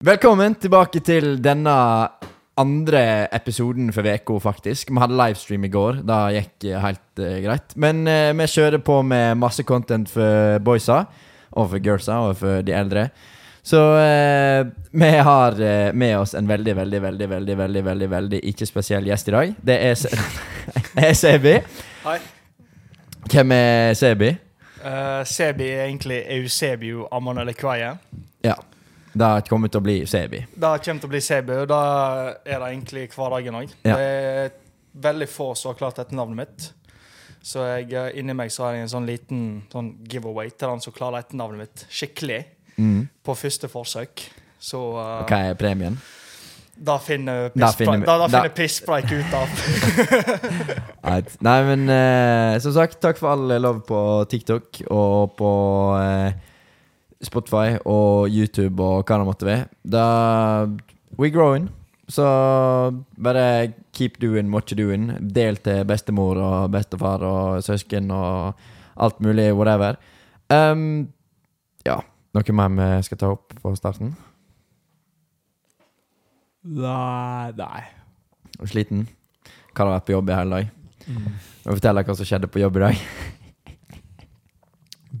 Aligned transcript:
Velkommen 0.00 0.54
tilbake 0.56 1.02
til 1.04 1.34
denne 1.44 1.72
andre 2.56 3.00
episoden 3.36 3.90
for 3.92 4.00
VK, 4.00 4.30
faktisk. 4.40 4.88
Vi 4.88 4.96
hadde 5.02 5.18
livestream 5.18 5.66
i 5.66 5.68
går. 5.74 5.98
Da 6.08 6.22
gikk 6.32 6.64
eh, 6.70 6.78
helt 6.80 7.20
uh, 7.20 7.34
greit. 7.44 7.74
Men 7.76 8.00
uh, 8.08 8.30
vi 8.38 8.46
kjører 8.48 8.80
på 8.80 8.96
med 9.04 9.36
masse 9.36 9.60
content 9.68 10.08
for 10.08 10.56
boysa, 10.64 11.02
og 11.52 11.68
for 11.74 11.84
girlsa, 11.84 12.16
og 12.30 12.40
for 12.40 12.64
de 12.64 12.72
eldre. 12.78 13.04
Så 13.60 13.82
uh, 14.00 14.72
vi 14.88 15.12
har 15.28 15.60
med 15.92 16.16
oss 16.22 16.32
en 16.32 16.48
veldig, 16.48 16.78
veldig, 16.80 17.02
veldig, 17.04 17.30
veldig, 17.36 17.58
veldig, 17.60 17.84
veldig, 17.90 18.10
veldig 18.16 18.42
ikke 18.54 18.72
spesiell 18.72 19.12
gjest 19.12 19.28
i 19.28 19.36
dag. 19.36 19.54
Det 19.60 19.78
er, 19.90 20.00
Se 20.00 20.16
er 21.10 21.12
Sebi. 21.12 21.56
Hei. 22.08 22.18
Hvem 23.28 23.56
er 23.60 23.92
Sebi? 24.00 24.32
Sebi 25.28 25.72
er 25.76 25.90
egentlig 25.90 26.24
Eusebio 26.40 27.04
Amanele 27.12 27.52
Kvaye. 27.52 27.98
Ja. 28.40 28.56
Det 29.12 29.26
har 29.26 29.40
kommet 29.48 29.72
til 29.74 29.80
å 29.80 29.84
bli 29.84 29.96
Sebi. 30.06 30.44
Det 30.54 30.72
kommer 30.84 31.00
til 31.02 31.08
å 31.08 31.12
bli 31.14 31.20
Sebi, 31.20 31.56
og 31.64 31.68
da 31.70 31.80
er 32.44 32.58
det 32.62 32.68
egentlig 32.70 33.08
hverdagen 33.14 33.56
òg. 33.58 33.72
Ja. 33.84 33.96
Det 33.96 34.04
er 34.44 34.50
veldig 35.02 35.28
få 35.28 35.48
som 35.58 35.72
har 35.72 35.78
klart 35.80 35.96
dette 35.98 36.14
navnet 36.14 36.36
mitt. 36.44 36.68
Så 37.42 37.64
jeg, 37.64 37.92
eh, 37.96 38.10
inni 38.20 38.34
meg 38.36 38.50
så 38.52 38.66
har 38.68 38.74
jeg 38.76 38.82
en 38.84 38.92
sånn 38.92 39.06
liten 39.08 39.42
sånn 39.72 39.94
giveaway 40.06 40.50
til 40.50 40.68
den 40.68 40.80
som 40.84 40.92
klarer 40.92 41.22
dette 41.22 41.36
navnet 41.40 41.58
mitt 41.66 41.86
skikkelig 41.90 42.44
Mm. 42.80 43.08
på 43.24 43.34
første 43.36 43.68
forsøk. 43.68 44.22
Så 44.60 44.78
uh, 44.96 45.26
Hva 45.28 45.38
er 45.50 45.54
premien? 45.54 45.98
da 46.80 46.94
finner 46.98 47.50
Da 47.52 47.68
finner 47.76 48.06
da 48.06 48.14
da- 48.22 48.28
finner 48.28 48.48
pisspreik 48.56 49.10
ut 49.12 49.34
av. 49.36 49.48
Nei, 51.44 51.56
men 51.68 51.88
eh, 51.92 52.58
som 52.62 52.72
sagt, 52.72 53.00
takk 53.02 53.18
for 53.20 53.32
all 53.34 53.52
love 53.60 53.82
på 53.88 53.98
TikTok 54.30 54.82
og 54.88 55.34
på 55.36 55.50
eh, 56.00 56.32
Spotify 57.22 57.76
og 57.84 58.30
YouTube 58.32 58.80
og 58.82 59.04
hva 59.04 59.20
det 59.20 59.28
måtte 59.28 59.48
være. 59.48 59.68
Da 59.84 60.04
We 61.18 61.30
growing. 61.30 61.68
Så 62.08 62.24
bare 63.22 63.72
keep 63.92 64.20
doing 64.20 64.50
what 64.50 64.72
you're 64.72 64.78
doing. 64.78 65.12
Del 65.34 65.56
til 65.56 65.84
bestemor 65.84 66.36
og 66.36 66.70
bestefar 66.72 67.22
og 67.22 67.62
søsken 67.62 68.10
og 68.10 68.54
alt 68.96 69.20
mulig, 69.20 69.52
whatever. 69.54 69.96
Um, 70.50 71.08
ja. 71.86 72.00
Noe 72.34 72.54
mer 72.54 72.74
vi 72.74 73.02
skal 73.06 73.18
ta 73.18 73.30
opp 73.34 73.54
på 73.62 73.74
starten? 73.78 74.14
Nei, 76.64 77.50
nei. 77.56 77.82
Er 78.58 78.66
du 78.66 78.70
sliten? 78.70 79.06
Hva 79.70 79.86
har 79.86 79.94
vært 79.96 80.08
på 80.08 80.16
jobb 80.16 80.30
i 80.30 80.36
hele 80.36 80.58
dag? 80.58 80.72
Mm. 81.06 81.28
Fortell 81.64 82.02
hva 82.02 82.16
som 82.16 82.28
skjedde 82.28 82.50
på 82.50 82.62
jobb 82.62 82.80
i 82.80 82.84
dag? 82.88 83.04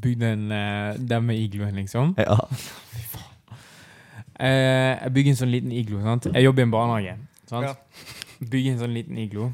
Bygde 0.00 0.32
en 0.32 0.44
uh, 0.52 1.22
med 1.22 1.38
igloen, 1.38 1.74
liksom. 1.76 2.14
Ja. 2.18 2.38
Eh, 4.40 4.96
jeg 5.02 5.12
bygger 5.12 5.34
en 5.34 5.36
sånn 5.36 5.50
liten 5.52 5.72
iglo. 5.76 5.98
sant? 6.00 6.30
Jeg 6.32 6.44
jobber 6.46 6.62
i 6.62 6.64
en 6.64 6.70
barnehage. 6.72 7.16
sant? 7.50 7.66
Ja. 7.66 7.74
Bygger 8.40 8.72
en 8.72 8.78
sånn 8.80 8.94
liten 8.96 9.18
iglo. 9.20 9.50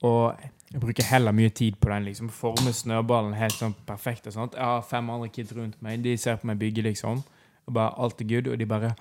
Og 0.00 0.38
jeg 0.72 0.80
bruker 0.80 1.04
heller 1.10 1.32
mye 1.36 1.50
tid 1.50 1.76
på 1.80 1.90
den. 1.90 2.04
liksom. 2.08 2.30
Former 2.32 2.72
snøballen 2.72 3.34
helt 3.36 3.52
sånn 3.52 3.74
perfekt. 3.86 4.26
og 4.26 4.32
sånt. 4.32 4.54
Jeg 4.54 4.64
har 4.64 4.82
fem 4.82 5.10
andre 5.10 5.28
kids 5.28 5.52
rundt 5.52 5.82
meg. 5.82 6.02
De 6.02 6.16
ser 6.16 6.36
på 6.36 6.46
meg 6.46 6.58
bygge, 6.58 6.82
liksom. 6.82 7.22
Og 7.66 7.74
bare 7.74 7.92
alt 7.98 8.20
er 8.20 8.24
good. 8.24 8.48
Og 8.48 8.58
de 8.58 8.66
bare 8.66 8.94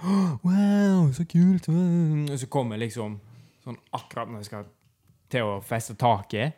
Wow, 0.44 1.12
så 1.14 1.24
kult! 1.24 1.70
Og 1.70 2.40
så 2.40 2.48
kommer 2.48 2.76
jeg 2.76 2.90
liksom 2.90 3.20
sånn 3.64 3.78
akkurat 3.94 4.28
når 4.28 4.44
jeg 4.44 4.46
skal 4.46 4.66
til 5.32 5.44
å 5.44 5.62
feste 5.64 5.96
taket. 5.96 6.56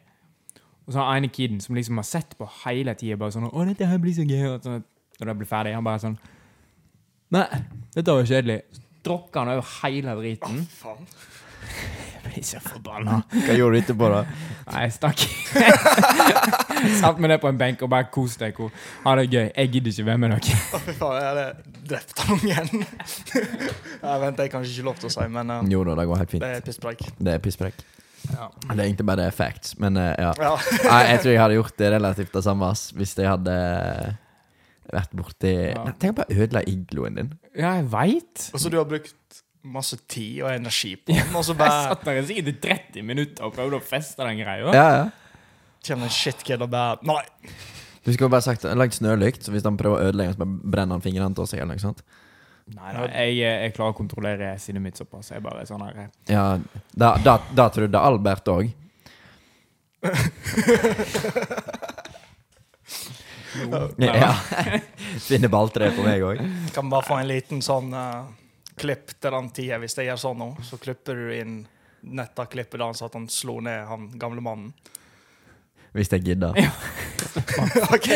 Og 0.90 0.94
så 0.96 1.04
har 1.06 1.20
ene 1.20 1.30
kiden 1.30 1.60
som 1.62 1.78
liksom 1.78 2.00
har 2.02 2.08
sett 2.10 2.32
på 2.38 2.48
hele 2.64 2.96
tida 2.98 3.16
bare 3.22 3.36
sånn 3.36 3.46
'Å, 3.46 3.66
dette 3.70 3.86
her 3.86 4.00
blir 4.02 4.14
så 4.18 4.26
gøy.' 4.26 4.56
Og 4.56 4.64
så, 4.64 4.82
når 5.20 5.28
det 5.28 5.38
blir 5.38 5.48
ferdig, 5.48 5.76
han 5.78 5.86
bare 5.86 6.02
sånn 6.02 6.18
Nei, 7.30 7.46
dette 7.94 8.10
var 8.10 8.24
jo 8.24 8.26
kjedelig. 8.26 8.64
Så 8.74 8.82
tråkker 9.06 9.44
han 9.44 9.50
over 9.54 9.68
hele 9.84 10.16
driten. 10.18 10.64
Faen. 10.66 11.06
Jeg 12.24 12.24
blir 12.34 12.44
så 12.44 12.60
forbanna. 12.64 13.20
Hva 13.30 13.54
gjorde 13.54 13.78
du 13.78 13.82
etterpå, 13.84 14.10
da? 14.10 14.24
Nei, 14.72 14.82
jeg 14.82 14.96
stakk. 14.96 15.22
Satt 17.02 17.22
meg 17.22 17.30
ned 17.30 17.40
på 17.42 17.48
en 17.52 17.58
benk 17.62 17.82
og 17.86 17.90
bare 17.94 18.10
kos 18.12 18.36
deg. 18.42 18.58
Ha 19.06 19.14
det 19.16 19.28
gøy. 19.30 19.46
Jeg 19.46 19.72
gidder 19.76 19.94
ikke 19.94 20.06
være 20.10 20.18
med 20.18 20.34
dere. 20.36 20.58
Å, 20.74 20.82
fy 20.84 20.98
faen, 20.98 21.16
jeg 21.22 21.30
hadde 21.30 21.46
drept 21.94 22.26
han 22.26 22.36
ungen. 22.36 22.84
jeg 24.10 24.26
venter 24.26 24.44
jeg 24.44 24.54
kanskje 24.58 24.74
ikke 24.74 24.90
lov 24.90 25.00
til 25.00 25.10
å 25.10 25.14
si, 25.16 25.30
men 25.38 25.54
uh, 25.54 25.62
Jo 25.70 25.86
da, 25.88 25.96
det 26.02 26.10
går 26.10 26.22
helt 26.24 26.36
fint. 26.36 26.44
det 26.44 26.52
er 26.58 26.66
pisspreik. 26.66 27.08
Det 27.18 27.38
er 27.38 27.46
pisspreik. 27.46 27.86
Ja. 28.30 28.48
Det 28.62 28.76
er 28.76 28.84
egentlig 28.86 29.06
bare 29.10 29.28
facts, 29.36 29.76
men 29.80 29.98
eh, 29.98 30.14
ja. 30.20 30.34
Ja. 30.38 30.56
Jeg 31.14 31.22
tror 31.24 31.32
jeg 31.34 31.42
hadde 31.42 31.58
gjort 31.60 31.78
det 31.80 31.92
relativt 31.96 32.34
det 32.36 32.44
samme 32.46 32.70
hvis 33.00 33.14
jeg 33.18 33.30
hadde 33.30 33.56
vært 34.90 35.14
borti 35.18 35.54
Ja. 35.70 35.86
Tenk 36.02 36.14
å 36.16 36.18
bare 36.24 36.36
ødela 36.44 36.64
igloen 36.68 37.16
din. 37.20 37.32
ja, 37.56 37.76
jeg 37.80 37.88
veit. 37.92 38.50
Og 38.54 38.60
så 38.62 38.72
du 38.74 38.78
har 38.80 38.88
brukt 38.90 39.16
masse 39.64 39.98
tid 40.10 40.42
og 40.46 40.54
energi 40.54 40.96
på 40.98 41.14
den, 41.14 41.34
og 41.36 41.44
så 41.46 41.54
bare 41.60 41.76
Jeg 41.82 41.90
satt 41.92 42.06
der 42.08 42.22
sikkert 42.30 42.48
i 42.54 42.56
30 42.68 43.04
minutter 43.06 43.46
og 43.48 43.54
prøvde 43.58 43.80
å 43.80 43.84
feste 43.84 44.24
den 44.26 44.40
greia. 44.42 44.72
Ja, 44.74 44.88
ja. 45.00 45.10
Kjenner 45.86 46.10
en 46.10 46.16
shitkid 46.16 46.62
og 46.66 46.72
bare 46.74 46.98
Nei! 47.08 47.22
Du 48.06 48.14
skulle 48.16 48.32
bare 48.32 48.44
sagt 48.44 48.64
lagd 48.64 48.96
snølykt, 48.96 49.44
så 49.46 49.52
hvis 49.54 49.66
han 49.68 49.78
prøver 49.78 50.00
å 50.00 50.10
ødelegge, 50.10 50.34
så 50.34 50.42
bare 50.42 50.72
brenner 50.74 50.98
han 50.98 51.04
fingrene 51.04 51.36
til 51.38 51.48
seg. 51.52 51.60
eller 51.62 51.76
noe 51.78 51.84
sånt 51.84 52.02
Nei, 52.70 52.92
nei, 52.94 53.06
jeg, 53.34 53.54
jeg 53.64 53.74
klarer 53.74 53.96
å 53.96 53.98
kontrollere 53.98 54.52
sinnet 54.62 54.84
mitt 54.84 55.00
såpass. 55.00 55.32
Jeg 55.34 55.42
bare 55.42 55.66
sånn 55.66 55.82
her 55.88 56.10
Ja, 56.30 56.44
Da, 56.94 57.16
da, 57.24 57.40
da 57.56 57.66
trodde 57.74 58.02
Albert 58.02 58.52
òg. 58.54 58.70
Ja. 63.98 64.36
Finner 65.28 65.50
balltre 65.50 65.90
på 65.96 66.06
meg 66.06 66.24
òg. 66.24 66.44
Kan 66.76 66.92
bare 66.92 67.08
få 67.08 67.18
en 67.20 67.30
liten 67.30 67.64
sånn 67.66 67.90
uh, 67.96 68.30
klipp 68.80 69.16
til 69.18 69.34
den 69.36 69.50
tida 69.56 69.80
hvis 69.82 69.98
jeg 69.98 70.10
gjør 70.12 70.22
sånn 70.22 70.40
nå. 70.44 70.50
Så 70.66 70.80
klipper 70.82 71.18
du 71.18 71.34
inn 71.36 71.60
nettaklippet 72.02 72.80
der 72.80 72.94
så 72.96 73.10
at 73.10 73.18
han 73.18 73.28
slo 73.32 73.60
ned 73.66 73.88
han 73.90 74.08
gamle 74.20 74.44
mannen. 74.46 74.72
Hvis 75.98 76.12
jeg 76.14 76.28
gidder. 76.28 76.54
ok! 77.96 78.10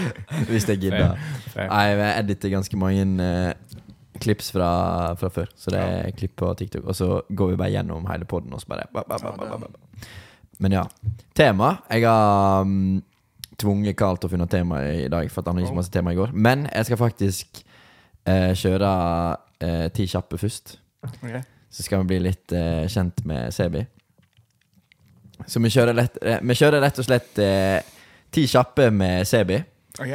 Hvis 0.50 0.68
jeg 0.68 0.80
gidder. 0.82 1.16
Jeg 1.56 2.02
editer 2.18 2.52
ganske 2.52 2.78
mange 2.80 3.04
uh, 3.20 3.78
klips 4.22 4.50
fra, 4.54 4.72
fra 5.18 5.30
før. 5.32 5.52
Så 5.56 5.74
det 5.74 5.80
er 5.82 6.10
klipp 6.16 6.36
på 6.40 6.50
TikTok. 6.58 6.84
Og 6.84 6.96
så 6.96 7.20
går 7.28 7.54
vi 7.54 7.60
bare 7.60 7.74
gjennom 7.76 8.06
hele 8.10 8.28
poden, 8.28 8.52
og 8.54 8.62
så 8.62 8.72
bare 8.72 8.88
ba, 8.92 9.04
ba, 9.08 9.18
ba, 9.22 9.34
ba, 9.38 9.56
ba, 9.56 9.68
ba. 9.68 10.10
Men 10.62 10.78
ja. 10.78 10.84
Tema. 11.34 11.74
Jeg 11.90 12.06
har 12.06 12.66
um, 12.66 13.00
tvunget 13.58 13.98
Carl 13.98 14.20
til 14.20 14.30
å 14.30 14.34
finne 14.34 14.50
tema 14.50 14.82
i 14.88 15.08
dag, 15.12 15.30
for 15.32 15.42
han 15.42 15.56
hadde 15.56 15.66
ikke 15.66 15.74
så 15.74 15.80
masse 15.80 15.94
tema 15.94 16.14
i 16.14 16.20
går. 16.20 16.34
Men 16.34 16.68
jeg 16.70 16.90
skal 16.90 17.00
faktisk 17.00 17.64
uh, 18.28 18.52
kjøre 18.58 18.92
uh, 19.64 19.88
ti 19.96 20.06
kjappe 20.10 20.38
først. 20.40 20.78
Okay. 21.08 21.42
Så 21.72 21.86
skal 21.86 22.02
vi 22.02 22.12
bli 22.12 22.22
litt 22.28 22.54
uh, 22.54 22.84
kjent 22.92 23.24
med 23.28 23.50
Sebi. 23.54 23.82
Så 25.46 25.60
vi 25.62 25.70
kjører, 25.72 25.96
lett, 25.96 26.18
eh, 26.22 26.40
vi 26.42 26.54
kjører 26.54 26.82
rett 26.84 26.98
og 27.00 27.06
slett 27.06 27.38
eh, 27.42 27.80
ti 28.32 28.46
kjappe 28.50 28.90
med 28.94 29.26
Sebi. 29.28 29.58
Ok. 30.00 30.12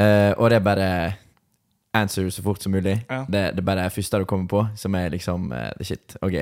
Uh, 0.00 0.32
og 0.36 0.50
det 0.50 0.56
er 0.58 0.64
bare 0.64 0.88
answer 1.96 2.28
så 2.30 2.42
fort 2.42 2.62
som 2.62 2.72
mulig. 2.72 2.98
Ja. 3.10 3.22
Det, 3.24 3.42
det 3.56 3.62
er 3.62 3.68
bare 3.68 3.84
det 3.86 3.92
første 3.92 4.18
du 4.18 4.24
kommer 4.28 4.48
på, 4.50 4.66
som 4.76 4.94
er 4.94 5.08
liksom 5.14 5.52
uh, 5.52 5.70
the 5.78 5.84
shit. 5.84 6.16
Ok. 6.22 6.34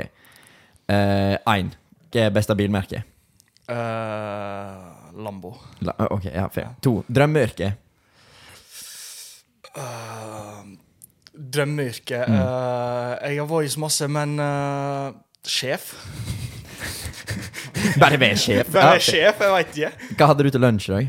Én. 0.91 1.71
Hva 2.15 2.21
er 2.29 2.31
beste 2.35 2.55
bilmerke? 2.55 3.03
Uh, 3.65 5.15
Lambo. 5.25 5.55
La, 5.81 5.95
eh, 5.99 6.07
ok, 6.11 6.25
ja, 6.29 6.49
fair. 6.53 6.75
To. 6.85 6.99
Drømmeyrke. 7.09 7.73
Uh, 9.75 10.75
drømmeyrke 11.35 12.25
Mm. 12.29 12.35
Eh, 12.35 13.35
Jeg 13.35 13.47
har 13.49 13.63
i 13.63 13.69
masse, 13.79 14.09
men 14.09 14.39
eh, 14.39 15.13
sjef. 15.47 15.95
Bare 18.01 18.21
vær 18.21 18.35
sjef. 18.37 18.71
Bare 18.73 18.85
Ja, 18.87 18.95
er 18.95 18.99
sjef? 19.03 19.41
Jeg 19.41 19.53
veit 19.53 19.77
ikke. 19.77 19.91
Hva 20.19 20.27
hadde 20.27 20.45
du 20.45 20.51
til 20.51 20.61
lunsj 20.61 20.89
i 20.89 20.93
dag? 20.95 21.09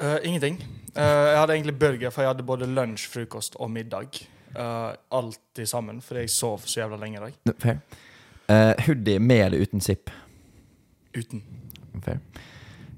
Eh, 0.00 0.16
ingenting. 0.28 0.58
Uh, 0.96 1.02
jeg 1.02 1.38
hadde 1.40 1.52
egentlig 1.52 1.78
burger, 1.78 2.10
for 2.10 2.22
jeg 2.22 2.28
hadde 2.30 2.44
både 2.46 2.66
lunsj, 2.68 3.06
frokost 3.12 3.56
og 3.60 3.70
middag. 3.70 4.18
Uh, 4.56 4.92
alt 5.12 5.60
i 5.60 5.66
sammen, 5.68 6.00
fordi 6.04 6.20
jeg 6.24 6.30
sov 6.30 6.58
så 6.64 6.80
jævla 6.80 6.96
lenge 7.00 7.18
i 7.20 7.24
dag. 7.24 7.56
Fair. 7.58 7.80
Hoodie 8.86 9.18
med 9.18 9.40
eller 9.44 9.60
uten 9.66 9.80
zipp? 9.82 10.10
Uten. 11.16 11.42
Fair. 12.04 12.20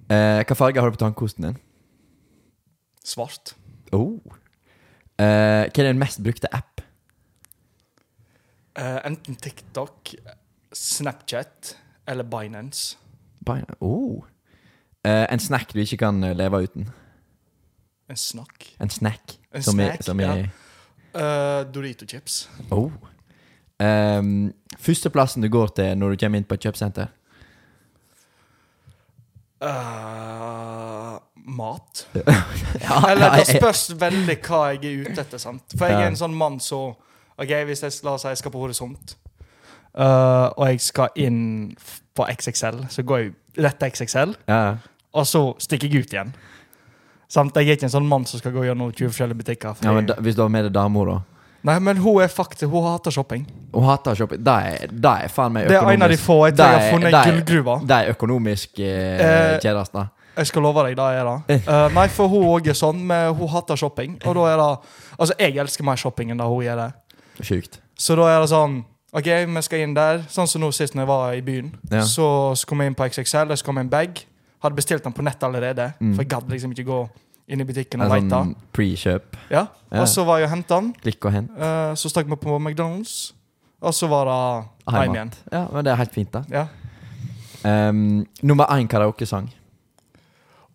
Hva 0.08 0.54
farge 0.58 0.80
har 0.80 0.90
du 0.90 0.96
på 0.96 1.00
tannkosten 1.00 1.46
din? 1.46 1.56
Svart. 3.04 3.54
Oh. 3.92 4.18
Hva 5.16 5.70
er 5.72 5.72
din 5.88 5.98
mest 6.00 6.20
brukte 6.22 6.50
app? 6.52 6.82
Enten 8.76 9.38
TikTok, 9.40 10.12
Snapchat 10.72 11.76
eller 12.06 12.28
Binance. 12.28 12.98
Bi- 13.46 13.64
Oh. 13.80 14.24
Eh, 15.04 15.26
en 15.32 15.38
snack 15.40 15.72
du 15.74 15.80
ikke 15.80 15.96
kan 15.96 16.22
eh, 16.24 16.34
leve 16.36 16.62
uten? 16.66 16.88
En 18.10 18.16
snakk. 18.16 18.70
En 18.80 18.90
snack? 18.90 19.36
En 19.54 19.62
som 19.62 19.74
snack, 19.74 19.98
er, 20.00 20.02
som 20.04 20.20
i 20.20 20.24
ja. 20.24 20.34
Eh, 21.14 21.64
Dorito 21.74 22.06
chips. 22.06 22.48
Oh. 22.70 22.90
Um, 23.80 24.52
Førsteplassen 24.78 25.42
du 25.42 25.48
går 25.48 25.68
til 25.76 25.94
når 25.98 26.10
du 26.10 26.16
kommer 26.24 26.38
inn 26.40 26.44
på 26.48 26.54
et 26.58 26.64
kjøpesenter? 26.66 27.08
Eh, 29.62 31.18
mat. 31.34 32.06
Ja, 32.84 32.98
Eller 33.10 33.36
det 33.38 33.46
spørs 33.48 33.88
veldig 34.00 34.36
hva 34.46 34.58
jeg 34.74 34.84
er 34.84 35.06
ute 35.08 35.22
etter. 35.24 35.38
sant? 35.42 35.74
For 35.78 35.88
jeg 35.88 36.02
er 36.02 36.10
en 36.12 36.18
sånn 36.18 36.34
mann 36.36 36.58
så 36.62 36.82
Ok, 37.38 37.50
Hvis 37.68 37.82
jeg 37.86 37.94
la 38.06 38.12
oss 38.16 38.24
si 38.26 38.30
jeg 38.32 38.38
skal 38.40 38.50
på 38.50 38.58
Horisont, 38.58 39.12
øh, 39.94 40.46
og 40.58 40.64
jeg 40.72 40.80
skal 40.82 41.12
inn 41.22 41.36
f- 41.78 42.00
på 42.18 42.26
XXL, 42.34 42.82
så 42.92 43.04
går 43.06 43.22
jeg 43.24 43.32
rett 43.64 43.78
til 43.80 43.94
XXL, 43.94 44.34
ja. 44.50 44.60
og 45.14 45.26
så 45.30 45.42
stikker 45.62 45.88
jeg 45.88 46.04
ut 46.08 46.14
igjen. 46.16 46.34
Samt 47.28 47.56
Jeg 47.60 47.68
er 47.68 47.76
ikke 47.76 47.84
en 47.84 47.92
sånn 47.92 48.06
mann 48.08 48.24
som 48.24 48.40
skal 48.40 48.54
gå 48.54 48.62
gjennom 48.64 48.88
20 48.92 49.10
forskjellige 49.12 49.36
butikker. 49.42 49.74
fordi- 49.76 49.84
ja, 49.84 49.92
men 49.92 50.06
da, 50.08 50.14
Hvis 50.16 50.34
du 50.34 50.40
har 50.42 50.48
med 50.48 50.64
deg 50.64 50.72
dama, 50.72 51.04
da? 51.04 51.18
Nei, 51.68 51.78
men 51.78 51.96
hun 51.96 52.22
er 52.22 52.28
faktisk 52.28 52.70
Hun 52.70 52.84
hater 52.86 53.10
shopping. 53.10 53.46
Hun 53.74 53.84
hater 53.84 54.14
shopping. 54.14 54.42
Det 54.42 54.54
er, 54.54 54.86
det 54.92 55.12
er 55.24 55.28
faen 55.28 55.52
meg 55.52 55.68
Det 55.68 55.76
er 55.76 55.90
en 55.90 56.02
av 56.02 56.08
de 56.08 56.16
få 56.16 56.46
jeg 56.46 56.56
tror 56.56 56.70
jeg 56.70 56.80
har 56.80 56.92
funnet 56.94 57.26
gullgruva. 57.26 57.74
Det 57.86 57.96
er 57.98 58.14
økonomisk 58.14 58.78
eh, 58.78 59.20
Eh, 59.20 59.58
kjedest, 59.60 59.92
da. 59.92 60.06
Jeg 60.38 60.46
skal 60.46 60.62
love 60.62 60.84
deg, 60.86 60.94
det 60.96 61.04
er 61.18 61.24
det. 61.26 61.56
Uh, 61.66 61.88
nei, 61.96 62.06
for 62.14 62.28
hun 62.30 62.44
òg 62.46 62.68
er 62.70 62.76
sånn, 62.78 63.00
men 63.10 63.34
hun 63.34 63.48
hater 63.48 63.76
shopping. 63.76 64.20
Og 64.24 64.34
da 64.38 64.46
er 64.52 64.56
det 64.56 64.68
Altså, 65.18 65.34
jeg 65.38 65.56
elsker 65.58 65.84
mer 65.84 65.96
shopping 65.96 66.30
enn 66.30 66.38
det 66.38 66.46
hun 66.46 66.62
gjør 66.62 66.76
det. 66.84 66.92
Sjukt. 67.42 67.80
Så 67.98 68.14
da 68.16 68.28
er 68.30 68.40
det 68.40 68.48
sånn 68.52 68.84
OK, 69.12 69.24
vi 69.48 69.62
skal 69.64 69.80
inn 69.86 69.94
der. 69.96 70.24
Sånn 70.28 70.48
som 70.50 70.60
nå 70.60 70.68
sist 70.76 70.94
når 70.94 71.02
jeg 71.06 71.08
var 71.08 71.36
i 71.38 71.40
byen. 71.44 71.70
Ja. 71.90 72.02
Så, 72.04 72.26
så 72.60 72.68
kom 72.68 72.82
jeg 72.82 72.90
inn 72.92 72.98
på 72.98 73.06
XXL, 73.08 73.48
og 73.54 73.56
så 73.60 73.64
kom 73.64 73.80
jeg 73.80 73.86
en 73.88 73.92
bag. 73.94 74.20
Hadde 74.60 74.76
bestilt 74.76 75.04
den 75.06 75.14
på 75.16 75.22
nett 75.24 75.42
allerede, 75.46 75.92
Mm. 76.00 76.14
for 76.14 76.22
jeg 76.24 76.28
gadd 76.34 76.50
liksom 76.52 76.72
ikke 76.74 76.84
gå 76.84 76.98
inn 77.48 77.60
i 77.62 77.64
butikken 77.64 78.02
og 78.04 78.10
leite. 78.12 78.28
sånn 78.28 78.54
pre-kjøp. 78.76 79.36
Ja. 79.50 79.66
Ja. 79.90 80.02
Og 80.02 80.08
så 80.12 80.24
var 80.28 80.38
jeg 80.42 80.50
og 80.50 80.52
henta 80.56 80.80
den. 80.82 80.92
Klikk 81.00 81.24
og 81.24 81.32
hent. 81.32 81.50
Eh, 81.56 81.94
så 81.96 82.10
stakk 82.12 82.28
vi 82.28 82.36
på 82.36 82.58
McDonald's, 82.60 83.32
og 83.80 83.94
så 83.96 84.08
var 84.10 84.28
det 84.28 84.68
Hjem 84.92 85.14
igjen. 85.14 85.32
Ja, 85.52 85.62
men 85.72 85.84
det 85.84 85.92
er 85.92 85.96
helt 86.02 86.12
fint, 86.12 86.32
da. 86.32 86.42
Ja. 86.52 86.66
Um, 87.64 88.26
nummer 88.42 88.66
én 88.70 88.86
karaokesang. 88.88 89.48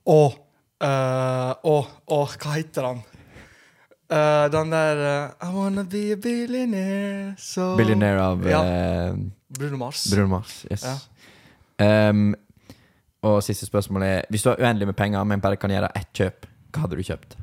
Og 0.06 0.34
uh, 0.84 1.54
og, 1.64 1.88
og 2.12 2.34
hva 2.42 2.56
heter 2.58 2.82
den? 2.90 3.04
Eh, 4.12 4.52
den 4.52 4.72
der 4.72 5.00
uh, 5.42 5.50
I 5.50 5.56
wanna 5.56 5.84
be 5.84 6.12
a 6.12 6.16
billionaire 6.16 7.34
so 7.38 7.76
Billionaire 7.78 8.22
av 8.22 8.44
Ja. 8.48 9.12
uh, 9.12 9.18
Bruno 9.60 9.78
Mars. 9.78 10.08
Bruno 10.14 10.28
Mars. 10.28 10.66
Yes. 10.72 10.86
Um, 11.80 12.36
og 13.22 13.44
siste 13.44 13.66
spørsmål 13.66 14.02
er 14.04 14.22
Hvis 14.30 14.44
du 14.44 14.50
har 14.50 14.58
uendelig 14.60 14.88
med 14.88 14.94
penger, 14.94 15.24
men 15.24 15.42
bare 15.42 15.56
kan 15.56 15.70
gjøre 15.72 15.90
ett 15.98 16.12
kjøp, 16.14 16.46
hva 16.74 16.82
hadde 16.82 16.96
du 17.00 17.04
kjøpt? 17.04 17.38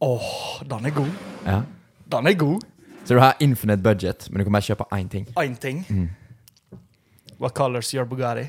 Åh, 0.00 0.62
den 0.70 0.86
er 0.86 0.90
god. 0.90 1.10
Ja. 1.46 1.60
Den 2.12 2.26
er 2.26 2.34
god. 2.34 2.60
Så 3.04 3.14
du 3.14 3.20
har 3.20 3.36
infinite 3.40 3.82
budget, 3.82 4.28
men 4.30 4.38
du 4.38 4.44
kan 4.44 4.52
bare 4.52 4.62
kjøpe 4.62 4.84
én 4.92 5.08
ting. 5.08 5.28
Én 5.36 5.56
ting. 5.60 5.86
Mm. 5.88 6.08
What 7.44 7.52
colors 7.52 7.92
your 7.92 8.06
Bugatti? 8.06 8.46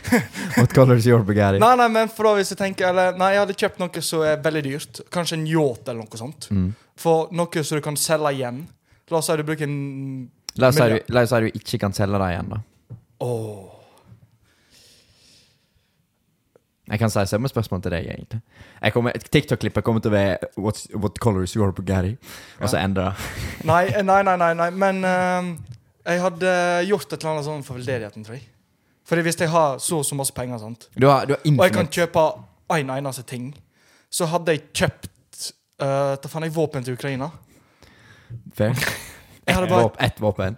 What 0.56 0.72
color 0.72 0.94
is 0.96 1.06
your 1.06 1.20
Bugatti? 1.20 1.58
nei, 1.60 1.74
nei, 1.76 1.88
men 1.92 2.08
for 2.08 2.24
da 2.24 2.38
hvis 2.38 2.54
jeg 2.54 2.56
tenker 2.56 2.88
eller, 2.88 3.18
Nei, 3.20 3.34
jeg 3.34 3.42
hadde 3.42 3.56
kjøpt 3.60 3.82
noe 3.82 4.04
som 4.06 4.22
er 4.24 4.38
veldig 4.40 4.62
dyrt. 4.64 5.00
Kanskje 5.12 5.36
en 5.36 5.42
yacht 5.50 5.90
eller 5.90 6.06
noe 6.06 6.20
sånt. 6.20 6.48
Mm. 6.48 6.70
For 6.96 7.28
noe 7.36 7.64
som 7.66 7.76
du 7.76 7.84
kan 7.84 7.98
selge 8.00 8.32
igjen. 8.38 8.62
La 9.12 9.20
oss 9.20 9.28
si 9.28 9.36
du 9.36 9.44
bruker 9.44 9.68
en 9.68 9.76
La 10.56 10.70
oss 10.70 10.78
si 10.80 10.86
du, 10.88 10.96
la 11.12 11.26
oss 11.26 11.34
si 11.34 11.42
du 11.44 11.60
ikke 11.60 11.82
kan 11.82 11.92
selge 11.96 12.22
det 12.22 12.30
igjen, 12.32 12.48
da. 12.54 12.62
Åh. 13.26 13.76
Jeg 16.90 16.98
kan 16.98 17.12
si 17.12 17.26
samme 17.28 17.52
spørsmål 17.52 17.82
til 17.84 17.92
deg, 17.92 18.08
egentlig. 18.08 19.20
TikTok-klippet 19.36 19.84
kommer 19.84 20.00
til 20.00 20.14
å 20.14 20.16
være 20.16 20.48
What 20.96 21.20
color 21.20 21.44
is 21.44 21.58
your 21.58 21.76
Bugatti? 21.76 22.16
Og 22.62 22.72
så 22.72 22.80
endre 22.80 23.10
det. 23.10 23.28
Nei, 23.68 23.84
eh, 23.92 24.00
nei, 24.00 24.22
nei, 24.24 24.38
nei, 24.40 24.54
nei. 24.64 24.70
men 24.80 25.04
ehm, 25.04 25.52
jeg 26.06 26.20
hadde 26.22 26.52
gjort 26.88 27.12
et 27.12 27.18
eller 27.20 27.32
annet 27.34 27.44
sånn 27.46 27.64
for 27.66 27.76
veldedigheten, 27.80 28.24
tror 28.24 28.38
jeg. 28.38 28.46
Fordi 29.10 29.24
hvis 29.26 29.40
jeg 29.40 29.50
har 29.50 29.78
så 29.82 29.98
og 30.00 30.06
så 30.06 30.14
masse 30.18 30.32
penger, 30.36 30.58
sant? 30.62 30.88
Du 30.94 31.06
har, 31.10 31.26
du 31.26 31.34
har 31.34 31.40
og 31.42 31.64
jeg 31.64 31.74
kan 31.74 31.86
infinite 31.86 31.98
kjøpe 31.98 32.24
en 32.76 32.90
eneste 32.94 33.24
ting, 33.26 33.50
så 34.10 34.26
hadde 34.30 34.54
jeg 34.54 34.62
kjøpt 34.74 35.50
uh, 35.82 36.14
Da 36.22 36.28
fant 36.30 36.46
jeg 36.46 36.54
våpen 36.54 36.84
til 36.86 36.94
Ukraina. 36.94 37.30
Fair. 38.54 38.74
Jeg 39.46 39.56
hadde 39.56 39.66
Ett 39.66 39.72
bare, 39.72 39.82
våp, 39.82 39.96
ett 39.98 40.20
våpen. 40.22 40.56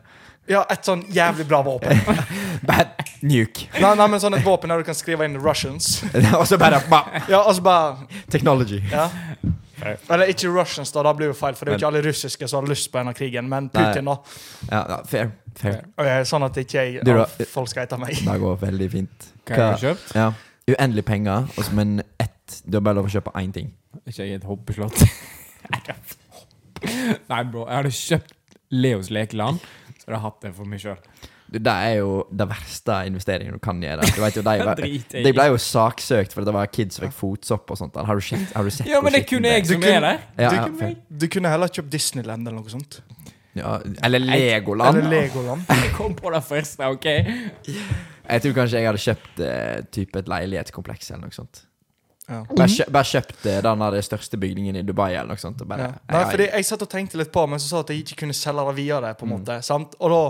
ja, 0.50 0.64
et 0.70 0.84
sånn 0.84 1.04
jævlig 1.14 1.46
bra 1.48 1.62
våpen. 1.64 1.96
Bad 2.68 2.92
nuke. 3.22 3.68
Nei, 3.80 3.94
nei, 3.96 4.06
men 4.12 4.20
sånn 4.20 4.36
et 4.36 4.44
våpen 4.44 4.68
der 4.72 4.82
du 4.82 4.84
kan 4.84 4.96
skrive 4.98 5.24
inn 5.24 5.38
'Russians'. 5.40 6.02
og 6.40 6.44
så 6.50 6.58
bare 6.60 6.82
ba, 6.90 7.04
Ja, 7.30 7.40
så 7.54 7.62
bare 7.64 8.06
Technology. 8.28 8.82
ja. 8.92 9.08
Eller 10.10 10.30
ikke 10.32 10.48
Russians, 10.52 10.92
da. 10.94 11.02
Det 11.02 11.12
blir 11.18 11.26
jo 11.32 11.34
feil, 11.36 11.54
for 11.58 11.64
det 11.64 11.72
er 11.72 11.76
jo 11.78 11.80
ikke 11.82 11.88
alle 11.92 12.02
russiske 12.06 12.48
som 12.48 12.62
har 12.64 12.70
lyst 12.70 12.90
på 12.92 12.98
denne 13.00 13.14
krigen. 13.18 13.48
Men 13.48 13.68
Putin, 13.72 14.04
da. 14.10 14.16
Ja, 14.70 14.82
ja, 14.88 14.98
fair. 15.08 15.30
fair. 15.58 15.80
Okay, 15.98 16.24
sånn 16.28 16.44
at 16.46 16.56
ikke 16.62 16.84
jeg, 16.86 17.04
Du 17.04 17.12
da? 17.16 17.26
folk 17.50 17.68
skal 17.72 17.82
etter 17.88 17.98
meg. 18.02 18.14
Det 18.24 18.38
går 18.40 18.56
veldig 18.62 18.90
fint. 18.92 19.28
Hva 19.46 19.56
har 19.56 19.78
du 19.80 19.86
kjøpt? 19.86 20.14
Ja. 20.18 20.30
Uendelig 20.72 21.04
penger, 21.04 21.48
og 21.58 21.64
så- 21.64 21.72
men 21.74 22.02
ett 22.20 22.62
Du 22.68 22.76
har 22.76 22.82
bare 22.82 22.94
lov 23.00 23.06
å 23.06 23.10
kjøpe 23.10 23.32
én 23.40 23.52
ting. 23.52 23.72
Ikke 24.06 24.18
jeg 24.26 24.34
et 24.34 24.44
hoppeslott? 24.44 25.02
Nei, 27.30 27.42
bro. 27.44 27.66
Jeg 27.68 27.76
hadde 27.76 27.92
kjøpt 27.96 28.32
Leos 28.74 29.10
lekeland, 29.10 29.60
så 30.00 30.06
hadde 30.08 30.16
jeg 30.16 30.22
hatt 30.26 30.40
det 30.46 30.54
for 30.56 30.64
meg 30.68 30.80
sjøl. 30.82 30.98
Det 31.52 31.72
er 31.72 31.98
jo 31.98 32.12
det 32.32 32.46
verste 32.48 32.94
investeringen 33.10 33.52
du 33.58 33.60
kan 33.62 33.80
gjøre. 33.82 34.06
Du 34.16 34.20
vet 34.22 34.36
jo, 34.38 34.42
de, 34.46 34.92
de 35.26 35.32
ble 35.36 35.46
jo 35.50 35.58
saksøkt 35.60 36.32
fordi 36.32 36.48
det 36.48 36.54
var 36.56 36.70
kids 36.72 36.96
som 36.96 37.04
fikk 37.04 37.16
fotsopp 37.18 37.74
og 37.74 37.80
sånt. 37.80 37.98
Har 38.08 38.16
du 38.16 38.24
sett, 38.24 38.46
har 38.56 38.64
du 38.64 38.70
sett 38.72 38.88
Ja, 38.88 39.00
men 39.04 39.12
det 39.12 39.26
kunne 39.28 39.52
jeg? 39.52 39.66
Som 39.68 39.84
er 39.84 40.00
der. 40.00 40.22
Du 40.38 40.42
ja, 40.46 40.52
fair. 40.80 40.94
Du 41.08 41.26
kunne 41.32 41.52
heller 41.52 41.68
kjøpt 41.68 41.90
Disneyland 41.92 42.48
eller 42.48 42.62
noe 42.62 42.72
sånt. 42.72 43.02
ja, 43.58 43.74
eller 44.08 44.22
Legoland. 44.24 45.02
Eller 45.02 45.10
Legoland. 45.26 45.66
Jeg 45.82 45.92
kom 45.98 46.14
på 46.16 46.30
det 46.32 46.40
første, 46.46 46.88
OK? 46.88 47.04
Jeg 48.22 48.40
tror 48.46 48.54
kanskje 48.56 48.78
jeg 48.80 48.86
hadde 48.88 49.00
kjøpt 49.02 49.40
eh, 49.44 49.82
type 49.92 50.18
et 50.22 50.28
leilighetskompleks 50.30 51.10
eller 51.10 51.26
noe 51.26 51.34
sånt. 51.36 51.64
Ja. 52.30 52.38
Bare, 52.48 52.68
kjø 52.70 52.84
bare 52.94 53.08
kjøpt 53.10 53.46
eh, 53.50 53.58
den 53.66 53.82
der 53.82 53.96
største 54.06 54.38
bygningen 54.40 54.78
i 54.78 54.84
Dubai 54.86 55.10
eller 55.10 55.34
noe 55.34 55.42
sånt. 55.42 55.60
Og 55.60 55.68
bare, 55.68 55.88
Ja. 55.90 55.98
Nei, 56.14 56.22
fordi 56.30 56.46
jeg 56.52 56.68
satt 56.68 56.84
og 56.86 56.90
tenkte 56.92 57.18
litt 57.20 57.32
på, 57.34 57.44
men 57.50 57.60
så 57.60 57.68
sa 57.68 57.80
at 57.82 57.90
jeg 57.92 58.04
ikke 58.06 58.20
kunne 58.22 58.36
selge 58.38 58.64
det 58.70 58.76
videre. 58.78 59.10
på 59.18 59.26
en 59.26 59.32
måte, 59.34 59.58
sant? 59.66 59.98
Og 60.00 60.14
da 60.14 60.22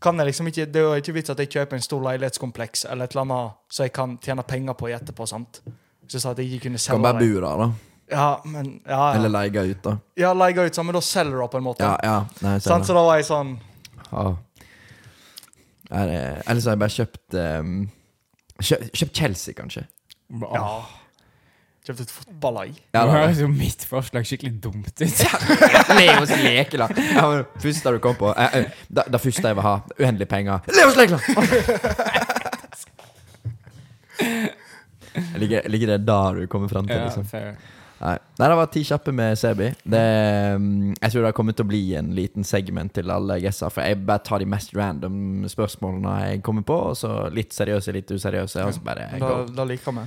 kan 0.00 0.18
jeg 0.18 0.30
liksom 0.30 0.48
ikke, 0.48 0.64
Det 0.72 0.80
er 0.80 0.86
jo 0.86 0.94
ikke 1.02 1.12
vits 1.12 1.30
at 1.30 1.38
jeg 1.42 1.50
kjøper 1.52 1.76
en 1.76 1.84
stor 1.84 2.02
leilighetskompleks 2.06 2.86
eller 2.88 3.04
et 3.04 3.14
eller 3.14 3.26
annet 3.26 3.58
så 3.68 3.84
jeg 3.86 3.92
kan 3.92 4.16
tjene 4.22 4.44
penger 4.48 4.76
på 4.78 4.88
i 4.88 4.96
etterpå. 4.96 5.26
sant? 5.28 5.60
Så 6.08 6.16
jeg 6.16 6.22
sa 6.24 6.30
at 6.32 6.38
jeg 6.42 6.50
ikke 6.50 6.68
kunne 6.68 6.80
selge 6.80 6.96
kan 6.98 7.06
bare 7.06 7.20
bo 7.20 7.40
der, 7.40 7.64
da. 7.64 7.70
Ja, 8.10 8.28
men, 8.44 8.70
ja, 8.88 9.12
Eller 9.14 9.28
ja. 9.30 9.34
leie 9.38 9.70
ut, 9.70 9.82
da. 9.84 9.92
ja 10.18 10.32
leie 10.34 10.66
ut, 10.66 10.74
sånn, 10.74 10.88
men 10.88 10.96
da 10.98 11.02
selger 11.04 11.36
du 11.36 11.42
det 11.44 11.50
på 11.52 11.60
en 11.60 11.66
måte. 11.68 11.86
Ja, 11.86 11.98
ja. 12.02 12.16
Nei, 12.42 12.56
jeg 12.56 12.64
sånn. 12.66 12.86
Så 12.88 12.96
da 12.96 13.04
var 13.06 13.20
jeg 13.20 13.28
sånn 13.28 13.52
Ja. 14.10 14.24
Er 15.90 16.10
Ellers 16.46 16.66
har 16.66 16.74
jeg 16.74 16.80
bare 16.82 16.94
kjøpt 16.96 17.36
um, 17.38 17.76
kjøpt, 18.62 18.90
kjøpt 18.98 19.20
Chelsea, 19.20 19.54
kanskje. 19.58 19.84
Ja. 20.42 20.64
Kjøpt 21.90 22.04
et 22.04 22.10
fotballag. 22.14 22.76
Ja, 22.94 23.00
Nå 23.02 23.10
høres 23.16 23.40
jo 23.42 23.48
mitt 23.50 23.82
forslag 23.88 24.22
skikkelig 24.28 24.60
dumt 24.62 24.92
ut. 24.94 25.00
Leos 25.98 26.30
lekeland. 26.38 26.94
Ja, 27.16 27.24
men 27.26 27.42
første 27.64 27.90
du 27.96 27.98
kom 28.04 28.14
på 28.20 28.28
eh, 28.30 28.54
eh, 28.60 28.66
det, 28.86 29.04
det 29.10 29.18
første 29.24 29.42
jeg 29.50 29.56
vil 29.58 29.66
ha. 29.66 29.72
Uendelig 29.98 30.28
penger. 30.30 30.62
Leos 30.70 30.94
lekeland! 31.00 31.24
ligger, 35.42 35.66
ligger 35.66 35.88
det 35.96 36.00
der 36.06 36.30
du 36.38 36.46
kommer 36.46 36.70
fram 36.70 36.86
til. 36.86 36.94
Ja, 36.94 37.10
liksom. 37.10 37.26
fair. 37.26 37.58
Nei. 38.00 38.16
Nei, 38.38 38.46
det 38.46 38.56
var 38.62 38.70
ti 38.70 38.84
kjappe 38.86 39.10
med 39.12 39.34
Sebi. 39.42 39.74
Det, 39.82 40.06
mm, 40.62 40.94
jeg 40.94 41.10
tror 41.10 41.26
det 41.26 41.34
kommer 41.42 41.52
til 41.58 41.66
å 41.66 41.72
bli 41.74 41.82
en 41.98 42.14
liten 42.14 42.46
segment 42.46 42.94
til 42.94 43.10
alle 43.10 43.42
gjester. 43.42 43.66
For 43.74 43.82
jeg 43.82 43.98
bare 44.06 44.22
tar 44.30 44.38
de 44.40 44.46
mest 44.54 44.70
random 44.78 45.42
spørsmålene 45.50 46.14
jeg 46.22 46.38
kommer 46.46 46.62
på, 46.70 46.78
og 46.92 46.94
så 47.02 47.26
litt 47.34 47.50
seriøse, 47.58 47.90
litt 47.98 48.06
useriøse. 48.14 48.62
Og 48.62 48.70
så 48.78 48.82
bare 48.86 49.10
Da, 49.18 49.26
go. 49.26 49.42
da 49.58 49.66
liker 49.74 49.90
vi. 49.98 50.06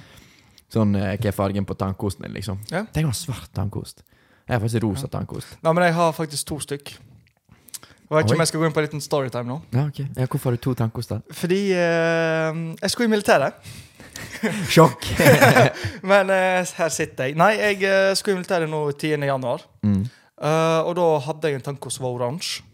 Sånn 0.73 0.95
eh, 0.97 1.13
hva 1.19 1.29
er 1.29 1.35
fargen 1.37 1.65
på 1.69 1.77
tannkosten 1.77 2.25
din, 2.25 2.33
liksom. 2.39 2.59
Ja. 2.73 2.83
Tenk 2.93 3.11
om 3.11 3.15
svart 3.17 3.51
tannkost. 3.53 4.03
Jeg 4.47 4.55
har 4.57 4.61
faktisk 4.63 4.83
rosa 4.83 5.07
tannkost. 5.07 5.57
Nei, 5.63 5.73
men 5.73 5.85
jeg 5.87 5.93
har 5.95 6.11
faktisk 6.17 6.47
to 6.49 6.57
stykk. 6.63 6.93
Jeg 6.93 8.17
vet 8.17 8.25
ikke 8.25 8.33
Oi. 8.33 8.37
om 8.37 8.41
jeg 8.43 8.49
skal 8.51 8.59
gå 8.61 8.67
inn 8.67 8.73
på 8.75 8.81
en 8.81 8.85
liten 8.87 9.01
storytime 9.01 9.47
nå. 9.47 9.55
Ja, 9.73 9.85
ok. 9.87 10.01
Ja, 10.17 10.25
hvorfor 10.27 10.49
har 10.51 10.57
du 10.57 10.61
to 10.65 10.73
tannkoster? 10.77 11.21
Fordi 11.33 11.61
eh, 11.71 12.59
jeg 12.81 12.91
skulle 12.91 13.07
i 13.07 13.13
militæret. 13.13 13.71
Sjokk! 14.73 15.07
Men 16.11 16.29
eh, 16.33 16.73
her 16.77 16.91
sitter 16.93 17.31
jeg. 17.31 17.37
Nei, 17.39 17.53
jeg 17.57 17.79
eh, 17.87 18.11
skulle 18.19 18.35
i 18.35 18.41
militæret 18.41 18.69
nå 18.69 18.83
10. 18.91 19.15
januar. 19.29 19.65
mm. 19.85 20.03
Eh, 20.43 20.81
og 20.83 20.95
da 20.97 21.03
hadde 21.23 21.47
jeg 21.47 21.59
en 21.61 21.65
tannkost 21.69 21.99
som 21.99 22.03
var 22.07 22.17
oransje. 22.17 22.65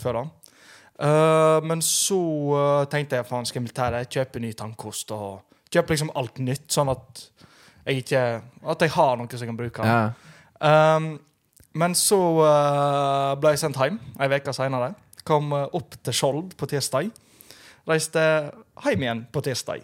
Før 0.00 0.16
da. 0.16 0.22
Eh, 0.96 1.58
men 1.68 1.82
så 1.84 2.18
eh, 2.56 2.86
tenkte 2.92 3.18
jeg 3.18 3.28
faen, 3.28 3.44
skal 3.44 3.58
jeg 3.60 3.64
i 3.64 3.66
militæret, 3.66 4.08
kjøpe 4.16 4.40
ny 4.40 4.52
tannkost 4.56 5.12
og 5.12 5.42
kjøpe 5.76 5.94
liksom 5.94 6.12
alt 6.18 6.40
nytt, 6.42 6.66
sånn 6.72 6.90
at 6.92 7.26
jeg 7.86 8.02
ikke 8.02 8.22
At 8.66 8.82
jeg 8.82 8.90
har 8.96 9.16
noe 9.18 9.30
som 9.30 9.44
jeg 9.44 9.50
kan 9.52 9.58
bruke. 9.58 9.86
Ja. 9.86 10.96
Um, 10.96 11.12
men 11.76 11.92
så 11.98 12.18
uh, 12.40 13.34
ble 13.38 13.52
jeg 13.54 13.60
sendt 13.62 13.78
hjem 13.78 13.98
ei 14.18 14.28
uke 14.32 14.54
seinere. 14.56 14.94
Kom 15.26 15.50
eh, 15.52 15.66
opp 15.74 15.96
til 16.06 16.14
Skjold 16.14 16.54
på 16.56 16.68
tirsdag. 16.70 17.10
Reiste 17.86 18.22
hjem 18.86 19.02
igjen 19.02 19.22
på 19.34 19.42
tirsdag. 19.42 19.82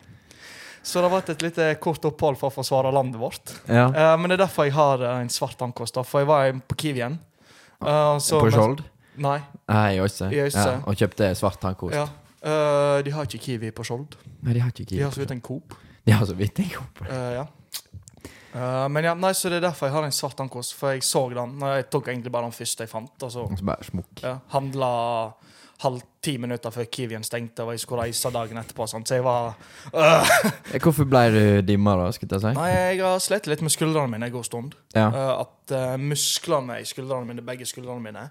Så 0.82 0.98
det 0.98 1.08
har 1.08 1.12
vært 1.12 1.32
et 1.34 1.42
lite 1.44 1.66
kort 1.82 2.06
opphold 2.06 2.38
for 2.40 2.48
å 2.48 2.54
forsvare 2.54 2.90
landet 2.94 3.20
vårt. 3.20 3.52
ja. 3.68 3.88
Uh, 3.90 4.14
men 4.18 4.30
det 4.30 4.38
er 4.38 4.44
derfor 4.46 4.66
jeg 4.66 4.76
har 4.78 5.04
en 5.12 5.30
svart 5.30 5.58
tannkost. 5.60 5.94
da, 5.98 6.06
For 6.06 6.22
jeg 6.22 6.30
var 6.30 6.56
på 6.70 6.78
Kiwien. 6.80 7.18
Uh, 7.82 8.16
så- 8.18 8.40
på 8.40 8.50
Skjold? 8.54 8.82
Nei. 9.20 9.38
Nei, 9.68 9.88
i 9.98 10.00
Øyse. 10.00 10.30
Ja, 10.32 10.80
og 10.86 10.96
kjøpte 10.96 11.34
svart 11.36 11.60
tannkost. 11.60 11.94
Ja. 11.94 12.08
Eh, 12.42 12.98
de 13.06 13.10
har 13.14 13.28
ikke 13.28 13.38
Kiwi 13.38 13.70
på 13.74 13.84
Skjold. 13.86 14.16
Nei, 14.42 14.56
de 14.56 14.62
har 14.64 14.72
ikke 14.72 14.84
Kiwi 14.88 14.98
De 14.98 15.04
har 15.06 15.14
så 15.14 15.22
vidt 15.22 15.34
en 15.36 15.42
Coop. 15.44 15.76
De 16.02 16.12
har 16.12 16.26
så 16.26 16.34
vidt 16.34 16.58
en 16.58 16.70
Coop. 16.74 17.02
Uh, 17.06 17.34
ja. 17.38 17.44
Uh, 18.52 18.88
men 18.92 19.06
ja, 19.06 19.14
nei, 19.16 19.30
så 19.38 19.48
det 19.48 19.60
er 19.60 19.68
derfor 19.68 19.88
jeg 19.88 19.94
har 19.94 20.04
en 20.08 20.12
svart 20.16 20.40
ankos, 20.42 20.72
for 20.76 20.92
jeg 20.92 21.04
så 21.06 21.22
den. 21.30 21.54
Når 21.62 21.76
jeg 21.78 21.86
tok 21.94 22.10
egentlig 22.10 22.32
bare 22.34 22.50
den 22.50 22.56
første 22.56 22.84
jeg 22.84 22.90
fant, 22.90 23.14
og 23.22 23.30
så 23.32 23.46
Og 23.46 23.54
så 23.60 23.68
bare 23.70 23.86
smukk. 23.86 24.24
ja, 24.24 24.34
handla 24.52 24.90
halv 25.82 26.02
ti 26.22 26.36
minutter 26.38 26.70
før 26.70 26.84
Kiwien 26.94 27.24
stengte, 27.26 27.64
og 27.64 27.72
jeg 27.72 27.80
skulle 27.82 28.02
reise 28.04 28.30
dagen 28.30 28.58
etterpå. 28.58 28.86
Sånn, 28.86 29.06
Så 29.06 29.16
jeg 29.16 29.24
var. 29.26 29.54
Eh, 29.94 30.78
Hvorfor 30.78 31.08
ble 31.10 31.22
du 31.30 31.62
dimma, 31.62 31.96
da? 31.98 32.10
skulle 32.12 32.38
jeg 32.38 32.44
si? 32.44 32.52
Nei, 32.58 32.68
jeg 32.70 33.00
har 33.02 33.18
slitt 33.18 33.46
litt 33.50 33.62
med 33.62 33.74
skuldrene 33.74 34.10
mine 34.10 34.26
en 34.26 34.32
god 34.34 34.46
stund. 34.46 34.76
Ja. 34.94 35.08
Uh, 35.10 35.46
at 35.46 35.98
musklene 35.98 36.78
i 36.82 36.84
skuldrene 36.86 37.26
mine, 37.26 37.42
begge 37.42 37.66
skuldrene 37.66 38.02
mine, 38.02 38.28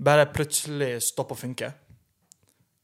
bare 0.00 0.28
plutselig 0.32 0.94
stopper 1.10 1.36
å 1.36 1.42
funke. 1.44 1.72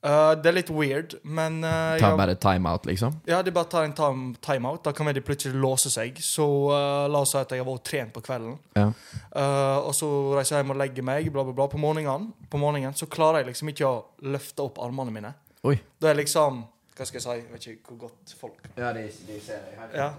Eh, 0.05 0.31
det 0.37 0.51
er 0.51 0.57
litt 0.59 0.69
weird, 0.69 1.15
men 1.25 1.63
uh, 1.65 1.95
Ta 1.97 2.11
bare 2.19 2.35
timeout, 2.37 2.85
liksom? 2.85 3.15
Ja, 3.25 3.39
de 3.43 3.53
bare 3.57 3.71
tar 3.73 3.87
en 3.87 3.95
time- 3.97 4.35
timeout. 4.45 4.83
Da 4.85 4.93
kan 4.93 5.09
de 5.09 5.23
plutselig 5.25 5.57
låse 5.57 5.89
seg. 5.93 6.19
Så 6.21 6.45
uh, 6.69 7.07
la 7.09 7.23
oss 7.25 7.33
si 7.33 7.39
at 7.41 7.55
jeg 7.57 7.63
har 7.63 7.69
vært 7.71 7.87
trent 7.89 8.13
på 8.13 8.21
kvelden. 8.27 8.59
Ja. 8.77 8.91
Eh, 9.33 9.79
og 9.81 9.95
så 9.97 10.09
reiser 10.37 10.59
jeg 10.59 10.65
hjem 10.67 10.75
og 10.75 10.81
legger 10.83 11.07
meg, 11.09 11.31
bla, 11.33 11.47
bla, 11.49 11.55
bla. 11.57 11.69
På 11.73 11.81
morgenen, 11.81 12.29
på 12.53 12.61
morgenen 12.61 12.93
så 13.01 13.09
klarer 13.09 13.41
jeg 13.41 13.55
liksom 13.55 13.73
ikke 13.73 13.89
å 13.89 13.97
løfte 14.29 14.67
opp 14.67 14.83
armene 14.85 15.15
mine. 15.15 15.33
Oi. 15.65 15.79
Da 16.01 16.11
er 16.13 16.21
liksom 16.21 16.61
Hva 16.95 17.07
skal 17.09 17.17
jeg 17.19 17.25
si? 17.25 17.39
Jeg 17.41 17.49
vet 17.55 17.65
ikke 17.73 17.95
hvor 17.95 18.03
godt 18.05 18.35
folk 18.39 18.69
Ja, 18.77 18.93
de, 18.93 19.07
ser 19.41 19.65
deg 19.65 19.81
her. 19.81 19.97
Ja. 19.97 20.11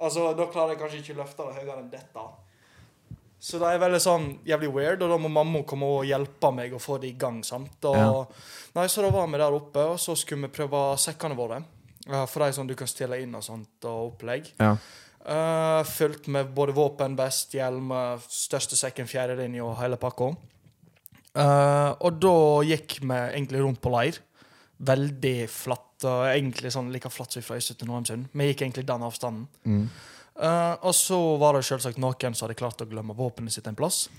Altså, 0.00 0.30
Da 0.34 0.48
klarer 0.50 0.72
jeg 0.72 0.80
kanskje 0.80 1.02
ikke 1.04 1.18
å 1.18 1.20
løfte 1.20 1.44
det 1.50 1.60
høyere 1.60 1.82
enn 1.84 1.92
dette. 1.92 2.24
Så 3.44 3.60
det 3.60 3.68
er 3.74 3.80
veldig 3.82 4.00
sånn 4.00 4.26
jævlig 4.48 4.70
weird, 4.72 5.02
og 5.04 5.10
da 5.12 5.18
må 5.20 5.28
mamma 5.28 5.60
komme 5.68 5.84
og 5.98 6.06
hjelpe 6.08 6.48
meg 6.56 6.72
å 6.72 6.80
få 6.80 6.96
det 7.02 7.10
i 7.12 7.16
gang. 7.20 7.42
sant? 7.44 7.76
Og, 7.84 7.94
Ja. 8.00 8.24
Nei, 8.74 8.88
Så 8.88 9.02
da 9.02 9.10
var 9.14 9.28
vi 9.30 9.38
der 9.38 9.54
oppe, 9.54 9.86
og 9.94 10.00
så 10.02 10.16
skulle 10.18 10.48
vi 10.48 10.56
prøve 10.56 10.82
sekkene 10.98 11.38
våre. 11.38 11.62
For 12.04 12.42
de 12.42 12.52
som 12.52 12.66
du 12.68 12.74
kan 12.76 12.90
stille 12.90 13.20
inn 13.22 13.34
og 13.34 13.44
sånt, 13.46 13.86
og 13.88 14.12
opplegg. 14.12 14.50
Ja. 14.60 14.74
Uh, 15.24 15.80
fylt 15.88 16.26
med 16.28 16.50
både 16.52 16.74
våpen, 16.76 17.14
vest, 17.16 17.54
hjelm, 17.56 17.88
eh, 17.96 18.24
største 18.28 18.76
sekken, 18.76 19.06
fjerdelinje 19.08 19.62
og 19.64 19.78
hele 19.78 19.96
pakka. 19.96 20.34
Uh, 21.34 21.96
og 22.04 22.18
da 22.20 22.34
gikk 22.68 22.98
vi 23.00 23.16
egentlig 23.16 23.62
rundt 23.62 23.80
på 23.80 23.92
leir. 23.94 24.18
Veldig 24.84 25.48
flatt, 25.48 26.04
og 26.04 26.26
egentlig 26.28 26.74
sånn 26.74 26.92
like 26.92 27.08
flatt 27.08 27.32
som 27.32 27.46
fra 27.46 27.56
Øystein 27.56 27.80
til 27.80 27.88
Nordheimsund. 27.88 28.28
Vi 28.36 28.50
gikk 28.50 28.66
egentlig 28.66 28.84
den 28.90 29.06
avstanden. 29.06 29.48
Mm. 29.64 29.88
Uh, 30.34 30.74
og 30.82 30.92
så 30.98 31.18
var 31.40 31.56
det 31.56 31.64
selvsagt 31.70 32.02
noen 32.02 32.36
som 32.36 32.44
hadde 32.44 32.58
klart 32.60 32.84
å 32.84 32.90
glemme 32.90 33.16
våpenet 33.16 33.54
sitt 33.54 33.70
en 33.70 33.78
plass. 33.78 34.10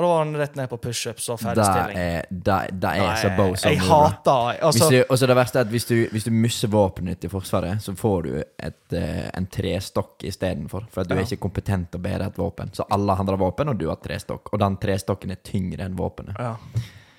Og 0.00 0.06
da 0.06 0.08
var 0.14 0.22
han 0.24 0.30
rett 0.40 0.54
ned 0.56 0.70
på 0.70 0.78
pushups 0.80 1.26
og 1.28 1.36
Det 1.38 1.44
ferdigstilling. 1.44 1.96
er, 2.00 2.24
det, 2.30 2.56
det 2.80 2.92
er 3.04 3.16
så 3.20 3.30
bozo. 3.36 3.68
Jeg 3.68 3.80
hater 3.84 4.62
altså, 4.64 4.88
Hvis 4.88 4.94
du, 4.94 5.12
også 5.12 5.26
det 5.28 5.36
verste 5.36 5.58
er 5.60 5.66
at 5.66 5.72
hvis 5.74 5.84
du, 5.90 5.94
hvis 6.14 6.24
du 6.24 6.30
mister 6.32 6.68
våpenet 6.72 7.24
i 7.24 7.28
Forsvaret, 7.28 7.82
så 7.84 7.92
får 8.00 8.22
du 8.24 8.30
et, 8.40 8.96
eh, 8.96 9.28
en 9.36 9.46
trestokk 9.46 10.24
istedenfor. 10.24 10.86
For 10.90 11.02
at 11.04 11.08
du 11.08 11.14
Ja. 11.14 11.20
er 11.20 11.26
ikke 11.28 11.40
kompetent 11.44 11.90
til 11.92 12.00
å 12.00 12.02
bære 12.08 12.26
et 12.30 12.36
våpen. 12.40 12.72
Så 12.72 12.86
alle 12.90 13.12
andre 13.12 13.36
har 13.36 13.44
våpen, 13.44 13.68
og 13.68 13.78
du 13.78 13.88
har 13.88 13.96
trestokk. 14.00 14.48
Og 14.52 14.58
den 14.58 14.76
trestokken 14.76 15.30
er 15.30 15.36
tyngre 15.44 15.84
enn 15.84 15.96
våpenet. 15.96 16.34
ja. 16.38 16.56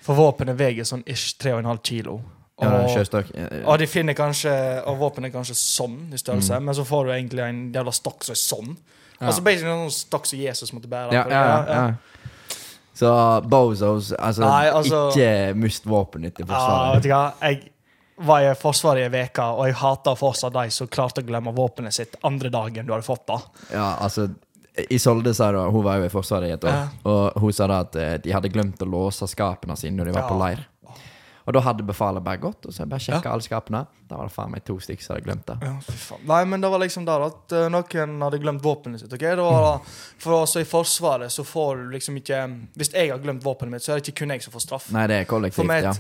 For 0.02 0.16
våpenet 0.18 0.58
veier 0.58 0.84
sånn 0.84 1.04
ish 1.06 1.36
3,5 1.38 1.78
kilo. 1.84 2.22
Og, 2.58 2.66
Ja, 2.66 2.88
sjøstokk 2.96 3.30
eh, 3.36 3.64
og 3.66 3.80
de 3.80 3.88
finner 3.88 4.14
kanskje 4.14 4.52
Og 4.86 4.98
våpenet 5.00 5.26
er 5.32 5.38
kanskje 5.40 5.56
sånn 5.56 6.12
i 6.14 6.18
størrelse, 6.18 6.58
Mm. 6.60 6.66
men 6.66 6.76
så 6.76 6.84
får 6.86 7.06
du 7.06 7.12
egentlig 7.12 7.40
en 7.50 7.72
jævla 7.74 7.92
stokk 7.94 8.24
som 8.24 8.34
er 8.34 8.38
sånn. 8.38 8.78
Ja. 9.22 9.28
Altså 9.28 9.42
basically 9.44 9.72
en 9.72 9.90
sånn 9.90 10.08
stokk 10.10 10.26
som 10.26 10.40
Jesus 10.40 10.72
måtte 10.74 10.88
bære. 10.90 11.12
ja, 11.14 11.26
ja, 11.30 11.44
ja, 11.46 11.66
ja. 11.68 11.94
Så 12.94 13.42
bozos 13.48 14.12
Altså, 14.20 14.42
Nei, 14.44 14.66
altså- 14.70 15.12
ikke 15.12 15.56
mist 15.56 15.86
våpenet 15.86 16.36
ditt 16.36 16.50
i 16.50 16.52
Ja, 16.52 16.94
vet 16.94 17.04
du 17.04 17.10
hva? 17.10 17.34
Jeg 17.42 17.72
var 18.22 18.42
i 18.42 18.54
Forsvaret 18.54 19.08
i 19.14 19.24
uke, 19.24 19.42
og 19.44 19.66
jeg 19.66 19.76
hater 19.76 20.16
fortsatt 20.16 20.54
de 20.54 20.70
som 20.70 20.88
klarte 20.88 21.22
å 21.24 21.26
glemme 21.26 21.54
våpenet 21.56 21.94
sitt 21.94 22.16
andre 22.24 22.50
dagen 22.50 22.86
du 22.86 22.92
hadde 22.94 23.04
fått 23.08 23.26
det. 23.28 23.42
Ja, 23.74 23.96
altså 24.00 24.30
Isolde 24.90 25.34
sa 25.36 25.52
da, 25.52 25.66
hun 25.70 25.84
var 25.84 25.98
jo 26.00 26.06
i 26.06 26.10
Forsvaret 26.10 26.48
i 26.48 26.52
et 26.54 26.64
år, 26.64 26.70
Ja. 26.72 26.88
og 27.06 27.34
hun 27.42 27.52
sa 27.54 27.68
da 27.68 27.80
at 27.82 27.96
eh, 27.96 28.18
de 28.18 28.32
hadde 28.32 28.50
glemt 28.54 28.78
å 28.80 28.88
låse 28.90 29.28
skapene 29.28 29.76
sine 29.78 29.98
når 29.98 30.06
de 30.06 30.12
var 30.14 30.22
Ja. 30.22 30.30
på 30.30 30.38
leir. 30.40 30.66
Og 31.46 31.54
da 31.56 31.62
hadde 31.66 31.84
befalet 31.88 32.24
bare 32.24 32.38
gått, 32.38 32.66
og 32.68 32.74
så 32.74 32.84
jeg 32.84 32.90
bare 32.92 33.02
sjekka 33.02 33.30
Ja. 33.30 33.32
alle 33.34 33.46
skapene. 33.46 33.86
Da 34.08 34.18
var 34.20 34.28
det 34.30 34.34
faen 34.36 34.52
meg 34.52 34.64
to 34.68 34.76
stykker 34.80 35.04
som 35.04 35.16
hadde 35.16 35.26
glemt 35.26 35.46
det. 35.48 35.58
Ja, 35.66 35.74
fy 35.82 35.96
faen. 35.98 36.22
Nei, 36.30 36.42
men 36.46 36.62
det 36.62 36.70
var 36.70 36.80
liksom 36.84 37.06
der 37.08 37.26
at 37.26 37.56
uh, 37.58 37.66
noen 37.74 38.22
hadde 38.22 38.40
glemt 38.44 38.62
våpenet 38.62 39.02
sitt. 39.02 39.14
ok? 39.14 39.20
Det 39.20 39.48
var 39.48 39.62
da, 39.66 39.74
for 40.22 40.42
også 40.44 40.62
i 40.62 40.68
Forsvaret 40.70 41.32
så 41.34 41.44
får 41.48 41.76
du 41.82 41.90
liksom 41.96 42.18
ikke 42.22 42.42
Hvis 42.78 42.94
jeg 42.94 43.10
har 43.12 43.20
glemt 43.24 43.44
våpenet 43.44 43.72
mitt, 43.72 43.84
så 43.84 43.94
er 43.94 44.00
det 44.00 44.08
ikke 44.08 44.22
kun 44.26 44.36
jeg 44.36 44.44
som 44.46 44.54
får 44.54 44.66
straff. 44.68 44.92
Nei, 44.94 45.08
det 45.08 45.16
er 45.22 45.26
For 45.26 45.36
kollektivt, 45.38 45.68
med 45.68 45.84
ja. 45.90 45.94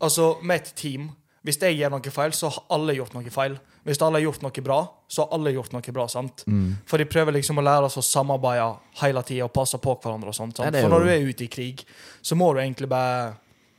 altså, 0.00 0.36
med 0.42 0.56
et 0.62 0.72
team 0.76 1.10
Hvis 1.46 1.60
jeg 1.62 1.76
gjør 1.78 1.92
noe 1.94 2.10
feil, 2.10 2.32
så 2.34 2.48
har 2.50 2.64
alle 2.74 2.94
gjort 2.96 3.14
noe 3.14 3.30
feil. 3.30 3.58
Hvis 3.86 4.00
alle 4.02 4.18
har 4.18 4.24
gjort 4.24 4.42
noe 4.42 4.62
bra, 4.66 4.80
så 5.06 5.22
har 5.22 5.36
alle 5.36 5.52
gjort 5.54 5.72
noe 5.76 5.92
bra. 5.94 6.08
sant? 6.10 6.42
Mm. 6.50 6.72
For 6.90 6.98
de 6.98 7.04
prøver 7.06 7.36
liksom 7.36 7.60
å 7.60 7.62
lære 7.62 7.86
oss 7.86 7.96
å 8.00 8.02
samarbeide 8.02 8.72
hele 8.98 9.22
tida 9.22 9.44
og 9.44 9.52
passe 9.54 9.78
på 9.78 9.94
hverandre. 10.02 10.32
og 10.32 10.34
sånt, 10.34 10.56
sant? 10.56 10.72
det 10.72 10.80
jo... 10.82 10.88
For 10.88 10.96
når 10.96 11.04
du 11.04 11.10
er 11.12 11.28
ute 11.28 11.44
i 11.44 11.46
krig, 11.46 11.84
så 12.20 12.34
må 12.34 12.48
du 12.52 12.58
egentlig 12.64 12.88
bare 12.90 13.36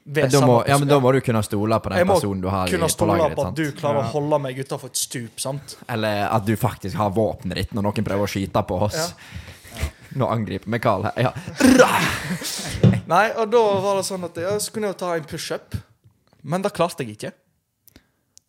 Ja, 0.07 0.13
være 0.23 0.29
da 0.31 0.39
må, 0.47 0.53
ja, 0.67 0.77
men 0.79 0.87
da 0.87 0.99
må 1.03 1.11
du 1.11 1.19
kunne 1.21 1.41
stole 1.43 1.79
på 1.83 1.89
den 1.91 1.97
Jeg 1.99 2.07
personen 2.07 2.41
du 2.41 2.47
har 2.47 2.67
i, 2.67 2.71
kunne 2.71 2.87
på 2.87 2.93
stole 2.93 3.17
laget 3.17 3.29
ditt. 3.33 3.37
på 3.41 3.47
at 3.47 3.55
du 3.55 3.71
klarer 3.75 3.97
Ja. 3.97 4.03
å 4.07 4.11
holde 4.13 4.39
meg 4.39 4.57
utafor 4.57 4.85
et 4.87 4.95
stup. 4.95 5.39
sant? 5.39 5.75
Eller 5.89 6.29
at 6.31 6.45
du 6.45 6.55
faktisk 6.55 6.95
har 6.95 7.09
våpenet 7.11 7.55
ditt 7.55 7.73
når 7.73 7.83
noen 7.89 8.05
prøver 8.07 8.23
å 8.23 8.31
skyte 8.31 8.63
på 8.67 8.81
oss. 8.87 9.13
Nå 10.15 10.25
angriper 10.31 10.71
vi 10.71 10.79
Carl 10.79 11.03
her. 11.03 11.13
Ja. 11.17 11.33
Nei, 13.07 13.25
og 13.39 13.51
da 13.51 13.61
var 13.83 13.99
det 13.99 14.05
sånn 14.07 14.23
at 14.27 14.35
jeg 14.39 14.61
skulle 14.63 14.87
jo 14.91 14.97
ta 14.99 15.13
en 15.15 15.27
pushup, 15.27 15.75
men 16.43 16.63
det 16.65 16.73
klarte 16.75 17.03
jeg 17.05 17.17
ikke. 17.17 17.31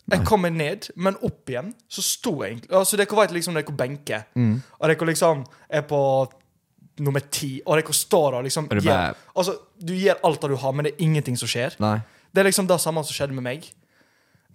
Jeg 0.08 0.24
kom 0.24 0.40
meg 0.40 0.54
ned, 0.56 0.86
men 0.96 1.18
opp 1.26 1.50
igjen 1.52 1.74
så 1.92 2.00
sto 2.00 2.30
jeg 2.40 2.54
egentlig 2.54 2.70
Altså, 2.78 2.96
Dere 2.96 3.16
vet 3.18 3.34
liksom 3.36 3.54
dere 3.58 3.74
benker, 3.76 4.22
Mm. 4.34 4.62
og 4.80 4.88
dere 4.88 5.06
liksom 5.10 5.44
er 5.68 5.82
på 5.82 6.00
nummer 7.04 7.22
ti, 7.32 7.58
og 7.66 7.78
dere 7.78 7.94
står 7.96 8.38
og 8.38 8.46
liksom 8.46 8.68
du 8.70 8.80
gir, 8.80 9.16
Altså, 9.34 9.56
du 9.80 9.92
gir 9.94 10.18
alt 10.24 10.40
det 10.42 10.50
du 10.52 10.56
har, 10.60 10.72
men 10.76 10.88
det 10.88 10.94
er 10.94 11.04
ingenting 11.06 11.36
som 11.38 11.50
skjer. 11.50 11.76
Nei. 11.82 11.98
Det 12.32 12.42
er 12.42 12.48
liksom 12.50 12.68
det 12.68 12.80
samme 12.82 13.04
som 13.06 13.16
skjedde 13.16 13.36
med 13.36 13.46
meg. 13.46 13.68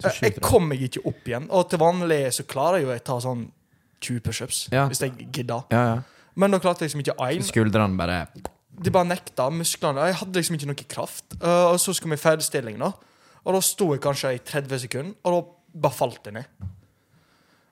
Jeg, 0.02 0.16
jeg 0.22 0.42
kom 0.42 0.66
meg 0.68 0.82
ikke 0.82 1.04
opp 1.06 1.28
igjen, 1.28 1.46
og 1.54 1.68
til 1.70 1.78
vanlig 1.82 2.20
så 2.34 2.46
klarer 2.50 2.80
jeg 2.80 2.88
jo 2.88 2.94
å 2.94 2.98
ta 3.06 3.18
sånn 3.22 3.44
20 4.04 4.20
pushups 4.26 4.68
Ja. 4.72 4.88
hvis 4.90 5.00
jeg 5.04 5.14
gidder. 5.32 5.64
Ja, 5.70 5.84
ja. 5.94 6.02
Men 6.34 6.50
da 6.50 6.58
klarte 6.58 6.82
jeg 6.82 6.90
liksom 6.90 7.04
ikke 7.04 7.16
én. 7.30 7.44
Skuldrene 7.46 7.96
bare 7.96 8.26
De 8.74 8.90
bare 8.90 9.06
nekta. 9.06 9.46
Musklene 9.54 10.08
Jeg 10.08 10.16
hadde 10.18 10.40
liksom 10.40 10.56
ikke 10.58 10.66
noe 10.66 10.86
kraft. 10.90 11.36
Uh, 11.38 11.70
og 11.72 11.78
så 11.78 11.94
skulle 11.94 12.16
vi 12.16 12.18
i 12.18 12.24
ferdigstilling, 12.24 12.78
da. 12.82 12.90
Og 13.44 13.54
da 13.54 13.60
sto 13.62 13.92
jeg 13.94 14.02
kanskje 14.02 14.32
i 14.34 14.40
30 14.42 14.82
sekunder, 14.86 15.14
og 15.22 15.36
da 15.36 15.80
bare 15.84 15.94
falt 15.94 16.26
jeg 16.26 16.34
ned. 16.40 16.64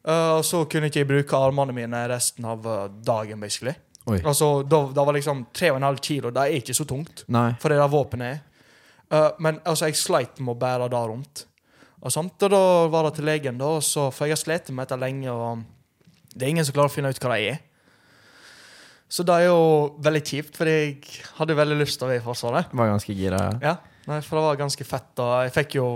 Uh, 0.06 0.38
og 0.38 0.44
så 0.46 0.62
kunne 0.70 0.90
ikke 0.90 1.02
jeg 1.02 1.10
bruke 1.10 1.38
armene 1.38 1.74
mine 1.74 2.04
resten 2.10 2.46
av 2.46 2.66
uh, 2.66 2.86
dagen, 3.02 3.42
basically. 3.42 3.74
Altså, 4.10 4.62
da 4.66 5.04
var 5.04 5.14
liksom 5.14 5.46
3,5 5.54 6.00
kilo. 6.02 6.30
Det 6.34 6.42
er 6.42 6.58
ikke 6.58 6.74
så 6.74 6.86
tungt, 6.88 7.24
Nei. 7.30 7.52
for 7.62 7.70
det 7.70 7.78
der 7.78 7.90
våpenet 7.92 8.32
er. 8.32 8.40
Uh, 9.12 9.30
men 9.44 9.60
altså, 9.68 9.86
jeg 9.90 10.00
sleit 10.00 10.40
med 10.40 10.54
å 10.54 10.58
bære 10.58 10.88
det 10.90 11.02
rundt. 11.10 11.44
Og, 12.02 12.10
sånt, 12.10 12.34
og 12.42 12.50
da 12.50 12.62
var 12.90 13.06
det 13.06 13.18
til 13.18 13.28
legen, 13.28 13.60
da, 13.60 13.76
så, 13.84 14.08
for 14.10 14.26
jeg 14.26 14.34
har 14.34 14.40
slitt 14.40 14.72
med 14.74 14.88
dette 14.88 14.98
lenge, 14.98 15.30
og 15.30 16.32
det 16.34 16.46
er 16.46 16.54
ingen 16.54 16.66
som 16.66 16.74
klarer 16.74 16.90
å 16.90 16.94
finne 16.94 17.12
ut 17.12 17.20
hva 17.22 17.36
det 17.36 17.52
er. 17.52 17.60
Så 19.12 19.22
det 19.28 19.36
er 19.36 19.50
jo 19.50 19.60
veldig 20.02 20.22
kjipt, 20.24 20.56
for 20.56 20.70
jeg 20.70 20.96
hadde 21.36 21.56
veldig 21.58 21.76
lyst 21.82 22.00
til 22.00 22.08
å 22.08 22.10
være 22.10 22.22
i 22.22 22.24
Forsvaret. 22.24 22.72
Var 22.72 22.90
ganske 22.94 23.14
gira. 23.14 23.42
Ja, 23.60 23.76
nei, 24.08 24.18
for 24.24 24.40
det 24.40 24.44
var 24.46 24.60
ganske 24.64 24.86
fett. 24.88 25.12
Og 25.20 25.32
jeg 25.44 25.54
fikk 25.58 25.78
jo 25.82 25.86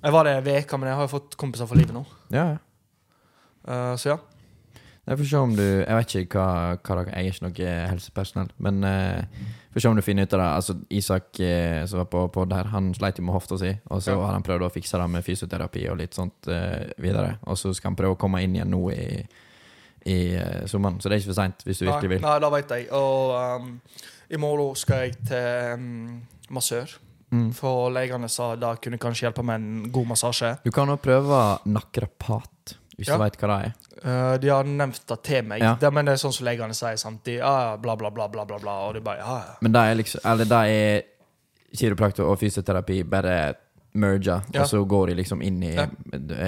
Jeg 0.00 0.14
var 0.14 0.24
der 0.24 0.38
ei 0.40 0.62
uke, 0.62 0.78
men 0.80 0.88
jeg 0.88 0.96
har 0.96 1.04
jo 1.04 1.12
fått 1.12 1.34
kompiser 1.36 1.68
for 1.68 1.76
livet 1.76 1.92
nå. 1.92 2.00
Ja, 2.32 2.54
ja. 2.54 2.60
Uh, 3.68 3.96
så 4.00 4.14
ja. 4.14 4.14
Jeg 5.10 5.18
får 5.18 5.26
se 5.26 5.38
om 5.42 5.54
du 5.58 5.62
Jeg 5.64 5.96
vet 5.98 6.12
ikke 6.20 6.38
hva, 6.38 6.76
hva 6.78 6.96
dere 7.00 7.14
Jeg 7.16 7.26
er 7.26 7.32
ikke 7.34 7.46
noe 7.48 7.70
helsepersonell, 7.90 8.50
men 8.62 8.76
uh, 8.86 9.40
får 9.74 9.82
se 9.82 9.90
om 9.90 9.98
du 9.98 10.02
finner 10.06 10.28
ut 10.28 10.36
av 10.36 10.42
det. 10.42 10.48
Altså, 10.60 10.76
Isak 11.00 11.40
uh, 11.42 11.80
som 11.90 11.98
var 12.04 12.06
på 12.12 12.22
pod 12.36 12.54
her, 12.54 12.70
han 12.70 12.92
sleit 12.94 13.18
jo 13.18 13.24
med 13.26 13.34
hofta 13.34 13.58
si, 13.58 13.72
og 13.90 14.02
så 14.04 14.14
Ja. 14.14 14.20
har 14.22 14.36
han 14.38 14.46
prøvd 14.46 14.68
å 14.68 14.70
fikse 14.70 15.00
det 15.02 15.08
med 15.10 15.26
fysioterapi 15.26 15.82
og 15.90 15.98
litt 15.98 16.14
sånt 16.14 16.46
uh, 16.46 16.86
videre. 17.02 17.38
Og 17.50 17.58
så 17.58 17.74
skal 17.74 17.90
han 17.90 17.98
prøve 17.98 18.14
å 18.14 18.20
komme 18.22 18.42
inn 18.46 18.54
igjen 18.54 18.70
nå 18.70 18.84
i, 18.94 19.20
i 20.14 20.18
uh, 20.38 20.62
sommeren, 20.70 21.00
så 21.02 21.10
det 21.10 21.18
er 21.18 21.24
ikke 21.24 21.32
for 21.34 21.40
seint 21.42 21.66
hvis 21.66 21.82
du 21.82 21.86
Nei, 21.88 21.92
virkelig 21.92 22.12
vil. 22.14 22.24
nei, 22.28 22.38
det 22.46 22.52
vet 22.54 22.74
jeg. 22.78 22.88
Og 22.94 23.34
um, 23.66 23.74
i 24.30 24.38
morgen 24.46 24.78
skal 24.78 25.06
jeg 25.08 25.18
til 25.26 25.74
um, 25.74 26.20
massør. 26.54 26.94
Mm. 27.30 27.48
For 27.54 27.90
legene 27.94 28.26
sa 28.30 28.52
det 28.58 28.76
kunne 28.82 28.98
kanskje 28.98 29.26
hjelpe 29.28 29.42
med 29.46 29.58
en 29.62 29.90
god 29.94 30.08
massasje. 30.14 30.54
Du 30.64 30.70
kan 30.74 30.90
også 30.90 31.02
prøve 31.04 31.42
nakrapat, 31.70 32.76
hvis 33.00 33.08
Ja. 33.08 33.16
du 33.16 33.22
veit 33.24 33.38
hva 33.40 33.48
det 33.50 33.58
er. 33.66 33.72
Uh, 34.04 34.34
de 34.40 34.48
har 34.52 34.64
nevnt 34.68 35.00
det 35.08 35.16
til 35.26 35.42
meg, 35.44 35.60
Ja. 35.64 35.74
det, 35.80 35.90
men 35.92 36.04
det 36.08 36.12
er 36.14 36.20
sånn 36.22 36.32
som 36.36 36.46
legene 36.46 36.74
sier. 36.76 36.96
Sant? 37.00 37.24
De, 37.24 37.38
ah, 37.40 37.76
bla, 37.80 37.96
bla, 37.96 38.10
bla, 38.12 38.28
bla, 38.28 38.44
bla. 38.46 38.76
Og 38.88 38.94
de 38.94 39.00
bare 39.00 39.18
ja, 39.24 39.38
ja. 39.48 39.56
Men 39.60 39.72
det 39.72 39.80
er 39.80 39.98
liksom 40.02 40.20
Eller 40.24 40.44
det 40.44 40.60
er 40.76 41.02
kiropraktor 41.76 42.28
og 42.30 42.38
fysioterapi 42.40 43.02
bare 43.08 43.54
merger, 43.92 44.42
Ja. 44.54 44.62
og 44.62 44.68
så 44.70 44.84
går 44.86 45.08
de 45.10 45.14
liksom 45.18 45.42
inn 45.42 45.62
i 45.66 45.72
Ja. 45.74 45.86
Det 46.12 46.38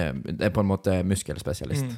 er 0.47 0.49
på 0.55 0.61
en 0.61 0.67
måte 0.69 1.03
muskelspesialist. 1.03 1.83
Mm. 1.83 1.97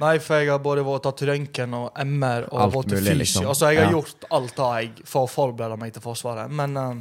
Nei, 0.00 0.18
for 0.18 0.38
jeg 0.40 0.48
har 0.48 0.58
både 0.58 0.82
vært 0.84 1.02
tatt 1.04 1.20
røntgen 1.28 1.74
og 1.74 1.90
MR 2.00 2.46
og 2.50 2.60
Alt 2.60 2.74
vært 2.74 2.94
mulig, 2.94 3.02
fysio. 3.04 3.18
liksom. 3.18 3.46
Altså, 3.46 3.72
jeg 3.74 3.84
har 3.84 3.92
gjort 3.92 4.24
alt 4.30 4.56
det 4.56 4.70
jeg 4.96 5.06
for 5.06 5.26
å 5.26 5.30
forberede 5.30 5.78
meg 5.78 5.92
til 5.92 6.00
Forsvaret. 6.02 6.50
Men 6.50 6.76
uh, 6.76 6.94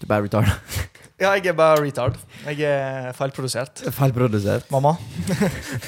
Du 0.00 0.06
bare 0.06 0.22
retarder. 0.22 0.52
Ja, 1.22 1.36
jeg 1.38 1.52
er 1.52 1.54
bare 1.54 1.78
retard. 1.78 2.16
Jeg 2.48 2.64
er 2.66 3.12
feilprodusert. 3.14 3.84
Feilprodusert. 3.94 4.64
Mamma. 4.74 4.96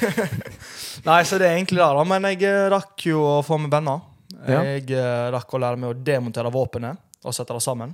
Nei, 1.09 1.17
så 1.27 1.35
det 1.41 1.49
er 1.49 1.57
egentlig 1.57 1.81
det, 1.81 1.87
da. 1.97 2.03
Men 2.07 2.27
jeg 2.29 2.45
eh, 2.47 2.67
rakk 2.71 3.03
jo 3.09 3.19
å 3.19 3.33
få 3.43 3.57
med 3.59 3.73
venner. 3.73 4.05
Ja. 4.45 4.61
Jeg 4.63 4.93
eh, 4.95 5.25
rakk 5.35 5.51
å 5.51 5.59
lære 5.59 5.81
meg 5.81 5.91
å 5.91 5.97
demontere 6.07 6.51
våpenet 6.55 7.01
og 7.25 7.35
sette 7.35 7.57
det 7.57 7.63
sammen. 7.65 7.91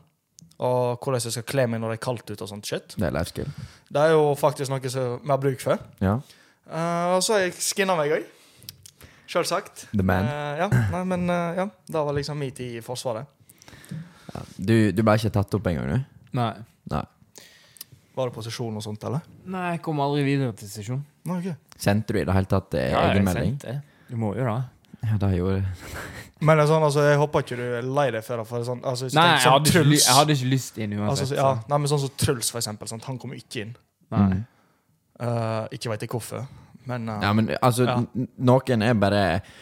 Og 0.61 1.01
hvordan 1.01 1.23
jeg 1.23 1.33
skal 1.33 1.47
kle 1.49 1.65
meg 1.71 1.81
når 1.81 1.95
det 1.95 1.97
er 1.97 2.03
kaldt 2.03 2.29
ute 2.29 2.45
og 2.45 2.51
sånt 2.51 2.69
shit. 2.69 2.93
Det 2.93 3.07
er 3.07 3.15
life 3.15 3.33
skill. 3.33 3.49
Det 3.89 4.03
er 4.03 4.13
jo 4.13 4.27
faktisk 4.37 4.69
noe 4.69 4.91
som 4.93 5.15
vi 5.23 5.33
har 5.33 5.41
bruk 5.41 5.63
for. 5.63 5.81
Ja. 6.03 6.19
Uh, 6.69 7.15
og 7.15 7.23
så 7.25 7.39
har 7.39 7.47
jeg 7.47 7.55
skinna 7.57 7.95
meg 7.97 8.13
òg. 8.19 8.27
Sjølsagt. 9.31 9.87
The 9.95 10.05
man. 10.05 10.29
Uh, 10.29 10.61
ja, 10.61 10.67
nei, 10.93 11.01
men 11.09 11.25
uh, 11.31 11.57
ja, 11.57 11.65
det 11.89 12.05
var 12.05 12.13
liksom 12.19 12.37
min 12.37 12.53
tid 12.53 12.77
i 12.77 12.85
Forsvaret. 12.85 13.25
Ja. 14.29 14.45
Du, 14.61 14.75
du 14.93 15.01
ble 15.01 15.17
ikke 15.17 15.33
tatt 15.33 15.57
opp 15.57 15.71
engang, 15.71 15.89
du? 15.89 16.21
Nei. 16.37 16.51
Nei. 16.93 17.01
Var 18.15 18.27
det 18.27 18.33
posisjon 18.35 18.75
og 18.75 18.83
sånt, 18.83 19.03
eller? 19.07 19.21
Nei, 19.45 19.71
jeg 19.77 19.81
kom 19.85 19.99
aldri 20.03 20.23
videre 20.27 20.51
til 20.59 20.67
sesjon. 20.67 21.05
Nei, 21.25 21.37
ok. 21.39 21.55
Sendte 21.79 22.13
du 22.13 22.19
i 22.19 22.25
det 22.27 22.33
hele 22.35 22.49
tatt 22.51 22.73
eh, 22.75 22.89
Ja, 22.91 23.05
jeg 23.07 23.15
egenmelding? 23.21 23.53
sendte. 23.61 23.81
Du 24.09 24.17
må 24.19 24.33
jo 24.35 24.43
da. 24.43 24.57
Ja, 25.07 25.17
det 25.17 25.29
gjorde 25.37 25.55
jeg. 25.61 25.65
Men 26.45 26.57
det 26.57 26.63
er 26.65 26.69
sånn, 26.73 26.83
altså, 26.83 27.03
jeg 27.05 27.17
håper 27.21 27.43
ikke 27.45 27.55
du 27.57 27.63
er 27.77 27.81
lei 27.85 28.07
deg 28.11 28.23
for 28.25 28.37
det. 28.41 28.47
For 28.49 28.57
det 28.57 28.65
er 28.65 28.69
sånn, 28.71 28.81
altså, 28.83 29.05
hvis 29.07 29.13
du 29.13 29.19
Nei, 29.19 29.25
tenker 29.27 29.37
jeg 29.37 29.43
sånn 29.45 29.53
hadde, 29.55 29.69
ikke, 29.71 29.83
ly- 29.85 29.89
Truls- 29.95 30.07
jeg 30.07 30.15
hadde 30.19 30.35
ikke 30.37 30.49
lyst 30.51 30.77
inn 30.81 30.95
uansett. 30.97 31.21
Altså, 31.25 31.35
ja, 31.37 31.51
nei, 31.69 31.77
men 31.77 31.91
sånn 31.93 32.01
som 32.03 32.11
Truls, 32.17 32.49
for 32.51 32.59
eksempel. 32.63 32.89
Sant? 32.91 33.05
Han 33.05 33.19
kommer 33.21 33.37
ikke 33.39 33.61
inn. 33.65 33.75
Nei. 34.11 34.25
Mm. 34.31 34.41
Eh, 35.21 35.67
ikke 35.77 35.91
veit 35.93 36.01
jeg 36.07 36.09
hvorfor, 36.11 36.47
men 36.89 37.07
eh, 37.13 37.19
Ja, 37.21 37.31
men 37.37 37.51
altså, 37.61 37.85
Ja. 37.85 37.95
n- 38.01 38.27
noen 38.41 38.81
er 38.83 38.93
bare 38.97 39.21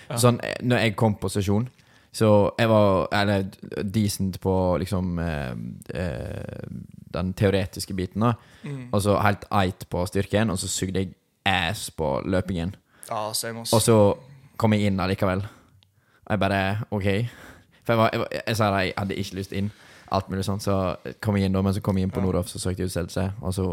Ja. 0.09 0.15
Sånn, 0.15 0.39
eh, 0.41 0.55
når 0.63 0.77
jeg 0.85 0.95
kom 0.95 1.15
på 1.19 1.29
sesjon, 1.29 1.67
så 2.15 2.51
jeg 2.57 2.67
var 2.71 3.07
Eller 3.11 3.43
decent 3.83 4.39
på 4.41 4.53
liksom 4.79 5.19
eh, 5.19 5.51
eh, 5.93 6.63
den 7.13 7.33
teoretiske 7.33 7.93
biten, 7.97 8.21
da. 8.21 8.33
mm. 8.63 8.89
Og 8.91 9.01
så 9.01 9.17
helt 9.23 9.45
eit 9.51 9.85
på 9.89 10.05
styrken, 10.09 10.49
og 10.53 10.59
så 10.61 10.67
sugde 10.71 11.03
jeg 11.03 11.13
ass 11.45 11.89
på 11.91 12.21
løpingen. 12.25 12.75
Ja, 13.09 13.31
same. 13.33 13.65
Og 13.73 13.81
så 13.81 13.97
kom 14.57 14.73
jeg 14.75 14.89
inn 14.89 14.99
allikevel. 14.99 15.41
Og 16.25 16.33
jeg 16.35 16.39
bare 16.39 16.63
OK. 16.91 17.07
For 17.83 17.93
jeg, 17.93 17.97
var, 17.97 18.09
jeg, 18.13 18.25
jeg, 18.31 18.41
jeg 18.47 18.57
sa 18.59 18.73
jeg 18.77 18.93
hadde 18.97 19.15
ikke 19.15 19.39
lyst 19.39 19.55
inn. 19.57 19.71
Alt 20.11 20.29
mulig 20.29 20.45
sånn, 20.45 20.61
Så 20.61 20.75
kom 21.21 21.37
jeg 21.37 21.45
inn 21.49 21.53
da, 21.57 21.61
men 21.65 21.73
så 21.73 21.81
kom 21.85 21.97
jeg 21.97 22.07
inn 22.07 22.13
på 22.13 22.21
Ja. 22.21 22.25
Nordhoff, 22.25 22.49
så 22.49 22.61
søkte 22.61 22.83
jeg 22.83 22.89
utstedelse. 22.89 23.27
Og 23.41 23.53
så 23.53 23.65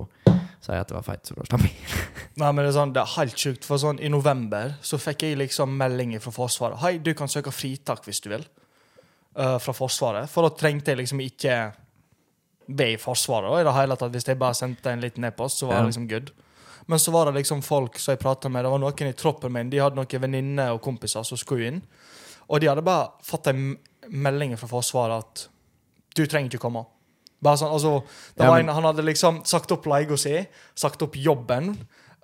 sa 0.61 0.75
jeg 0.75 0.85
at 0.85 0.91
det 0.91 0.97
var 0.97 1.05
feit, 1.07 1.25
så 1.29 1.37
da 1.37 1.45
slapp 1.49 1.65
jeg. 1.65 1.75
Nei, 2.41 2.51
men 2.51 2.63
det 2.65 2.71
er 2.71 2.77
sånn, 2.77 2.93
det 2.97 3.03
er 3.03 3.15
helt 3.17 3.41
sjukt, 3.41 3.65
for 3.69 3.81
sånn 3.81 4.01
i 4.01 4.11
november 4.13 4.75
så 4.85 4.99
fikk 5.01 5.27
jeg 5.27 5.39
liksom 5.41 5.77
melding 5.79 6.17
fra 6.21 6.33
Forsvaret. 6.35 6.81
Hei, 6.83 6.97
du 7.01 7.13
kan 7.17 7.31
søke 7.33 7.53
fritak 7.55 8.05
hvis 8.09 8.21
du 8.25 8.31
vil. 8.33 8.47
Uh, 9.37 9.57
fra 9.61 9.73
Forsvaret. 9.77 10.31
For 10.33 10.49
da 10.49 10.53
trengte 10.57 10.93
jeg 10.95 11.03
liksom 11.03 11.21
ikke 11.25 11.57
be 12.69 12.93
i 12.93 12.97
Forsvaret. 12.97 13.61
i 13.61 13.65
det 13.65 13.73
hele 13.75 13.97
tatt. 13.97 14.13
Hvis 14.13 14.27
jeg 14.27 14.39
bare 14.39 14.55
sendte 14.55 14.91
en 14.91 15.01
liten 15.01 15.25
e-post, 15.25 15.59
så 15.59 15.67
var 15.67 15.77
det 15.83 15.87
liksom 15.93 16.09
good. 16.09 16.31
Men 16.89 16.99
så 16.99 17.11
var 17.13 17.27
det 17.27 17.35
liksom 17.35 17.63
folk 17.63 17.99
som 17.99 18.13
jeg 18.13 18.21
prata 18.21 18.49
med. 18.49 18.65
Det 18.65 18.71
var 18.71 18.79
noen 18.79 19.09
i 19.09 19.13
troppen 19.13 19.53
min. 19.53 19.71
De 19.71 19.79
hadde 19.79 19.97
noen 19.97 20.21
venninner 20.23 20.73
og 20.73 20.83
kompiser 20.83 21.25
som 21.25 21.37
skulle 21.39 21.67
inn. 21.67 21.83
Og 22.49 22.61
de 22.61 22.69
hadde 22.69 22.83
bare 22.87 23.09
fått 23.27 23.47
en 23.49 23.77
melding 24.09 24.57
fra 24.57 24.69
Forsvaret 24.69 25.19
at 25.19 25.49
du 26.15 26.27
trenger 26.27 26.51
ikke 26.55 26.63
komme. 26.63 26.85
Bare 27.43 27.57
sånn, 27.59 27.73
altså, 27.73 28.03
Ja, 28.39 28.51
men- 28.55 28.69
en, 28.69 28.75
Han 28.75 28.85
hadde 28.85 29.03
liksom 29.05 29.45
sagt 29.45 29.71
opp 29.73 29.85
leia 29.87 30.17
si, 30.17 30.47
sagt 30.75 31.03
opp 31.03 31.15
jobben, 31.17 31.77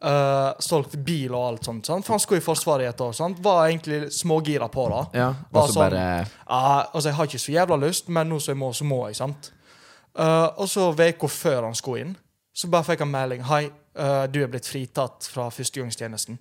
uh, 0.02 0.52
solgt 0.58 0.96
bil 1.04 1.34
og 1.34 1.48
alt 1.52 1.64
sånt. 1.64 1.86
Sant? 1.86 2.04
For 2.04 2.12
han 2.14 2.20
skulle 2.20 2.40
i 2.40 2.44
Forsvaret 2.44 2.82
i 2.82 2.88
et 2.88 3.00
år. 3.00 3.12
Sant? 3.14 3.38
Var 3.42 3.68
egentlig 3.68 4.10
smågira 4.12 4.70
på 4.70 4.88
det. 4.88 5.18
Ja, 5.20 5.34
og 5.52 5.68
så 5.68 5.72
sånn- 5.74 5.90
bare 5.90 6.26
uh, 6.48 6.84
altså, 6.94 7.04
jeg 7.10 7.14
har 7.14 7.26
ikke 7.26 7.38
så 7.38 7.52
jævla 7.52 7.80
lyst, 7.88 8.08
men 8.08 8.28
nå 8.28 8.40
som 8.40 8.54
jeg 8.54 8.60
må, 8.60 8.70
så 8.72 8.84
må 8.84 9.06
jeg. 9.08 9.16
sant? 9.16 9.50
Eh, 10.18 10.48
og 10.60 10.68
så 10.68 10.92
uka 10.92 11.28
før 11.28 11.68
han 11.68 11.74
skulle 11.74 12.06
inn, 12.06 12.16
så 12.52 12.68
bare 12.68 12.84
fikk 12.92 13.04
han 13.04 13.12
melding. 13.12 13.44
Hei, 13.48 13.66
uh, 13.96 14.24
du 14.28 14.42
er 14.42 14.48
blitt 14.52 14.68
fritatt 14.68 15.28
fra 15.32 15.46
førstegangstjenesten. 15.48 16.36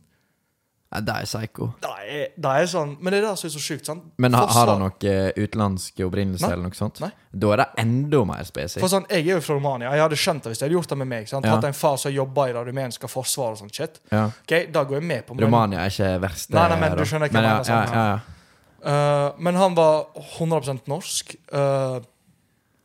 ja, 0.91 0.99
Det 0.99 1.13
er 1.21 1.25
psycho. 1.29 1.69
Det 1.79 1.91
er, 2.03 2.25
det 2.35 2.51
er 2.51 2.65
sånn, 2.67 2.97
Men 2.99 3.13
det 3.13 3.21
er 3.21 3.29
det 3.29 3.37
som 3.39 3.47
er 3.47 3.53
så 3.53 3.61
sjukt. 3.63 3.85
sant? 3.87 4.03
Men 4.19 4.35
ha, 4.35 4.41
har 4.45 4.73
han 4.73 4.83
noe 4.83 5.07
eh, 5.07 5.31
utenlandsk 5.39 6.03
opprinnelse 6.03 6.49
eller 6.49 6.67
noe 6.67 6.75
sånt? 6.75 6.99
Nei. 6.99 7.13
Da 7.31 7.53
er 7.53 7.63
det 7.63 7.67
enda 7.85 8.25
mer 8.27 8.43
spesifikt. 8.43 8.83
For 8.83 8.91
sånn, 8.91 9.07
Jeg 9.07 9.23
er 9.23 9.37
jo 9.37 9.39
fra 9.45 9.55
Romania. 9.55 9.93
Jeg 9.95 10.03
hadde 10.03 10.19
skjønt 10.19 10.43
det 10.43 10.51
hvis 10.51 10.59
jeg 10.59 10.67
hadde 10.67 10.79
gjort 10.81 10.91
det 10.91 10.99
med 10.99 11.11
meg. 11.13 11.31
sant? 11.31 11.47
Ja. 11.47 11.55
Hatt 11.55 11.69
en 11.71 11.79
far 11.79 11.95
som 11.95 12.11
jobba 12.11 12.49
i 12.49 12.53
det 12.59 12.67
rumenske 12.67 13.07
forsvaret 13.07 13.55
og 13.55 13.63
sånt 13.63 13.79
shit. 13.79 14.03
Ja. 14.11 14.27
Ok, 14.27 14.57
Da 14.73 14.83
går 14.83 14.99
jeg 14.99 15.07
med 15.13 15.25
på 15.25 15.39
men, 15.39 15.45
Romania 15.47 15.85
er 15.85 15.95
ikke 15.95 16.11
verst. 16.27 16.51
Nei, 16.51 16.67
nei, 16.67 16.79
men 16.83 16.97
du 16.99 17.05
skjønner 17.07 17.31
hva 17.31 17.39
men, 17.39 17.47
jeg 17.47 17.55
mener, 17.55 17.63
sånn, 17.71 17.87
ja, 17.87 18.03
ja, 18.03 18.19
ja. 18.19 19.33
Men 19.39 19.55
han 19.55 19.75
var 19.79 20.07
100% 20.35 20.91
norsk. 20.91 21.35
Uh, 21.53 22.01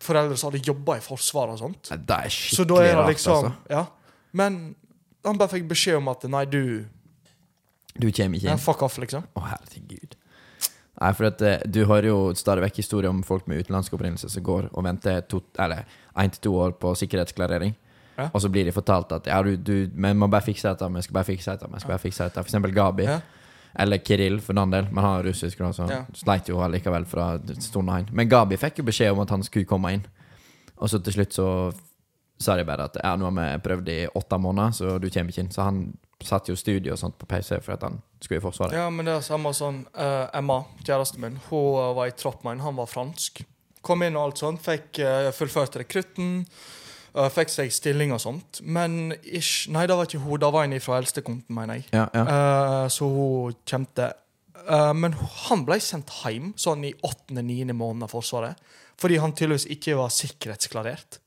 foreldre 0.02 0.36
som 0.36 0.50
hadde 0.50 0.64
jobba 0.66 0.98
i 0.98 1.04
Forsvaret 1.04 1.56
og 1.56 1.62
sånt. 1.62 1.90
Nei, 1.92 1.98
Det 1.98 2.16
er 2.16 2.34
Så 2.34 2.64
da 2.64 2.74
skikkelig 2.74 2.88
er 2.88 2.92
det 2.92 2.98
rart, 3.00 3.08
liksom 3.14 3.32
altså. 3.36 3.52
Ja. 3.70 3.86
Men 4.36 4.60
han 5.24 5.38
bare 5.40 5.54
fikk 5.56 5.68
beskjed 5.70 5.98
om 6.00 6.12
at 6.12 6.24
nei, 6.30 6.44
du 6.44 6.62
Du 7.96 8.10
kommer 8.12 8.36
ikke 8.36 8.50
ja, 8.50 8.52
inn. 8.52 8.60
Fuck 8.60 8.82
off, 8.84 8.98
liksom. 9.00 9.24
Å, 9.34 9.44
herregud. 9.54 10.16
Nei, 11.00 11.12
for 11.16 11.28
at 11.28 11.42
eh, 11.42 11.64
Du 11.64 11.84
hører 11.84 12.10
jo 12.10 12.18
stadig 12.36 12.64
vekk 12.66 12.82
historier 12.82 13.10
om 13.12 13.22
folk 13.24 13.48
med 13.48 13.64
utenlandsk 13.64 13.96
opprinnelse 13.96 14.30
som 14.32 14.44
går 14.44 14.70
og 14.72 14.84
venter 14.84 15.24
to, 15.28 15.40
eller 15.58 15.84
én 16.16 16.32
til 16.32 16.48
to 16.48 16.54
år 16.60 16.76
på 16.80 16.94
sikkerhetsklarering. 16.96 17.74
Ja. 18.16 18.30
Og 18.32 18.40
så 18.40 18.48
blir 18.48 18.64
de 18.64 18.72
fortalt 18.72 19.12
at 19.12 19.26
ja, 19.28 19.42
du, 19.44 19.56
du 19.60 19.90
men 19.92 20.16
må 20.16 20.28
bare 20.32 20.44
fikse 20.44 20.68
dette, 20.68 20.88
vi 20.88 21.02
skal 21.04 21.18
bare 21.18 21.28
fikse 21.28 21.52
dette. 21.52 21.68
Vi 21.72 21.82
skal 21.82 21.92
bare 21.92 22.04
fikse 22.04 22.28
dette. 22.28 22.40
For 22.40 22.48
eksempel 22.48 22.72
Gabi. 22.76 23.08
Ja. 23.08 23.18
Eller 23.78 23.98
Kirill, 23.98 24.40
for 24.40 24.56
den 24.56 24.70
del. 24.72 24.86
Men 24.90 25.04
han 25.04 25.18
er 25.20 25.28
russisk, 25.30 25.58
da, 25.58 25.72
så 25.72 25.88
Ja. 25.90 26.04
sleit 26.14 26.48
jo 26.48 26.60
allikevel 26.64 27.04
fra 27.04 27.38
Storneheim. 27.60 28.08
Men 28.12 28.28
Gabi 28.28 28.56
fikk 28.56 28.78
jo 28.78 28.84
beskjed 28.84 29.12
om 29.12 29.20
at 29.20 29.30
han 29.30 29.42
skulle 29.42 29.68
komme 29.68 29.92
inn. 29.92 30.06
Og 30.78 30.88
så 30.88 31.02
til 31.02 31.12
slutt 31.12 31.32
så 31.32 31.48
sa 32.38 32.56
de 32.56 32.64
bare 32.68 32.84
at 32.84 32.96
ja, 33.02 33.14
nå 33.16 33.30
har 33.30 33.36
vi 33.36 33.62
prøvd 33.64 33.88
i 33.88 34.00
åtte 34.14 34.38
måneder, 34.38 34.72
så 34.76 34.98
du 35.00 35.08
kommer 35.10 35.32
ikke 35.32 35.44
inn. 35.44 35.52
Så 35.52 35.62
han 35.64 35.96
satt 36.24 36.48
jo 36.48 36.56
studio 36.56 36.92
og 36.92 37.00
sånt 37.00 37.18
på 37.20 37.28
PC 37.28 37.60
for 37.64 37.76
at 37.76 37.84
han 37.86 38.00
skulle 38.20 38.40
i 38.40 38.44
Forsvaret. 38.44 38.76
Ja, 38.76 38.88
men 38.90 39.08
det 39.08 39.14
er 39.16 39.24
samme 39.24 39.52
sånn 39.56 39.82
uh, 39.96 40.28
Emma, 40.36 40.62
kjæresten 40.84 41.20
min, 41.20 41.38
hun 41.50 41.76
eh, 41.80 41.92
var 41.96 42.08
i 42.10 42.16
tropp 42.16 42.44
med 42.44 42.56
en, 42.56 42.64
han 42.66 42.76
var 42.80 42.88
fransk. 42.90 43.44
Kom 43.86 44.02
inn 44.02 44.16
og 44.16 44.30
alt 44.30 44.42
sånt, 44.42 44.62
fikk 44.64 45.00
uh, 45.04 45.30
fullført 45.36 45.76
rekrutten. 45.80 46.44
Eh, 47.16 47.32
fikk 47.32 47.52
seg 47.52 47.72
stilling 47.74 48.12
og 48.14 48.22
sånt. 48.22 48.60
Men 48.62 49.14
ish, 49.22 49.70
Nei, 49.72 49.86
det 49.88 49.96
var 49.98 50.08
ikke 50.08 50.22
hun, 50.24 50.38
det 50.42 50.52
var 50.54 50.68
en 50.68 50.78
fra 50.84 51.00
eldstekonten, 51.00 51.56
mener 51.56 51.80
jeg. 51.80 51.88
Ja, 51.96 52.06
ja. 52.14 52.24
Uh, 52.26 52.86
så 52.92 53.10
hun 53.10 53.58
kjente 53.66 54.12
Uh, 54.66 54.90
Men 54.94 55.14
han 55.46 55.62
ble 55.66 55.78
sendt 55.82 56.10
hjem 56.24 56.50
sånn 56.58 56.82
i 56.88 56.90
åttende-niende 57.06 57.76
måned 57.76 58.06
av 58.06 58.10
Forsvaret. 58.10 58.58
Fordi 58.98 59.20
han 59.22 59.34
tydeligvis 59.36 59.68
ikke 59.70 59.94
var 59.98 60.10
sikkerhetsklarert. 60.10 61.20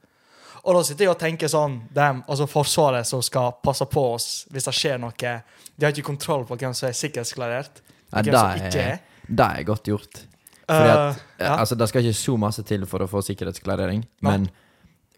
Og 0.66 0.76
da 0.76 0.82
sitter 0.84 1.06
jeg 1.06 1.14
og 1.14 1.20
tenker 1.22 1.52
sånn 1.52 1.78
Damn, 1.96 2.24
altså 2.28 2.50
Forsvaret 2.50 3.08
som 3.08 3.22
skal 3.24 3.54
passe 3.64 3.86
på 3.88 4.02
oss 4.18 4.28
hvis 4.52 4.68
det 4.68 4.74
skjer 4.76 5.00
noe. 5.00 5.14
De 5.16 5.86
har 5.86 5.94
ikke 5.94 6.10
kontroll 6.10 6.44
på 6.50 6.58
hvem 6.60 6.76
som 6.76 6.90
er 6.90 6.98
sikkerhetsklarert. 7.00 7.80
Nei, 8.10 8.26
hvem 8.26 8.34
det, 8.34 8.42
som 8.42 8.66
ikke 8.66 8.84
er, 8.84 9.22
det 9.30 9.48
er 9.48 9.68
godt 9.70 9.92
gjort. 9.94 10.24
Fordi 10.70 10.90
at, 10.92 11.22
uh, 11.22 11.22
ja. 11.40 11.54
altså, 11.56 11.78
det 11.80 11.88
skal 11.90 12.06
ikke 12.06 12.20
så 12.20 12.36
masse 12.42 12.66
til 12.68 12.84
for 12.90 13.06
å 13.06 13.10
få 13.10 13.24
sikkerhetsklarering, 13.26 14.04
Nei. 14.26 14.34
men 14.34 14.50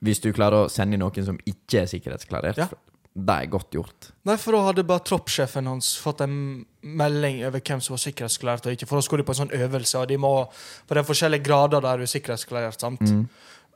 hvis 0.01 0.21
du 0.23 0.31
klarer 0.33 0.65
å 0.65 0.69
sende 0.71 0.97
noen 0.97 1.25
som 1.25 1.37
ikke 1.45 1.81
er 1.83 1.85
sikkerhetsklarert, 1.91 2.57
Ja. 2.57 2.67
det 3.15 3.35
er 3.43 3.47
godt 3.51 3.71
gjort. 3.71 4.11
Nei, 4.25 4.35
for 4.37 4.51
da 4.53 4.61
hadde 4.65 4.83
bare 4.87 5.03
troppssjefen 5.03 5.67
hans 5.67 5.95
fått 5.99 6.21
en 6.21 6.65
melding 6.83 7.43
over 7.45 7.59
hvem 7.59 7.81
som 7.81 7.93
var 7.95 7.99
sikkerhetsklarert 8.05 8.65
og 8.65 8.71
ikke. 8.73 8.87
For 8.87 8.97
da 8.97 9.01
skulle 9.01 9.23
de 9.23 9.27
på 9.31 9.35
en 9.35 9.47
sånn 9.47 9.55
øvelse, 9.57 9.95
og 9.99 10.07
de 10.07 10.17
må 10.17 10.47
For 10.87 10.95
det 10.95 11.03
er 11.03 11.13
forskjellige 11.13 11.43
grader 11.43 11.81
der 11.81 11.97
du 11.97 12.03
er 12.03 12.07
sikkerhetsklarert. 12.07 12.79
sant? 12.79 13.01
Mm. 13.01 13.27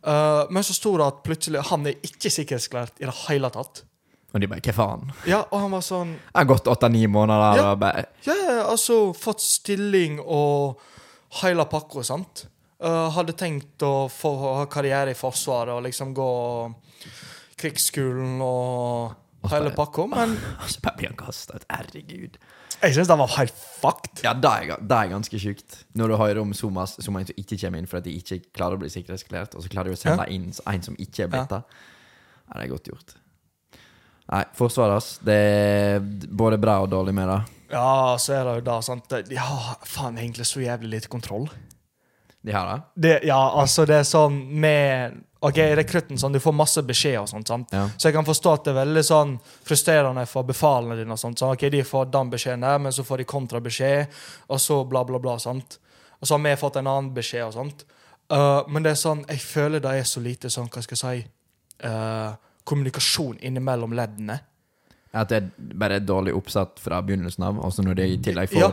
Uh, 0.06 0.46
men 0.52 0.62
så 0.64 0.74
sto 0.74 0.98
det 0.98 1.06
at 1.06 1.24
plutselig 1.26 1.64
han 1.66 1.86
er 1.88 1.94
ikke 2.06 2.30
sikkerhetsklarert 2.30 3.00
i 3.02 3.06
det 3.06 3.16
hele 3.28 3.50
tatt. 3.50 3.84
Og 4.34 4.42
de 4.42 4.48
bare 4.48 4.62
Hva 4.62 4.74
faen? 4.74 5.12
Ja, 5.26 5.46
og 5.52 5.60
han 5.62 5.72
var 5.72 5.82
sånn 5.82 6.10
Jeg 6.12 6.36
har 6.36 6.46
gått 6.46 6.66
åtte-ni 6.68 7.06
måneder 7.08 7.56
Ja. 7.58 7.72
og 7.72 7.80
bare 7.80 8.06
Ja, 8.26 8.34
ja, 8.36 8.64
altså 8.70 9.14
fått 9.16 9.40
stilling 9.42 10.20
og 10.20 10.78
heila 11.42 11.66
pakka, 11.66 12.04
sant? 12.04 12.48
Eh, 12.86 13.06
hadde 13.16 13.34
tenkt 13.34 13.82
å 13.86 14.06
få 14.14 14.32
ha 14.44 14.66
karriere 14.70 15.16
i 15.16 15.18
Forsvaret 15.18 15.74
og 15.74 15.86
liksom 15.88 16.12
gå 16.14 16.32
krigsskolen 17.58 18.42
og 18.46 19.16
Og 19.46 19.52
hele 19.54 19.72
pakka, 19.74 20.06
men 20.10 20.36
Og 20.60 20.70
så 20.74 20.84
bare 20.84 21.00
blir 21.00 21.12
han 21.12 21.18
kasta 21.18 21.58
ut. 21.58 21.66
Herregud. 21.70 22.38
jeg 22.82 22.94
syns 22.94 23.10
det 23.10 23.18
var 23.18 23.34
helt 23.38 23.58
fucked. 23.82 24.24
Ja, 24.26 24.34
det 24.34 24.52
er, 24.52 24.78
det 24.82 24.98
er 25.00 25.12
ganske 25.14 25.42
sjukt. 25.42 25.82
Når 25.94 26.14
du 26.14 26.16
hører 26.18 26.42
om 26.42 26.54
så 26.54 26.70
mange 26.70 27.02
som 27.02 27.20
ikke 27.22 27.58
kommer 27.58 27.82
inn 27.82 27.90
fordi 27.90 28.12
de 28.12 28.22
ikke 28.22 28.40
klarer 28.54 28.78
å 28.78 28.82
bli 28.82 28.90
sikkerhetsklært, 28.94 29.56
og 29.56 29.66
så 29.66 29.72
klarer 29.72 29.90
de 29.90 29.98
å 29.98 30.02
sende 30.02 30.26
inn 30.34 30.50
en 30.54 30.86
som 30.86 30.98
ikke 31.00 31.26
er 31.26 31.32
blitt 31.34 31.54
det. 31.54 31.62
Ja, 32.46 32.58
det 32.60 32.66
er 32.66 32.74
godt 32.74 32.90
gjort. 32.92 33.16
Nei, 34.26 34.44
Forsvaret, 34.58 34.98
ass. 34.98 35.20
Det 35.26 35.34
er 35.38 36.02
både 36.30 36.58
bra 36.62 36.80
og 36.82 36.90
dårlig 36.94 37.14
med 37.18 37.30
det. 37.30 37.42
Ja, 37.74 38.18
så 38.22 38.34
er 38.34 38.46
det 38.46 38.60
jo 38.60 38.66
da 38.66 38.76
sant 38.86 39.10
De 39.10 39.38
har 39.42 39.78
faen 39.90 40.18
egentlig 40.22 40.46
så 40.50 40.62
jævlig 40.62 40.98
lite 40.98 41.10
kontroll. 41.14 41.48
De 42.46 42.54
her, 42.54 42.66
da? 42.70 42.92
Det, 42.94 43.14
ja, 43.26 43.40
altså, 43.58 43.88
det 43.90 43.96
er 44.02 44.06
sånn 44.08 44.36
med 44.62 45.16
OK, 45.46 45.58
rekrutten, 45.78 46.18
sånn, 46.18 46.34
du 46.34 46.42
får 46.42 46.54
masse 46.58 46.82
beskjed 46.86 47.20
og 47.20 47.28
sånt, 47.30 47.50
sant? 47.50 47.74
Ja. 47.76 47.84
Så 47.98 48.10
jeg 48.10 48.16
kan 48.16 48.26
forstå 48.26 48.54
at 48.56 48.64
det 48.66 48.72
er 48.72 48.80
veldig 48.80 49.04
sånn 49.06 49.34
frustrerende 49.68 50.24
for 50.30 50.48
befalene 50.48 50.98
dine. 50.98 51.14
og 51.14 51.22
sånt. 51.22 51.42
sånn, 51.42 51.54
ok, 51.54 51.68
De 51.74 51.84
får 51.86 52.08
den 52.14 52.32
beskjeden 52.32 52.66
der, 52.66 52.80
men 52.82 52.96
så 52.96 53.06
får 53.06 53.22
de 53.22 53.28
kontrabeskjed, 53.30 54.16
og 54.48 54.62
så 54.62 54.80
bla, 54.90 55.04
bla, 55.06 55.20
bla. 55.22 55.38
sant? 55.42 55.78
Og 56.20 56.28
så 56.28 56.38
har 56.38 56.44
vi 56.46 56.56
fått 56.58 56.80
en 56.82 56.90
annen 56.90 57.14
beskjed 57.14 57.46
og 57.46 57.54
sånt. 57.54 57.86
Uh, 58.34 58.66
men 58.72 58.86
det 58.86 58.96
er 58.96 58.98
sånn, 58.98 59.22
jeg 59.30 59.44
føler 59.46 59.84
det 59.84 59.94
er 60.00 60.10
så 60.10 60.24
lite 60.24 60.50
sånn, 60.50 60.70
hva 60.74 60.82
skal 60.82 60.98
jeg 60.98 61.26
si, 61.26 61.30
uh, 61.86 62.34
kommunikasjon 62.66 63.38
innimellom 63.46 63.94
leddene. 63.94 64.40
At 65.14 65.30
det 65.30 65.44
er 65.44 65.74
bare 65.78 66.02
dårlig 66.02 66.34
oppsatt 66.36 66.82
fra 66.82 67.04
begynnelsen 67.06 67.46
av, 67.46 67.62
også 67.62 67.86
når 67.86 68.02
de 68.02 68.08
i 68.16 68.22
tillegg 68.22 68.50
får 68.54 68.66
Ja. 68.66 68.72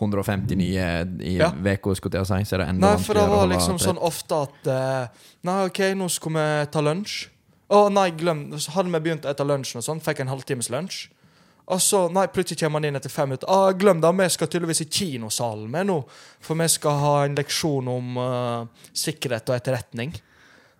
150 0.00 0.56
nye 0.58 0.86
i 1.20 1.36
Ja. 1.38 1.50
skulle 1.94 2.18
jeg 2.18 2.26
si, 2.26 2.44
så 2.48 2.56
er 2.56 2.64
det 2.64 2.68
enda 2.68 2.94
Nei, 2.94 3.02
for 3.04 3.14
det 3.14 3.28
var 3.28 3.46
liksom 3.50 3.78
sånn 3.78 4.00
ofte 4.00 4.42
at 4.46 4.66
uh, 4.66 5.28
Nei, 5.46 5.60
OK, 5.66 5.80
nå 5.94 6.08
skal 6.08 6.32
vi 6.32 6.48
ta 6.72 6.82
lunsj. 6.84 7.28
Å 7.70 7.86
nei, 7.92 8.10
glem 8.10 8.50
hadde 8.74 8.90
vi 8.90 9.00
begynt 9.00 9.24
etter 9.24 9.46
lunsjen 9.46 9.78
og 9.78 9.86
sånn, 9.86 10.00
fikk 10.02 10.24
en 10.24 10.32
halvtimes 10.32 10.70
lunsj. 10.72 11.08
Og 11.70 11.78
så, 11.78 12.08
nei, 12.10 12.26
plutselig 12.34 12.58
kommer 12.58 12.80
han 12.80 12.88
inn 12.88 12.98
etter 12.98 13.12
fem 13.12 13.28
minutter. 13.30 13.46
Ah, 13.50 13.70
glem 13.70 14.00
det, 14.02 14.10
vi 14.18 14.26
skal 14.34 14.48
tydeligvis 14.50 14.82
i 14.82 14.88
kinosalen 14.90 15.68
med 15.70 15.86
nå. 15.86 16.00
For 16.42 16.58
vi 16.58 16.66
skal 16.72 16.98
ha 16.98 17.12
en 17.24 17.36
leksjon 17.38 17.90
om 17.92 18.18
uh, 18.18 18.88
sikkerhet 18.90 19.52
og 19.52 19.54
etterretning. 19.54 20.16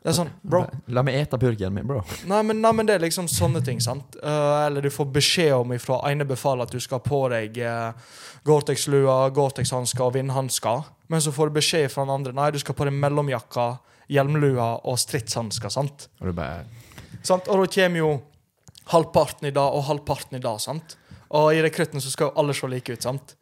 Det 0.01 0.09
er 0.09 0.17
sånn, 0.17 0.31
bro. 0.41 0.63
La 0.97 1.03
meg 1.05 1.19
ete 1.19 1.37
burgeren 1.41 1.75
min, 1.77 1.85
bro. 1.89 2.01
Nei 2.29 2.41
men, 2.49 2.63
nei, 2.65 2.71
men 2.73 2.89
det 2.89 2.95
er 2.97 3.03
liksom 3.05 3.27
sånne 3.29 3.61
ting, 3.65 3.83
sant? 3.85 4.17
Uh, 4.23 4.65
eller 4.65 4.87
du 4.87 4.89
får 4.93 5.11
beskjed 5.13 5.53
om 5.59 5.75
ifra 5.77 5.99
ene 6.09 6.25
befal 6.29 6.65
at 6.65 6.73
du 6.73 6.81
skal 6.81 7.03
på 7.05 7.19
deg 7.33 7.59
uh, 7.61 7.93
Gore-Tex-lua, 8.49 9.19
Gore-Tex-hansker 9.37 10.07
og 10.07 10.15
vindhansker. 10.17 10.89
Men 11.13 11.21
så 11.21 11.35
får 11.37 11.51
du 11.51 11.59
beskjed 11.59 11.91
fra 11.93 12.07
den 12.07 12.15
andre 12.15 12.33
Nei, 12.37 12.49
du 12.55 12.61
skal 12.63 12.79
på 12.79 12.89
deg 12.89 12.97
mellomjakka, 12.97 13.67
hjelmlua 14.11 14.71
og 14.89 14.97
stridshansker. 14.99 15.69
sant? 15.69 16.09
Og 16.23 16.31
du 16.31 16.37
bare 16.39 16.65
sant? 17.21 17.51
Og 17.53 17.61
da 17.61 17.69
kommer 17.77 18.01
jo 18.01 18.11
halvparten 18.95 19.51
i 19.51 19.55
dag 19.55 19.77
og 19.77 19.85
halvparten 19.91 20.41
i 20.41 20.43
dag. 20.43 20.57
sant? 20.65 20.97
Og 21.37 21.53
i 21.55 21.61
rekrutten 21.63 22.01
så 22.01 22.11
skal 22.11 22.31
jo 22.31 22.41
alle 22.41 22.57
se 22.57 22.73
like 22.73 22.97
ut. 22.97 23.05
sant? 23.05 23.37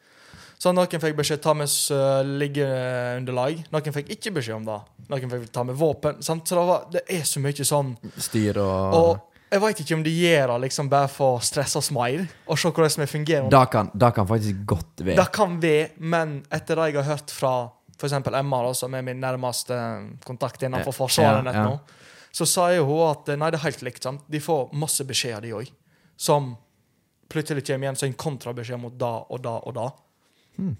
Så 0.58 0.72
noen 0.74 1.02
fikk 1.02 1.14
beskjed 1.20 1.40
ta 1.42 1.54
med 1.54 1.70
uh, 1.94 2.20
liggeunderlag. 2.40 3.62
Noen 3.70 3.94
fikk 3.94 4.10
ikke 4.16 4.34
beskjed 4.40 4.58
om 4.58 4.66
det. 4.66 4.78
Noen 5.12 5.32
fikk 5.32 5.50
ta 5.54 5.62
med 5.66 5.78
våpen. 5.78 6.18
sant? 6.24 6.48
Så 6.48 6.58
det, 6.58 6.64
var, 6.66 6.86
det 6.92 7.04
er 7.14 7.24
så 7.28 7.42
mye 7.42 7.66
sånn 7.66 7.94
styr 8.18 8.58
og, 8.64 8.96
og 8.98 9.10
jeg 9.48 9.62
veit 9.62 9.78
ikke 9.80 9.96
om 9.96 10.02
de 10.04 10.12
gjør 10.12 10.50
det 10.50 10.56
liksom 10.66 10.90
bare 10.92 11.08
for 11.08 11.38
å 11.38 11.44
stresse 11.44 11.78
oss 11.80 11.88
mer, 11.94 12.26
og 12.44 12.58
se 12.60 12.68
hvordan 12.68 13.00
vi 13.00 13.06
fungerer. 13.08 13.46
Da 13.52 13.62
kan, 13.72 13.88
kan 13.96 14.28
faktisk 14.28 14.58
godt 14.68 15.00
være. 15.06 15.16
Det 15.16 15.26
kan 15.32 15.54
vi, 15.62 15.74
men 16.04 16.42
etter 16.52 16.76
det 16.76 16.90
jeg 16.90 16.98
har 16.98 17.08
hørt 17.14 17.32
fra 17.32 17.52
f.eks. 17.98 18.18
Emma, 18.28 18.60
da, 18.66 18.74
som 18.76 18.94
er 18.94 19.06
min 19.06 19.20
nærmeste 19.22 19.78
kontakt 20.26 20.62
innenfor 20.62 20.94
Forsvaret 20.94 21.48
ja, 21.48 21.54
ja. 21.56 21.64
nå, 21.64 21.78
så 22.34 22.46
sier 22.46 22.84
hun 22.86 23.06
at 23.08 23.32
nei, 23.40 23.48
det 23.50 23.58
er 23.58 23.64
helt 23.64 23.86
likt. 23.88 24.04
sant? 24.04 24.26
De 24.30 24.40
får 24.42 24.68
masse 24.78 25.06
beskjeder, 25.08 25.48
de 25.48 25.56
òg, 25.58 25.72
som 26.18 26.52
plutselig 27.32 27.64
kommer 27.66 27.88
igjen 27.88 27.98
som 27.98 28.10
en 28.10 28.20
kontrabeskjed 28.20 28.80
mot 28.80 29.00
da 29.00 29.14
og 29.24 29.42
da 29.44 29.56
og 29.64 29.74
da. 29.80 29.88
Hmm. 30.58 30.76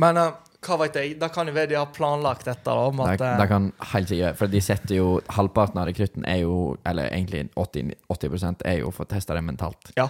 Men 0.00 0.18
uh, 0.18 0.32
hva 0.62 0.78
veit 0.80 0.96
jeg? 0.96 1.14
Da 1.20 1.28
kan 1.32 1.48
jo 1.50 1.54
være 1.56 1.72
de 1.72 1.78
har 1.78 1.90
planlagt 1.94 2.46
dette. 2.46 2.64
da, 2.64 2.88
om 2.88 3.00
at, 3.04 3.18
det, 3.20 3.30
det 3.40 3.46
kan 3.50 3.70
helt 3.92 4.10
sikkert 4.12 4.38
For 4.38 4.52
de 4.52 4.60
setter 4.62 4.94
jo 4.96 5.06
Halvparten 5.36 5.80
av 5.82 5.88
rekrutten 5.90 6.26
er 6.28 6.44
jo 6.44 6.76
Eller 6.86 7.10
egentlig 7.10 7.48
80, 7.58 7.96
80% 8.14 8.62
er 8.70 8.78
jo 8.80 8.92
for 8.94 9.04
å 9.04 9.10
teste 9.10 9.34
det 9.36 9.42
mentalt. 9.44 9.90
Ja. 9.98 10.08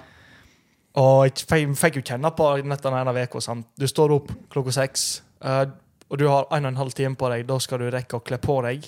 Og 1.01 1.25
jeg 1.25 1.47
fikk, 1.49 1.71
fikk 1.81 2.01
jo 2.01 2.05
kjenne 2.13 2.33
på 2.37 2.51
nett 2.69 2.85
den 2.85 2.99
ene 2.99 3.15
uka. 3.25 3.57
Du 3.81 3.87
står 3.89 4.13
opp 4.19 4.29
klokka 4.53 4.75
seks, 4.77 5.23
uh, 5.41 5.65
og 6.13 6.21
du 6.21 6.27
har 6.29 6.45
en 6.53 6.67
og 6.67 6.75
en 6.75 6.83
halv 6.83 6.93
time 6.97 7.17
på 7.17 7.31
deg. 7.33 7.47
Da 7.49 7.57
skal 7.65 7.81
du 7.81 7.89
rekke 7.95 8.19
å 8.19 8.25
kle 8.25 8.37
på 8.43 8.59
deg, 8.67 8.85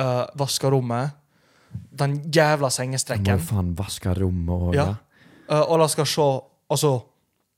uh, 0.00 0.24
vaske 0.40 0.70
rommet. 0.72 1.20
Den 1.92 2.16
jævla 2.32 2.70
sengestrekken. 2.72 3.26
Du 3.28 3.34
må 3.34 3.42
jo 3.42 3.50
faen 3.50 3.74
vaske 3.76 4.14
rommet 4.16 4.70
og 4.70 4.78
Ja. 4.78 4.94
Eh, 5.50 5.60
og 5.60 5.80
det 5.82 5.90
skal 5.92 6.06
se 6.08 6.28
Altså, 6.72 6.90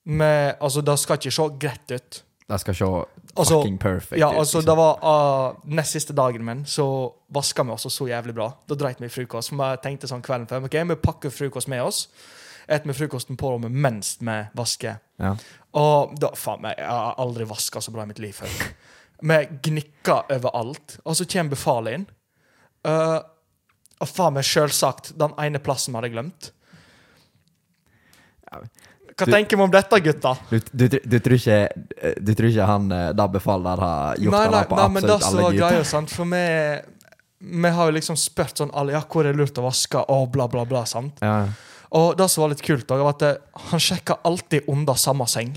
med, 0.06 0.56
altså, 0.60 0.82
det 0.86 0.96
skal 1.02 1.18
ikke 1.18 1.34
se 1.34 1.48
greit 1.60 1.92
ut. 1.92 2.22
Det 2.46 2.58
skal 2.62 2.78
se 2.78 2.90
Altså, 3.36 3.58
fucking 3.58 3.78
perfect 3.78 4.20
ja, 4.20 4.30
ut. 4.30 4.38
altså, 4.38 4.58
liksom. 4.58 4.70
det 4.70 4.76
var 4.76 5.50
uh, 5.50 5.56
nest 5.64 5.92
siste 5.92 6.14
dagen 6.16 6.44
min, 6.44 6.64
så 6.64 7.12
vaska 7.28 7.62
vi 7.62 7.74
oss 7.74 7.86
så 7.92 8.08
jævlig 8.08 8.32
bra. 8.34 8.46
Da 8.68 8.74
dreit 8.74 9.00
vi 9.02 9.10
i 9.10 9.12
frokost. 9.12 9.52
Jeg 9.52 9.82
tenkte 9.84 10.08
sånn 10.08 10.24
kvelden 10.24 10.48
før 10.48 10.64
ok, 10.64 10.76
vi 10.88 10.96
pakker 11.02 11.34
frokost 11.34 11.68
med 11.68 11.82
oss. 11.84 12.06
Et 12.66 12.86
med 12.88 12.96
frokosten 12.96 13.36
på 13.36 13.50
rommet 13.52 13.74
mens 13.74 14.16
vi 14.20 14.38
vasker. 14.56 14.96
Ja. 15.20 15.34
Og 15.76 16.16
da, 16.20 16.32
faen 16.38 16.64
meg, 16.64 16.80
jeg 16.80 16.88
har 16.88 17.20
aldri 17.20 17.44
vaska 17.50 17.82
så 17.84 17.92
bra 17.92 18.06
i 18.06 18.10
mitt 18.14 18.22
liv 18.24 18.32
før. 18.40 18.56
Vi 19.20 19.36
gnikker 19.68 20.32
overalt, 20.34 20.98
og 21.04 21.14
så 21.16 21.28
kommer 21.28 21.52
befalet 21.52 21.98
inn. 21.98 22.08
Uh, 22.88 23.20
og 24.00 24.08
faen 24.10 24.36
meg 24.36 24.48
selvsagt 24.48 25.12
den 25.20 25.36
ene 25.40 25.60
plassen 25.60 25.92
vi 25.92 26.00
hadde 26.00 26.14
glemt. 26.16 26.50
Ja, 28.48 28.64
Hva 29.16 29.24
du- 29.26 29.32
tenker 29.32 29.56
vi 29.56 29.62
om 29.64 29.70
dette, 29.72 30.00
gutta? 30.04 30.34
Du, 30.50 30.58
du, 30.72 30.88
du, 31.04 31.18
tror 31.24 31.36
ikke, 31.38 31.60
du 32.20 32.34
tror 32.36 32.50
ikke 32.50 32.66
han 32.68 32.90
eh, 32.92 33.12
da 33.16 33.26
befaler 33.32 33.64
der 33.70 33.84
har 33.86 34.16
gjort 34.20 34.34
Nei, 34.36 34.42
det 34.44 34.50
nei, 34.52 34.58
der 34.60 34.68
på 34.68 34.76
nei, 34.76 34.88
men 34.96 35.02
det 35.06 35.14
absolutt 35.14 35.22
som 35.24 35.38
alle 35.38 35.44
var 35.46 35.52
gutter? 35.56 35.70
greia, 35.76 35.84
sant? 35.88 36.10
For 36.12 36.24
vi, 36.34 36.42
vi 37.62 37.70
har 37.78 37.88
jo 37.90 37.94
liksom 37.96 38.18
spurt 38.20 38.60
sånn 38.60 38.74
alle, 38.76 38.92
ja, 38.96 39.00
hvor 39.08 39.24
er 39.24 39.32
det 39.32 39.40
lurt 39.40 39.58
å 39.62 39.64
vaske, 39.64 40.02
og 40.12 40.28
bla, 40.34 40.46
bla, 40.52 40.66
bla. 40.68 40.84
sant? 40.88 41.16
Ja, 41.24 41.46
Og 41.96 42.16
det 42.18 42.26
som 42.28 42.42
var 42.44 42.52
litt 42.52 42.62
kult, 42.66 42.90
var 42.90 43.08
at 43.14 43.22
eh, 43.22 43.38
han 43.70 43.80
sjekka 43.80 44.18
alltid 44.26 44.68
under 44.68 44.94
samme 45.00 45.24
seng. 45.30 45.54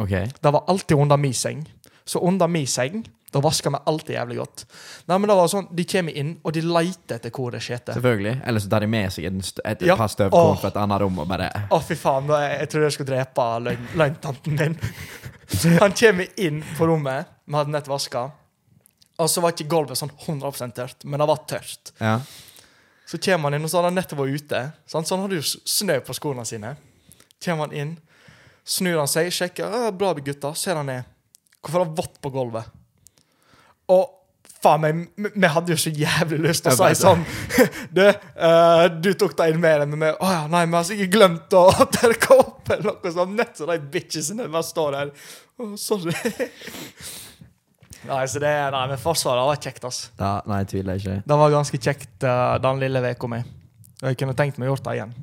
ok. 0.00 0.14
Det 0.40 0.52
var 0.56 0.64
alltid 0.72 0.96
under 0.96 1.16
min 1.20 1.34
seng. 1.34 1.64
Så 2.06 2.20
under 2.24 2.48
min 2.48 2.66
seng, 2.66 3.04
da 3.34 3.40
vasker 3.42 3.72
vi 3.74 3.80
alltid 3.90 4.14
jævlig 4.14 4.36
godt. 4.38 4.64
Nei, 5.10 5.18
men 5.18 5.28
det 5.32 5.36
var 5.40 5.50
sånn, 5.50 5.66
De 5.74 5.84
kommer 5.90 6.14
inn, 6.22 6.30
og 6.46 6.54
de 6.54 6.62
leter 6.64 7.16
etter 7.18 7.34
hvor 7.34 7.50
det 7.54 7.60
skjedde 7.66 7.96
Selvfølgelig. 7.96 8.34
Eller 8.46 8.62
så 8.62 8.70
tar 8.70 8.84
de 8.86 8.90
med 8.94 9.10
seg 9.14 9.26
et, 9.30 9.60
et 9.74 9.82
Ja. 9.88 9.96
par 9.98 10.08
støvkorn 10.12 10.60
fra 10.62 10.70
et 10.70 10.78
annet 10.84 11.02
rom 11.02 11.18
og 11.18 11.28
bare 11.28 11.50
Å, 11.70 11.80
fy 11.82 11.96
faen. 11.98 12.30
Jeg, 12.30 12.54
jeg 12.60 12.70
tror 12.72 12.86
jeg 12.86 12.96
skulle 12.96 13.10
drepe 13.12 13.48
løgn- 13.66 13.92
løgntanten 13.98 14.56
min. 14.60 14.78
Han 15.82 15.92
kommer 15.98 16.40
inn 16.40 16.62
på 16.78 16.86
rommet, 16.88 17.26
vi 17.44 17.58
hadde 17.58 17.74
nett 17.74 17.90
vaska. 17.90 18.28
Og 19.22 19.28
så 19.30 19.42
var 19.44 19.52
ikke 19.54 19.68
gulvet 19.70 19.98
sånn 19.98 20.10
100 20.26 20.72
tørt, 20.74 21.04
men 21.04 21.20
det 21.22 21.28
var 21.30 21.42
tørt. 21.46 21.92
Ja. 22.00 22.16
Så 23.06 23.18
kommer 23.22 23.50
han 23.50 23.58
inn, 23.60 23.66
og 23.66 23.70
så 23.70 23.78
hadde 23.78 23.90
han 23.92 23.98
nettopp 24.00 24.22
vært 24.24 24.40
ute. 24.42 24.62
Sant? 24.90 25.06
Så 25.06 25.14
han 25.14 25.22
hadde 25.26 25.36
jo 25.38 25.44
snø 25.44 25.98
på 26.06 26.14
skoene 26.16 26.42
sine. 26.48 26.72
Kommer 27.44 27.68
han 27.68 27.76
inn, 27.76 27.92
snur 28.64 28.98
han 29.02 29.10
seg, 29.10 29.28
sjekker. 29.34 29.68
«Å, 29.68 29.90
'Bra, 29.92 30.14
gutter.' 30.14 30.56
Ser 30.56 30.80
han 30.80 30.86
ned. 30.88 31.04
Hvorfor 31.62 31.84
er 31.84 31.90
det 31.90 31.98
vått 32.00 32.16
på 32.24 32.32
gulvet? 32.32 32.66
Og 33.92 34.04
faen 34.64 34.80
meg, 34.80 35.00
vi- 35.36 35.48
hadde 35.52 35.74
jo 35.74 35.76
så 35.76 35.90
jævlig 35.92 36.38
lyst 36.46 36.64
til 36.64 36.72
å 36.72 36.76
si 36.88 36.96
sånn 37.02 37.24
Du, 37.96 38.00
uh, 38.08 38.86
du 39.04 39.10
tok 39.20 39.34
det 39.36 39.50
inn 39.52 39.60
med 39.60 39.82
deg, 39.82 39.90
men 39.92 40.00
vi 40.06 40.12
Å 40.14 40.30
ja, 40.32 40.46
nei, 40.48 40.62
vi 40.70 40.78
har 40.78 40.86
sikkert 40.88 41.12
glemt 41.12 41.56
å 41.58 41.64
tørke 41.98 42.38
opp, 42.38 42.70
eller 42.72 42.94
noe 42.94 43.12
sånt. 43.12 43.34
Nett 43.36 43.60
så 43.60 43.68
de 43.68 43.76
bitchesene 43.92 44.46
bare 44.48 44.64
står 44.64 44.96
der. 44.96 45.12
Oh, 45.60 45.74
sorry. 45.80 46.14
nei, 48.10 48.22
så 48.32 48.40
det 48.42 48.54
Nei, 48.74 48.86
men 48.94 49.02
Forsvaret 49.02 49.50
var 49.50 49.60
kjekt, 49.60 49.84
ass. 49.90 50.00
Da, 50.16 50.38
nei, 50.48 50.62
jeg 50.64 50.72
tviler 50.72 51.02
ikke. 51.02 51.18
Det 51.28 51.38
var 51.44 51.52
ganske 51.58 51.82
kjekt 51.88 52.26
uh, 52.28 52.56
den 52.64 52.80
lille 52.82 53.04
uka 53.12 53.30
mi. 53.34 53.42
Jeg 54.04 54.18
kunne 54.20 54.34
tenkt 54.36 54.58
meg 54.60 54.68
å 54.68 54.74
gjort 54.74 54.88
det 54.88 54.96
igjen. 54.98 55.14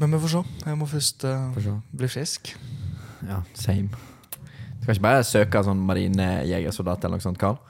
Men 0.00 0.14
vi 0.14 0.22
får 0.22 0.32
se. 0.32 0.46
Jeg 0.66 0.78
må 0.78 0.88
først 0.90 1.26
uh, 1.28 1.74
bli 1.94 2.08
frisk. 2.10 2.54
Ja, 3.26 3.42
same. 3.58 3.90
Skal 4.82 4.96
ikke 4.96 5.04
bare 5.04 5.22
søke 5.26 5.62
sånn 5.62 5.82
marinejegersoldat 5.86 7.04
eller 7.06 7.20
noe 7.20 7.24
sånt, 7.24 7.38
Carl? 7.38 7.60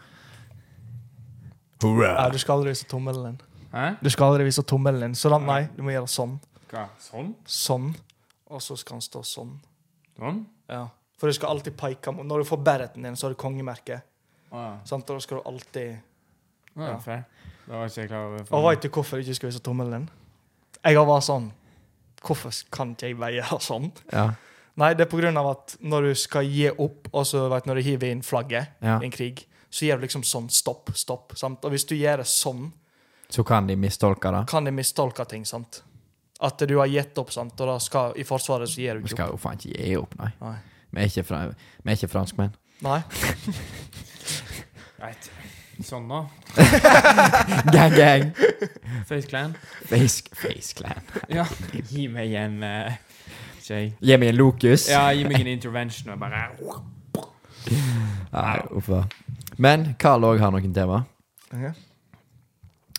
Nei, 1.83 2.29
du 2.33 2.39
skal 2.39 2.61
aldri 2.61 2.73
vise 2.73 2.87
tommelen 2.89 3.27
din. 3.27 3.41
Hæ? 3.73 3.85
Du 4.01 4.09
skal 4.13 4.31
aldri 4.31 4.47
vise 4.47 4.63
tommelen 4.63 5.01
din. 5.09 5.15
Så 5.19 5.33
da, 5.33 5.41
nei, 5.43 5.67
du 5.77 5.83
må 5.85 5.93
gjøre 5.93 6.09
sånn. 6.09 6.39
Hva? 6.71 6.87
Sånn? 7.03 7.33
Sånn. 7.45 7.91
Og 8.53 8.63
så 8.65 8.77
skal 8.81 8.99
han 8.99 9.05
stå 9.05 9.23
sånn. 9.27 9.53
Sånn? 10.17 10.43
Ja. 10.71 10.87
For 11.21 11.31
du 11.31 11.37
skal 11.37 11.53
alltid 11.55 11.77
peke 11.79 12.13
mot 12.13 12.27
Når 12.27 12.43
du 12.43 12.49
får 12.49 12.59
bereten 12.67 13.05
din, 13.07 13.17
så 13.17 13.29
har 13.29 13.35
du 13.35 13.39
kongemerket. 13.41 14.05
Å 14.53 14.63
ja. 14.63 14.73
Sant? 14.89 15.09
Og 15.09 15.19
da 15.19 15.25
skal 15.25 15.41
du 15.41 15.49
alltid 15.49 15.91
ja. 16.77 16.97
fair. 17.03 17.27
Da 17.67 17.79
var 17.79 17.91
ikke 17.91 18.01
jeg 18.03 18.11
klar 18.11 18.31
over 18.31 18.55
Og 18.57 18.65
veit 18.67 18.85
du 18.85 18.89
hvorfor 18.89 19.21
du 19.21 19.27
ikke 19.27 19.39
skal 19.39 19.53
vise 19.53 19.63
tommelen 19.65 19.95
din? 20.01 20.09
Jeg 20.83 20.99
har 20.99 21.07
vært 21.07 21.27
sånn 21.29 21.53
Hvorfor 22.23 22.57
kan 22.75 22.97
ikke 22.97 23.13
jeg 23.13 23.19
veie 23.21 23.61
sånn? 23.69 23.91
Ja. 24.13 24.33
Nei, 24.81 24.95
det 24.97 25.05
er 25.05 25.11
på 25.13 25.19
grunn 25.21 25.37
av 25.37 25.51
at 25.51 25.75
når 25.85 26.09
du 26.09 26.13
skal 26.17 26.47
gi 26.49 26.69
opp, 26.71 27.11
og 27.13 27.27
så 27.29 27.45
vet, 27.53 27.67
når 27.69 27.81
du 27.81 27.87
hiver 27.91 28.13
inn 28.13 28.23
flagget 28.25 28.79
ja. 28.81 28.97
i 28.97 29.09
en 29.09 29.13
krig, 29.13 29.45
så 29.73 29.85
gjør 29.87 30.01
du 30.01 30.07
liksom 30.07 30.25
sånn 30.25 30.49
stopp, 30.53 30.93
stopp. 30.97 31.37
sant? 31.37 31.65
Og 31.65 31.75
hvis 31.75 31.85
du 31.89 31.95
gjør 31.97 32.23
det 32.23 32.29
sånn, 32.31 32.71
Så 33.33 33.45
kan 33.49 33.67
de 33.69 33.77
mistolke 33.77 34.33
det. 34.33 34.47
kan 34.49 34.65
de 34.65 34.73
mistolke 34.73 35.25
ting. 35.29 35.45
sant? 35.49 35.83
At 36.41 36.59
du 36.59 36.77
har 36.79 36.87
gitt 36.87 37.19
opp, 37.19 37.33
sant? 37.33 37.61
og 37.61 37.69
da 37.69 37.79
skal, 37.81 38.17
i 38.17 38.25
Forsvaret 38.25 38.69
så 38.69 38.81
gir 38.81 38.99
du 38.99 39.05
ikke 39.05 39.05
opp. 39.05 39.11
Vi 39.13 39.17
skal 39.17 39.33
jo 39.33 39.41
faen 39.41 39.61
ikke 39.61 39.77
gi 39.77 39.97
opp, 39.97 40.17
nei. 40.21 40.33
Nei. 40.41 40.57
Vi 40.93 41.01
er 41.01 41.09
ikke, 41.09 41.25
fra, 41.25 41.45
vi 41.53 41.93
er 41.93 41.97
ikke 41.97 42.13
franskmenn. 42.13 42.57
Nei. 42.85 42.99
Greit. 44.99 45.31
Sånn, 45.83 46.05
da. 46.11 46.27
Gang, 47.75 47.95
gang! 47.97 48.29
Face 49.09 49.27
Clan. 49.27 49.57
Face, 49.89 50.23
face 50.37 50.77
clan. 50.77 51.01
Ja. 51.33 51.47
Gi 51.89 52.07
meg 52.13 52.35
en 52.39 52.61
uh, 52.63 52.93
Skje. 53.63 53.79
Gi 54.03 54.17
meg 54.19 54.33
en 54.33 54.39
lokus. 54.41 54.89
Ja, 54.91 55.05
gi 55.15 55.23
meg 55.29 55.41
en 55.45 55.53
intervention 55.55 56.13
og 56.15 56.19
bare 56.23 56.43
Nei, 58.33 58.59
uff 58.75 58.89
da. 58.91 59.03
Men 59.63 59.93
Carl 60.01 60.25
òg 60.27 60.41
har 60.43 60.51
noen 60.55 60.73
tema. 60.75 61.03
Ok. 61.53 61.67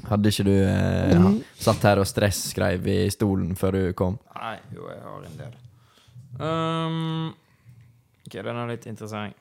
Hadde 0.10 0.32
ikke 0.34 0.45
du 0.47 0.52
eh, 0.54 1.13
ha- 1.19 1.34
satt 1.63 1.84
her 1.88 1.99
og 2.02 2.08
stresskrev 2.08 2.88
i 2.91 2.97
stolen 3.13 3.56
før 3.60 3.76
du 3.78 3.82
kom? 3.97 4.17
Nei, 4.38 4.56
jo, 4.76 4.88
jeg 4.91 5.02
har 5.04 5.28
en 5.28 5.38
del. 5.39 5.54
Um, 6.39 7.28
ok, 8.28 8.38
den 8.39 8.60
er 8.63 8.71
litt 8.71 8.88
interessant. 8.89 9.36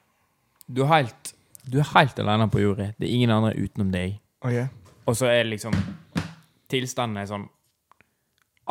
Du 0.69 0.83
er 0.85 0.91
helt 0.93 1.33
Du 1.67 1.79
er 1.79 1.87
helt 1.95 2.19
alene 2.19 2.49
på 2.51 2.59
jordet. 2.63 2.93
Det 2.99 3.07
er 3.07 3.15
ingen 3.15 3.31
andre 3.31 3.53
utenom 3.59 3.91
deg. 3.95 4.17
Ok. 4.43 4.57
Og 5.07 5.15
så 5.19 5.29
er 5.31 5.43
det 5.45 5.53
liksom 5.57 5.75
tilstanden 6.73 7.21
er 7.23 7.29
sånn 7.31 7.45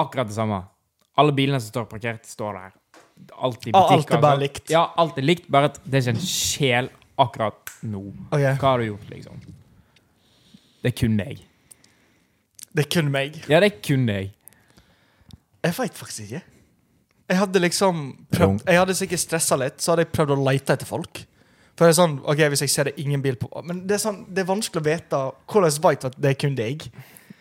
akkurat 0.02 0.28
det 0.28 0.36
samme. 0.36 0.58
Alle 1.22 1.36
bilene 1.38 1.60
som 1.62 1.70
står 1.74 1.88
parkert, 1.92 2.26
står 2.30 2.58
der. 2.58 2.74
Alt 3.38 3.68
i 3.70 3.74
Ah, 3.78 3.92
alt 3.94 4.10
er 4.10 4.22
bare 4.24 4.38
sånn. 4.40 4.44
likt. 4.48 4.70
Ja, 4.74 4.88
alt 4.98 5.18
er 5.22 5.26
likt, 5.28 5.48
bare 5.54 5.70
at 5.70 5.80
det 5.86 6.00
er 6.00 6.08
ikke 6.08 6.16
en 6.18 6.26
sjel 6.26 6.90
akkurat 7.22 7.74
nå. 7.86 8.02
Okay. 8.32 8.56
Hva 8.58 8.72
har 8.74 8.82
du 8.82 8.88
gjort, 8.90 9.10
liksom? 9.14 9.42
Det 10.82 10.90
er 10.94 10.98
kun 11.04 11.18
deg. 11.20 11.44
Det 12.74 12.86
er 12.86 12.90
kun 12.96 13.12
meg. 13.14 13.36
Ja, 13.52 13.60
det 13.62 13.68
er 13.74 13.78
kun 13.86 14.08
deg. 14.10 14.32
Jeg 15.62 15.76
veit 15.78 15.94
faktisk 16.00 16.24
ikke. 16.26 16.42
Jeg 17.32 17.38
hadde 17.40 17.62
liksom 17.62 18.00
prøvd 18.34 18.64
Jeg 18.68 18.80
hadde 18.82 18.96
sikkert 18.98 19.22
stressa 19.22 19.56
litt, 19.62 19.78
så 19.80 19.94
hadde 19.94 20.04
jeg 20.08 20.12
prøvd 20.16 20.34
å 20.36 20.40
lete 20.50 20.74
etter 20.74 20.90
folk. 20.90 21.22
For 21.78 21.88
det 21.88 21.94
er 21.94 22.00
sånn, 22.02 22.18
ok, 22.28 22.42
Hvis 22.52 22.64
jeg 22.66 22.72
ser 22.74 22.90
det 22.90 22.98
ingen 23.00 23.22
bil 23.24 23.38
på 23.40 23.48
Men 23.64 23.86
det 23.88 23.96
er 23.96 24.02
sånn, 24.04 24.26
det 24.28 24.44
er 24.44 24.50
vanskelig 24.50 24.82
å 24.82 24.88
vite 24.90 25.20
Hvordan 25.48 25.78
vet 25.86 26.02
du 26.04 26.08
at 26.10 26.18
det 26.20 26.30
er 26.34 26.40
kun 26.42 26.58
deg? 26.58 26.84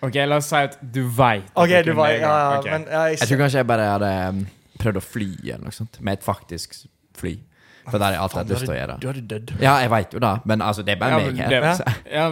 Ok, 0.03 0.15
la 0.27 0.37
oss 0.41 0.49
si 0.49 0.57
at 0.57 0.79
du 0.81 1.03
veit. 1.13 1.45
Ok, 1.55 1.69
du 1.85 1.93
vet, 1.93 2.21
ja, 2.23 2.33
ja, 2.55 2.61
men 2.65 2.87
ja, 2.89 3.03
jeg, 3.11 3.19
Jeg 3.21 3.29
tror 3.29 3.41
kanskje 3.43 3.61
jeg 3.61 3.67
bare 3.69 3.89
hadde 3.91 4.11
um, 4.31 4.39
prøvd 4.81 4.97
å 5.01 5.03
fly 5.05 5.29
eller 5.43 5.65
noe 5.67 5.77
sånt. 5.77 5.99
Med 6.01 6.19
et 6.19 6.25
faktisk 6.25 6.79
fly. 7.21 7.35
For 7.91 7.99
det 7.99 8.07
har 8.07 8.15
jeg 8.17 8.21
alltid 8.23 8.39
hatt 8.41 8.53
lyst 8.55 8.65
til 8.69 8.73
å 8.75 8.79
gjøre. 8.79 8.97
Du 9.03 9.07
hadde 9.11 9.23
dødd. 9.29 9.53
Ja, 9.61 9.75
jeg 9.83 9.91
veit 9.93 10.15
jo 10.17 10.23
det, 10.23 10.33
men 10.49 10.63
altså, 10.65 10.85
det 10.87 10.95
er 10.95 11.01
bare 11.01 11.11
Ja, 11.11 11.19
meg 11.19 11.35
men 11.35 11.43
her. 11.43 11.77
det- 11.85 12.13
Ja, 12.13 12.29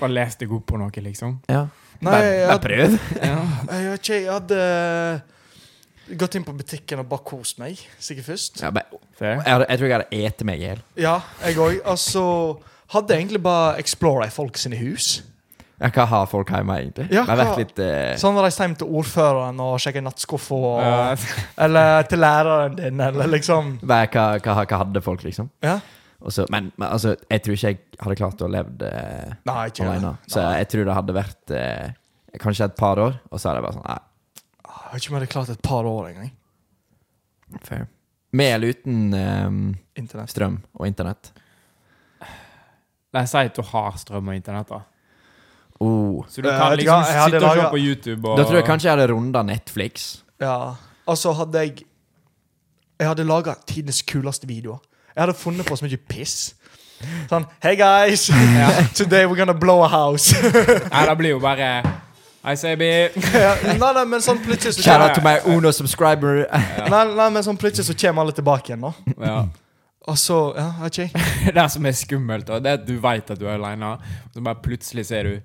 bare 0.00 0.12
les 0.12 0.36
deg 0.36 0.52
opp 0.52 0.66
på 0.66 0.78
noe, 0.80 0.90
liksom. 1.08 1.38
Ja. 1.48 1.66
Nei, 2.04 2.10
Bare, 2.10 2.32
jeg 2.34 2.48
bare 2.48 2.64
prøv. 2.64 2.98
Ja. 3.22 3.36
Jeg 3.70 3.98
ikke, 4.00 4.14
jeg 4.20 4.32
hadde 4.32 6.16
gått 6.20 6.34
inn 6.36 6.44
på 6.44 6.52
butikken 6.58 7.00
og 7.00 7.08
bare 7.08 7.24
kost 7.24 7.58
meg, 7.62 7.78
sikkert 8.02 8.26
først. 8.28 8.60
Ja, 8.60 8.70
bare, 8.74 9.00
jeg, 9.20 9.40
jeg 9.46 9.78
tror 9.78 9.88
jeg 9.88 9.96
hadde 9.96 10.18
ete 10.26 10.44
meg 10.44 10.60
i 10.60 10.66
hjel. 10.68 10.82
Ja, 11.00 11.14
jeg 11.46 11.56
òg. 11.56 11.78
Altså 11.88 12.24
hadde 12.92 13.14
jeg 13.14 13.22
egentlig 13.24 13.42
bare 13.46 13.78
explora 13.80 14.26
i 14.28 14.34
folk 14.34 14.58
sine 14.60 14.76
hus. 14.82 15.22
Ja, 15.84 15.90
hva 15.92 16.04
har 16.08 16.28
folk 16.30 16.48
hjemme, 16.48 16.78
egentlig? 16.80 17.04
Ja, 17.12 17.26
hva- 17.28 17.56
litt 17.58 17.78
eh, 17.84 18.14
Sånn 18.20 18.38
reist 18.40 18.60
hjem 18.62 18.72
til 18.80 18.88
ordføreren 18.88 19.58
og 19.60 19.74
sjekke 19.82 20.00
nattskuffa, 20.00 20.60
Ja, 20.80 21.00
eller 21.66 22.06
til 22.08 22.22
læreren 22.24 22.78
din, 22.78 23.02
eller 23.04 23.28
liksom 23.28 23.74
hva, 23.84 23.98
hva, 24.08 24.38
hva 24.40 24.78
hadde 24.80 25.02
folk, 25.04 25.26
liksom? 25.26 25.50
Ja. 25.62 25.80
Så- 26.32 26.46
men, 26.48 26.70
men 26.80 26.88
altså, 26.88 27.12
jeg 27.28 27.42
tror 27.44 27.58
ikke 27.58 27.68
jeg 27.74 27.78
hadde 28.00 28.16
klart 28.16 28.40
å 28.40 28.48
leve 28.48 28.88
eh, 28.88 29.34
Nei, 29.44 29.66
ikke 29.68 29.84
alene. 29.84 30.14
Så 30.26 30.40
Nei. 30.40 30.54
jeg 30.62 30.70
tror 30.72 30.88
det 30.88 30.94
hadde 30.96 31.16
vært 31.18 31.52
eh, 31.58 31.92
kanskje 32.40 32.64
et 32.70 32.76
par 32.80 32.96
år, 33.02 33.18
og 33.30 33.36
så 33.38 33.50
hadde 33.50 33.60
jeg 33.60 33.66
bare 33.68 33.76
sånn 33.76 33.88
Nei, 33.90 33.98
Jeg 34.64 34.94
vet 34.94 35.02
ikke 35.04 35.10
om 35.12 35.18
jeg 35.18 35.20
hadde 35.20 35.32
klart 35.36 35.52
et 35.52 35.62
par 35.68 35.84
år 35.90 36.08
engang. 36.14 36.32
fair. 37.62 37.84
Med 38.32 38.54
eller 38.56 38.72
uten 38.72 39.14
eh, 39.14 40.26
strøm 40.32 40.56
og 40.80 40.86
internett. 40.88 41.28
La 43.14 43.20
oss 43.22 43.30
si 43.30 43.38
at 43.44 43.54
du 43.54 43.62
har 43.62 43.92
strøm 44.00 44.32
og 44.32 44.34
internett, 44.34 44.72
da. 44.72 44.80
Oh. 45.80 46.24
Så 46.28 46.42
du 46.42 46.48
Eh, 46.48 46.58
kan 46.58 46.76
liksom 46.78 47.00
hva, 47.02 47.06
jeg 47.10 47.32
sitte 47.32 47.46
og 47.46 47.56
se 47.58 47.70
på 47.70 47.78
YouTube 47.82 48.28
og 48.30 48.38
Da 48.38 48.44
tror 48.44 48.54
jeg 48.60 48.64
kanskje 48.68 48.88
jeg 48.88 48.98
hadde 48.98 49.12
runda 49.12 49.42
Netflix. 49.42 50.22
Ja. 50.40 50.74
Altså 51.06 51.32
hadde 51.32 51.58
jeg 51.58 51.82
Jeg 53.00 53.08
hadde 53.08 53.24
laga 53.26 53.54
tidenes 53.66 54.02
kuleste 54.02 54.46
videoer. 54.46 54.78
Jeg 55.16 55.22
hadde 55.22 55.34
funnet 55.34 55.66
på 55.66 55.76
så 55.76 55.84
mye 55.84 55.98
piss. 56.08 56.54
Sånn 57.28 57.44
Hey 57.62 57.76
guys! 57.76 58.28
Today 58.98 59.26
we're 59.26 59.36
gonna 59.36 59.54
blow 59.54 59.82
a 59.82 59.88
house. 59.88 60.32
Nei, 60.92 61.04
det 61.08 61.16
blir 61.18 61.34
jo 61.34 61.40
bare 61.42 61.82
I 62.44 62.54
say 62.60 62.76
ja, 62.76 63.54
nei, 63.72 63.92
nei, 63.96 64.04
men 64.04 64.20
sånn 64.20 64.38
plutselig 64.44 64.76
så 64.76 64.82
Shout 64.84 65.00
out 65.00 65.14
to 65.16 65.22
my 65.24 65.38
Uno 65.48 65.72
subscriber. 65.72 66.44
nei, 66.92 67.04
nei, 67.16 67.28
men 67.32 67.42
sånn 67.42 67.56
plutselig 67.56 67.88
så 67.88 67.96
kommer 67.96 68.20
alle 68.26 68.34
tilbake 68.36 68.68
igjen, 68.74 68.84
da. 68.84 69.14
Ja. 69.24 69.38
Og 70.12 70.18
så 70.20 70.38
Ja, 70.56 70.66
OK. 70.84 70.98
Det 71.56 71.64
som 71.72 71.86
er 71.88 71.96
skummelt, 71.96 72.50
og 72.52 72.60
det 72.62 72.70
er 72.74 72.80
at 72.82 72.86
du 72.86 72.98
veit 73.00 73.30
at 73.32 73.40
du 73.40 73.46
er 73.48 73.56
aleine, 73.56 73.94
så 74.34 74.44
bare 74.44 74.60
plutselig 74.60 75.06
ser 75.08 75.30
du 75.30 75.38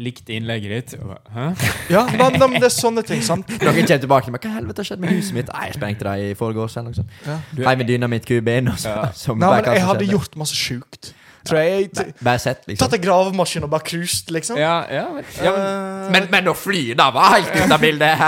Likte 0.00 0.32
innlegget 0.36 0.70
ditt. 0.92 0.94
Hæ? 1.34 1.48
Ja, 1.92 2.06
men 2.08 2.56
det 2.56 2.68
er 2.70 2.72
sånne 2.72 3.04
ting, 3.06 3.20
sant? 3.26 3.50
Noen 3.60 3.82
kommer 3.82 4.00
tilbake 4.06 4.32
med 4.32 4.40
hva 4.46 4.54
helvete 4.56 4.82
har 4.82 4.90
skjedd 4.92 5.02
med 5.02 5.12
huset 5.16 5.36
mitt. 5.36 5.52
Nei, 5.52 5.68
jeg 5.70 5.78
sprengte 5.80 6.08
det 6.08 6.30
i 6.30 6.32
forgårs. 6.38 6.78
Ja. 6.78 7.38
Hei 7.66 7.76
med 7.76 7.90
dynamittkuben. 7.90 8.72
Ja. 8.86 9.06
Nei, 9.12 9.52
men 9.60 9.70
jeg 9.74 9.86
hadde 9.90 10.10
gjort 10.14 10.38
masse 10.40 10.56
sjukt. 10.56 11.12
Tror 11.46 11.60
jeg. 11.62 11.90
Jeg 11.94 12.14
Bare 12.26 12.40
sett, 12.42 12.64
liksom. 12.66 12.80
Tatt 12.82 12.96
en 12.98 13.02
gravemaskin 13.04 13.66
og 13.66 13.70
bare 13.70 13.86
cruiset, 13.86 14.32
liksom. 14.34 14.58
Ja, 14.58 14.80
ja, 14.90 15.04
men, 15.14 15.28
ja, 15.38 15.52
men 15.54 15.66
Eh, 16.06 16.10
Men, 16.12 16.26
men 16.30 16.48
å 16.50 16.54
fly, 16.54 16.94
da 16.98 17.08
var 17.14 17.36
helt 17.36 17.54
ut 17.54 17.72
av 17.74 17.80
bildet. 17.82 18.18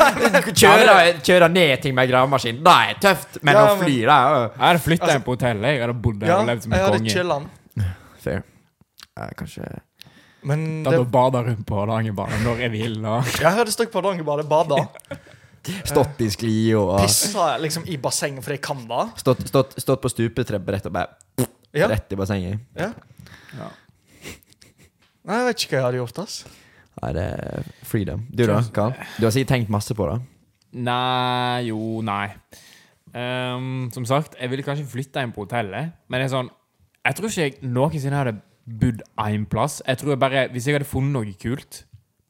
Kjøre, 0.62 0.96
kjøre 1.26 1.48
ned 1.50 1.82
ting 1.82 1.94
med 1.96 2.10
gravemaskin, 2.10 2.60
det 2.64 2.74
er 2.88 3.00
tøft. 3.02 3.40
Men 3.42 3.58
Ja, 3.58 3.64
å 3.72 3.78
fly, 3.80 3.96
da 4.06 4.18
er 4.18 4.36
Jeg 4.48 4.62
hadde 4.64 4.82
flytta 4.88 5.16
inn 5.16 5.24
på 5.26 5.34
hotellet. 5.36 5.70
Jeg 5.74 5.82
hadde 5.84 5.96
bodd 6.06 6.20
der 6.22 6.34
og 6.36 6.50
levd 6.50 6.66
som 6.66 6.76
jeg 6.76 6.84
en 6.84 7.38
konge. 7.78 7.90
Fair. 8.24 8.44
Ja, 9.14 9.28
kanskje 9.38 9.66
Men 10.44 10.82
Da 10.84 10.90
det, 10.92 11.04
bader 11.12 11.46
rundt 11.48 11.62
på 11.68 11.78
Hardangerbanen 11.80 12.42
når 12.44 12.58
jeg 12.66 12.72
vil. 12.74 12.98
Og 13.08 13.30
jeg 13.40 13.54
hadde 13.58 13.72
stått 13.72 13.92
på 13.92 14.00
Hardangerbadet, 14.02 14.44
bada, 14.50 14.82
stått 15.92 16.20
i 16.20 16.28
skli 16.32 16.56
og 16.76 16.98
pissa 17.00 17.54
liksom 17.62 17.86
i 17.88 17.96
bassenget 17.96 18.44
fordi 18.44 18.58
jeg 18.58 18.64
kan 18.66 18.82
det. 18.90 19.04
stått, 19.22 19.46
stått, 19.48 19.72
stått 19.80 20.02
på 20.04 20.10
stupetrebrett 20.12 20.90
og 20.90 20.92
bare 20.98 21.48
Ja. 21.74 21.88
rett 21.90 22.12
i 22.12 22.18
bassenget. 22.20 22.60
ja. 22.78 22.90
ja. 23.56 23.70
Nei, 25.24 25.38
jeg 25.40 25.46
vet 25.48 25.62
ikke 25.64 25.72
hva 25.72 25.78
jeg 25.80 25.86
hadde 25.88 25.98
gjort. 26.02 26.18
ass 26.20 26.34
Nei, 27.00 27.10
det 27.16 27.22
er 27.24 27.64
freedom. 27.88 28.26
Du 28.30 28.44
da, 28.46 28.58
Karl? 28.76 28.92
Du 29.16 29.24
har 29.26 29.32
sikkert 29.34 29.54
tenkt 29.54 29.70
masse 29.72 29.96
på 29.96 30.04
det. 30.10 30.18
Nei 30.84 31.64
Jo, 31.70 31.78
nei. 32.04 32.28
Um, 33.14 33.88
som 33.94 34.04
sagt, 34.10 34.34
jeg 34.40 34.50
ville 34.52 34.64
kanskje 34.66 34.84
flytta 34.90 35.22
inn 35.24 35.32
på 35.34 35.44
hotellet, 35.46 35.92
men 36.10 36.18
det 36.20 36.26
er 36.26 36.32
sånn 36.32 36.48
Jeg 37.06 37.14
tror 37.14 37.30
ikke 37.30 37.44
jeg 37.46 37.56
noensinne 37.70 38.18
hadde 38.18 38.32
bodd 38.64 39.02
én 39.20 39.44
plass. 39.50 39.80
Jeg 39.86 40.00
tror 40.00 40.14
jeg 40.14 40.20
bare 40.22 40.46
Hvis 40.52 40.66
jeg 40.68 40.76
hadde 40.78 40.88
funnet 40.88 41.12
noe 41.12 41.34
kult, 41.40 41.84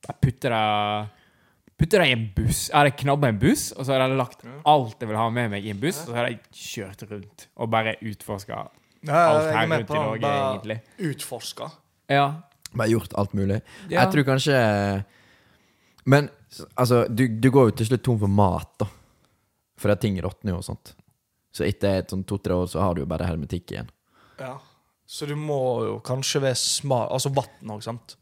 Jeg 0.08 0.16
putter 0.20 0.50
det 0.54 1.10
Putter 1.74 2.02
det 2.04 2.06
i 2.08 2.14
en 2.14 2.28
buss. 2.36 2.68
Jeg 2.68 2.76
hadde 2.76 2.94
knabba 3.00 3.28
en 3.32 3.38
buss, 3.38 3.72
og 3.74 3.82
så 3.82 3.94
hadde 3.94 4.06
jeg 4.12 4.18
lagt 4.20 4.44
alt 4.70 5.00
jeg 5.00 5.08
ville 5.10 5.18
ha 5.18 5.30
med 5.34 5.50
meg 5.50 5.64
i 5.66 5.72
en 5.72 5.80
buss, 5.82 6.04
og 6.04 6.12
så 6.12 6.18
hadde 6.20 6.28
jeg 6.30 6.40
kjørt 6.54 7.02
rundt 7.10 7.46
og 7.56 7.70
bare 7.72 7.96
utforska 7.98 8.60
alt 9.10 9.48
er 9.48 9.56
her 9.58 9.68
rundt 9.68 9.90
i 9.90 9.98
Norge, 9.98 10.30
egentlig. 10.30 10.76
Utforska. 11.10 11.70
Ja. 12.08 12.26
Bare 12.74 12.88
gjort 12.90 13.14
alt 13.18 13.34
mulig. 13.34 13.60
ja. 13.88 14.00
Jeg 14.00 14.12
tror 14.12 14.24
kanskje 14.24 15.04
Men 16.04 16.28
altså, 16.76 17.06
du, 17.08 17.26
du 17.28 17.50
går 17.50 17.70
jo 17.70 17.76
til 17.80 17.86
slutt 17.86 18.04
tom 18.04 18.18
for 18.20 18.28
mat, 18.28 18.70
da. 18.78 18.86
For 19.80 19.94
ting 19.96 20.20
råtner 20.22 20.54
jo 20.54 20.60
og 20.60 20.64
sånt. 20.66 20.94
Så 21.54 21.64
etter 21.66 22.00
et 22.00 22.10
sånn 22.12 22.24
to-tre 22.24 22.54
år 22.54 22.68
så 22.70 22.82
har 22.82 22.94
du 22.94 23.02
jo 23.02 23.08
bare 23.08 23.26
hermetikk 23.26 23.72
igjen. 23.72 23.88
Ja. 24.38 24.58
Så 25.06 25.26
du 25.28 25.34
må 25.36 25.60
jo 25.84 25.98
kanskje 26.04 26.40
være 26.40 26.56
smart 26.56 27.10
Altså 27.12 27.30
vann 27.36 27.70
òg, 27.74 27.82
sant? 27.84 28.16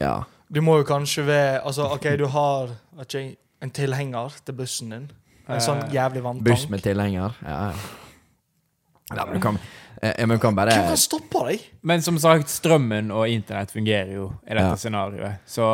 Ja. 0.00 0.22
Du 0.52 0.60
må 0.60 0.76
jo 0.80 0.84
kanskje 0.84 1.24
være 1.26 1.62
Altså, 1.64 1.86
OK, 1.94 2.04
du 2.20 2.26
har 2.34 2.74
ikke, 3.00 3.36
en 3.62 3.70
tilhenger 3.70 4.34
til 4.44 4.54
bussen 4.58 4.90
din. 4.92 5.06
En 5.48 5.60
sånn 5.62 5.80
Eh, 5.86 5.94
jævlig 5.96 6.22
vanntank. 6.22 6.44
Buss 6.46 6.68
med 6.70 6.82
tilhenger. 6.84 7.34
Ja, 7.42 7.72
ja. 7.72 9.24
men 9.26 9.34
du 9.34 9.40
kan, 9.40 9.58
jeg, 10.02 10.26
men 10.28 10.36
du 10.36 10.42
kan 10.42 10.54
bare 10.56 10.74
Hvem 10.76 10.88
kan 10.92 11.00
stoppe 11.00 11.42
deg? 11.48 11.64
Men 11.82 12.02
som 12.02 12.18
sagt, 12.18 12.48
strømmen 12.50 13.10
og 13.14 13.28
internett 13.28 13.70
fungerer 13.74 14.12
jo 14.14 14.28
i 14.46 14.54
dette 14.54 14.68
Ja. 14.68 14.76
scenarioet. 14.76 15.40
Så 15.46 15.66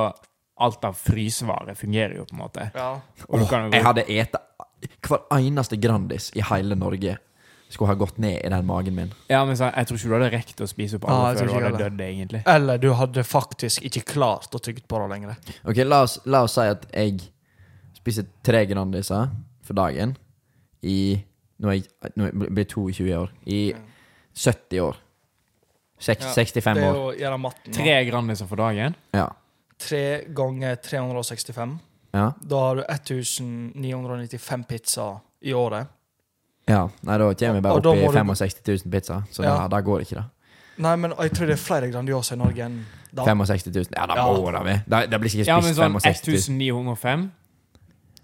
alt 0.58 0.84
av 0.84 0.96
frysevarer 0.98 1.74
fungerer 1.78 2.16
jo, 2.16 2.24
på 2.24 2.34
en 2.34 2.40
måte. 2.42 2.70
Ja. 2.74 3.00
Og 3.28 3.38
du 3.40 3.46
kan 3.46 3.66
jo 3.68 3.70
Jeg 3.76 3.84
hadde 3.84 4.04
ete 4.08 4.38
Hver 5.02 5.24
eneste 5.34 5.76
Grandis 5.76 6.30
i 6.34 6.42
hele 6.42 6.74
Norge 6.78 7.16
skulle 7.68 7.88
ha 7.90 7.94
gått 8.00 8.18
ned 8.18 8.40
i 8.44 8.48
den 8.48 8.66
magen 8.66 8.94
min. 8.96 9.10
Ja, 9.28 9.44
men 9.44 9.56
så, 9.56 9.68
jeg 9.76 9.86
tror 9.88 9.98
ikke 9.98 10.08
du 10.08 10.14
hadde 10.16 10.30
rekt 10.32 10.60
å 10.64 10.68
spise 10.70 10.96
opp 10.96 11.08
alle 11.10 11.34
jeg 11.34 11.38
før 11.42 11.48
du 11.48 11.66
hadde 11.66 11.82
dødd, 11.84 12.00
egentlig. 12.06 12.42
Eller 12.48 12.78
du 12.80 12.88
hadde 12.96 13.24
faktisk 13.28 13.84
ikke 13.88 14.04
klart 14.14 14.54
å 14.56 14.60
tygge 14.62 14.86
på 14.88 15.00
det 15.02 15.08
lenger. 15.12 15.36
Ok, 15.68 15.82
la 15.84 16.02
oss, 16.06 16.18
la 16.24 16.42
oss 16.46 16.56
si 16.56 16.64
at 16.64 16.86
jeg 16.94 17.18
spiser 17.98 18.24
tre 18.46 18.62
Grandiser 18.70 19.28
for 19.66 19.74
dagen 19.76 20.16
i 20.82 21.18
Nå 21.58 21.72
jeg, 21.74 21.88
nå 22.14 22.28
jeg 22.28 22.52
blir 22.54 22.66
22 22.70 23.06
år. 23.18 23.30
I 23.50 23.72
70 24.38 24.78
år. 24.84 24.96
Sek, 25.98 26.20
Ja, 26.22 26.30
65 26.30 26.74
Det 26.78 26.84
er 26.86 26.94
år. 26.94 27.16
gjøre 27.18 27.38
matten. 27.42 27.72
Tre 27.74 27.96
Grandiser 28.06 28.46
for 28.46 28.56
dagen. 28.62 28.94
Ja. 29.12 29.24
Tre 29.78 30.02
ganger 30.30 30.76
365. 30.76 31.72
Ja. 32.14 32.28
Da 32.40 32.60
har 32.62 32.76
du 32.78 32.84
1995 32.86 34.64
pizzaer 34.70 35.18
i 35.42 35.52
året. 35.52 35.88
Ja. 36.68 36.88
Nei, 37.02 37.18
da 37.18 37.24
kommer 37.34 37.54
vi 37.54 37.60
bare 37.60 37.74
opp 37.80 37.86
i 37.86 38.02
må 38.04 38.12
du- 38.12 38.18
65 38.18 38.84
000 38.84 38.90
pizza. 38.92 39.22
Så 39.32 39.42
Ja. 39.42 39.56
da, 39.58 39.68
da 39.68 39.80
går 39.80 40.00
ikke 40.04 40.14
da. 40.20 40.24
Nei, 40.78 40.94
men 40.96 41.10
jeg 41.18 41.32
tror 41.32 41.46
det 41.46 41.56
er 41.58 41.62
flere 41.62 41.90
Grandiosa 41.90 42.34
i 42.34 42.38
Norge 42.38 42.60
enn 42.64 42.84
da. 43.12 43.24
65 43.24 43.66
000. 43.74 43.84
Ja, 43.96 44.06
da 44.06 44.14
Ja. 44.14 44.26
må 44.26 44.52
det 44.52 44.64
vi. 44.64 44.82
Da, 44.88 45.06
da 45.06 45.18
blir 45.18 45.28
sikkert 45.30 45.46
Ja, 45.46 45.60
men 45.60 45.74
spist 46.00 46.24
sånn 46.24 46.58
1905 46.58 47.30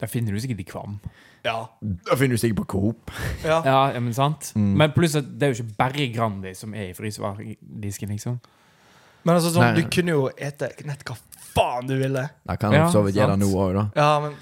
Da 0.01 0.07
finner 0.07 0.33
du 0.33 0.39
sikkert 0.41 0.61
i 0.61 0.65
Kvam. 0.65 1.01
Ja. 1.45 1.67
Da 1.83 2.17
finner 2.17 2.35
du 2.37 2.39
sikkert 2.39 2.57
på 2.65 2.67
Coop. 2.67 3.11
ja. 3.45 3.63
Ja, 3.65 3.93
ja, 3.93 4.01
men 4.01 4.13
sant? 4.13 4.53
Mm. 4.57 4.77
Men 4.77 4.93
pluss 4.93 5.15
at 5.17 5.39
det 5.39 5.43
er 5.43 5.53
jo 5.55 5.63
ikke 5.63 5.77
bare 5.77 6.09
Grandi 6.13 6.55
som 6.55 6.75
er 6.75 6.91
i 6.91 6.93
frysevaredisken, 6.93 8.09
liksom. 8.11 8.41
Men 9.25 9.37
altså, 9.37 9.51
sånn, 9.55 9.75
Nei, 9.75 9.83
du 9.83 9.89
kunne 9.89 10.09
jo 10.11 10.29
ete 10.37 10.69
nett 10.85 11.05
hva 11.05 11.17
faen 11.55 11.87
du 11.87 11.97
ville. 11.97 12.29
Da 12.47 12.57
kan 12.57 12.71
du 12.73 12.77
Ja, 12.77 12.91
så 12.91 13.03
vidt 13.05 13.15
gjøre 13.17 13.39
det 13.39 13.47
nå 13.47 13.53
òg, 13.55 13.75
da. 13.75 13.91
Ja, 13.97 14.21
men 14.21 14.35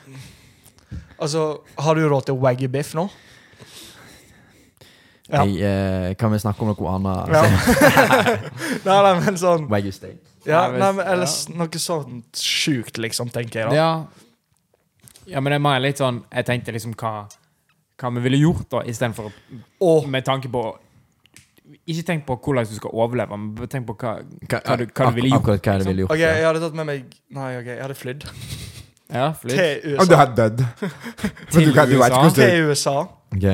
Altså, 1.20 1.60
har 1.78 1.94
du 1.94 2.08
råd 2.08 2.24
til 2.26 2.34
waggy 2.36 2.66
biff 2.68 2.94
nå? 2.94 3.08
Ja. 5.30 5.44
Jeg, 5.46 5.61
eh, 5.62 6.14
kan 6.18 6.32
vi 6.32 6.38
snakke 6.42 6.64
om 6.64 6.72
noe 6.72 6.92
annet? 6.96 7.30
Ja. 7.30 7.42
nei, 8.88 8.96
nei, 9.06 9.12
men 9.22 9.37
sånn 9.38 9.68
Wagyu 9.70 9.92
steak. 9.94 10.18
ja, 10.48 10.64
Nei, 10.74 10.88
men 10.98 11.06
Eller 11.06 11.30
ja. 11.30 11.54
noe 11.61 11.78
sånt 11.80 12.42
sjukt, 12.42 12.98
liksom, 12.98 13.30
tenker 13.30 13.61
jeg 13.62 13.70
da. 13.70 13.76
Ja. 13.76 13.90
ja, 15.30 15.40
men 15.40 15.52
det 15.54 15.61
er 15.61 15.64
mer 15.68 15.78
litt 15.85 16.02
sånn 16.02 16.24
Jeg 16.32 16.48
tenkte 16.48 16.74
liksom 16.74 16.96
hva, 16.98 17.12
hva 18.02 18.11
vi 18.16 18.24
ville 18.26 18.40
gjort, 18.42 18.66
da, 18.74 18.82
istedenfor 18.90 19.30
Og 19.87 20.08
Med 20.11 20.26
tanke 20.26 20.50
på 20.52 20.64
Ikke 21.87 22.02
tenk 22.11 22.26
på 22.26 22.37
hvordan 22.42 22.66
du 22.68 22.74
skal 22.80 22.90
overleve, 22.92 23.38
men 23.38 23.70
tenk 23.70 23.87
på 23.88 23.94
hva 24.02 24.16
Hva, 24.50 24.76
du- 24.82 24.88
hva 24.90 25.06
du 25.06 25.20
ville 25.20 25.30
gjort, 25.30 25.46
Akkurat 25.46 25.62
hva 25.70 25.78
du 25.78 25.85
ville 25.92 26.02
gjort. 26.08 26.16
OK, 26.18 26.24
jeg 26.26 26.44
hadde 26.50 26.64
tatt 26.66 26.74
med 26.82 26.90
meg 26.90 27.14
Nei, 27.38 27.50
ok, 27.62 27.70
jeg 27.76 27.82
hadde 27.87 27.98
flydd 28.02 28.26
Ja, 29.12 29.30
flytt. 29.38 29.54
til 29.54 29.92
USA. 29.92 30.02
Og 30.02 30.08
du 30.08 30.14
hadde 30.16 30.35
dødd. 30.42 30.61
Til 31.52 31.68
USA. 31.70 32.20
Til 32.35 32.62
USA. 32.72 32.94
Ok, 33.37 33.46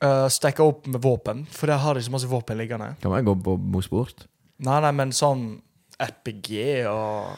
Uh, 0.00 0.26
Stacka 0.32 0.64
opp 0.64 0.86
med 0.88 1.02
våpen, 1.04 1.42
for 1.52 1.68
jeg 1.68 1.78
har 1.82 1.98
ikke 1.98 2.06
så 2.08 2.14
masse 2.14 2.28
våpen 2.30 2.56
liggende. 2.56 2.94
Kan 3.02 3.12
vi 3.12 3.22
gå 3.26 3.34
på 3.44 3.56
Mosport? 3.74 4.26
Nei, 4.64 4.78
nei, 4.84 4.92
men 4.96 5.12
sånn 5.16 5.42
RPG 6.00 6.86
og 6.88 7.36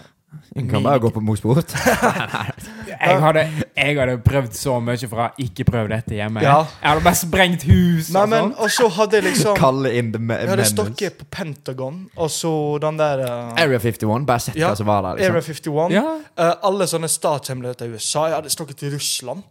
Vi 0.54 0.62
kan 0.70 0.82
bare 0.84 1.00
gå 1.02 1.10
på 1.12 1.20
Mosport. 1.20 1.74
Jeg 3.02 3.18
hadde, 3.18 3.42
jeg 3.74 3.96
hadde 3.98 4.12
prøvd 4.22 4.52
så 4.54 4.76
mye 4.84 5.08
for 5.10 5.18
å 5.24 5.26
ikke 5.42 5.64
prøve 5.66 5.90
dette 5.90 6.14
hjemme. 6.14 6.42
Ja. 6.44 6.60
Jeg 6.78 6.86
hadde 6.92 7.02
bare 7.02 7.18
sprengt 7.18 7.64
hus 7.66 8.10
Nei, 8.14 8.20
og 8.22 8.28
men, 8.30 8.44
sånn. 8.44 8.52
og 8.62 8.70
så 8.76 8.86
hadde 8.94 9.18
jeg 9.18 9.24
liksom 9.26 9.56
Kalle 9.58 9.90
inn 9.98 10.12
the 10.14 10.20
Jeg 10.22 10.50
hadde 10.52 10.66
stokket 10.68 11.16
på 11.18 11.26
Pentagon, 11.34 11.96
og 12.14 12.30
så 12.30 12.52
den 12.84 13.00
der 13.00 13.24
uh, 13.26 13.58
Area 13.58 13.80
51. 13.82 14.26
Bare 14.28 14.44
sett 14.44 14.60
Ja, 14.60 14.70
hva 14.70 14.78
som 14.78 14.86
var 14.90 15.02
der. 15.08 15.18
Area 15.24 15.40
Liksom. 15.40 15.72
51. 15.72 15.96
Ja. 15.96 16.04
Uh, 16.38 16.52
alle 16.70 16.86
sånne 16.92 17.10
statshemmeligheter 17.10 17.90
i 17.90 17.96
USA. 17.98 18.28
Jeg 18.30 18.38
hadde 18.38 18.54
stokket 18.54 18.78
til 18.84 18.94
Russland. 18.94 19.42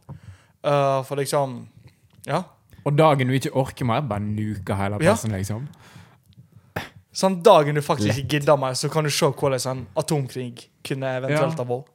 Uh, 0.64 1.02
for 1.10 1.20
liksom 1.20 1.60
Ja. 2.30 2.44
Og 2.86 2.96
dagen 2.98 3.28
du 3.28 3.34
ikke 3.34 3.54
orker 3.54 3.86
mer, 3.86 4.02
bare 4.02 4.20
nuker 4.24 4.76
hele 4.76 4.98
Ja. 5.04 5.16
liksom. 5.16 5.68
Sånn 7.14 7.42
dagen 7.44 7.76
du 7.76 7.82
faktisk 7.82 8.18
ikke 8.18 8.40
gidder 8.40 8.58
mer, 8.58 8.74
så 8.74 8.90
kan 8.90 9.04
du 9.04 9.10
se 9.10 9.26
hvordan 9.26 9.66
en 9.72 9.88
atomkrig 10.00 10.70
kunne 10.84 11.10
eventuelt 11.20 11.58
ha 11.60 11.66
vært. 11.66 11.86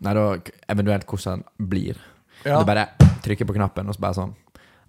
Nei, 0.00 0.14
da 0.14 0.24
eventuelt 0.72 1.06
hvordan 1.06 1.42
den 1.58 1.68
blir. 1.68 1.96
Ja. 2.44 2.58
Du 2.60 2.64
bare 2.64 2.86
trykker 3.22 3.44
på 3.46 3.54
knappen, 3.54 3.88
og 3.88 3.94
så 3.94 4.00
bare 4.00 4.14
sånn 4.14 4.34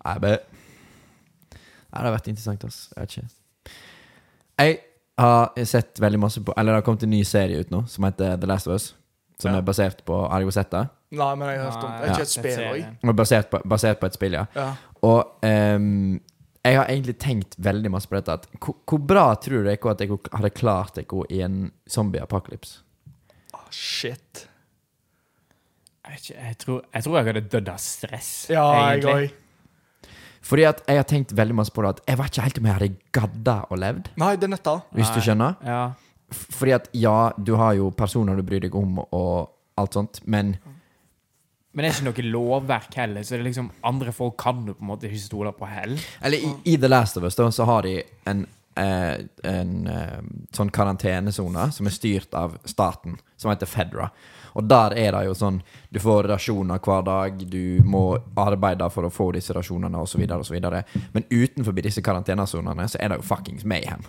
Nei, 0.05 0.13
bare 0.19 0.37
Nei, 1.89 2.03
det 2.03 2.05
har 2.05 2.13
vært 2.13 2.27
interessant, 2.29 2.63
ass. 2.65 2.93
Jeg 2.95 3.01
vet 3.01 3.15
ikke. 3.17 3.29
Jeg 4.59 4.79
har 5.17 5.65
sett 5.65 5.99
veldig 5.99 6.19
masse 6.19 6.39
på 6.45 6.53
Eller 6.55 6.71
det 6.75 6.83
har 6.83 6.85
kommet 6.85 7.03
en 7.03 7.09
ny 7.09 7.23
serie 7.23 7.59
ut 7.59 7.71
nå 7.73 7.87
som 7.89 8.05
heter 8.05 8.37
The 8.39 8.47
Last 8.47 8.67
of 8.67 8.73
Us. 8.77 8.93
Som 9.39 9.51
Ja. 9.51 9.57
er 9.57 9.61
basert 9.63 10.05
på 10.05 10.29
Har 10.29 10.51
sett 10.51 10.69
det? 10.71 10.89
Nei, 11.09 11.29
men 11.35 11.47
jeg 11.49 11.57
har 11.57 11.71
hørt 11.71 11.83
om 11.83 11.93
det. 11.93 12.01
Er 12.05 12.11
ikke 12.13 12.25
et 12.27 12.33
spill 12.33 12.59
òg? 12.67 13.13
Basert 13.17 13.49
på, 13.49 13.61
basert 13.65 14.01
på 14.01 14.09
et 14.09 14.17
spill, 14.17 14.35
ja. 14.37 14.43
Ja. 14.53 14.67
Og 15.07 15.45
um, 15.47 16.19
jeg 16.65 16.77
har 16.77 16.91
egentlig 16.91 17.15
tenkt 17.23 17.57
veldig 17.57 17.91
masse 17.95 18.11
på 18.11 18.19
dette. 18.19 18.35
At, 18.35 18.45
hvor, 18.61 18.77
hvor 18.85 19.01
bra 19.09 19.25
tror 19.41 19.65
dere 19.65 19.93
at 19.93 20.03
jeg 20.03 20.19
hadde 20.35 20.53
klart 20.53 20.99
dere 20.99 21.25
i 21.33 21.41
en 21.45 21.59
zombie-apocalypse? 21.89 22.83
Oh, 23.57 23.65
shit. 23.73 24.45
Jeg, 26.05 26.19
ikke, 26.21 26.35
jeg, 26.35 26.57
tror, 26.61 26.81
jeg 26.93 27.05
tror 27.05 27.17
jeg 27.17 27.29
hadde 27.31 27.45
dødd 27.55 27.71
av 27.73 27.81
stress. 27.83 28.31
Ja, 28.53 28.65
jeg 28.77 29.01
egentlig. 29.01 29.31
òg. 29.31 29.45
Fordi 30.49 30.65
at 30.65 30.83
jeg 30.87 30.97
har 30.97 31.05
tenkt 31.09 31.33
veldig 31.37 31.55
masse 31.57 31.73
på 31.73 31.83
det 31.83 31.89
at 31.97 31.99
jeg 32.07 32.17
vet 32.19 32.31
ikke 32.31 32.45
helt 32.45 32.59
om 32.59 32.67
jeg 32.67 32.77
hadde 32.77 32.93
gadda 33.17 33.55
og 33.69 33.81
levd. 33.81 34.11
Nei, 34.21 34.33
det 34.39 34.47
er 34.47 34.53
netta. 34.55 34.75
Hvis 34.97 35.11
du 35.13 35.19
skjønner? 35.25 35.57
Ja. 35.65 35.81
Fordi 36.53 36.73
at 36.77 36.89
ja, 36.97 37.17
du 37.37 37.55
har 37.59 37.75
jo 37.77 37.89
personer 37.97 38.37
du 38.37 38.45
bryr 38.45 38.61
deg 38.63 38.77
om 38.77 39.01
og 39.03 39.49
alt 39.79 39.95
sånt, 39.97 40.21
men 40.29 40.55
Men 41.71 41.83
det 41.85 41.89
er 41.91 41.97
ikke 41.99 42.07
noe 42.09 42.31
lovverk 42.33 42.95
heller, 42.97 43.23
så 43.23 43.35
det 43.35 43.43
er 43.43 43.49
liksom 43.51 43.67
andre 43.85 44.11
folk 44.15 44.37
kan 44.41 44.63
du 44.65 44.73
på 44.73 44.81
en 44.81 44.89
måte 44.89 45.05
ikke 45.09 45.21
stole 45.21 45.51
på 45.53 45.67
heller. 45.69 46.01
Eller 46.25 46.37
i, 46.47 46.49
i 46.73 46.77
The 46.81 46.89
Last 46.89 47.17
of 47.19 47.27
Us 47.27 47.37
da, 47.37 47.45
så 47.53 47.67
har 47.69 47.85
de 47.85 47.93
en, 48.31 48.41
eh, 48.81 49.19
en 49.45 49.75
eh, 49.87 50.17
sånn 50.55 50.71
karantenesone 50.73 51.67
som 51.75 51.85
er 51.89 51.93
styrt 51.93 52.33
av 52.33 52.57
staten, 52.65 53.19
som 53.37 53.51
heter 53.53 53.69
Fedra. 53.69 54.09
Og 54.57 54.65
der 54.65 54.95
er 54.97 55.13
det 55.13 55.19
jo 55.27 55.35
sånn 55.37 55.59
Du 55.93 55.99
får 56.01 56.25
rasjoner 56.31 56.79
hver 56.81 57.03
dag, 57.05 57.37
du 57.53 57.83
må 57.85 58.17
arbeide 58.35 58.87
for 58.89 59.05
å 59.05 59.11
få 59.13 59.29
disse 59.35 59.53
rasjonene, 59.53 60.01
osv., 60.01 60.23
osv. 60.25 60.57
Men 61.13 61.27
utenfor 61.29 61.77
disse 61.77 62.01
karantenesonene 62.01 62.87
så 62.89 62.97
er 62.99 63.13
det 63.13 63.19
jo 63.21 63.27
fuckings 63.29 63.63
mayhem. 63.63 64.01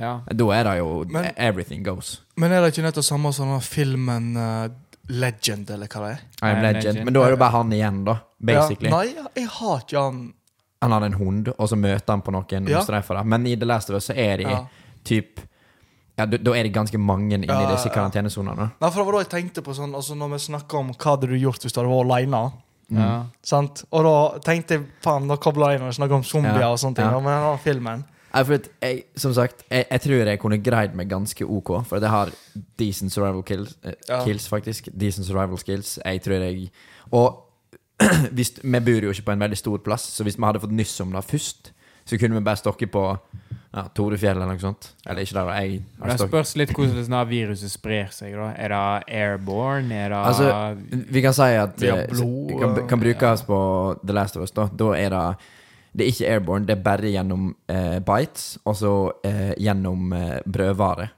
Ja. 0.00 0.22
Da 0.32 0.46
er 0.56 0.64
det 0.64 0.78
jo 0.78 1.04
Men- 1.12 1.34
Everything 1.36 1.82
goes. 1.84 2.22
Men 2.36 2.52
er 2.52 2.62
det 2.62 2.72
ikke 2.72 2.86
nettopp 2.88 3.04
samme 3.04 3.32
som 3.36 3.52
filmen 3.60 4.36
eh, 4.36 4.68
Legend, 5.08 5.70
eller 5.70 5.86
hva 5.90 6.00
det 6.06 6.10
er? 6.12 6.20
I 6.42 6.50
am 6.50 6.62
legend. 6.62 6.84
legend. 6.84 7.04
Men 7.04 7.14
da 7.14 7.24
er 7.26 7.30
det 7.30 7.38
bare 7.38 7.50
han 7.56 7.72
igjen, 7.72 8.04
da. 8.06 8.16
Basically. 8.38 8.88
Ja. 8.90 8.96
Nei, 8.96 9.26
jeg 9.42 9.48
har 9.48 9.80
ikke 9.80 9.98
han 10.02 10.34
Han 10.82 10.90
hadde 10.90 11.06
en 11.06 11.12
hund, 11.14 11.48
og 11.58 11.68
så 11.70 11.76
møter 11.78 12.10
han 12.10 12.22
på 12.22 12.32
noen 12.34 12.68
Ja. 12.68 13.22
Men 13.22 13.46
i 13.46 13.54
The 13.56 13.66
Last 13.66 13.90
of 13.90 13.96
Us 13.96 14.06
så 14.10 14.14
er 14.16 14.36
de 14.38 14.42
Ja. 14.50 14.64
typ 15.04 15.40
Ja, 16.18 16.26
da 16.26 16.52
er 16.54 16.62
det 16.64 16.72
ganske 16.74 16.98
mange 16.98 17.34
inni 17.34 17.46
Ja, 17.46 17.70
disse 17.70 17.88
ja. 17.88 17.94
karantenesonene. 17.94 18.72
Nei, 18.80 18.90
for 18.90 18.98
det 19.02 19.06
var 19.06 19.12
da 19.12 19.18
jeg 19.18 19.30
tenkte 19.30 19.62
på 19.62 19.74
sånn 19.74 19.94
Altså 19.94 20.14
Når 20.16 20.28
vi 20.32 20.38
snakker 20.38 20.78
om 20.78 20.92
hva 20.92 21.10
hadde 21.16 21.28
du 21.28 21.36
gjort 21.38 21.60
hvis 21.62 21.72
du 21.72 21.80
hadde 21.80 21.90
vært 21.90 22.04
aleine. 22.10 22.52
Ja. 22.90 23.24
Og 23.92 24.02
da 24.04 24.38
tenkte 24.40 24.68
jeg 24.76 24.86
faen, 25.02 25.28
da 25.28 25.36
kobla 25.36 25.70
jeg 25.72 25.80
inn 25.80 25.86
og 25.88 25.94
snakka 25.94 26.14
om 26.14 26.22
zombier 26.22 26.60
Ja, 26.60 26.70
og 26.72 26.78
sånne 26.78 26.96
ting. 26.96 27.04
ja. 27.06 27.12
Ja. 27.12 27.20
Men 27.20 27.42
den 27.50 27.58
filmen 27.58 28.04
Nei, 28.32 28.42
for 28.48 28.56
jeg, 28.80 29.02
som 29.16 29.34
sagt, 29.36 29.64
jeg, 29.70 29.84
jeg 29.90 30.00
tror 30.00 30.26
jeg 30.30 30.38
kunne 30.40 30.58
greid 30.64 30.94
meg 30.96 31.08
ganske 31.10 31.44
OK. 31.44 31.72
For 31.84 32.00
jeg 32.00 32.08
har 32.12 32.30
decent 32.80 33.12
survival 33.12 33.42
kills, 33.42 33.76
eh, 33.84 33.92
Ja. 34.08 34.22
kills 34.24 34.48
faktisk. 34.48 34.88
Decent 34.98 35.26
survival 35.26 35.58
skills. 35.58 35.98
Jeg 36.04 36.22
tror 36.22 36.40
jeg 36.40 36.70
Og 37.12 37.48
hvis, 38.36 38.54
vi 38.62 38.80
bor 38.80 39.04
jo 39.04 39.10
ikke 39.12 39.22
på 39.28 39.32
en 39.36 39.40
veldig 39.44 39.56
stor 39.58 39.78
plass, 39.84 40.02
så 40.16 40.24
hvis 40.24 40.38
vi 40.38 40.44
hadde 40.44 40.60
fått 40.60 40.72
nyss 40.72 41.00
om 41.04 41.12
det 41.12 41.24
først, 41.24 41.72
så 42.04 42.18
kunne 42.18 42.34
vi 42.34 42.40
bare 42.44 42.56
stokke 42.58 42.86
på 42.90 43.02
ja, 43.72 43.84
Torefjell 43.94 44.36
eller 44.36 44.48
noe 44.50 44.58
sånt. 44.60 44.88
Eller 45.06 45.22
ikke 45.22 45.36
der 45.38 45.50
jeg 45.54 45.82
har 46.00 46.10
Det 46.10 46.26
spørs 46.26 46.56
litt 46.58 46.72
hvordan 46.74 47.04
sånn 47.06 47.28
viruset 47.28 47.70
sprer 47.72 48.10
seg. 48.12 48.34
da. 48.34 48.50
Er 48.58 48.68
det 48.74 49.14
airborne? 49.20 49.92
Er 49.94 50.08
det 50.12 50.18
Altså, 50.18 50.48
Vi 50.90 51.22
kan 51.22 51.32
si 51.36 51.42
at 51.42 51.78
Vi 51.80 51.88
har 51.88 51.98
eh, 52.02 52.08
blod, 52.10 52.50
så- 52.50 52.86
kan, 52.88 53.00
brukes 53.00 53.40
ja. 53.40 53.46
på 53.46 53.60
The 54.06 54.12
Last 54.12 54.36
of 54.36 54.42
Us. 54.42 54.50
Da 54.50 54.66
Da 54.66 54.90
er 54.96 55.08
det 55.10 55.36
Det 55.92 56.04
er 56.06 56.12
ikke 56.12 56.28
airborne, 56.32 56.66
det 56.66 56.76
er 56.78 56.82
bare 56.86 57.10
gjennom 57.12 57.50
eh, 57.68 57.98
bites, 58.00 58.58
og 58.64 58.76
så 58.78 58.92
eh, 59.28 59.52
gjennom 59.60 60.12
eh, 60.16 60.38
brødvare. 60.48 61.10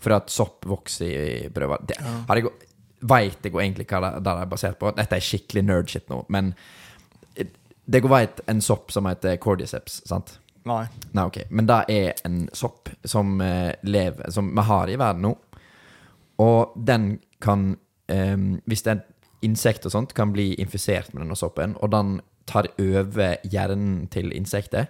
For 0.00 0.12
at 0.16 0.30
sopp 0.32 0.64
vokser 0.68 1.06
i 1.44 1.48
brødvare. 1.52 1.86
Det, 1.88 1.96
Ja. 2.00 2.14
har 2.28 2.36
jeg, 2.40 2.50
vet 3.00 3.44
jeg 3.44 3.52
jo 3.52 3.60
egentlig 3.60 3.86
hva 3.90 4.00
det, 4.06 4.24
det 4.24 4.32
er 4.40 4.46
basert 4.50 4.78
på. 4.80 4.90
Dette 4.96 5.16
er 5.18 5.24
skikkelig 5.24 5.62
nerdshit 5.68 6.08
nå, 6.08 6.22
men 6.32 6.54
det 7.86 8.00
går 8.02 8.10
veit 8.10 8.40
en 8.50 8.60
sopp 8.64 8.90
som 8.90 9.06
heter 9.06 9.36
cordyceps, 9.38 10.00
sant? 10.08 10.38
Nei. 10.66 10.86
Nei, 11.14 11.24
ok. 11.28 11.36
Men 11.54 11.68
det 11.68 11.76
er 11.94 12.14
en 12.26 12.48
sopp 12.56 12.88
som 13.06 13.36
eh, 13.40 13.74
lever 13.86 14.32
Som 14.34 14.48
vi 14.56 14.62
har 14.66 14.90
i 14.90 14.96
verden 14.98 15.22
nå. 15.22 15.30
Og 16.42 16.72
den 16.88 17.20
kan 17.40 17.76
eh, 18.10 18.34
Hvis 18.66 18.82
det 18.82 18.96
er 18.96 19.04
insekt 19.46 19.86
og 19.86 19.92
sånt, 19.94 20.14
kan 20.16 20.32
bli 20.34 20.54
infisert 20.58 21.12
med 21.14 21.22
denne 21.22 21.36
soppen, 21.38 21.76
og 21.84 21.92
den 21.92 22.16
tar 22.46 22.68
over 22.78 23.36
hjernen 23.44 24.08
til 24.10 24.30
insektet 24.32 24.88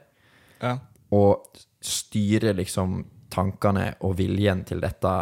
Ja. 0.62 0.78
og 1.12 1.46
styrer 1.82 2.54
liksom 2.56 3.04
tankene 3.30 3.94
og 4.00 4.16
viljen 4.18 4.64
til 4.64 4.80
dette 4.80 5.12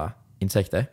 insektet. 0.40 0.88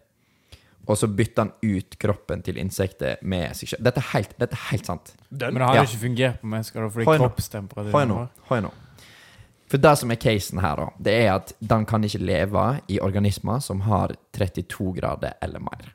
Og 0.88 0.98
så 0.98 1.08
bytter 1.08 1.44
han 1.46 1.52
ut 1.62 1.98
kroppen 2.02 2.42
til 2.44 2.58
insektet 2.58 3.22
med 3.24 3.54
seg 3.56 3.70
sjøl. 3.70 3.84
Dette 3.86 4.02
helt, 4.12 4.32
dette 4.42 4.58
er 4.58 4.64
helt 4.72 4.86
sant. 4.90 5.14
Den. 5.30 5.54
Men 5.54 5.62
det 5.62 5.68
har 5.68 5.76
Ja. 5.76 5.84
jo 5.84 5.88
ikke 5.92 6.02
fungert 6.08 6.42
på 6.42 6.48
mennesker, 6.48 6.90
fordi 6.90 7.06
kroppstemperaturen 7.06 8.10
høy 8.10 8.28
Hør 8.50 8.62
nå. 8.62 8.72
For 9.72 9.78
det 9.78 9.98
som 9.98 10.12
er 10.12 10.16
casen 10.20 10.60
her, 10.60 10.76
da, 10.76 10.90
det 11.00 11.14
er 11.14 11.36
at 11.36 11.54
den 11.62 11.86
kan 11.86 12.04
ikke 12.04 12.20
leve 12.26 12.82
i 12.90 13.00
organismer 13.00 13.62
som 13.62 13.80
har 13.82 14.12
32 14.34 14.94
grader 15.00 15.34
eller 15.42 15.60
mer. 15.60 15.94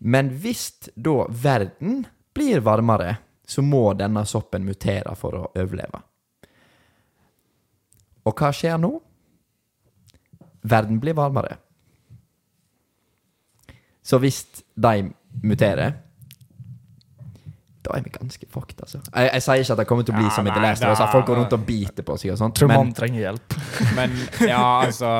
Men 0.00 0.28
hvis 0.30 0.90
da 0.94 1.24
verden 1.28 2.06
blir 2.34 2.60
varmere, 2.60 3.18
så 3.46 3.62
må 3.62 3.92
denne 3.94 4.24
soppen 4.26 4.64
mutere 4.66 5.14
for 5.18 5.38
å 5.38 5.44
overleve. 5.54 6.02
Og 8.26 8.34
hva 8.34 8.50
skjer 8.54 8.80
nå? 8.82 8.90
Verden 10.66 10.98
blir 10.98 11.14
varmere. 11.14 11.60
Så 14.02 14.18
hvis 14.22 14.42
de 14.74 15.12
muterer 15.42 16.02
da 17.86 17.94
er 17.94 18.02
vi 18.02 18.10
ganske 18.10 18.46
fucked, 18.50 18.80
altså. 18.82 18.98
Jeg, 18.98 19.28
jeg 19.30 19.42
sier 19.44 19.60
ikke 19.62 19.74
at 19.76 19.78
det 19.78 19.84
kommer 19.86 20.06
til 20.06 20.14
å 20.16 20.18
bli 20.18 20.24
Ja, 20.26 20.30
som 20.34 20.48
i 20.48 20.50
The 20.50 20.62
Last 20.64 20.82
of 20.82 21.12
folk 21.12 21.28
går 21.28 21.36
rundt 21.38 21.52
og 21.54 21.66
biter 21.68 22.02
på 22.02 22.16
seg 22.18 22.32
og 22.34 22.40
sånt. 22.40 22.56
Tror 22.58 22.72
man 22.72 22.90
trenger 22.98 23.28
hjelp. 23.28 23.54
Men 23.94 24.16
ja, 24.42 24.64
altså 24.88 25.12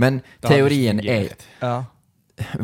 men 0.00 0.20
teorien 0.40 1.00
er. 1.00 1.34
Ja. 1.60 1.84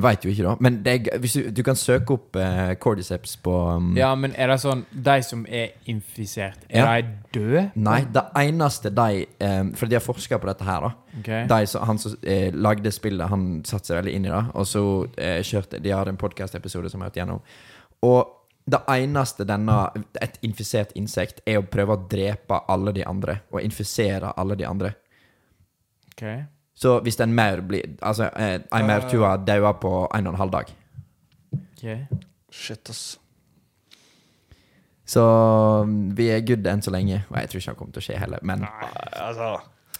Veit 0.06 0.24
jo 0.24 0.30
ikke, 0.32 0.42
da. 0.46 0.54
Men 0.60 0.78
det 0.82 0.94
hvis 1.20 1.34
du, 1.36 1.50
du 1.50 1.62
kan 1.66 1.76
søke 1.76 2.14
opp 2.16 2.36
uh, 2.40 2.74
cordyceps 2.80 3.34
på 3.44 3.52
um, 3.76 3.90
Ja, 3.98 4.14
men 4.16 4.32
er 4.36 4.48
det 4.52 4.56
sånn 4.62 4.84
De 4.90 5.16
som 5.26 5.42
er 5.48 5.74
infisert, 5.92 6.64
er 6.70 6.78
Ja. 6.78 6.86
de 7.02 7.38
døde? 7.38 7.64
Nei, 7.76 7.98
det 8.14 8.22
eneste 8.40 8.90
de 8.94 9.26
um, 9.44 9.72
For 9.76 9.86
de 9.90 9.98
har 9.98 10.04
forska 10.04 10.38
på 10.40 10.48
dette 10.50 10.64
her, 10.68 10.80
da. 10.88 10.92
Ok. 11.20 11.30
De, 11.52 11.60
som- 11.66 11.86
han 11.88 11.98
som 11.98 12.16
eh, 12.22 12.48
lagde 12.52 12.92
spillet, 12.92 13.28
han 13.28 13.46
satte 13.64 13.86
seg 13.92 14.00
veldig 14.02 14.14
inn 14.16 14.26
i 14.26 14.32
det. 14.32 14.42
Og 14.54 14.66
så 14.68 14.82
eh, 15.16 15.38
kjørte 15.46 15.80
De 15.84 15.92
har 15.92 16.08
en 16.08 16.16
podkast-episode 16.20 16.90
som 16.92 17.00
jeg 17.00 17.06
har 17.06 17.10
hørt 17.12 17.20
gjennom. 17.22 17.40
Og 18.08 18.32
Det 18.66 18.80
eneste 18.90 19.44
denne, 19.46 19.74
et 20.20 20.38
infisert 20.42 20.90
insekt 20.98 21.38
er 21.46 21.60
å 21.60 21.66
prøve 21.70 21.94
å 21.94 22.00
drepe 22.10 22.56
alle 22.68 22.90
de 22.96 23.04
andre, 23.06 23.36
og 23.52 23.60
infisere 23.62 24.32
alle 24.36 24.56
de 24.58 24.64
andre. 24.66 24.90
Ok. 26.10 26.24
Så 26.76 26.98
hvis 27.02 27.16
en 27.24 27.32
maur 27.34 27.62
blir 27.64 27.94
Altså, 28.04 28.28
ei 28.36 28.58
en 28.60 28.86
maurtue 28.88 29.30
dauer 29.48 29.72
på 29.80 29.92
en 30.14 30.26
og 30.26 30.34
en 30.34 30.40
halv 30.42 30.52
dag. 30.52 30.72
ok. 31.56 31.86
Shit, 32.52 32.90
ass. 32.90 33.18
Så 35.06 35.22
mm, 35.86 36.16
vi 36.18 36.26
er 36.34 36.40
good 36.46 36.66
enn 36.66 36.82
så 36.82 36.90
lenge. 36.94 37.22
Og 37.30 37.36
jeg 37.38 37.48
tror 37.50 37.60
ikke 37.62 37.72
det 37.72 37.78
kommer 37.80 37.96
til 37.96 38.02
å 38.02 38.06
skje 38.08 38.20
heller. 38.20 38.42
Men, 38.42 38.64
Nei, 38.66 38.88
Altså, 39.22 39.50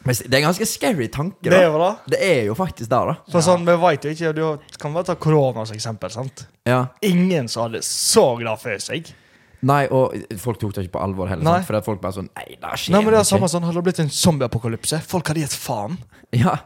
men 0.06 0.14
det 0.22 0.34
er 0.34 0.40
en 0.40 0.46
ganske 0.48 0.66
scary 0.70 1.06
tanke, 1.12 1.50
det 1.50 1.56
er 1.58 1.68
jo 1.68 1.78
det. 1.82 1.92
Det 2.14 2.18
er 2.22 2.40
jo 2.48 2.54
faktisk 2.58 2.90
det, 2.90 2.98
da. 3.10 3.14
For 3.32 3.42
sånn, 3.44 3.64
Vi 3.66 3.76
vet 3.82 4.04
jo 4.06 4.10
ikke, 4.14 4.32
Du 4.36 4.78
kan 4.82 4.92
bare 4.94 5.04
ta 5.08 5.14
korona 5.14 5.64
som 5.66 5.76
eksempel. 5.76 6.10
sant? 6.10 6.46
Ja. 6.66 6.86
Ingen 7.02 7.48
som 7.48 7.66
hadde 7.66 7.82
så 7.86 8.36
glad 8.38 8.60
for 8.62 8.78
seg. 8.82 9.12
Nei, 9.62 9.86
og 9.88 10.12
folk 10.38 10.58
tok 10.60 10.74
det 10.74 10.84
ikke 10.86 10.98
på 10.98 11.02
alvor 11.02 11.28
heller. 11.28 11.42
Nei. 11.44 11.54
Sant? 11.60 11.66
For 11.66 11.76
at 11.76 11.84
folk 11.84 12.00
bare 12.00 12.12
sånn 12.12 12.28
Nei, 12.36 12.44
det 12.60 12.72
skjer 12.78 12.92
Nei, 12.92 13.00
men 13.04 13.12
det 13.14 13.20
er 13.20 13.24
samme 13.24 13.48
sånn, 13.48 13.62
Hadde 13.64 13.74
det 13.80 13.84
blitt 13.84 14.00
en 14.00 14.08
zombieapokalypse, 14.10 15.00
folk 15.02 15.26
hadde 15.28 15.40
gitt 15.40 15.56
faen. 15.56 15.98
Ja. 16.32 16.56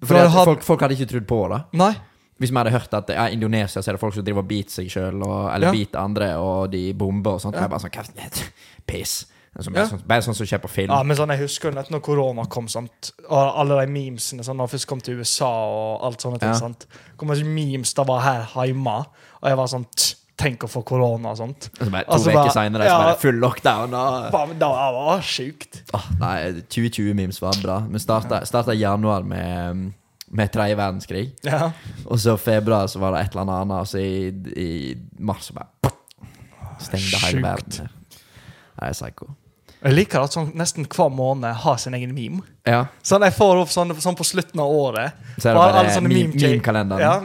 For 0.00 0.06
Fordi 0.14 0.20
at 0.24 0.30
had- 0.30 0.44
folk, 0.44 0.62
folk 0.62 0.80
hadde 0.80 0.94
ikke 0.96 1.08
trodd 1.12 1.26
på 1.26 1.48
det. 1.52 1.60
Nei. 1.72 1.92
Hvis 2.38 2.50
vi 2.50 2.56
hadde 2.56 2.70
hørt 2.70 2.92
at 2.94 3.08
ja, 3.08 3.26
i 3.28 3.32
Indonesia 3.32 3.80
så 3.80 3.88
er 3.88 3.92
det 3.96 4.00
folk 4.00 4.14
som 4.14 4.24
driver 4.24 4.42
og 4.44 4.48
biter 4.48 4.70
seg 4.70 4.90
sjøl, 4.92 5.22
eller 5.22 5.66
Ja. 5.68 5.72
biter 5.72 5.98
andre, 6.00 6.34
og 6.36 6.70
de 6.70 6.92
bomber 6.92 7.32
og 7.38 7.40
sånt. 7.40 7.54
Ja. 7.54 7.62
Jeg 7.62 7.70
bare 7.70 7.80
sånn 7.80 8.50
Piss. 8.86 9.24
Det 9.56 9.60
er 9.60 9.70
sånn- 9.70 9.74
Ja. 9.74 9.80
Bare, 9.86 9.88
sånn, 9.88 10.06
bare 10.06 10.20
sånn 10.22 10.34
som 10.36 10.46
skjer 10.46 10.58
på 10.60 10.68
film. 10.68 10.90
Ja, 10.90 11.02
men 11.02 11.16
sånn, 11.16 11.28
Jeg 11.30 11.38
husker 11.48 11.70
jo 11.70 11.74
nett 11.76 11.88
når 11.90 12.00
korona 12.02 12.44
kom, 12.48 12.68
sant? 12.68 13.12
og 13.30 13.54
alle 13.56 13.86
de 13.86 13.92
memesene 13.92 14.44
sånn, 14.44 14.56
når 14.56 14.68
jeg 14.68 14.78
først 14.80 14.86
kom 14.86 15.00
til 15.00 15.14
USA 15.18 15.46
og 15.48 16.02
alt 16.04 16.18
sånne 16.20 16.38
ting. 16.38 16.48
Ja. 16.50 16.54
sant? 16.54 16.86
Kom 17.16 17.28
det 17.28 17.44
memes 17.46 17.94
da 17.94 18.04
var 18.04 18.20
her 18.20 18.44
hjemme, 18.66 19.06
og 19.06 19.48
jeg 19.48 19.56
var 19.56 19.66
sånn 19.66 19.86
«Tsk, 19.96 20.16
Tenk 20.36 20.66
å 20.66 20.68
få 20.68 20.82
korona 20.84 21.32
og 21.32 21.38
sånt. 21.38 21.68
Og 21.78 21.86
så 21.86 21.92
bare, 21.92 22.04
to 22.04 22.12
Altså, 22.16 22.32
uker 22.34 22.50
seinere 22.52 22.88
ja. 22.88 22.96
full 23.20 23.38
lockdown. 23.40 23.94
Og, 23.96 24.26
Bare, 24.34 24.56
Det 24.60 24.68
var 24.68 25.22
sjukt. 25.24 25.80
Oh, 25.96 26.10
nei, 26.20 26.34
2020-memes 26.72 27.40
var 27.40 27.62
bra. 27.62 27.78
Vi 27.88 28.02
starta, 28.04 28.42
i 28.74 28.82
januar 28.82 29.24
med, 29.24 29.86
med 30.28 30.52
tredje 30.52 30.76
verdenskrig. 30.76 31.24
Ja. 31.46 31.70
Og 32.04 32.20
så 32.20 32.36
februar 32.36 32.90
så 32.92 33.00
var 33.00 33.16
det 33.16 33.24
et 33.24 33.36
eller 33.36 33.56
annet, 33.56 33.80
og 33.80 33.88
så 33.88 34.04
i, 34.04 34.28
i 34.60 34.70
mars 35.24 35.48
så 35.48 35.56
bare 35.56 35.94
stengte 36.84 37.20
hele 37.24 37.40
verden 37.40 37.88
Nei, 38.76 38.90
psycho. 38.92 39.30
Jeg 39.86 39.94
liker 39.94 40.18
at 40.26 40.32
sånn, 40.34 40.48
nesten 40.58 40.82
hver 40.90 41.10
måned 41.14 41.54
har 41.62 41.76
sin 41.78 41.94
egen 41.94 42.10
meme. 42.14 42.40
Ja, 42.66 42.86
Sånn, 43.06 43.22
Jeg 43.22 43.32
får 43.36 43.60
opp 43.62 43.68
sånn, 43.70 43.92
sånn 44.02 44.16
på 44.18 44.24
slutten 44.26 44.58
av 44.60 44.66
året. 44.74 45.12
så 45.38 45.50
er 45.50 45.54
det 45.54 45.60
Bare 45.60 45.84
meme- 45.84 46.08
meme- 46.10 46.34
meme-kalenderen. 46.34 47.00
Ja. 47.00 47.20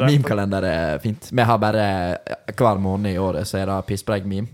Meme-kalender 0.00 0.62
er 0.64 0.98
fint. 1.04 1.28
Vi 1.32 1.42
har 1.42 1.58
bare 1.58 2.18
hver 2.56 2.78
måned 2.80 3.12
i 3.12 3.18
året 3.20 3.44
så 3.46 3.58
er 3.60 3.66
det 3.66 3.84
pisspreik-meme. 3.86 4.48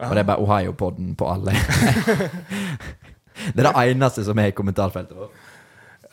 Og 0.00 0.10
det 0.14 0.18
er 0.22 0.24
bare 0.24 0.40
Ohio-podden 0.40 1.14
på 1.16 1.26
alle. 1.28 1.52
det 3.54 3.64
er 3.64 3.72
det 3.72 3.92
eneste 3.92 4.24
som 4.24 4.38
er 4.38 4.50
i 4.52 4.56
kommentarfeltet 4.56 5.16
vårt. 5.16 5.30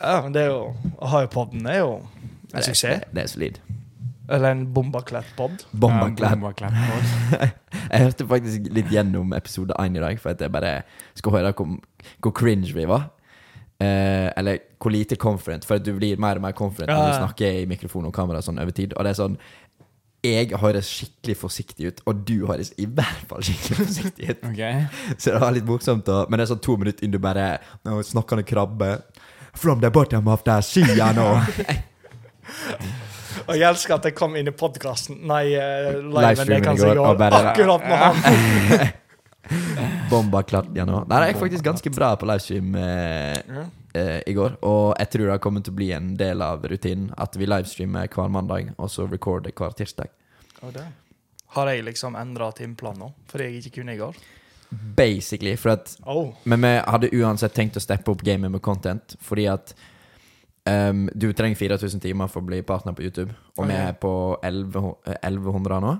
Ja, 0.01 0.19
men 0.25 0.33
det 0.35 0.41
er 0.43 0.49
jo 0.51 0.73
Ohio-podden 1.01 1.67
er 1.71 1.77
jo 1.79 1.91
en 1.95 2.59
Det, 2.59 2.63
suksess. 2.67 2.99
det, 2.99 3.07
det 3.15 3.23
er 3.23 3.27
solid. 3.31 3.59
Eller 4.29 4.51
en. 4.51 4.73
Bombaklett. 4.73 5.35
Bombakledd. 5.71 6.43
Jeg 7.91 8.01
hørte 8.01 8.27
faktisk 8.27 8.69
litt 8.73 8.89
gjennom 8.93 9.33
episode 9.37 9.75
1 9.79 9.99
i 9.99 10.01
dag, 10.03 10.21
for 10.21 10.33
at 10.33 10.41
jeg 10.41 10.51
bare 10.51 10.71
skulle 11.13 11.37
høre 11.37 11.51
hvor, 11.57 11.75
hvor 12.23 12.33
cringe 12.35 12.73
vi 12.73 12.87
var. 12.89 13.11
Eh, 13.79 14.31
eller 14.39 14.63
hvor 14.79 14.93
lite 14.93 15.17
confident, 15.19 15.65
for 15.67 15.75
at 15.75 15.85
du 15.85 15.91
blir 15.93 16.17
mer 16.21 16.39
og 16.39 16.45
mer 16.45 16.55
confident 16.55 16.89
Ja, 16.89 16.97
når 16.97 17.11
du 17.11 17.17
snakker 17.25 17.59
i 17.61 17.67
mikrofon 17.67 18.07
og 18.07 18.15
kamera 18.15 18.41
sånn 18.41 18.59
over 18.61 18.73
tid. 18.75 18.95
Og 18.95 19.05
det 19.05 19.13
er 19.13 19.19
sånn 19.19 19.37
Jeg 20.25 20.57
høres 20.57 20.89
skikkelig 20.89 21.37
forsiktig 21.37 21.91
ut, 21.91 22.01
og 22.09 22.23
du 22.25 22.47
høres 22.49 22.71
i 22.81 22.87
hvert 22.89 23.27
fall 23.29 23.45
skikkelig 23.45 23.77
forsiktig 23.83 24.29
ut. 24.31 24.45
okay. 24.49 24.85
Så 25.19 25.35
det 25.35 25.41
var 25.43 25.53
litt 25.53 25.67
morsomt, 25.69 26.09
men 26.09 26.39
det 26.39 26.47
er 26.47 26.53
sånn 26.55 26.63
to 26.65 26.77
minutter 26.81 27.05
inn 27.05 27.13
du 27.13 27.21
bare 27.21 27.59
Snakkende 27.83 28.47
krabbe. 28.47 28.95
From 29.53 29.83
the 29.83 29.91
bottom 29.91 30.27
of 30.27 30.43
the 30.43 30.61
sea 30.65 31.11
nå. 31.15 31.29
Og 33.45 33.55
jeg 33.55 33.67
elsker 33.69 33.95
at 33.97 34.09
jeg 34.09 34.15
kom 34.17 34.35
inn 34.39 34.49
i 34.49 34.53
podkasten 34.55 35.19
Nei, 35.29 35.43
uh, 35.53 36.01
liven 36.01 36.53
jeg 36.55 36.65
kan 36.65 36.79
si 36.79 36.89
Akkurat 36.89 37.85
med 37.85 37.97
han 38.01 38.93
Bomba 40.09 40.41
klart 40.43 40.71
nå. 40.73 40.85
Nei, 41.05 41.19
det 41.21 41.27
er 41.29 41.37
faktisk 41.37 41.65
ganske 41.65 41.91
bra 41.93 42.11
på 42.17 42.25
livestream 42.25 42.75
eh, 42.81 43.59
eh, 43.93 44.19
i 44.25 44.33
går. 44.33 44.55
Og 44.65 44.95
jeg 44.97 45.11
tror 45.13 45.29
det 45.29 45.37
kommer 45.43 45.65
til 45.65 45.75
å 45.75 45.77
bli 45.77 45.89
en 45.93 46.07
del 46.17 46.41
av 46.41 46.65
rutinen 46.65 47.11
at 47.21 47.37
vi 47.37 47.45
livestreamer 47.45 48.09
hver 48.09 48.31
mandag, 48.33 48.71
og 48.77 48.89
så 48.89 49.05
recorder 49.09 49.53
hver 49.53 49.75
tirsdag. 49.77 50.09
Det. 50.73 50.85
Har 51.57 51.69
jeg 51.69 51.85
liksom 51.85 52.17
endra 52.17 52.49
timeplan 52.57 52.97
nå, 53.01 53.11
fordi 53.29 53.49
jeg 53.49 53.61
ikke 53.61 53.75
kunne 53.79 53.95
i 53.95 54.01
går? 54.01 54.17
Basically. 54.97 55.55
For 55.57 55.75
at 55.75 55.97
Oh. 56.05 56.33
Men 56.43 56.61
vi 56.61 56.73
hadde 56.77 57.13
uansett 57.13 57.53
tenkt 57.53 57.77
å 57.77 57.83
steppe 57.83 58.11
opp 58.11 58.23
gamet 58.25 58.51
med 58.51 58.61
content, 58.65 59.15
fordi 59.21 59.45
at 59.51 59.75
ehm, 60.65 61.07
du 61.13 61.31
trenger 61.33 61.55
4000 61.57 62.01
timer 62.01 62.27
for 62.27 62.41
å 62.41 62.45
bli 62.49 62.61
partner 62.61 62.93
på 62.97 63.03
YouTube, 63.05 63.33
og 63.57 63.67
vi 63.67 63.73
er 63.73 63.93
på 63.93 64.11
1100 64.43 64.95
eh, 65.07 65.19
1100 65.29 65.79
nå. 65.81 65.95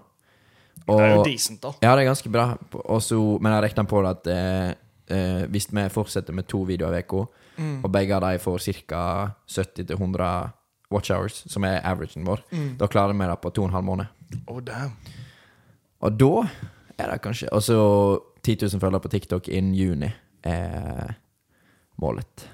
Det 0.85 0.95
er 1.01 1.15
jo 1.15 1.23
decent, 1.25 1.61
da. 1.63 1.71
ja, 1.81 1.95
det 1.95 2.03
er 2.03 2.09
ganske 2.11 2.29
bra. 2.29 2.57
Også, 2.93 3.17
men 3.41 3.51
jeg 3.55 3.63
regner 3.63 3.87
på 3.89 4.01
det 4.03 4.09
at 4.11 4.27
eh, 4.27 4.73
eh, 5.15 5.45
hvis 5.49 5.69
vi 5.71 5.85
fortsetter 5.89 6.33
med 6.35 6.47
to 6.51 6.63
videoer 6.67 6.99
i 6.99 7.03
uka, 7.05 7.25
Mm. 7.55 7.85
og 7.85 7.91
begge 7.91 8.11
av 8.11 8.21
de 8.21 8.37
får 8.43 8.57
ca. 8.85 9.31
70-100 9.47 10.51
watch 10.91 11.09
hours, 11.11 11.37
som 11.47 11.63
er 11.63 11.79
averagen 11.87 12.25
vår, 12.27 12.41
Mm. 12.51 12.77
da 12.77 12.87
klarer 12.87 13.13
vi 13.13 13.25
det 13.25 13.37
på 13.41 13.49
to 13.53 13.61
og 13.63 13.69
en 13.69 13.73
halv 13.73 13.85
måned. 13.85 14.07
Oh, 14.47 14.59
damn. 14.59 14.91
Og 16.01 16.17
da 16.19 16.49
er 16.99 17.11
det 17.11 17.21
kanskje 17.21 17.47
Og 17.53 17.61
så 17.63 18.19
10 18.43 18.57
000 18.73 18.79
følgere 18.81 18.99
på 18.99 19.07
TikTok 19.09 19.47
innen 19.47 19.73
juni 19.73 20.11
er 20.43 21.15
målet. 22.01 22.49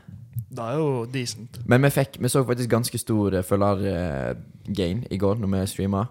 Det 0.51 0.63
er 0.63 0.73
jo 0.75 1.05
decent. 1.05 1.61
Men 1.65 1.83
vi, 1.83 1.89
fikk, 1.89 2.17
vi 2.19 2.29
så 2.29 2.43
faktisk 2.43 2.69
ganske 2.69 2.97
stor 2.97 3.33
eh, 3.33 3.43
følgergain 3.43 5.05
i 5.11 5.17
går 5.17 5.39
når 5.39 5.47
vi 5.47 5.67
streama. 5.67 6.05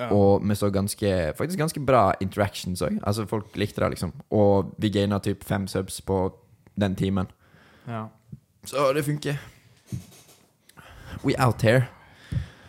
Ja. 0.00 0.12
Og 0.14 0.48
vi 0.48 0.54
så 0.54 0.70
ganske, 0.70 1.32
faktisk 1.36 1.58
ganske 1.58 1.80
bra 1.86 2.12
interactions 2.20 2.82
òg. 2.82 3.00
Altså, 3.02 3.26
folk 3.26 3.56
likte 3.56 3.82
det, 3.82 3.90
liksom. 3.90 4.12
Og 4.30 4.74
vi 4.78 4.88
gaina 4.88 5.18
typ 5.18 5.44
fem 5.44 5.66
subs 5.66 6.00
på 6.00 6.32
den 6.80 6.94
timen. 6.96 7.26
Ja. 7.88 8.04
Så 8.64 8.92
det 8.94 9.04
funker. 9.04 9.34
We 11.24 11.34
out 11.38 11.62
here. 11.62 11.86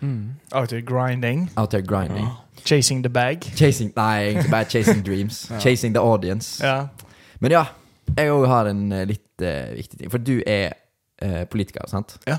Mm. 0.02 0.30
Out 0.56 0.72
here 0.72 0.82
grinding. 0.82 1.50
Out 1.58 1.74
here 1.74 1.86
grinding. 1.88 2.28
Chasing 2.66 3.04
the 3.04 3.10
bag. 3.10 3.42
Chasing 3.56 3.94
Nei, 3.96 4.24
egentlig 4.24 4.52
bare 4.52 4.66
chasing 4.66 5.06
dreams. 5.06 5.48
Ja. 5.52 5.60
Chasing 5.60 5.96
the 5.96 6.02
audience. 6.02 6.68
Ja. 6.68 6.88
Men 7.40 7.52
ja, 7.52 7.66
jeg 8.18 8.32
òg 8.32 8.46
har 8.48 8.70
en 8.70 8.92
eh, 8.92 9.06
litt 9.08 9.42
uh, 9.42 9.76
viktig 9.78 10.00
ting. 10.00 10.12
For 10.12 10.18
du 10.18 10.42
er 10.48 10.74
eh, 11.22 11.44
politiker, 11.46 11.88
sant? 11.88 12.18
Ja. 12.28 12.38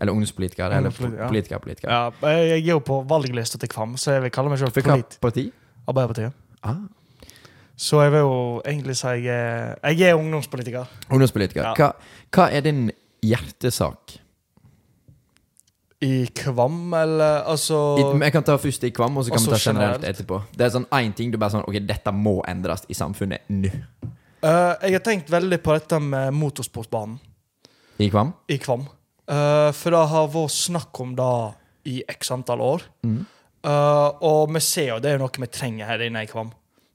Eller 0.00 0.12
ungdomspolitiker. 0.14 0.64
Eller 0.70 0.76
Ungdomspolitiker, 0.88 1.22
ja. 1.22 1.28
politiker, 1.28 1.58
politiker. 1.58 1.90
ja. 1.90 2.30
Jeg 2.30 2.62
er 2.62 2.70
jo 2.72 2.78
på 2.80 3.02
valglista 3.08 3.58
til 3.60 3.68
Kvam, 3.68 3.96
så 4.00 4.12
jeg 4.16 4.22
vil 4.22 4.30
kalle 4.32 4.48
meg 4.52 4.58
selv 4.62 4.72
For 4.72 4.80
hva 4.86 4.96
polit. 4.96 5.18
parti? 5.20 5.44
Arbeiderpartiet. 5.88 6.32
Ah. 6.62 6.78
Så 7.80 8.00
jeg 8.04 8.12
vil 8.12 8.20
jo 8.20 8.32
egentlig 8.68 8.96
si 8.96 9.06
jeg 9.24 9.26
er, 9.34 9.76
jeg 9.96 10.10
er 10.10 10.16
ungdomspolitiker. 10.20 10.88
Ungdomspolitiker. 11.10 11.62
Ja. 11.64 11.74
Hva, 11.76 11.92
hva 12.36 12.48
er 12.52 12.60
din 12.64 12.90
hjertesak? 13.24 14.18
I 16.02 16.26
Kvam, 16.32 16.94
eller 16.96 17.42
altså 17.44 17.76
I, 18.00 18.04
jeg 18.24 18.32
kan 18.32 18.44
ta 18.48 18.54
først 18.56 18.84
i 18.88 18.90
Kvam, 18.96 19.18
og 19.20 19.26
så 19.26 19.34
kan 19.34 19.42
vi 19.42 19.50
Også 19.50 19.50
ta 19.52 19.70
generelt 19.70 19.98
generelt. 20.00 20.06
etterpå. 20.16 20.38
Det 20.56 20.64
er 20.64 20.70
sånn 20.72 20.86
én 20.96 21.12
ting 21.16 21.28
du 21.32 21.36
bare 21.36 21.52
sånn 21.52 21.66
Ok, 21.68 21.76
dette 21.84 22.12
må 22.16 22.38
endres 22.48 22.86
i 22.88 22.96
samfunnet 22.96 23.44
nå. 23.52 23.68
Eh, 24.40 24.74
Jeg 24.86 24.94
har 24.96 25.02
tenkt 25.04 25.28
veldig 25.28 25.58
på 25.60 25.74
dette 25.76 25.98
med 26.00 26.32
motorsportbanen 26.32 27.18
I 28.00 28.08
Kvam? 28.10 28.32
i 28.48 28.58
Kvam. 28.58 28.86
Uh, 29.30 29.70
for 29.76 29.94
det 29.94 30.06
har 30.10 30.30
vært 30.32 30.56
snakk 30.56 31.00
om 31.04 31.12
det 31.18 31.34
i 31.90 32.00
x 32.08 32.32
antall 32.34 32.62
år. 32.64 32.86
Mm. 33.06 33.20
Uh, 33.60 34.08
og 34.24 34.54
vi 34.54 34.62
ser 34.64 34.94
jo 34.94 35.02
det 35.04 35.12
er 35.12 35.20
noe 35.20 35.42
vi 35.42 35.50
trenger 35.52 35.90
her 35.90 36.06
inne 36.06 36.24
i 36.24 36.30
Kvam. 36.30 36.50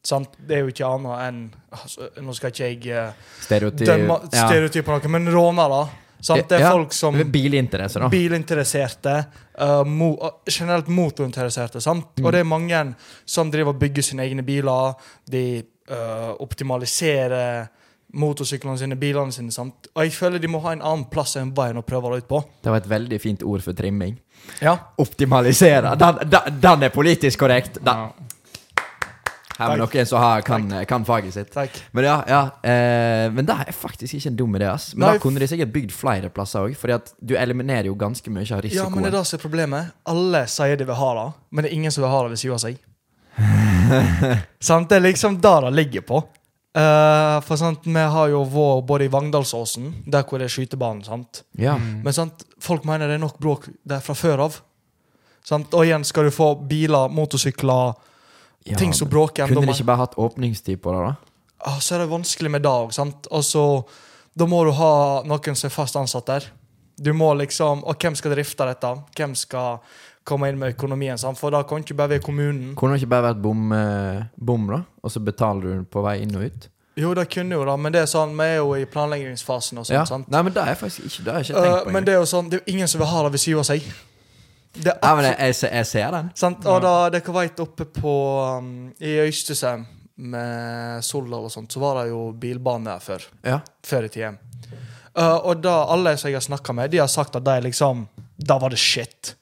Sant? 0.05 0.33
Det 0.37 0.57
er 0.57 0.65
jo 0.65 0.73
ikke 0.73 0.85
annet 0.85 1.21
enn 1.25 1.37
altså, 1.73 2.07
Nå 2.21 2.33
skal 2.37 2.51
ikke 2.51 2.67
jeg 2.67 2.91
uh, 2.93 3.29
Stereotyp 3.41 3.87
dømme 3.89 4.19
ja. 4.27 4.43
stereotyper 4.43 4.99
noe, 4.99 5.13
men 5.15 5.31
rånere. 5.33 5.79
Sant? 6.25 6.45
Det 6.49 6.57
er 6.57 6.65
Ja, 6.65 6.73
folk 6.73 6.93
som 6.93 7.17
Bilinteresser, 7.31 8.05
da. 8.05 8.09
bilinteresserte, 8.13 9.17
Uh, 9.55 9.85
mo 9.87 10.09
uh, 10.19 10.41
generelt 10.51 10.89
motorinteresserte. 10.91 11.79
Sant? 11.79 12.17
Mm. 12.19 12.25
Og 12.25 12.33
det 12.33 12.39
er 12.41 12.47
mange 12.49 12.79
som 13.23 13.47
driver 13.47 13.71
og 13.71 13.79
bygger 13.79 14.03
sine 14.03 14.25
egne 14.27 14.43
biler. 14.43 14.97
De 15.31 15.63
uh, 15.87 16.33
optimaliserer 16.43 17.69
motorsyklene 18.15 18.79
sine, 18.79 18.97
bilene 18.99 19.33
sine. 19.35 19.53
Sant? 19.53 19.89
Og 19.93 20.05
jeg 20.05 20.13
føler 20.15 20.41
de 20.41 20.51
må 20.51 20.61
ha 20.65 20.75
en 20.75 20.83
annen 20.83 21.07
plass 21.11 21.35
enn 21.39 21.53
veien 21.55 21.79
å 21.79 21.85
prøve 21.85 22.13
det 22.13 22.25
ut 22.25 22.29
på. 22.29 22.43
Det 22.63 22.71
var 22.71 22.83
et 22.83 22.91
veldig 22.91 23.19
fint 23.21 23.43
ord 23.43 23.65
for 23.65 23.77
trimming. 23.77 24.15
Ja. 24.63 24.77
Optimalisere. 25.01 25.95
Den, 25.99 26.23
den, 26.31 26.61
den 26.63 26.87
er 26.87 26.95
politisk 26.95 27.43
korrekt. 27.45 27.81
Den. 27.81 28.07
Ja. 28.07 28.31
Her 29.55 29.71
er 29.71 29.79
noen 29.79 30.07
som 30.07 30.19
har, 30.19 30.41
kan, 30.43 30.65
kan 30.87 31.05
faget 31.07 31.35
sitt. 31.35 31.51
Takk. 31.53 31.77
Men 31.95 32.07
ja, 32.09 32.15
ja 32.27 32.39
eh, 32.59 33.27
Men 33.31 33.47
det 33.47 33.55
er 33.63 33.75
faktisk 33.75 34.17
ikke 34.17 34.33
en 34.33 34.39
dum 34.41 34.57
idé. 34.59 34.67
ass 34.67 34.89
Men 34.95 35.05
Nei, 35.05 35.13
da 35.15 35.23
kunne 35.23 35.39
de 35.39 35.47
sikkert 35.47 35.71
bygd 35.71 35.93
flere 35.95 36.31
plasser 36.33 36.67
òg, 36.67 36.75
Fordi 36.79 36.97
at 36.97 37.13
du 37.23 37.37
eliminerer 37.39 37.87
jo 37.87 37.95
ganske 37.99 38.33
mye 38.33 38.43
av 38.43 38.67
Ja, 38.67 38.89
men 38.91 39.05
det 39.07 39.13
er 39.13 39.17
det 39.19 39.23
som 39.29 39.39
er 39.39 39.43
problemet. 39.45 39.93
Alle 40.11 40.43
sier 40.51 40.75
de 40.75 40.87
vil 40.89 40.99
ha 40.99 41.13
det, 41.21 41.29
men 41.51 41.63
det 41.63 41.71
er 41.71 41.77
ingen 41.79 41.95
som 41.95 42.03
vil 42.03 42.11
ha 42.11 42.23
det 42.25 42.35
ved 42.35 42.43
siden 42.43 42.57
av 42.57 42.65
seg. 42.65 42.83
sant? 44.69 44.89
Det 44.89 44.99
er 44.99 45.07
liksom 45.07 45.39
der 45.43 45.69
det 45.69 45.75
ligger 45.79 46.05
på. 46.09 46.21
Eh, 46.75 47.41
for 47.47 47.55
sant, 47.55 47.85
vi 47.87 48.05
har 48.15 48.31
jo 48.33 48.41
vår 48.51 48.81
både 48.87 49.05
i 49.07 49.11
Vangdalsåsen, 49.11 49.91
der 50.11 50.25
hvor 50.27 50.41
det 50.41 50.49
er 50.49 50.55
skytebanen, 50.57 51.05
sant. 51.07 51.45
Ja. 51.55 51.77
Mm. 51.79 52.01
Men 52.03 52.15
sant, 52.17 52.43
folk 52.59 52.83
mener 52.87 53.07
det 53.07 53.15
er 53.15 53.23
nok 53.23 53.37
bråk 53.39 53.69
der 53.87 54.03
fra 54.03 54.15
før 54.17 54.43
av. 54.49 54.57
Sant? 55.45 55.71
Og 55.77 55.85
igjen 55.85 56.03
skal 56.03 56.27
du 56.27 56.33
få 56.35 56.49
biler, 56.67 57.07
motorsykler, 57.15 57.93
ja. 58.65 58.79
ting 58.81 58.91
som 58.97 59.07
bråker. 59.07 59.45
enda 59.45 59.53
Kunne 59.53 59.63
de 59.63 59.71
mer. 59.71 59.77
ikke 59.77 59.87
bare 59.87 60.03
hatt 60.03 60.17
åpningstid 60.19 60.81
på 60.83 60.91
det, 60.91 61.05
da? 61.05 61.15
Ah, 61.65 61.79
så 61.79 61.95
er 61.95 62.03
det 62.03 62.11
vanskelig 62.11 62.51
med 62.51 62.65
det 62.65 62.73
òg. 62.73 62.91
Da 64.35 64.45
må 64.51 64.65
du 64.67 64.73
ha 64.75 65.23
noen 65.23 65.55
som 65.55 65.69
er 65.69 65.71
fast 65.71 65.95
ansatt 65.95 66.27
der. 66.27 66.49
Du 66.99 67.13
må 67.13 67.33
liksom 67.35 67.83
Og 67.83 67.95
hvem 67.99 68.15
skal 68.15 68.31
drifte 68.31 68.67
dette? 68.67 68.91
Hvem 69.15 69.35
skal 69.35 69.79
komme 70.25 70.49
inn 70.49 70.59
med 70.61 70.75
økonomien? 70.75 71.19
Sant? 71.21 71.39
For 71.39 71.53
da 71.53 71.63
kan 71.67 71.83
ikke 71.83 71.97
bare 71.97 72.15
være 72.15 72.25
kommunen. 72.25 72.73
Kunne 72.77 72.95
det 72.95 73.03
ikke 73.03 73.13
bare 73.15 73.29
vært 73.29 73.43
bom, 73.43 73.67
eh, 73.75 74.23
bom, 74.37 74.65
da? 74.71 74.81
Og 75.03 75.13
så 75.13 75.21
betaler 75.23 75.61
du 75.61 75.85
på 75.89 76.03
vei 76.05 76.17
inn 76.23 76.35
og 76.35 76.47
ut? 76.49 76.69
Jo, 76.95 77.11
det 77.13 77.27
kunne 77.27 77.57
jo 77.57 77.63
da, 77.67 77.75
men 77.75 77.91
det 77.91 78.05
er 78.05 78.07
sånn, 78.07 78.37
vi 78.39 78.45
er 78.53 78.61
jo 78.61 78.69
i 78.79 78.85
planleggingsfasen 78.87 79.81
og 79.81 79.87
sånt. 79.87 79.97
Ja. 79.97 80.05
sant? 80.07 80.29
Nei, 80.31 80.41
men 80.47 80.53
det 80.55 80.63
er 80.63 80.77
faktisk 80.79 81.09
ikke 81.09 81.25
Det 81.25 81.33
har 81.33 81.41
jeg 81.41 81.49
ikke 81.49 81.63
tenkt 81.65 81.75
på. 81.77 81.87
på. 81.87 81.95
men 81.97 82.07
det 82.07 82.13
er 82.13 82.21
jo 82.21 82.29
sånn, 82.31 82.51
det 82.51 82.57
er 82.57 82.63
jo 82.63 82.75
ingen 82.75 82.91
som 82.91 83.01
vil 83.01 83.11
ha 83.11 83.23
det 83.25 83.31
ved 83.33 83.43
siden 83.43 83.59
av 83.59 83.67
seg. 83.67 83.89
Det 84.75 84.91
er 84.91 84.97
ja, 85.03 85.11
men 85.15 85.27
jeg, 85.27 85.35
jeg, 85.39 85.71
jeg 85.71 85.89
ser 85.91 86.15
den. 86.15 86.31
Sant? 86.39 86.65
Og 86.71 86.81
da 86.83 86.95
dere 87.11 87.35
vet 87.35 87.61
oppe 87.63 87.87
på 87.95 88.15
um, 88.59 88.71
I 88.99 89.13
Øystesheim 89.25 89.85
med 90.15 91.03
Soldal 91.03 91.47
og 91.47 91.51
sånt, 91.51 91.71
så 91.71 91.83
var 91.83 92.01
det 92.01 92.09
jo 92.13 92.29
bilbane 92.39 92.87
der 92.87 93.03
før. 93.03 93.23
Ja. 93.43 93.59
Før 93.83 94.07
i 94.07 94.11
tida. 94.11 94.33
Uh, 95.15 95.47
og 95.47 95.63
da 95.63 95.77
alle 95.91 96.15
som 96.19 96.31
jeg 96.31 96.39
har 96.39 96.47
snakka 96.47 96.75
med, 96.75 96.91
de 96.91 96.99
har 97.03 97.11
sagt 97.11 97.35
at 97.39 97.43
de 97.45 97.59
liksom 97.63 98.07
Da 98.35 98.57
var 98.59 98.73
det 98.73 98.79
shit. 98.79 99.35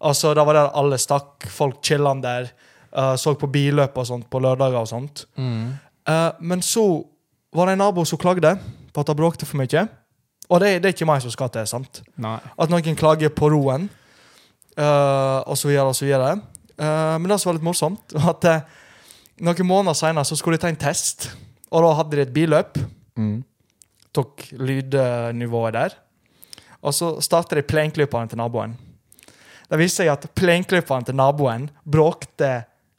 Altså, 0.00 0.34
Da 0.34 0.44
var 0.44 0.56
der 0.56 0.74
alle 0.74 0.98
stakk, 0.98 1.46
folk 1.48 1.82
chillan 1.84 2.22
der, 2.22 2.50
uh, 2.96 3.14
så 3.16 3.34
på 3.34 3.46
billøp 3.46 3.98
og 3.98 4.06
sånt 4.06 4.30
på 4.30 4.40
lørdager 4.40 4.80
og 4.80 4.88
sånt. 4.88 5.26
Mm. 5.36 5.72
Uh, 6.08 6.30
men 6.40 6.62
så 6.62 7.04
var 7.52 7.66
det 7.66 7.72
en 7.72 7.82
nabo 7.84 8.04
som 8.04 8.18
klagde 8.18 8.54
på 8.92 9.00
at 9.02 9.06
det 9.06 9.16
bråkte 9.16 9.46
for 9.46 9.60
mye. 9.60 9.86
Og 10.50 10.60
det, 10.60 10.80
det 10.82 10.88
er 10.88 10.94
ikke 10.96 11.06
meg 11.06 11.22
som 11.22 11.30
skal 11.30 11.50
til, 11.54 11.66
sant? 11.70 12.02
Nei. 12.18 12.38
At 12.58 12.72
noen 12.72 12.98
klager 12.98 13.30
på 13.34 13.50
roen, 13.52 13.86
uh, 14.78 15.40
og 15.46 15.58
så 15.58 15.70
videre 15.70 15.90
og 15.92 15.96
så 15.98 16.08
videre. 16.08 16.34
Uh, 16.80 17.16
men 17.20 17.30
det 17.30 17.38
som 17.38 17.50
var 17.50 17.58
litt 17.60 17.68
morsomt, 17.68 18.16
at 18.32 18.48
uh, 18.50 18.80
noen 19.46 19.68
måneder 19.68 19.98
senere 19.98 20.26
så 20.26 20.38
skulle 20.38 20.58
de 20.58 20.64
ta 20.64 20.72
en 20.72 20.80
test, 20.80 21.30
og 21.70 21.86
da 21.86 21.94
hadde 22.00 22.18
de 22.18 22.26
et 22.26 22.34
billøp. 22.34 22.80
Mm. 23.20 23.40
Tok 24.16 24.48
lydnivået 24.58 25.76
der. 25.76 25.92
Og 26.80 26.96
så 26.96 27.12
startet 27.22 27.60
de 27.60 27.68
plenklypene 27.68 28.30
til 28.30 28.40
naboen. 28.40 28.72
Det 29.70 29.78
viste 29.78 30.02
seg 30.02 30.12
at 30.12 30.26
plenklipperen 30.34 31.06
til 31.06 31.18
naboen 31.18 31.68
bråkte 31.86 32.50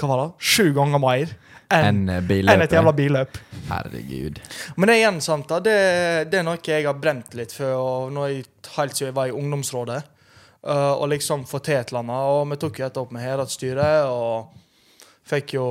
hva 0.01 0.07
var 0.09 0.21
det, 0.23 0.29
sju 0.41 0.71
ganger 0.73 1.01
mer 1.03 1.33
enn 1.71 2.07
en 2.09 2.31
en 2.31 2.63
et 2.63 2.73
jævla 2.73 2.91
billøp. 2.95 3.37
Herregud. 3.69 4.39
Men 4.75 4.87
det 4.89 4.95
er 4.95 5.01
igjen 5.03 5.19
sant 5.23 5.47
da, 5.51 5.59
det, 5.63 5.75
det 6.31 6.39
er 6.39 6.47
noe 6.47 6.59
jeg 6.65 6.87
har 6.87 6.97
brent 6.99 7.35
litt 7.37 7.53
for 7.55 8.09
når 8.11 8.31
jeg, 8.31 8.47
helt 8.77 8.97
siden 8.97 9.11
jeg 9.11 9.19
var 9.19 9.29
i 9.29 9.35
ungdomsrådet. 9.35 10.01
Uh, 10.61 10.93
og 10.93 11.07
liksom 11.09 11.47
få 11.49 11.57
til 11.65 11.79
et 11.79 11.89
eller 11.89 12.03
annet. 12.03 12.25
Og 12.31 12.41
vi 12.51 12.57
tok 12.61 12.79
jo 12.79 12.85
dette 12.85 13.01
opp 13.01 13.13
med 13.15 13.23
heradsstyret, 13.25 14.09
og 14.11 14.51
fikk 15.31 15.55
jo 15.55 15.65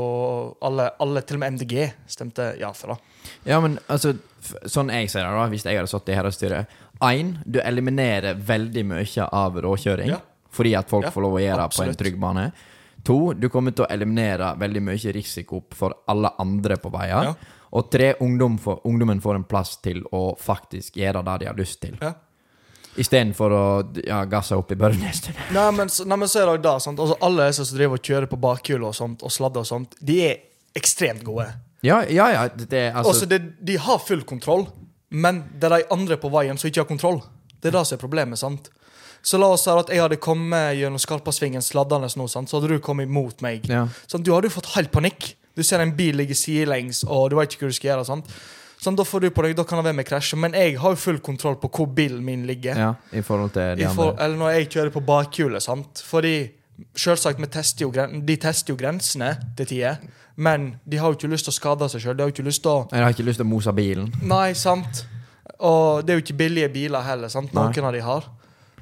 alle, 0.67 0.89
alle, 1.03 1.23
til 1.27 1.39
og 1.39 1.45
med 1.45 1.59
MDG, 1.59 1.77
stemte 2.11 2.53
ja 2.59 2.73
for 2.75 2.95
det. 2.95 2.99
Ja, 3.47 3.61
men 3.63 3.79
altså, 3.93 4.17
sånn 4.65 4.91
jeg 4.91 5.11
ser 5.13 5.27
det, 5.27 5.35
da, 5.37 5.47
hvis 5.53 5.67
jeg 5.67 5.79
hadde 5.79 5.91
sittet 5.93 6.15
i 6.15 6.19
herredsstyret 6.19 6.79
Én, 7.01 7.39
du 7.49 7.57
eliminerer 7.65 8.37
veldig 8.45 8.83
mye 8.91 9.27
av 9.33 9.55
råkjøring. 9.65 10.11
Ja. 10.13 10.19
Fordi 10.53 10.75
at 10.79 10.89
folk 10.91 11.05
Ja, 11.07 11.11
får 11.15 11.23
lov 11.23 11.39
å 11.39 11.43
gjøre 11.43 11.63
det 11.69 11.77
på 11.77 11.83
en 11.87 11.95
trygg 12.01 12.19
bane. 12.21 12.53
To, 13.07 13.33
du 13.33 13.49
kommer 13.49 13.73
til 13.73 13.85
å 13.87 13.91
eliminere 13.91 14.53
veldig 14.61 14.83
mye 14.85 15.13
risiko 15.17 15.63
for 15.73 15.95
alle 16.11 16.33
andre 16.43 16.77
på 16.77 16.91
veier. 16.93 17.31
Ja. 17.31 17.35
Og 17.73 17.87
tre, 17.91 18.15
ungdom 18.21 18.59
får, 18.59 18.81
ungdommen 18.85 19.21
får 19.23 19.39
en 19.39 19.45
plass 19.45 19.77
til 19.81 20.03
å 20.13 20.35
faktisk 20.37 20.97
gjøre 20.99 21.23
det 21.25 21.37
de 21.45 21.47
har 21.49 21.57
lyst 21.57 21.81
til. 21.81 21.95
Ja. 22.03 22.13
Istedenfor 22.99 23.53
å 23.55 23.65
ja, 24.03 24.25
gasse 24.27 24.57
opp 24.59 24.73
i 24.75 24.77
Børnestunet. 24.79 25.51
Nei, 25.57 25.69
men, 25.77 25.89
så- 25.89 26.05
nei, 26.05 26.17
men 26.19 26.29
så 26.29 26.41
er 26.43 26.49
det 26.51 26.57
jo 26.59 26.63
da, 26.67 26.75
sant? 26.83 26.99
Altså, 27.01 27.17
alle 27.23 27.47
disse 27.53 27.65
som 27.69 27.79
driver 27.79 28.01
og 28.01 28.09
kjører 28.11 28.27
på 28.33 28.39
bakhjul 28.43 28.85
og 28.89 28.97
sånt, 28.99 29.23
og 29.23 29.31
sladder 29.33 29.63
og 29.63 29.69
sånt, 29.71 29.95
de 30.03 30.17
er 30.27 30.41
ekstremt 30.77 31.23
gode. 31.27 31.47
Ja, 31.87 32.03
ja, 32.11 32.27
ja. 32.35 32.43
Det, 32.51 32.83
altså, 32.91 33.15
Også, 33.15 33.29
det, 33.31 33.39
de 33.65 33.79
har 33.81 34.03
full 34.03 34.27
kontroll, 34.29 34.67
men 35.11 35.45
det 35.57 35.71
er 35.71 35.79
de 35.79 35.87
andre 35.95 36.19
på 36.21 36.29
veien 36.35 36.59
som 36.61 36.69
ikke 36.69 36.83
har 36.83 36.91
kontroll. 36.91 37.23
Det 37.63 37.71
er 37.71 37.79
det 37.79 37.87
som 37.87 37.97
er 37.97 38.03
problemet. 38.03 38.39
sant? 38.43 38.69
Så 39.23 39.39
la 39.41 39.51
oss 39.53 39.67
si 39.67 39.71
at 39.71 39.91
jeg 39.93 40.01
hadde 40.01 40.17
kommet 40.23 40.79
gjennom 40.79 41.01
Skarpasvingen 41.01 41.63
sladdende 41.65 42.09
nå, 42.17 42.29
sant? 42.31 42.49
så 42.49 42.57
hadde 42.59 42.73
du 42.73 42.79
kommet 42.81 43.09
mot 43.09 43.43
meg. 43.45 43.67
ja. 43.69 43.87
Sånn, 44.09 44.25
du 44.25 44.33
hadde 44.33 44.49
jo 44.49 44.57
fått 44.57 44.73
helt 44.77 44.93
panikk. 44.95 45.35
Du 45.57 45.63
ser 45.67 45.83
en 45.83 45.93
bil 45.97 46.17
ligge 46.17 46.37
sidelengs, 46.39 47.03
og 47.05 47.31
du 47.31 47.37
vet 47.37 47.53
ikke 47.53 47.67
hva 47.67 47.73
du 47.75 47.77
skal 47.77 47.91
gjøre. 47.91 48.07
sant? 48.07 48.31
Sånn, 48.81 48.97
Da 48.97 49.05
får 49.05 49.21
du 49.21 49.31
på 49.31 49.43
deg, 49.45 49.57
da 49.57 49.65
kan 49.65 49.79
det 49.79 49.91
være 49.91 49.99
med 49.99 50.07
krasje, 50.09 50.39
men 50.41 50.55
jeg 50.57 50.79
har 50.81 50.95
jo 50.95 50.97
full 50.97 51.19
kontroll 51.21 51.59
på 51.61 51.69
hvor 51.69 51.87
bilen 51.93 52.25
min 52.25 52.47
ligger. 52.47 52.77
ja, 52.77 52.95
i 53.13 53.21
forhold 53.21 53.53
til 53.53 53.77
de 53.77 53.89
for, 53.93 54.13
andre. 54.15 54.25
eller 54.25 54.37
når 54.37 54.51
jeg 54.55 54.71
kjører 54.71 54.91
på 54.95 55.05
bakhjulet. 55.05 55.63
sant? 55.63 56.03
Fordi 56.07 56.51
selvsagt, 56.97 57.43
tester 57.53 57.85
jo, 57.85 57.91
de 57.93 58.37
tester 58.37 58.73
jo 58.73 58.77
grensene 58.81 59.35
til 59.57 59.67
tider, 59.67 59.99
men 60.37 60.81
de 60.89 60.97
har 60.97 61.13
jo 61.13 61.19
ikke 61.19 61.29
lyst 61.29 61.45
til 61.45 61.53
å 61.53 61.59
skade 61.59 61.89
seg 61.93 62.01
sjøl. 62.01 62.17
De 62.17 62.23
har 62.23 62.31
jo 62.31 62.35
ikke 62.39 62.47
lyst 62.49 62.63
til 62.63 62.71
å 62.73 62.89
Jeg 62.91 63.03
har 63.05 63.13
ikke 63.13 63.27
lyst 63.29 63.37
til 63.43 63.45
å 63.45 63.51
mose 63.51 63.73
bilen. 63.77 64.13
Nei, 64.23 64.53
sant. 64.55 65.05
Og 65.61 66.07
det 66.07 66.15
er 66.15 66.21
jo 66.21 66.25
ikke 66.25 66.39
billige 66.39 66.69
biler 66.73 67.03
heller. 67.05 67.29
sant? 67.29 67.53
Noen 67.53 67.75
Nei. 67.77 67.85
av 67.85 67.93
de 67.93 68.01
har. 68.01 68.25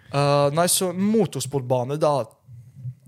Uh, 0.08 0.48
nei, 0.56 0.66
så 0.72 0.92
motorsportbane, 0.96 1.98
da 2.00 2.24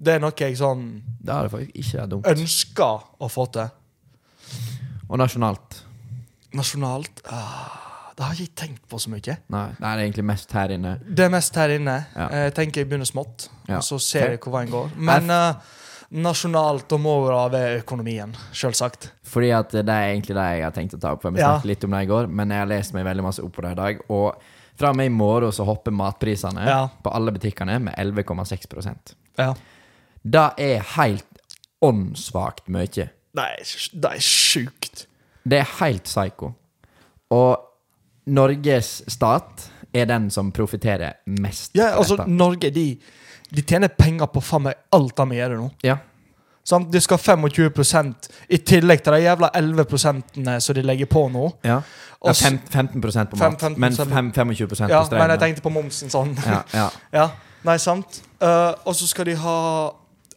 Det 0.00 0.14
er 0.14 0.20
noe 0.20 0.32
jeg 0.36 0.56
sånn 0.58 0.82
Det 1.20 1.32
er 1.32 1.48
faktisk 1.48 1.76
ikke 1.80 2.06
dumt. 2.12 2.26
ønsker 2.28 3.06
å 3.20 3.28
få 3.32 3.46
til. 3.52 3.70
Og 5.08 5.18
nasjonalt. 5.18 5.80
Nasjonalt 6.56 7.22
uh, 7.30 8.12
Det 8.16 8.24
har 8.26 8.34
jeg 8.36 8.50
ikke 8.50 8.60
tenkt 8.66 8.84
på 8.90 8.98
så 9.00 9.10
mye. 9.12 9.36
Nei, 9.48 9.66
det 9.78 9.86
er 9.90 10.02
egentlig 10.04 10.24
mest 10.28 10.52
her 10.52 10.74
inne. 10.76 10.98
Det 11.08 11.24
er 11.24 11.32
mest 11.32 11.56
her 11.56 11.72
inne. 11.76 11.94
Ja. 12.16 12.28
Jeg 12.44 12.54
tenker 12.58 12.82
jeg 12.82 12.90
begynner 12.90 13.08
smått, 13.08 13.48
Ja. 13.68 13.78
og 13.78 13.84
så 13.86 13.98
ser 14.02 14.34
jeg 14.34 14.40
hvor 14.44 14.52
veien 14.58 14.70
går. 14.72 14.90
Men 14.98 15.30
uh, 15.32 15.54
nasjonalt, 16.10 16.90
og 16.92 17.00
må 17.00 17.14
ved 17.52 17.80
økonomien, 17.80 18.32
sjølsagt. 18.52 19.10
Fordi 19.30 19.50
at 19.56 19.70
det 19.72 19.88
er 19.88 20.10
egentlig 20.12 20.34
det 20.36 20.46
jeg 20.52 20.64
har 20.66 20.72
tenkt 20.76 20.96
å 20.96 21.00
ta 21.00 21.12
opp. 21.14 21.22
Vi 21.24 21.30
snakket 21.38 21.64
Ja. 21.64 21.68
litt 21.72 21.84
om 21.84 21.90
det 21.96 22.02
i 22.04 22.10
går, 22.10 22.26
men 22.28 22.50
jeg 22.50 22.58
har 22.58 22.66
lest 22.66 22.92
meg 22.94 23.04
veldig 23.06 23.22
masse 23.24 23.42
opp 23.44 23.52
på 23.56 23.62
det 23.62 23.72
i 23.72 23.80
dag. 23.80 24.00
Og 24.10 24.34
fra 24.80 24.90
og 24.92 24.96
med 24.98 25.10
i 25.10 25.14
morgen 25.14 25.52
så 25.52 25.64
hopper 25.68 25.92
matprisene 25.94 26.64
Ja. 26.66 26.80
på 27.04 27.12
alle 27.14 27.32
butikkene 27.36 27.78
med 27.78 27.94
11,6 28.00 29.14
Ja. 29.38 29.54
Det 30.22 30.46
er 30.58 30.82
helt 30.96 31.24
åndssvakt 31.82 32.68
mye. 32.68 32.86
Det 33.32 33.44
er, 33.46 33.62
det 33.94 34.10
er 34.10 34.20
sjukt. 34.24 35.06
Det 35.44 35.60
er 35.62 35.68
helt 35.80 36.04
psyko. 36.04 36.54
Og 37.30 37.56
Norges 38.30 39.02
stat 39.10 39.70
er 39.94 40.06
den 40.06 40.28
som 40.30 40.52
profitterer 40.52 41.18
mest. 41.26 41.72
Ja, 41.74 41.92
på 41.94 42.02
altså, 42.02 42.16
dette. 42.20 42.30
Norge 42.30 42.70
de, 42.74 42.84
de 43.50 43.62
tjener 43.66 43.88
penger 43.88 44.26
på 44.30 44.42
faen 44.44 44.68
meg 44.68 44.74
alt 44.94 45.16
de 45.16 45.38
gjør 45.40 45.56
nå. 45.58 45.70
Ja. 45.86 45.96
Sant? 46.64 46.90
De 46.92 47.00
skal 47.00 47.18
ha 47.18 47.34
25% 47.36 48.30
i 48.48 48.58
tillegg 48.58 49.02
til 49.02 49.16
de 49.16 49.22
jævla 49.24 49.50
11 49.56 49.98
som 50.60 50.74
de 50.76 50.82
legger 50.84 51.08
på 51.10 51.28
nå. 51.32 51.50
ja. 51.64 51.80
ja 52.26 52.32
fem, 52.36 52.58
15% 52.68 53.30
på 53.32 53.38
mat, 53.40 53.60
5, 53.60 53.74
15% 53.74 53.78
men 53.78 53.94
5, 53.96 54.32
25 54.34 54.68
på 54.68 54.90
Ja, 54.90 55.04
men 55.10 55.30
jeg 55.30 55.40
tenkte 55.40 55.64
på 55.64 55.72
momsen 55.72 56.12
sånn. 56.12 56.36
ja, 56.46 56.62
ja. 56.76 56.90
Ja, 57.20 57.30
Nei, 57.64 57.76
sant. 57.76 58.22
Uh, 58.40 58.72
og 58.88 58.94
så 58.96 59.08
skal 59.08 59.28
de 59.28 59.36
ha 59.36 59.56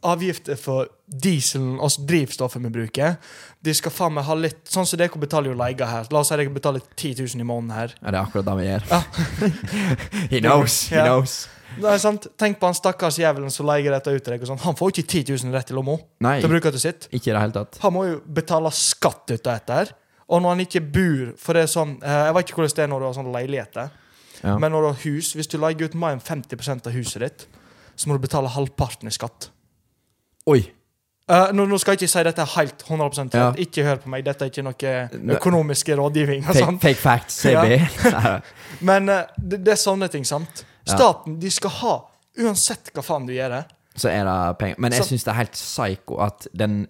avgifter 0.04 0.58
for 0.60 0.90
dieselen, 1.08 1.78
altså 1.80 2.04
drivstoffet 2.08 2.64
vi 2.66 2.72
bruker. 2.74 3.16
De 3.64 3.74
skal 3.76 3.94
faen 3.96 4.16
meg 4.18 4.26
ha 4.28 4.36
litt 4.36 4.68
Sånn 4.68 4.88
som 4.88 5.00
dere 5.00 5.20
betaler 5.20 5.54
jo 5.54 5.58
leie 5.60 5.88
her. 5.88 6.10
La 6.12 6.20
oss 6.20 6.32
si 6.34 6.36
dere 6.40 6.52
betaler 6.52 6.84
10 6.98 7.22
000 7.22 7.44
i 7.44 7.48
måneden 7.48 7.76
her. 7.78 7.96
ja, 8.02 8.12
det 8.12 8.18
er 8.18 8.24
akkurat 8.26 8.50
det 8.50 8.56
vi 8.60 8.66
gjør. 8.68 8.88
Ja. 8.92 9.02
he 10.34 10.42
knows, 10.42 10.80
he 10.92 11.06
knows. 11.06 11.38
Nei, 11.82 11.96
sant? 12.02 12.28
Tenk 12.40 12.60
på 12.62 12.70
han 12.70 12.78
stakkars 12.78 13.18
jævelen 13.22 13.52
som 13.54 13.68
leier 13.70 13.94
dette 13.96 14.14
ut 14.14 14.24
til 14.24 14.36
deg. 14.36 14.46
sånn. 14.48 14.62
Han 14.66 14.78
får 14.78 14.94
ikke 14.94 15.06
10 15.08 15.34
000 15.46 15.58
rett 15.58 15.72
i 15.72 15.78
lomma 15.78 15.98
til 15.98 16.48
å 16.48 16.52
bruke 16.52 16.72
til 16.76 16.84
sitt. 16.84 17.08
ikke 17.12 17.32
i 17.32 17.34
det 17.34 17.42
hele 17.42 17.56
tatt. 17.56 17.80
Han 17.84 17.96
må 17.96 18.06
jo 18.10 18.22
betale 18.26 18.72
skatt 18.76 19.26
ut 19.32 19.40
av 19.48 19.54
dette. 19.54 19.80
her. 19.82 19.94
Og 20.28 20.42
når 20.42 20.56
han 20.56 20.64
ikke 20.64 20.82
bor 20.94 21.34
For 21.36 21.58
det 21.58 21.66
er 21.66 21.68
sånn 21.70 21.98
eh, 22.00 22.20
Jeg 22.30 22.36
vet 22.38 22.48
ikke 22.48 22.62
hvordan 22.62 22.78
det 22.78 22.84
er 22.86 22.92
når 22.94 23.02
du 23.02 23.06
har 23.06 23.18
sånn 23.18 23.34
leiligheter. 23.34 23.90
Ja. 24.44 24.54
Men 24.60 24.72
når 24.72 24.86
du 24.86 24.88
har 24.88 25.02
hus, 25.04 25.34
hvis 25.36 25.52
du 25.52 25.58
leier 25.60 25.84
ut 25.88 25.98
mer 26.00 26.16
enn 26.16 26.24
50% 26.24 26.88
av 26.90 26.96
huset 26.96 27.24
ditt, 27.24 27.46
så 27.96 28.10
må 28.10 28.18
du 28.18 28.24
betale 28.24 28.52
halvparten 28.52 29.08
i 29.08 29.14
skatt. 29.14 29.50
Oi! 30.52 30.64
Uh, 31.32 31.54
nå, 31.56 31.64
nå 31.72 31.78
skal 31.80 31.96
jeg 31.96 32.02
ikke 32.02 32.12
si 32.12 32.24
dette 32.28 32.46
helt 32.58 32.82
100 32.84 33.22
rett. 33.22 33.38
Ja. 33.40 33.46
Ikke 33.64 33.86
hør 33.88 34.02
på 34.04 34.12
meg. 34.12 34.26
Dette 34.28 34.44
er 34.44 34.52
ikke 34.52 34.66
noe 34.66 35.38
økonomisk 35.38 35.94
rådgivning. 35.96 36.44
Fake, 36.44 36.66
sånn. 36.66 36.80
fake 36.84 37.00
facts, 37.00 37.38
CB. 37.46 37.78
Ja. 38.12 38.34
Men 38.90 39.08
uh, 39.08 39.22
det, 39.38 39.62
det 39.64 39.78
er 39.78 39.80
sånne 39.80 40.12
ting, 40.12 40.28
sant? 40.28 40.66
Staten 40.88 41.40
de 41.40 41.52
skal 41.52 41.72
ha, 41.82 41.94
uansett 42.44 42.92
hva 42.94 43.04
faen 43.06 43.28
du 43.28 43.34
gjør. 43.34 43.64
så 43.96 44.10
er 44.10 44.26
det 44.26 44.58
penger. 44.60 44.76
Men 44.82 44.94
jeg 44.94 45.06
syns 45.06 45.24
det 45.24 45.32
er 45.32 45.42
helt 45.44 45.58
psycho 45.58 46.20
at 46.26 46.48
den 46.54 46.88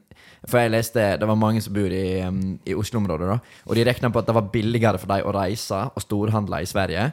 For 0.48 0.60
jeg 0.60 0.72
leste 0.72 1.00
Det 1.20 1.28
var 1.28 1.36
mange 1.36 1.62
som 1.62 1.74
bor 1.74 1.92
i, 1.92 2.22
um, 2.28 2.60
i 2.66 2.74
Oslo-området, 2.76 3.28
da. 3.28 3.38
Og 3.66 3.76
de 3.76 3.84
regna 3.84 4.10
på 4.10 4.20
at 4.20 4.28
det 4.28 4.36
var 4.36 4.50
billigere 4.52 5.00
for 5.00 5.08
dem 5.08 5.28
å 5.28 5.32
reise 5.36 5.86
og 5.96 6.02
storhandle 6.04 6.62
i 6.64 6.68
Sverige 6.68 7.12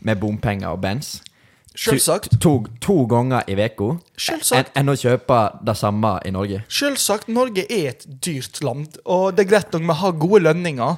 med 0.00 0.20
bompenger 0.20 0.68
og 0.68 0.80
bens. 0.80 1.22
Selvsagt. 1.76 2.38
To, 2.40 2.64
to 2.80 3.04
ganger 3.08 3.44
i 3.48 3.56
uka 3.56 3.96
enn 4.56 4.70
enn 4.80 4.92
å 4.92 4.96
kjøpe 4.96 5.40
det 5.64 5.76
samme 5.76 6.14
i 6.24 6.32
Norge. 6.32 6.62
Selvsagt. 6.68 7.28
Norge 7.28 7.66
er 7.68 7.90
et 7.90 8.06
dyrt 8.24 8.62
land, 8.64 8.96
og 9.04 9.36
det 9.36 9.44
er 9.44 9.50
greit 9.50 9.72
nok 9.72 9.84
vi 9.90 9.98
har 10.00 10.16
gode 10.16 10.42
lønninger. 10.46 10.96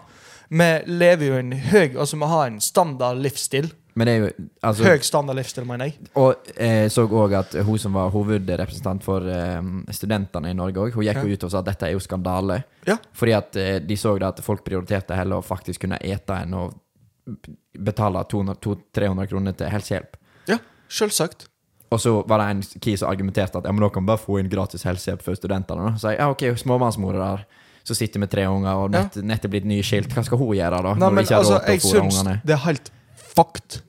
Vi 0.48 0.68
lever 0.86 1.26
jo 1.26 1.34
i 1.34 1.42
en 1.42 1.52
høy 1.52 1.98
Altså, 1.98 2.16
vi 2.16 2.28
har 2.30 2.46
en 2.46 2.60
standard 2.60 3.18
livsstil. 3.20 3.72
Men 3.98 4.06
det 4.06 4.12
er 4.12 4.20
jo 4.20 4.28
altså, 4.68 4.84
Høy 4.86 5.02
standard 5.02 5.38
livsstil, 5.40 5.64
mener 5.66 5.88
jeg. 5.88 6.08
Og 6.20 6.50
jeg 6.54 6.90
så 6.94 7.02
òg 7.08 7.34
at 7.40 7.56
hun 7.66 7.80
som 7.82 7.96
var 7.98 8.12
hovedrepresentant 8.14 9.02
for 9.02 9.26
um, 9.26 9.80
studentene 9.90 10.52
i 10.52 10.56
Norge, 10.56 10.84
også, 10.84 11.00
hun 11.00 11.06
gikk 11.08 11.22
jo 11.24 11.34
ut 11.34 11.46
og 11.48 11.52
sa 11.54 11.62
at 11.62 11.70
dette 11.72 11.88
er 11.88 11.96
jo 11.96 12.02
skandale. 12.04 12.60
Ja. 12.86 12.94
Fordi 13.18 13.34
at 13.34 13.58
eh, 13.58 13.78
de 13.82 13.96
så 13.98 14.14
det 14.20 14.28
at 14.28 14.42
folk 14.46 14.62
prioriterte 14.66 15.18
heller 15.18 15.42
å 15.42 15.46
faktisk 15.46 15.82
kunne 15.86 15.98
ete 15.98 16.36
enn 16.44 16.54
å 16.54 16.68
betale 17.88 18.22
200-300 18.30 19.30
kroner 19.32 19.56
til 19.58 19.72
helsehjelp. 19.74 20.14
Ja, 20.48 20.60
selvsagt. 20.92 21.48
Og 21.90 22.00
så 22.04 22.12
var 22.28 22.42
det 22.42 22.48
en 22.52 22.62
key 22.84 22.94
som 23.00 23.10
argumenterte 23.10 23.58
at 23.58 23.66
ja, 23.66 23.72
men 23.72 23.82
da 23.82 23.90
kan 23.92 24.06
bare 24.06 24.20
få 24.20 24.38
inn 24.38 24.50
gratis 24.52 24.86
helsehjelp 24.86 25.24
for 25.24 25.38
studentene. 25.38 25.90
Da. 25.90 26.00
Så 26.00 26.12
jeg, 26.12 26.20
ja, 26.20 26.30
ok, 26.30 26.46
småbarnsmorer 26.62 27.48
som 27.88 27.96
sitter 27.96 28.20
med 28.20 28.30
tre 28.30 28.44
unger 28.46 28.84
og 28.84 28.92
nett, 28.92 29.16
nettopp 29.24 29.54
blitt 29.54 29.66
nyskilt, 29.68 30.12
hva 30.12 30.22
skal 30.26 30.38
hun 30.38 30.54
gjøre 30.58 30.82
da? 30.84 30.94
Nei, 31.00 31.12
men 31.18 31.24
altså, 31.24 31.58
jeg 31.64 31.82
syns 31.82 32.20
det 32.44 32.54
er 32.54 32.64
helt 32.66 32.90
fucked. 33.32 33.80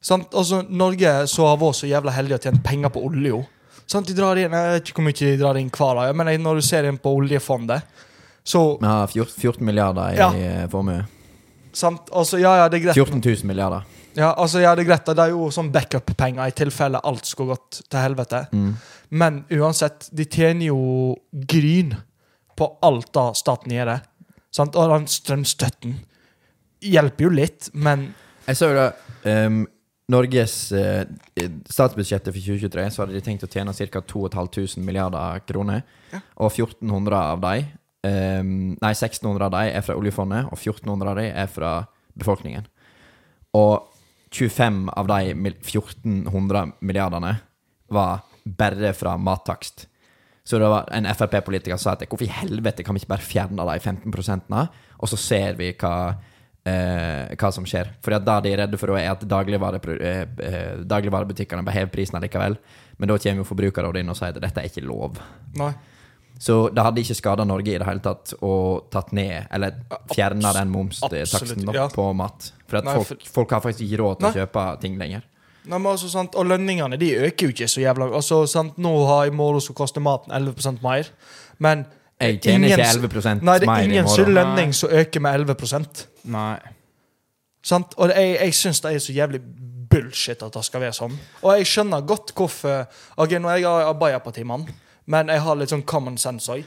Sant? 0.00 0.34
Altså, 0.34 0.62
Norge 0.70 1.12
så 1.26 1.46
har 1.48 1.56
vært 1.60 1.78
så 1.80 1.88
jævla 1.90 2.12
heldig 2.14 2.36
å 2.36 2.42
tjene 2.42 2.62
penger 2.64 2.92
på 2.94 3.02
olje. 3.08 3.40
Sant? 3.88 4.06
De 4.06 4.14
drar 4.14 4.36
inn, 4.38 4.52
Jeg 4.52 4.72
vet 4.74 4.88
ikke 4.90 5.00
hvor 5.00 5.06
mye 5.08 5.18
de 5.18 5.36
drar 5.40 5.56
inn 5.58 5.70
hver 5.70 5.94
dag, 5.98 6.16
men 6.16 6.42
når 6.42 6.54
du 6.60 6.62
ser 6.62 6.84
inn 6.88 6.98
på 6.98 7.14
oljefondet, 7.18 7.82
så 8.44 8.78
Vi 8.80 8.86
har 8.86 9.06
14, 9.06 9.34
14 9.40 9.64
milliarder 9.64 10.14
i 10.14 10.16
Ja. 10.16 10.66
formue. 10.68 11.04
sant? 11.72 12.08
Altså, 12.12 12.38
ja, 12.40 12.56
ja, 12.56 12.68
det 12.68 12.80
er 12.80 12.84
greit. 12.86 12.94
14 12.96 13.20
000 13.20 13.44
milliarder. 13.46 13.82
Ja, 14.16 14.34
altså, 14.34 14.60
ja, 14.60 14.74
det 14.74 14.82
er 14.84 14.88
greit. 14.88 15.04
Det 15.06 15.18
er 15.18 15.30
jo 15.30 15.48
sånn 15.50 15.70
backup-penger 15.72 16.46
i 16.48 16.50
tilfelle 16.50 17.00
alt 17.04 17.24
skulle 17.26 17.54
gått 17.56 17.82
til 17.88 18.00
helvete. 18.00 18.48
Mm. 18.52 18.74
Men 19.10 19.44
uansett, 19.50 20.08
de 20.12 20.24
tjener 20.24 20.66
jo 20.66 21.16
gryn 21.32 21.96
på 22.56 22.76
alt 22.82 23.12
da 23.12 23.32
staten 23.32 23.70
gjør. 23.72 24.00
Sant? 24.50 24.74
Og 24.76 24.90
den 24.90 25.06
strømstøtten 25.06 25.94
hjelper 26.82 27.24
jo 27.28 27.30
litt, 27.30 27.70
men 27.74 28.14
Jeg 28.46 28.56
så 28.56 28.70
jo 28.70 28.74
da 28.78 28.92
ehm, 29.28 29.66
Norges 30.08 30.72
eh, 30.72 31.04
statsbudsjettet 31.68 32.32
for 32.32 32.40
2023 32.40 32.86
så 32.94 33.02
hadde 33.02 33.18
de 33.18 33.24
tenkt 33.24 33.44
å 33.44 33.50
tjene 33.52 33.74
ca. 33.76 34.00
2500 34.00 34.80
milliarder 34.86 35.42
kroner. 35.48 35.82
Ja. 36.14 36.22
Og 36.40 36.54
1400 36.54 37.18
av 37.18 37.42
de 37.44 37.66
ehm, 38.08 38.54
Nei, 38.80 38.94
1600 38.94 39.44
av 39.50 39.52
de 39.52 39.74
er 39.74 39.84
fra 39.84 39.98
oljefondet, 40.00 40.48
og 40.48 40.56
1400 40.56 41.12
av 41.12 41.20
de 41.20 41.26
er 41.28 41.52
fra 41.52 41.74
befolkningen. 42.18 42.64
Og 43.58 43.84
25 44.32 44.88
av 44.96 45.12
de 45.12 45.34
1400 45.36 46.74
milliardene 46.80 47.36
var 47.92 48.24
bare 48.48 48.94
fra 48.96 49.16
mattakst. 49.20 49.86
Så 50.48 50.56
det 50.56 50.68
var 50.72 50.88
en 50.96 51.04
Frp-politiker 51.12 51.76
som 51.76 51.90
sa 51.90 51.96
at 51.96 52.08
hvorfor 52.08 52.24
i 52.24 52.32
helvete 52.32 52.84
kan 52.84 52.96
vi 52.96 53.02
ikke 53.02 53.12
bare 53.12 53.28
fjerne 53.28 53.68
de 53.68 53.76
15 53.76 54.12
prosentene, 54.12 54.68
og 54.96 55.10
så 55.12 55.20
ser 55.20 55.58
vi 55.60 55.74
hva, 55.76 56.14
eh, 56.68 57.36
hva 57.38 57.50
som 57.54 57.66
skjer. 57.68 57.90
At 57.98 58.26
det 58.26 58.38
de 58.44 58.54
er 58.54 58.62
redde 58.64 58.80
for, 58.80 58.94
er 58.98 59.10
at 59.10 59.24
dagligvare, 59.28 59.80
eh, 59.98 60.24
eh, 60.46 60.72
dagligvarebutikkene 60.88 61.64
bare 61.66 61.80
hever 61.80 61.92
prisen 61.92 62.20
likevel. 62.22 62.58
Men 62.98 63.10
da 63.10 63.18
kommer 63.18 63.42
jo 63.42 63.48
Forbrukerrådet 63.48 64.02
inn 64.02 64.12
og 64.12 64.18
sier 64.18 64.34
at 64.34 64.42
dette 64.42 64.62
er 64.62 64.70
ikke 64.70 64.86
lov. 64.86 65.20
Nei. 65.58 65.72
Så 66.38 66.68
det 66.70 66.84
hadde 66.86 67.02
ikke 67.02 67.16
skada 67.18 67.44
Norge 67.46 67.72
i 67.72 67.78
det 67.80 67.86
hele 67.86 68.02
tatt 68.02 68.36
å 68.46 68.52
tatt 68.92 69.10
ned, 69.16 69.48
eller 69.54 69.80
fjerna 70.12 70.52
den 70.54 70.70
momstaksten 70.70 71.66
ja. 71.74 71.88
på 71.90 72.04
mat. 72.14 72.52
For 72.70 72.84
Nei, 72.86 72.94
folk, 73.00 73.26
folk 73.38 73.56
har 73.56 73.64
faktisk 73.64 73.88
ikke 73.88 74.00
råd 74.04 74.20
til 74.20 74.28
å 74.28 74.36
kjøpe 74.44 74.66
ting 74.84 75.00
lenger. 75.00 75.26
Nei, 75.68 75.76
men 75.76 75.90
altså, 75.90 76.08
sant? 76.12 76.38
Og 76.38 76.46
lønningene 76.48 76.96
de 77.00 77.10
øker 77.26 77.48
jo 77.48 77.54
ikke 77.56 77.68
så 77.68 77.82
jævla 77.82 78.12
altså, 78.16 78.44
sant? 78.48 78.78
Nå 78.80 78.92
har 79.10 79.26
i 79.28 79.34
morgen 79.34 79.64
så 79.64 79.74
koster 79.76 80.04
maten 80.04 80.32
11 80.32 80.78
mer, 80.84 81.10
men 81.58 81.84
Jeg 82.20 82.40
tjener 82.42 82.68
ingen- 82.68 82.80
ikke 82.80 83.08
11 83.08 83.42
Nei, 83.42 83.58
det 83.58 83.68
er 83.68 83.78
ingen 83.86 84.08
sin 84.08 84.34
lønning 84.34 84.72
som 84.74 84.90
øker 84.90 85.20
med 85.20 85.40
11% 85.46 86.06
Nei. 86.24 86.58
Sant? 87.62 87.94
Og 87.96 88.08
jeg, 88.10 88.38
jeg 88.40 88.54
syns 88.54 88.80
det 88.80 88.94
er 88.94 88.98
så 88.98 89.12
jævlig 89.12 89.40
bullshit 89.90 90.42
at 90.42 90.52
det 90.52 90.64
skal 90.64 90.80
være 90.80 90.92
sånn. 90.92 91.14
Og 91.42 91.56
jeg 91.58 91.66
skjønner 91.66 92.04
godt 92.06 92.34
hvorfor 92.36 92.86
Ok, 93.16 93.30
nå 93.40 93.48
er 93.48 93.56
jeg 93.62 93.86
Arbeiderpartimann, 93.88 94.66
men 95.06 95.28
jeg 95.28 95.40
har 95.40 95.56
litt 95.56 95.70
sånn 95.72 95.86
common 95.86 96.18
sense 96.18 96.48
òg. 96.52 96.64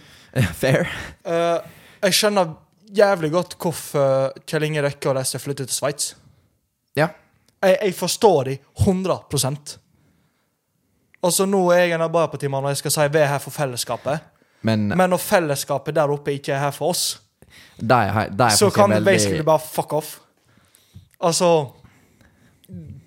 Fair. 0.61 0.87
jeg 1.25 2.13
skjønner 2.13 2.55
jævlig 2.95 3.31
godt 3.31 3.57
hvorfor 3.59 4.31
Kjell 4.47 4.63
Inge 4.63 4.81
Røkke 4.87 5.09
og 5.11 5.19
disse 5.19 5.39
flytter 5.39 5.67
til 5.67 5.75
Sveits. 5.75 6.15
Ja. 6.95 7.07
Jeg, 7.61 7.77
jeg 7.81 7.95
forstår 7.95 8.43
de 8.49 8.57
100% 8.85 9.77
Altså, 11.23 11.45
nå 11.45 11.59
er 11.69 11.83
jeg 11.83 11.91
en 11.93 12.01
Arbeiderpartimann, 12.01 12.63
og 12.65 12.71
jeg 12.73 12.77
skal 12.81 12.91
si 12.95 13.03
vi 13.13 13.19
er 13.21 13.27
her 13.29 13.37
for 13.43 13.53
fellesskapet. 13.53 14.23
Men, 14.61 14.87
Men 14.87 15.09
når 15.09 15.17
fellesskapet 15.17 15.95
der 15.95 16.11
oppe 16.13 16.33
ikke 16.33 16.53
er 16.53 16.59
her 16.59 16.71
for 16.71 16.89
oss, 16.93 17.21
det 17.81 17.91
er, 17.91 18.29
det 18.29 18.45
er 18.45 18.49
så 18.55 18.69
kan 18.69 18.89
det 18.93 19.03
basically 19.05 19.43
bare 19.43 19.59
fuck 19.59 19.93
off. 19.93 20.19
Altså 21.21 21.67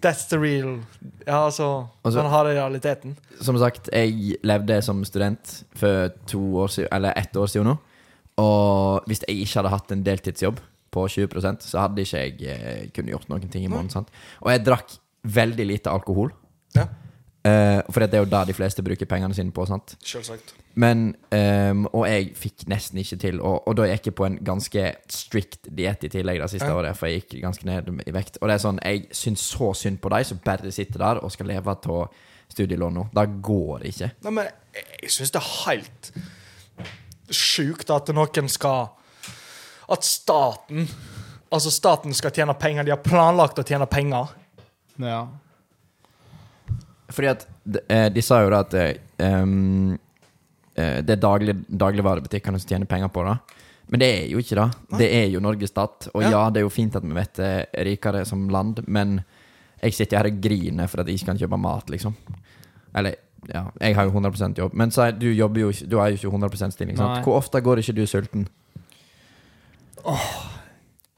That's 0.05 0.27
the 0.29 0.37
real 0.39 0.83
Ja, 1.27 1.45
altså 1.47 1.87
Altså- 2.05 2.21
Den 2.21 2.31
harde 2.31 2.49
realiteten. 2.61 3.17
Som 3.41 3.59
sagt, 3.59 3.89
jeg 3.93 4.37
levde 4.45 4.83
som 4.83 5.05
student 5.05 5.65
for 5.77 6.09
to 6.27 6.57
år 6.57 6.67
siden, 6.67 6.89
eller 6.93 7.13
ett 7.17 7.37
år 7.37 7.47
siden 7.47 7.67
nå. 7.67 7.77
Og 8.37 9.03
hvis 9.07 9.23
jeg 9.29 9.37
ikke 9.39 9.55
hadde 9.55 9.69
hatt 9.69 9.93
en 9.93 10.03
deltidsjobb 10.07 10.61
på 10.93 11.07
20% 11.09 11.63
så 11.63 11.79
hadde 11.81 12.03
ikke 12.03 12.19
jeg 12.19 12.43
eh, 12.43 12.89
kunne 12.95 13.11
gjort 13.11 13.29
noen 13.29 13.49
ting 13.49 13.65
i 13.65 13.69
måneden. 13.69 13.91
sant? 13.91 14.09
Og 14.41 14.51
jeg 14.53 14.65
drakk 14.67 14.91
veldig 15.25 15.67
lite 15.67 15.91
alkohol. 15.91 16.33
Ja, 16.75 16.87
Eh, 17.47 17.83
for 17.91 18.01
det 18.01 18.15
er 18.15 18.19
jo 18.19 18.25
det 18.25 18.47
de 18.47 18.53
fleste 18.57 18.83
bruker 18.83 19.05
pengene 19.05 19.35
sine 19.35 19.53
på. 19.53 19.67
sant? 19.67 19.97
selvsagt. 20.03 20.55
Men, 20.75 21.14
um, 21.31 21.85
Og 21.93 22.07
jeg 22.09 22.33
fikk 22.35 22.64
nesten 22.70 22.99
ikke 22.99 23.18
til. 23.22 23.41
Og, 23.41 23.62
og 23.68 23.77
da 23.79 23.87
gikk 23.87 24.09
jeg 24.11 24.16
på 24.18 24.27
en 24.27 24.39
ganske 24.43 24.85
strict 25.12 25.68
diett 25.70 26.05
i 26.05 26.11
tillegg 26.11 26.41
det 26.43 26.51
siste 26.51 26.66
Ja. 26.70 26.75
året, 26.75 26.99
for 26.99 27.07
jeg 27.07 27.22
gikk 27.22 27.43
ganske 27.45 27.66
ned 27.68 27.91
i 28.07 28.14
vekt. 28.14 28.39
Og 28.41 28.49
det 28.49 28.57
er 28.57 28.64
sånn, 28.64 28.81
jeg 28.83 29.07
syns 29.14 29.45
så 29.55 29.72
synd 29.75 30.01
på 30.03 30.11
de 30.11 30.25
som 30.25 30.41
bare 30.45 30.72
sitter 30.75 30.99
der 30.99 31.22
og 31.22 31.33
skal 31.33 31.47
leve 31.47 31.70
av 31.70 32.11
studielån 32.51 32.95
nå. 32.95 33.07
Det 33.14 33.27
går 33.43 33.87
ikke. 33.91 34.11
Nei, 34.25 34.35
men 34.41 34.51
jeg, 34.75 35.11
syns 35.14 35.31
det 35.35 35.41
er 35.41 35.53
helt 35.64 36.11
sjukt 37.31 37.91
at 37.91 38.11
noen 38.14 38.51
skal 38.53 38.91
At 39.89 40.05
staten 40.05 40.89
Altså, 41.55 41.70
staten 41.70 42.14
skal 42.16 42.33
tjene 42.35 42.55
penger. 42.59 42.83
De 42.83 42.91
har 42.91 43.03
planlagt 43.05 43.61
å 43.61 43.62
tjene 43.62 43.87
penger. 43.87 44.33
Ja. 44.99 45.29
Fordi 47.14 47.29
at 47.31 47.45
de, 47.62 47.79
eh, 47.89 48.09
de 48.11 48.22
sa 48.22 48.41
jo 48.43 48.51
da 48.51 48.64
at 48.64 48.75
eh, 48.75 48.97
det 50.75 51.11
er 51.16 51.20
daglig, 51.22 51.55
dagligvarebutikkene 51.70 52.59
som 52.61 52.68
tjener 52.68 52.91
penger 52.91 53.09
på 53.14 53.22
det. 53.29 53.37
Men 53.93 54.01
det 54.01 54.09
er 54.11 54.29
jo 54.33 54.41
ikke 54.41 54.57
det. 54.59 54.99
Det 54.99 55.09
er 55.12 55.27
jo 55.31 55.43
Norges 55.45 55.70
stat. 55.70 56.09
Og 56.14 56.22
Ja. 56.25 56.31
ja, 56.31 56.43
det 56.51 56.62
er 56.62 56.64
jo 56.66 56.72
fint 56.72 56.97
at 56.97 57.05
vi 57.05 57.12
vet 57.14 57.35
det 57.37 57.51
er 57.72 57.85
rikere 57.85 58.25
som 58.27 58.49
land, 58.49 58.81
men 58.89 59.20
jeg 59.83 59.93
sitter 59.95 60.16
her 60.22 60.31
og 60.31 60.41
griner 60.41 60.89
for 60.89 61.01
at 61.03 61.07
jeg 61.07 61.20
ikke 61.20 61.27
kan 61.33 61.39
kjøpe 61.39 61.61
mat, 61.61 61.91
liksom. 61.93 62.14
Eller 62.97 63.16
ja, 63.53 63.66
jeg 63.81 63.95
har 63.95 64.05
jo 64.09 64.11
100% 64.11 64.57
jobb. 64.59 64.72
Men 64.75 64.91
si, 64.91 65.11
du 65.20 65.27
jobber 65.33 65.61
jo 65.61 65.72
Du 65.87 65.99
har 65.99 66.09
jo 66.09 66.16
ikke 66.16 66.33
100 66.33 66.70
stilling. 66.72 66.97
Sant? 66.97 67.18
Nei. 67.18 67.22
Hvor 67.27 67.37
ofte 67.37 67.61
går 67.61 67.83
ikke 67.83 67.97
du 67.99 68.07
sulten? 68.07 68.49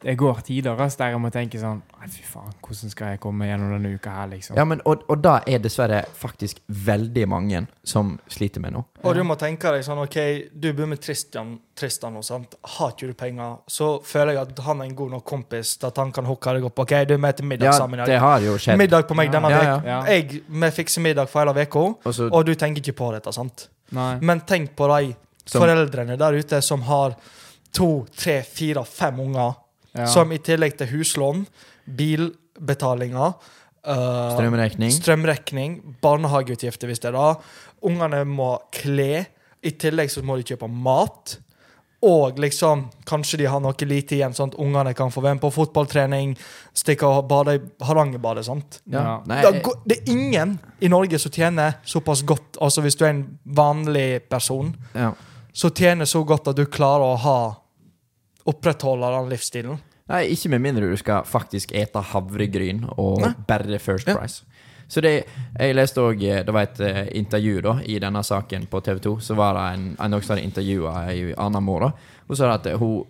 Det 0.02 0.12
går 0.20 0.40
tider 0.44 0.76
altså, 0.76 0.98
der 0.98 1.14
jeg 1.14 1.20
må 1.24 1.30
tenke 1.32 1.58
sånn 1.58 1.78
Nei, 1.96 2.06
fy 2.12 2.20
faen, 2.28 2.52
hvordan 2.60 2.90
skal 2.92 3.14
jeg 3.14 3.20
komme 3.22 3.46
gjennom 3.48 3.70
denne 3.72 3.94
uka 3.96 4.12
her, 4.12 4.26
liksom? 4.28 4.58
Ja, 4.58 4.66
men, 4.68 4.82
og, 4.84 5.06
og 5.08 5.22
da 5.24 5.38
er 5.48 5.62
dessverre 5.64 6.02
faktisk 6.20 6.58
veldig 6.68 7.24
mange 7.32 7.62
som 7.86 8.12
sliter 8.30 8.60
med 8.60 8.74
noe. 8.76 8.84
Og 9.08 9.16
du 9.16 9.22
må 9.24 9.38
tenke 9.40 9.72
deg 9.72 9.86
sånn 9.86 10.02
OK, 10.04 10.18
du 10.52 10.68
bor 10.76 10.90
med 10.90 11.00
Tristan, 11.02 11.54
Tristan 11.74 12.18
og 12.20 12.26
sånt. 12.28 12.58
Har 12.76 12.92
ikke 12.92 13.08
du 13.08 13.16
penger, 13.18 13.56
så 13.72 13.88
føler 14.04 14.36
jeg 14.36 14.42
at 14.44 14.62
han 14.68 14.84
er 14.84 14.90
en 14.90 14.94
god 15.00 15.16
nok 15.16 15.26
kompis 15.32 15.72
til 15.80 15.88
at 15.88 16.02
han 16.04 16.12
kan 16.14 16.28
hooke 16.28 16.54
deg 16.58 16.68
opp. 16.68 16.84
OK, 16.84 16.94
du 17.08 17.16
er 17.16 17.22
med 17.24 17.40
til 17.40 17.48
middag 17.48 17.72
Ja, 17.72 17.76
sammen 17.80 18.04
i 18.04 18.10
det 18.12 18.20
har 18.20 18.44
jo 18.44 18.60
skjedd. 18.60 18.78
Middag 18.84 19.08
på 19.08 19.16
meg 19.16 19.32
denne 19.32 19.50
Ja, 19.56 19.64
ja. 19.80 19.98
Jeg, 20.12 20.42
Vi 20.46 20.72
fikser 20.76 21.02
middag 21.08 21.32
for 21.32 21.40
hele 21.46 21.56
uka, 21.66 21.86
Og 22.04 22.24
og 22.30 22.40
du 22.46 22.54
tenker 22.54 22.84
ikke 22.84 22.98
på 23.00 23.12
dette, 23.16 23.32
sant? 23.32 23.70
Nei. 23.96 24.18
Men 24.20 24.44
tenk 24.44 24.76
på 24.76 24.92
de 24.92 25.14
Som- 25.46 25.62
foreldrene 25.62 26.18
der 26.18 26.36
ute 26.36 26.60
som 26.62 26.82
har 26.82 27.16
to, 27.72 28.06
tre, 28.16 28.42
fire, 28.42 28.84
fem 28.84 29.20
unger, 29.20 29.54
Ja. 29.96 30.06
som 30.12 30.32
i 30.32 30.38
tillegg 30.38 30.76
til 30.78 30.90
huslån, 30.92 31.46
bilbetalinger 31.86 33.38
Uh, 33.86 34.34
strømrekning. 34.34 34.90
strømrekning. 34.90 35.74
barnehageutgifter 36.02 36.90
hvis 36.90 36.98
det 36.98 37.12
er 37.12 37.14
det. 37.14 37.44
Ungene 37.86 38.24
må 38.26 38.56
kle. 38.74 39.26
I 39.62 39.70
tillegg 39.78 40.10
så 40.10 40.24
må 40.26 40.34
de 40.40 40.42
kjøpe 40.42 40.66
mat. 40.66 41.36
Og 42.06 42.38
liksom, 42.38 42.84
kanskje 43.08 43.38
de 43.40 43.46
har 43.48 43.62
noe 43.62 43.88
lite 43.88 44.18
igjen, 44.18 44.34
sånn 44.36 44.50
at 44.52 44.58
ungene 44.60 44.92
kan 44.94 45.10
få 45.10 45.22
være 45.24 45.38
med 45.38 45.44
på 45.46 45.52
fotballtrening, 45.54 46.34
stikke 46.76 47.08
og 47.08 47.28
bade 47.30 47.56
i 47.56 47.62
Hardangerbadet. 47.86 48.46
Ja. 48.46 48.66
Ja. 48.92 49.14
Det, 49.24 49.62
er 49.62 49.78
det 49.86 49.96
er 49.96 50.12
ingen 50.12 50.58
i 50.78 50.90
Norge 50.92 51.18
som 51.18 51.32
tjener 51.32 51.78
såpass 51.88 52.22
godt, 52.26 52.60
altså 52.60 52.84
hvis 52.84 52.98
du 52.98 53.06
er 53.06 53.14
en 53.14 53.24
vanlig 53.44 54.26
person, 54.28 54.74
ja. 54.94 55.14
som 55.54 55.72
tjener 55.72 56.10
så 56.10 56.22
godt 56.26 56.52
at 56.52 56.58
du 56.58 56.66
klarer 56.66 57.06
å 57.06 57.20
ha 57.24 57.38
opprettholde 58.46 59.14
den 59.16 59.32
livsstilen. 59.32 59.80
Nei, 60.08 60.22
ikke 60.30 60.50
med 60.54 60.60
mindre 60.62 60.90
du 60.90 60.96
skal 61.00 61.24
faktisk 61.26 61.72
ete 61.74 61.98
havregryn 62.12 62.84
og 62.96 63.20
Nei. 63.24 63.32
bare 63.48 63.78
First 63.82 64.06
Ja. 64.08 64.14
Price. 64.18 64.44
Så 64.88 65.00
det, 65.02 65.24
jeg 65.58 65.74
leste 65.74 65.98
òg 65.98 66.20
Det 66.20 66.52
var 66.54 66.62
et 66.62 66.78
eh, 66.80 67.08
intervju 67.18 67.60
da 67.60 67.72
i 67.82 67.98
denne 67.98 68.22
saken 68.22 68.66
på 68.70 68.80
TV 68.86 69.00
2. 69.02 69.18
Så 69.20 69.34
var 69.34 69.54
det 69.54 69.64
en, 69.74 69.96
en 69.98 70.22
som 70.22 70.36
hadde 70.36 70.44
intervjua 70.46 70.92
ei 71.10 71.34
anna 71.36 71.58
mor. 71.60 71.88
Hun 72.28 72.36
sa 72.38 72.52
at 72.54 72.66
hun 72.78 73.04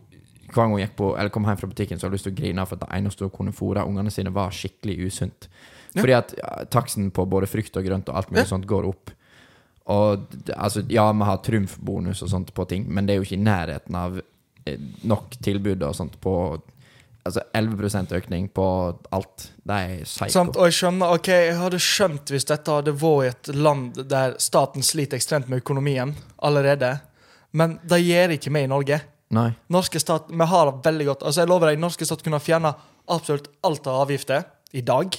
hver 0.47 0.55
gang 0.63 0.71
hun 0.73 0.81
gikk 0.81 0.97
på, 0.97 1.11
eller 1.19 1.29
kom 1.29 1.45
hjem 1.45 1.59
fra 1.59 1.67
butikken, 1.69 1.99
så 1.99 2.07
hadde 2.07 2.15
hun 2.15 2.17
lyst 2.17 2.25
til 2.25 2.33
å 2.33 2.39
grine 2.39 2.65
for 2.67 2.77
at 2.79 2.85
det 2.87 2.97
eneste 2.97 3.25
hun 3.27 3.31
kunne 3.35 3.53
fôre 3.53 3.83
ungene 3.85 4.11
sine, 4.15 4.31
var 4.33 4.55
skikkelig 4.55 5.09
usunt. 5.11 5.49
Ja. 5.93 6.01
Fordi 6.01 6.15
at 6.17 6.35
ja, 6.39 6.65
taksten 6.71 7.11
på 7.11 7.27
både 7.29 7.47
frukt 7.51 7.77
og 7.77 7.85
grønt 7.85 8.09
og 8.09 8.17
alt 8.17 8.31
mulig 8.31 8.45
Ja. 8.47 8.51
sånt 8.55 8.67
går 8.71 8.87
opp. 8.89 9.11
Og 9.93 10.25
altså, 10.57 10.83
ja, 10.89 11.11
vi 11.13 11.25
har 11.29 11.37
trumfbonus 11.45 12.23
og 12.23 12.31
sånt 12.31 12.55
på 12.55 12.65
ting, 12.71 12.87
men 12.89 13.05
det 13.07 13.13
er 13.15 13.21
jo 13.21 13.27
ikke 13.27 13.37
i 13.41 13.45
nærheten 13.45 13.95
av 13.95 14.17
eh, 14.65 14.79
nok 15.05 15.37
tilbud 15.43 15.83
og 15.83 15.95
sånt 15.99 16.17
på 16.21 16.33
Altså 17.27 17.43
11% 17.59 18.15
økning 18.17 18.47
på 18.55 18.67
alt. 19.15 19.49
Det 19.67 19.77
er 19.77 20.05
psycho. 20.05 20.31
Sant? 20.35 20.57
Og 20.57 20.69
jeg 20.69 20.79
skjønner, 20.79 21.17
ok, 21.19 21.31
jeg 21.33 21.59
hadde 21.59 21.83
skjønt 21.83 22.33
hvis 22.33 22.47
dette 22.49 22.79
hadde 22.79 22.95
vært 22.95 23.27
i 23.27 23.33
et 23.33 23.51
land 23.59 24.01
der 24.11 24.37
staten 24.43 24.87
sliter 24.87 25.19
ekstremt 25.19 25.51
med 25.51 25.65
økonomien 25.65 26.15
allerede. 26.47 26.97
Men 27.57 27.79
det 27.89 28.03
gjør 28.05 28.37
ikke 28.37 28.53
vi 28.55 28.65
i 28.67 28.71
Norge. 28.71 29.01
Nei. 29.35 29.49
Norske 29.73 29.99
stat, 29.99 30.29
Vi 30.31 30.47
har 30.47 30.71
det 30.71 30.85
veldig 30.87 31.07
godt. 31.07 31.23
Altså 31.27 31.43
jeg 31.43 31.51
lover 31.51 31.73
deg, 31.73 31.81
Norske 31.83 32.07
stat 32.07 32.23
kunne 32.23 32.43
fjerna 32.43 32.77
absolutt 33.11 33.49
alt 33.67 33.87
av 33.91 34.05
avgifter 34.05 34.47
i 34.73 34.85
dag. 34.87 35.17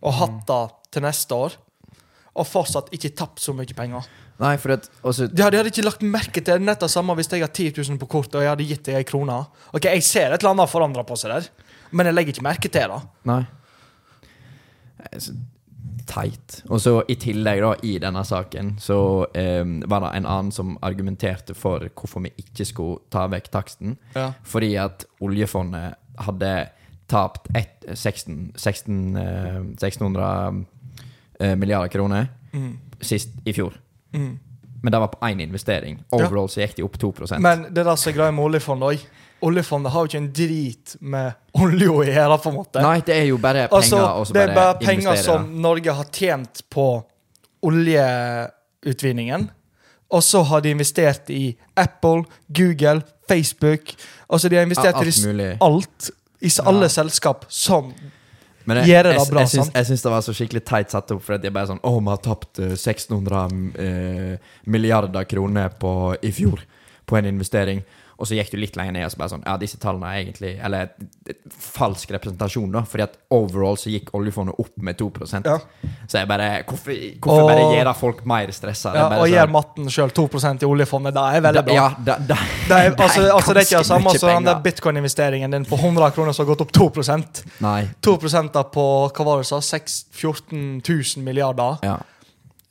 Og 0.00 0.16
hatt 0.16 0.40
det 0.48 0.62
til 0.94 1.04
neste 1.04 1.34
år. 1.34 1.56
Og 2.38 2.46
fortsatt 2.46 2.92
ikke 2.94 3.12
tapt 3.18 3.42
så 3.42 3.52
mye 3.56 3.74
penger. 3.76 4.06
Nei, 4.40 4.54
for 4.56 4.72
at 4.72 4.86
også, 5.04 5.26
De 5.28 5.42
hadde, 5.44 5.52
de 5.52 5.58
hadde 5.60 5.70
ikke 5.74 5.84
lagt 5.84 6.02
merke 6.06 6.40
til 6.44 6.62
nett 6.64 6.80
det 6.80 6.88
samme 6.90 7.12
hvis 7.18 7.28
jeg 7.28 7.42
har 7.44 7.52
10 7.52 7.74
000 7.76 7.98
på 8.00 8.08
kortet 8.08 8.38
og 8.40 8.44
jeg 8.46 8.52
hadde 8.54 8.68
gitt 8.70 8.84
deg 8.88 8.96
ei 9.02 9.04
krone. 9.08 9.36
Ok, 9.76 9.84
Jeg 9.90 10.02
ser 10.06 10.32
et 10.32 10.40
eller 10.40 10.54
annet 10.54 10.72
forandra 10.72 11.04
på 11.04 11.16
seg 11.20 11.34
der, 11.34 11.48
men 11.92 12.08
jeg 12.08 12.16
legger 12.16 12.36
ikke 12.36 12.46
merke 12.48 12.72
til 12.72 12.94
det. 12.94 13.00
Nei. 13.28 13.42
Så 15.18 15.36
Teit. 16.10 16.62
Og 16.66 16.80
så 16.82 16.96
i 17.12 17.14
tillegg, 17.20 17.60
da, 17.62 17.68
i 17.86 17.92
denne 18.02 18.24
saken, 18.26 18.72
så 18.82 18.96
eh, 19.36 19.62
var 19.86 20.02
det 20.02 20.08
en 20.18 20.26
annen 20.26 20.48
som 20.50 20.72
argumenterte 20.82 21.54
for 21.54 21.84
hvorfor 21.86 22.24
vi 22.24 22.32
ikke 22.40 22.66
skulle 22.66 22.98
ta 23.14 23.28
vekk 23.30 23.46
taksten. 23.54 23.94
Ja. 24.16 24.32
Fordi 24.42 24.72
at 24.82 25.04
oljefondet 25.22 25.94
hadde 26.26 26.50
tapt 27.10 27.46
et, 27.54 27.86
16, 27.94 28.52
16, 28.58 28.98
eh, 29.22 29.60
1600 29.76 30.64
eh, 31.38 31.54
milliarder 31.60 31.92
kroner 31.94 32.28
Mm. 32.50 32.72
sist 33.00 33.30
i 33.46 33.52
fjor. 33.54 33.76
Mm. 34.16 34.38
Men 34.82 34.92
det 34.92 35.00
var 35.02 35.10
på 35.12 35.18
én 35.26 35.42
investering. 35.44 35.98
Overall 36.16 36.48
så 36.48 36.62
gikk 36.62 36.78
de 36.78 36.84
opp 36.86 36.96
2% 36.96 37.42
Men 37.44 37.66
det 37.68 37.84
der 37.84 37.96
som 38.00 38.10
er 38.10 38.16
greia 38.16 38.32
med 38.32 38.44
oljefondet 38.44 38.94
òg 38.94 39.08
Oljefondet 39.40 39.92
har 39.92 40.04
jo 40.04 40.10
ikke 40.10 40.20
en 40.20 40.32
drit 40.36 40.94
med 41.00 41.32
olje 41.56 41.86
å 41.88 42.02
gjøre, 42.04 42.36
på 42.44 42.50
en 42.50 42.56
måte. 42.58 42.82
Nei, 42.84 42.98
det 43.06 43.14
er 43.16 43.24
jo 43.30 43.38
bare 43.40 43.62
penger, 43.70 43.78
altså, 43.78 44.00
og 44.20 44.34
det 44.36 44.42
er 44.42 44.50
bare, 44.52 44.74
bare 44.74 44.82
penger 44.84 45.16
som 45.16 45.46
Norge 45.64 45.94
har 45.96 46.10
tjent 46.12 46.60
på 46.68 46.84
oljeutvinningen. 47.64 49.46
Og 50.12 50.22
så 50.26 50.42
har 50.44 50.60
de 50.60 50.74
investert 50.74 51.32
i 51.32 51.54
Apple, 51.72 52.26
Google, 52.52 53.00
Facebook. 53.32 53.94
Altså, 54.28 54.52
de 54.52 54.60
har 54.60 54.68
investert 54.68 55.00
Ja, 55.00 55.08
i 55.08 55.40
alt 55.56 55.64
alt. 55.70 56.10
I 56.40 56.50
alle 56.60 56.68
alle 56.68 56.88
selskap 56.88 57.44
som 57.48 57.94
Men 58.70 58.84
jeg, 58.84 58.92
jeg, 58.92 59.04
det 59.08 59.14
jeg, 59.16 59.30
jeg, 59.34 59.50
syns, 59.50 59.70
jeg 59.74 59.86
syns 59.88 60.04
det 60.04 60.10
var 60.12 60.22
så 60.22 60.34
skikkelig 60.36 60.60
teit 60.68 60.92
satt 60.94 61.10
opp, 61.10 61.24
for 61.26 61.34
at 61.34 61.42
er 61.50 61.54
bare 61.56 61.72
sånn 61.72 61.80
Å, 61.82 61.90
vi 61.96 62.12
har 62.12 62.20
tapt 62.22 62.60
eh, 62.62 62.76
1600 62.76 63.40
eh, 63.82 64.52
milliarder 64.70 65.26
kroner 65.26 65.72
på, 65.80 65.94
i 66.22 66.30
fjor 66.34 66.62
på 67.10 67.18
en 67.18 67.26
investering. 67.26 67.82
Og 68.20 68.28
så 68.28 68.36
gikk 68.36 68.50
du 68.52 68.58
litt 68.60 68.76
lenger 68.76 68.92
ned 68.92 69.06
og 69.06 69.12
så 69.14 69.16
bare 69.20 69.32
sånn 69.32 69.44
Ja, 69.46 69.54
disse 69.60 69.78
tallene 69.80 70.10
er 70.12 70.18
egentlig 70.20 70.50
Eller 70.64 70.90
falsk 71.56 72.10
representasjon, 72.12 72.70
da. 72.74 72.82
Fordi 72.88 73.04
at 73.06 73.14
overall 73.32 73.78
så 73.80 73.88
gikk 73.92 74.10
oljefondet 74.16 74.58
opp 74.60 74.76
med 74.84 74.98
2 75.00 75.08
Ja. 75.46 75.56
Så 76.06 76.18
jeg 76.20 76.28
bare 76.28 76.48
Hvorfor, 76.68 76.92
hvorfor 77.20 77.42
Og- 77.44 77.48
bare 77.48 77.64
gjøre 77.78 77.94
folk 77.96 78.24
mer 78.26 78.52
stressa? 78.52 78.92
ja, 78.94 79.06
Og 79.18 79.26
gjør 79.28 79.48
matten 79.50 79.88
sjøl 79.88 80.10
2% 80.12 80.62
i 80.62 80.66
oljefondet. 80.66 81.14
Det 81.14 81.22
er 81.22 81.40
veldig 81.40 81.64
bra. 81.64 81.74
Ja, 81.74 81.88
da, 82.04 82.18
da, 82.18 82.36
Det 82.68 82.76
er, 82.76 82.90
altså, 82.94 83.24
altså, 83.32 83.54
det 83.54 83.62
er 83.62 83.66
ikke 83.70 83.78
det 83.78 83.86
samme 83.86 84.18
som 84.18 84.28
den 84.28 84.44
der 84.44 84.60
bitcoin-investeringen 84.60 85.50
din 85.50 85.64
på 85.64 85.76
100 85.80 86.10
kroner 86.14 86.32
som 86.36 86.46
har 86.46 86.54
gått 86.54 86.60
opp 86.66 86.72
2 86.72 86.90
Nei. 87.60 87.88
2 88.02 88.18
da 88.52 88.62
på 88.64 88.84
hva 89.10 89.24
var 89.24 89.38
det 89.38 89.46
sa, 89.46 89.60
6 89.60 90.04
14 90.12 90.82
000 90.84 91.24
milliarder. 91.24 91.78
Ja. 91.82 91.96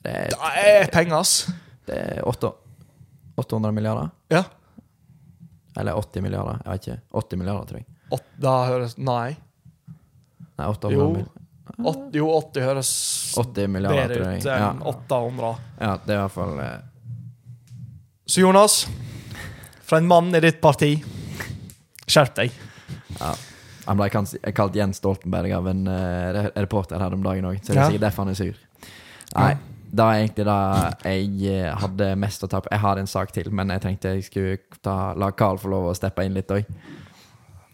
Det 0.02 0.14
er, 0.14 0.28
Det 0.30 0.38
er 0.86 0.86
penger, 0.92 1.18
ass. 1.18 1.50
det 1.86 1.96
er 1.96 2.22
åtte- 2.22 2.54
800 3.36 3.72
milliarder? 3.72 4.10
Ja. 4.30 4.44
Eller 5.78 5.94
80 5.94 6.22
milliarder? 6.24 6.60
Jeg 6.64 6.72
vet 6.72 6.86
ikke. 6.88 7.00
80 7.22 7.38
milliarder, 7.38 7.66
tror 7.70 7.78
jeg. 7.78 7.86
Åt, 8.10 8.24
da 8.42 8.54
høres 8.66 8.96
Nei. 8.98 9.36
Nei, 10.58 10.66
800 10.66 10.92
Jo. 10.98 11.10
mil- 11.14 11.86
Åt, 11.86 12.00
jo, 12.18 12.26
80 12.34 12.62
høres 12.66 12.88
80 13.38 13.68
milliarder, 13.70 14.08
bedre 14.08 14.32
ut 14.36 14.44
enn 14.44 14.64
Ja. 14.64 14.72
800. 14.90 15.52
ja, 15.80 15.92
det 16.04 16.10
er 16.12 16.18
i 16.18 16.22
hvert 16.26 16.34
fall 16.34 16.58
eh, 16.60 16.80
Så 18.26 18.40
Jonas, 18.42 18.86
fra 19.86 19.98
en 19.98 20.06
mann 20.10 20.34
i 20.34 20.40
ditt 20.40 20.60
parti, 20.60 21.02
skjerp 22.06 22.34
deg. 22.34 22.52
ja. 23.20 23.34
Han 23.86 23.96
ble 23.96 24.10
kalt 24.10 24.74
Jens 24.76 24.98
Stoltenberg 25.00 25.50
av 25.56 25.66
en 25.66 25.86
uh, 25.88 26.50
reporter 26.54 27.00
her 27.00 27.14
om 27.16 27.22
dagen 27.24 27.44
òg, 27.48 27.56
så 27.64 27.72
det 27.72 27.76
er 27.76 27.80
Ja. 27.80 27.86
sikkert 27.88 28.00
derfor 28.04 28.22
han 28.26 28.28
er 28.30 28.34
sur. 28.34 28.54
Nei, 29.34 29.56
det 29.90 30.04
er 30.06 30.20
egentlig 30.20 30.46
det 30.46 30.58
jeg 31.10 31.50
eh, 31.50 31.70
hadde 31.82 32.08
mest 32.22 32.44
å 32.46 32.48
ta 32.50 32.60
på. 32.62 32.70
Jeg 32.70 32.82
har 32.84 33.00
en 33.00 33.10
sak 33.10 33.32
til, 33.34 33.50
men 33.54 33.72
jeg 33.74 33.82
tenkte 33.82 34.14
jeg 34.14 34.26
skulle 34.28 34.58
ta, 34.84 35.12
la 35.18 35.32
Carl 35.34 35.58
få 35.58 35.72
lov 35.72 35.88
å 35.90 35.94
steppe 35.98 36.24
inn 36.26 36.36
litt 36.38 36.52
òg. 36.54 36.68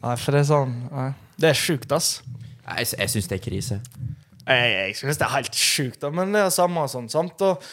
Nei, 0.03 0.14
for 0.21 0.33
det 0.33 0.45
er 0.45 0.49
sånn 0.49 0.77
nei. 0.93 1.11
Det 1.37 1.51
er 1.51 1.59
sjukt, 1.59 1.93
ass. 1.93 2.23
Jeg, 2.64 2.89
jeg 2.97 3.12
syns 3.12 3.29
det 3.29 3.37
er 3.37 3.45
krise. 3.45 3.81
Jeg, 4.47 4.71
jeg 4.73 4.97
synes 5.01 5.21
det 5.21 5.27
er 5.27 5.35
helt 5.35 5.61
sjukt, 5.61 6.01
da, 6.01 6.12
men 6.14 6.33
det 6.33 6.47
er 6.47 6.55
samme 6.55 6.87
sånn, 6.89 7.11
sant? 7.12 7.45
Og 7.45 7.67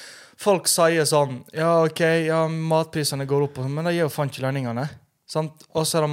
folk 0.44 0.68
sier 0.68 1.08
sånn 1.08 1.40
Ja, 1.56 1.78
OK, 1.86 2.02
ja, 2.28 2.44
matprisene 2.50 3.28
går 3.30 3.48
opp, 3.48 3.62
sånn, 3.62 3.72
men 3.78 3.88
det 3.88 3.96
gir 3.96 4.08
jo 4.08 4.12
faen 4.12 4.34
ikke 4.34 4.44
lønningene. 4.48 4.88
Sant? 5.30 5.64
Og 5.72 5.88
så 5.88 6.02
er 6.02 6.10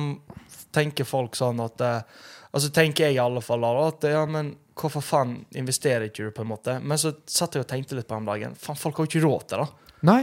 tenker 0.75 1.09
folk 1.09 1.35
sånn 1.39 1.59
at 1.65 1.83
eh, 1.83 2.27
Altså 2.51 2.71
tenker 2.75 3.07
jeg 3.07 3.15
i 3.15 3.23
alle 3.23 3.43
fall 3.47 3.63
at 3.69 4.05
ja, 4.11 4.25
men 4.27 4.49
hvorfor 4.81 5.03
faen 5.05 5.33
investerer 5.57 6.09
ikke 6.09 6.27
du, 6.29 6.31
på 6.37 6.43
en 6.45 6.51
måte? 6.51 6.77
Men 6.83 6.99
så 6.99 7.13
satt 7.27 7.55
jeg 7.57 7.65
og 7.65 7.71
tenkte 7.71 7.97
litt 7.99 8.09
på 8.09 8.17
den 8.19 8.29
dagen. 8.29 8.55
Faen, 8.59 8.77
folk 8.81 8.97
har 9.01 9.07
jo 9.07 9.11
ikke 9.13 9.25
råd 9.27 9.49
til 9.53 9.65
det. 9.65 9.97
Nei. 10.09 10.21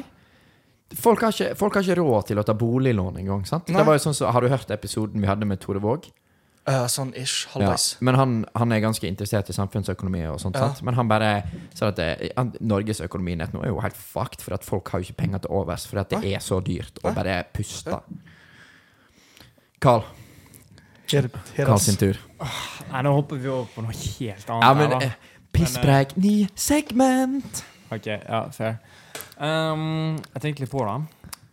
Folk 0.98 1.22
har, 1.26 1.34
ikke, 1.36 1.56
folk 1.60 1.76
har 1.76 1.84
ikke 1.84 1.98
råd 2.00 2.30
til 2.30 2.40
å 2.40 2.44
ta 2.48 2.54
boliglån 2.56 3.18
engang. 3.20 3.42
sant? 3.46 3.68
Nei. 3.68 3.78
Det 3.82 3.86
var 3.90 3.98
jo 3.98 4.04
sånn 4.06 4.16
så, 4.16 4.30
Har 4.32 4.42
du 4.42 4.48
hørt 4.48 4.70
episoden 4.72 5.20
vi 5.20 5.28
hadde 5.28 5.46
med 5.50 5.60
Tore 5.60 5.82
Våg? 5.84 6.08
Uh, 6.68 6.84
sånn 6.92 7.14
ish, 7.16 7.46
Ja, 7.46 7.52
halvveis. 7.54 7.84
men 8.04 8.16
han, 8.20 8.32
han 8.60 8.72
er 8.76 8.82
ganske 8.84 9.08
interessert 9.08 9.48
i 9.48 9.54
samfunnsøkonomi 9.56 10.26
og 10.28 10.40
sånt, 10.44 10.56
Ja. 10.60 10.68
sant? 10.68 10.82
Men 10.84 10.96
han 10.96 11.08
bare 11.08 11.30
sa 11.74 11.88
at 11.94 11.96
det, 11.96 12.32
han, 12.36 12.50
Norges 12.60 13.00
økonomi 13.06 13.38
nett 13.40 13.54
nå 13.56 13.62
er 13.64 13.70
jo 13.72 13.80
helt 13.80 13.96
fucked, 13.96 14.42
for 14.44 14.54
at 14.58 14.66
folk 14.68 14.90
har 14.92 15.00
jo 15.00 15.08
ikke 15.08 15.22
penger 15.22 15.46
til 15.46 15.52
overs, 15.56 15.86
for 15.88 16.00
at 16.04 16.10
det 16.12 16.20
Nei. 16.26 16.34
er 16.36 16.44
så 16.44 16.60
dyrt 16.60 17.00
å 17.04 17.14
bare 17.16 17.38
puste. 17.56 18.02
Carl, 19.80 20.04
Ass. 21.16 21.86
sin 21.86 21.96
tur. 22.00 22.18
Nei, 22.92 23.02
nå 23.06 23.14
hopper 23.16 23.40
vi 23.42 23.48
over 23.50 23.68
på 23.74 23.82
noe 23.86 23.94
helt 23.96 24.50
annet. 24.50 24.64
Ja, 24.68 24.74
men 24.74 24.92
her, 24.92 25.00
da. 25.00 25.06
eh, 25.06 25.36
Pisspreik, 25.58 26.16
ny 26.18 26.48
segment! 26.56 27.64
Ok, 27.92 28.06
ja, 28.12 28.42
fair. 28.52 28.78
Um, 29.40 30.18
jeg 30.36 30.42
tenkte 30.44 30.66
litt 30.66 30.72
på 30.74 30.84
det, 30.84 30.98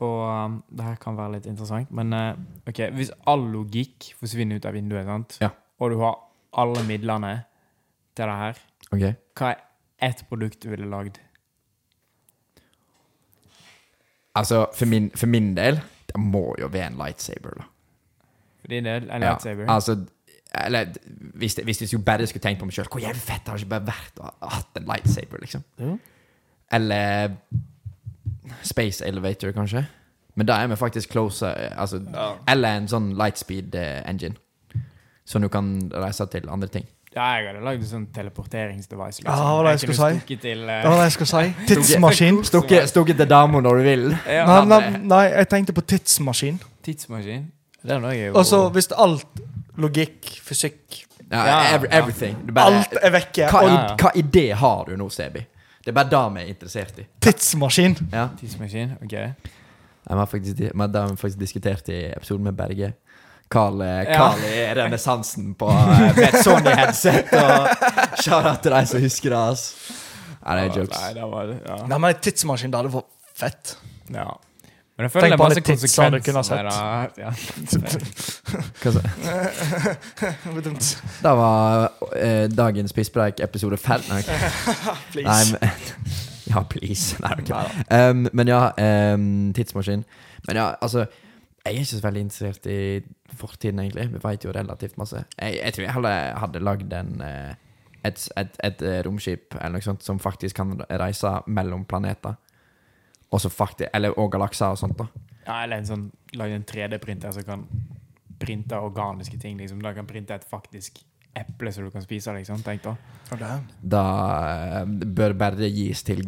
og 0.03 0.17
um, 0.29 0.57
det 0.75 0.85
her 0.89 0.97
kan 1.01 1.17
være 1.17 1.37
litt 1.37 1.47
interessant. 1.47 1.91
Men 1.95 2.13
uh, 2.13 2.33
ok, 2.69 2.81
hvis 2.97 3.13
all 3.31 3.45
logikk 3.53 4.11
forsvinner 4.19 4.59
ut 4.59 4.67
av 4.67 4.75
vinduet, 4.77 5.07
sant? 5.07 5.37
Ja. 5.45 5.51
og 5.81 5.91
du 5.95 5.99
har 6.03 6.19
alle 6.61 6.83
midlene 6.89 7.33
til 8.17 8.27
det 8.31 8.37
her, 8.41 8.59
Ok. 8.95 9.05
hva 9.39 9.53
er 9.55 9.63
ett 10.11 10.25
produkt 10.29 10.61
du 10.63 10.69
ville 10.71 10.87
lagd? 10.91 11.17
Altså, 14.35 14.67
for 14.75 14.87
min, 14.91 15.11
for 15.15 15.27
min 15.31 15.53
del, 15.57 15.79
det 16.11 16.19
må 16.21 16.55
jo 16.59 16.67
være 16.69 16.91
en 16.91 16.99
lightsaber, 16.99 17.55
da. 17.61 17.69
For 18.65 18.73
din 18.73 18.87
del, 18.89 19.09
en 19.11 19.23
Ja, 19.23 19.35
lightsaber? 19.35 19.67
altså, 19.69 19.99
eller 20.65 20.87
hvis, 21.35 21.55
det, 21.59 21.65
hvis 21.69 21.81
jeg 21.83 21.89
skulle 21.91 22.05
bare 22.07 22.27
skulle 22.31 22.43
tenkt 22.47 22.61
på 22.63 22.67
meg 22.69 22.73
sjøl, 22.77 22.87
hvor 22.89 23.03
jævlig 23.03 23.21
fett 23.21 23.49
har 23.51 23.59
det 23.59 23.65
ikke 23.67 23.73
bare 23.75 23.89
vært 23.91 24.21
å 24.23 24.31
ha 24.31 24.51
hatt 24.57 24.79
en 24.81 24.87
lightsaber, 24.89 25.43
liksom? 25.45 25.65
Jo. 25.83 25.97
Eller 26.73 27.35
Space 28.63 29.05
Elevator, 29.07 29.53
kanskje. 29.53 29.85
Men 30.35 30.47
da 30.49 30.57
er 30.63 30.67
vi 30.73 30.77
faktisk 30.77 31.11
close. 31.15 31.47
eh, 31.47 31.71
Altså, 31.81 32.01
Ja. 32.13 32.33
Eller 32.49 32.77
en 32.81 32.89
sånn 32.89 33.13
lightspeed 33.19 33.75
eh, 33.75 34.03
engine. 34.11 34.35
Som 35.25 35.43
du 35.43 35.49
kan 35.49 35.91
reise 35.93 36.27
til 36.27 36.49
andre 36.49 36.69
ting. 36.69 36.87
Ja, 37.15 37.37
jeg 37.39 37.47
hadde 37.47 37.61
lagd 37.65 37.81
en 37.81 37.87
sånn 37.87 38.07
teleporteringsdevice. 38.13 39.23
Liksom. 39.23 39.37
Ja, 39.39 39.63
det 39.63 39.81
jeg 39.81 39.89
kunne 39.89 40.21
si? 40.27 40.37
Til, 40.43 40.63
uh... 40.63 40.67
Det 40.83 40.91
var 40.91 40.97
det 40.99 41.05
jeg 41.05 41.13
skulle 41.13 41.31
si. 41.31 41.53
Tidsmaskin. 41.69 42.41
Stukket 42.45 42.89
stukket 42.91 43.17
til 43.17 43.29
dama 43.31 43.61
når 43.63 43.77
du 43.79 43.83
vil. 43.87 44.09
ja, 44.27 44.47
Nei, 44.47 44.65
nei, 44.67 44.99
nei, 44.99 45.23
jeg 45.31 45.49
tenkte 45.49 45.73
på 45.73 45.81
tidsmaskin. 45.87 46.59
Tidsmaskin. 46.85 47.47
Det 47.85 47.93
er 47.97 48.01
noe 48.01 48.15
jeg 48.17 48.33
Og 48.35 48.47
så 48.49 48.61
hvis 48.73 48.89
alt 48.97 49.43
logikk, 49.77 50.31
fysikk 50.45 51.03
Ja, 51.31 51.43
Ja, 51.47 51.59
every, 51.75 51.89
everything. 51.91 52.37
Bare, 52.55 52.79
Alt 52.81 52.97
er 53.03 53.11
vekke. 53.11 53.49
hva, 53.51 53.63
Ja, 53.65 53.75
ja. 53.75 53.97
hva 54.01 54.11
idé 54.21 54.47
har 54.61 54.85
du 54.89 54.97
nå, 54.97 55.09
Sebi? 55.11 55.41
Det 55.85 55.93
er 55.93 55.97
bare 55.97 56.09
det 56.13 56.21
vi 56.35 56.41
er 56.43 56.49
interessert 56.53 56.99
i. 56.99 57.07
tidsmaskin. 57.21 57.97
Ja. 58.13 58.29
Tidsmaskin, 58.41 58.95
ok. 59.05 59.15
Vi 60.05 60.15
har 60.15 60.27
faktisk, 60.27 60.61
har 60.77 61.17
faktisk 61.17 61.39
diskutert 61.41 61.89
i 61.89 61.99
episoden 62.13 62.45
med 62.45 62.57
Berge 62.57 62.93
Carl, 63.51 63.81
eh, 63.83 64.05
Ja. 64.13 64.35
I 64.37 64.75
renessansen 64.75 65.55
på 65.55 65.69
eh, 65.69 66.17
med 66.17 66.25
et 66.29 66.41
Sony-headset. 66.45 67.33
Og 67.33 67.69
shout-out 68.23 68.63
til 68.63 68.73
de 68.73 68.87
som 68.87 69.01
husker 69.05 69.31
det. 69.31 69.39
ass. 69.39 69.67
Ja, 70.47 70.57
det 70.57 70.65
er 70.71 70.81
jokes. 70.81 71.01
Nei, 71.01 71.13
det 71.15 71.29
var. 71.33 71.53
Ja. 71.67 71.77
Nei, 71.89 71.99
men 71.99 72.11
en 72.15 72.21
tidsmaskin, 72.21 72.71
det 72.73 72.81
hadde 72.81 72.93
vært 72.95 73.11
fett. 73.35 73.77
ja. 74.13 74.31
Men 74.97 75.03
jeg 75.05 75.11
føler 75.11 75.27
Tenk 75.27 75.33
det 75.33 75.35
er 75.35 75.39
på 75.39 75.45
masse 75.45 75.59
alle 75.59 75.67
tidser 75.67 76.11
du 76.11 76.19
kunne 76.23 76.39
ha 76.39 76.45
konsekvenser. 76.45 77.15
Ja. 77.19 77.31
Det 81.25 81.33
var 81.41 81.89
eh, 82.17 82.47
dagens 82.51 82.93
pisspreik 82.95 83.41
episode 83.43 83.77
fem. 83.77 84.01
Nei, 84.11 84.23
Please. 85.13 85.27
Nei, 85.27 85.45
men, 85.51 85.61
ja, 86.53 86.63
please. 86.71 87.19
Nei, 87.25 87.33
okay. 87.43 87.65
Um, 87.91 88.29
men 88.33 88.47
ja, 88.49 88.71
um, 89.15 89.53
tidsmaskin. 89.57 90.05
Men 90.47 90.57
ja, 90.57 90.75
altså 90.81 90.99
Jeg 91.65 91.75
er 91.75 91.79
ikke 91.81 91.85
så 91.85 92.01
veldig 92.05 92.21
interessert 92.21 92.67
i 92.67 93.01
fortiden, 93.33 93.79
egentlig. 93.81 94.11
Vi 94.13 94.19
vet 94.25 94.45
jo 94.45 94.51
relativt 94.53 94.99
masse. 94.99 95.25
Jeg, 95.41 95.59
jeg 95.65 95.73
tror 95.73 95.85
jeg 95.85 95.93
heller 95.93 96.39
hadde 96.39 96.61
lagd 96.61 96.93
en 96.93 97.23
eh, 97.25 97.55
et, 98.05 98.29
et, 98.37 98.57
et 98.65 98.83
eh, 98.83 98.99
romskip 99.07 99.55
eller 99.57 99.79
noe 99.79 99.85
sånt 99.85 100.05
som 100.05 100.21
faktisk 100.21 100.61
kan 100.61 100.77
reise 101.01 101.31
mellom 101.47 101.87
planeter. 101.89 102.37
Og 103.33 103.41
så 103.41 103.49
faktisk, 103.51 103.89
eller, 103.95 104.15
og 104.19 104.31
galakser 104.33 104.67
og 104.75 104.79
sånt. 104.79 104.97
da 104.99 105.07
Ja, 105.47 105.63
eller 105.65 105.77
en 105.77 105.87
sånn 105.87 106.11
Lage 106.35 106.55
en 106.55 106.65
3D-printer 106.65 107.33
som 107.33 107.43
kan 107.45 107.67
printe 108.39 108.75
organiske 108.79 109.39
ting. 109.41 109.57
liksom. 109.59 109.81
Da 109.83 109.93
kan 109.95 110.07
printe 110.07 110.35
et 110.35 110.45
faktisk 110.51 110.99
eple 111.37 111.73
som 111.73 111.85
du 111.85 111.91
kan 111.91 112.03
spise. 112.03 112.33
liksom, 112.35 112.63
tenk 112.63 112.83
da. 112.83 112.97
Det 113.31 113.41
er- 113.43 113.61
Da 113.83 114.03
eh, 114.81 114.85
bør 114.87 115.33
bare 115.39 115.69
gis 115.71 116.03
til 116.03 116.23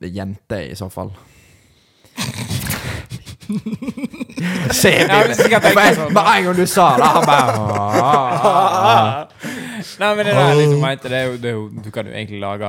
jenter, 0.00 0.70
i 0.70 0.74
så 0.74 0.90
fall. 0.90 1.12
Se 4.72 4.90
Ja, 4.90 5.22
hvis 5.26 5.38
jeg 5.38 5.46
skal 5.48 5.60
tenke 5.60 5.74
med, 5.76 5.94
sånn, 5.96 6.12
med 6.14 6.22
en 6.32 6.44
gang 6.46 6.56
du 6.56 6.66
sa 6.66 6.86
det, 6.96 7.08
han 7.14 7.26
bare 7.28 7.52
Nei, 10.02 10.14
men 10.16 10.26
det 10.26 10.34
der 10.34 10.54
liksom, 10.56 10.80
mente, 10.82 11.08
det 11.10 11.18
er 11.18 11.26
jo, 11.26 11.36
det 11.42 11.48
er 11.50 11.56
jo, 11.58 11.64
Du 11.84 11.90
kan 11.94 12.06
jo 12.08 12.12
egentlig 12.14 12.40
lage 12.42 12.68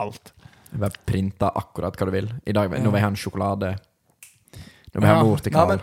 alt. 0.00 0.32
Bare 0.74 1.04
printa 1.06 1.52
akkurat 1.54 1.96
hva 1.96 2.06
du 2.08 2.12
vil. 2.14 2.30
I 2.46 2.52
dag, 2.52 2.70
Nå 2.70 2.90
vil 2.90 2.98
jeg 2.98 3.04
ha 3.06 3.10
en 3.12 3.16
sjokolade. 3.18 3.74
Nå 4.94 5.00
vil 5.00 5.06
jeg 5.08 5.14
ha 5.14 5.22
mor 5.22 5.42
til 5.42 5.52
Karl. 5.54 5.80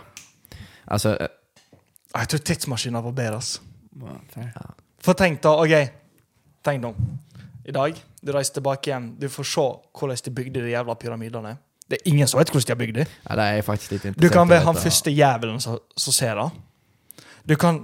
Altså, 0.86 1.16
eh, 1.20 1.28
Jeg 2.14 2.28
tror 2.28 2.38
tidsmaskinen 2.44 3.04
var 3.04 3.12
bedre. 3.12 3.36
ass. 3.36 3.60
Ja. 4.36 4.62
For 5.02 5.12
tenk 5.18 5.42
da, 5.42 5.50
ok 5.60 5.90
Tenk 6.64 6.80
nå 6.80 6.94
I 7.68 7.72
dag, 7.74 7.98
du 8.24 8.32
reiser 8.32 8.54
tilbake 8.54 8.88
igjen 8.88 9.10
Du 9.20 9.28
får 9.28 9.44
se 9.44 9.64
hvordan 9.98 10.16
de 10.24 10.30
bygde 10.30 10.62
de 10.64 10.70
jævla 10.72 10.94
pyramidene 10.96 11.56
Det 11.90 11.98
er 11.98 12.08
ingen 12.08 12.26
som 12.30 12.40
vet 12.40 12.48
hvordan 12.48 12.66
de 12.66 12.72
har 12.72 12.80
bygd 12.80 12.94
de 12.96 13.04
ja, 13.04 13.36
det 13.36 13.48
er 13.58 13.66
faktisk 13.66 13.92
litt 13.92 14.16
Du 14.16 14.28
kan 14.32 14.48
være 14.48 14.64
han 14.64 14.78
første 14.80 15.12
jævelen 15.12 15.60
som, 15.60 15.78
som 15.96 16.12
ser 16.16 16.40
det 16.40 16.48
Du 17.44 17.56
kan 17.56 17.82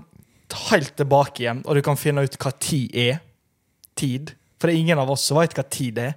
ta 0.48 0.56
helt 0.70 0.94
tilbake 0.96 1.44
igjen 1.44 1.60
Og 1.66 1.76
du 1.76 1.82
kan 1.84 1.96
finne 2.00 2.24
ut 2.24 2.38
hva 2.40 2.54
tid 2.56 2.96
er 2.96 3.20
Tid 3.98 4.32
For 4.58 4.68
det 4.70 4.76
er 4.76 4.80
ingen 4.80 4.98
av 4.98 5.10
oss 5.12 5.26
som 5.28 5.36
vet 5.42 5.52
hva 5.58 5.66
tid 5.68 5.98
er 5.98 6.14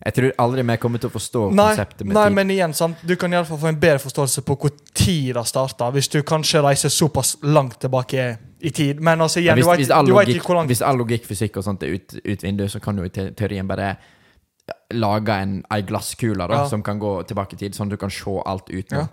Jeg 0.00 0.14
tror 0.16 0.30
aldri 0.38 0.62
vi 0.64 0.76
kommer 0.80 0.98
til 1.02 1.10
å 1.10 1.12
forstå 1.12 1.40
Nei, 1.52 1.64
konseptet 1.74 2.06
med 2.06 2.14
nei 2.16 2.22
tid. 2.28 2.34
men 2.38 2.50
igjen, 2.54 2.72
sant? 2.74 3.02
du 3.04 3.16
kan 3.20 3.32
i 3.32 3.36
alle 3.36 3.44
fall 3.44 3.58
få 3.60 3.68
en 3.68 3.80
bedre 3.80 3.98
forståelse 4.00 4.42
på 4.48 4.56
hvor 4.62 4.70
tid 4.96 5.34
det 5.36 5.42
starta, 5.50 5.90
hvis 5.92 6.08
du 6.08 6.22
kanskje 6.22 6.62
reiser 6.64 6.88
såpass 6.88 7.34
langt 7.42 7.76
tilbake 7.80 8.38
i 8.60 8.70
tid. 8.70 9.00
Men 9.00 9.20
altså, 9.20 9.40
Ja, 9.40 9.52
igjen, 9.52 9.60
hvis, 9.60 9.66
du, 9.66 9.76
hvis, 9.76 9.88
vet, 9.88 9.96
all 9.96 10.06
du 10.06 10.14
vet 10.16 10.28
ikke 10.32 10.46
hvor 10.46 10.56
langt 10.56 10.72
hvis 10.72 10.80
all 10.82 10.96
logikk, 10.96 11.26
fysikk 11.28 11.56
og 11.60 11.64
sånt 11.64 11.82
er 11.84 11.92
ut, 11.98 12.16
ut 12.24 12.42
vinduet, 12.42 12.70
så 12.72 12.80
kan 12.80 12.96
du 12.96 13.04
i 13.04 13.12
te 13.12 13.30
teorien 13.36 13.68
bare 13.68 13.96
lage 14.94 15.36
en, 15.42 15.54
ei 15.70 15.82
glasskule 15.82 16.46
da, 16.48 16.62
Ja. 16.62 16.68
som 16.68 16.82
kan 16.82 16.98
gå 16.98 17.22
tilbake 17.28 17.54
i 17.54 17.56
tid, 17.66 17.74
sånn 17.76 17.86
at 17.90 17.90
du 17.90 17.96
kan 18.00 18.10
se 18.10 18.40
alt 18.46 18.70
utenom. 18.70 19.04
Ja. 19.04 19.08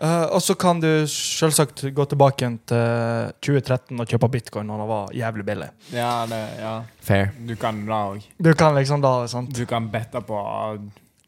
Eh, 0.00 0.22
og 0.32 0.40
så 0.40 0.54
kan 0.56 0.78
du 0.80 0.88
selvsagt 1.12 1.82
gå 1.92 2.04
tilbake 2.08 2.40
igjen 2.40 2.54
til 2.70 3.32
2013 3.44 4.00
og 4.00 4.08
kjøpe 4.08 4.30
bitcoin 4.32 4.70
når 4.70 4.80
det 4.80 4.86
var 4.88 5.10
jævlig 5.18 5.44
billig. 5.44 5.68
Ja, 5.92 6.12
det, 6.30 6.38
ja. 6.62 6.72
Fair. 7.04 7.28
Du 7.44 7.52
kan 7.60 7.82
da 7.88 7.98
òg. 8.14 8.24
Du 8.40 8.48
kan 8.56 8.74
liksom 8.78 9.02
da, 9.04 9.12
sant? 9.28 9.52
Du 9.52 9.66
kan 9.68 9.90
bette 9.92 10.22
på 10.24 10.38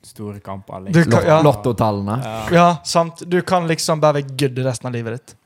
store 0.03 0.41
kamper. 0.41 0.87
Liksom. 0.87 1.11
kan- 1.13 1.29
ja. 1.29 1.43
Lottotallene. 1.45 2.17
Ja. 2.25 2.41
Ja, 2.57 2.67
sant. 2.85 3.23
Du 3.29 3.43
kan 3.43 3.69
liksom 3.69 4.01
bare 4.01 4.23
være 4.23 4.37
good 4.41 4.59
resten 4.65 4.89
av 4.89 4.97
livet 4.97 5.21
ditt. 5.21 5.37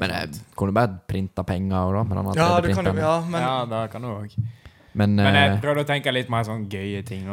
Men 0.00 0.10
jeg 0.14 0.38
kunne 0.56 0.72
bare 0.72 0.94
printa 1.08 1.42
penger 1.44 1.76
òg, 1.90 1.92
da. 1.98 2.02
Med 2.14 2.36
Ja, 2.38 2.60
du 2.60 2.72
kan 2.74 2.86
jo, 2.86 2.94
ja, 2.94 3.20
men 3.26 3.42
ja, 3.42 3.64
det 3.66 3.90
kan 3.92 4.02
du 4.02 4.08
òg. 4.08 4.38
Men, 4.92 5.14
Men 5.14 5.34
jeg 5.36 5.50
eh, 5.52 5.60
prøvde 5.62 5.84
å 5.84 5.86
tenke 5.86 6.10
litt 6.12 6.30
mer 6.32 6.42
sånn 6.42 6.64
gøye 6.68 7.04
ting 7.06 7.28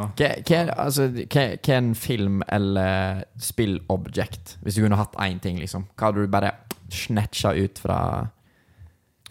hva 0.46 0.58
er- 0.68 0.74
altså, 0.78 1.08
hva- 1.10 1.58
er 1.74 1.78
en 1.78 1.94
film- 1.96 2.44
eller 2.48 3.24
spillobjekt? 3.42 4.58
Hvis 4.64 4.76
du 4.76 4.84
kunne 4.84 4.96
hatt 5.00 5.14
én 5.18 5.40
ting, 5.42 5.58
liksom. 5.58 5.88
Hva 5.98 6.12
hadde 6.12 6.22
du 6.22 6.28
bare 6.28 6.52
snatcha 6.94 7.56
ut 7.58 7.80
fra, 7.80 8.30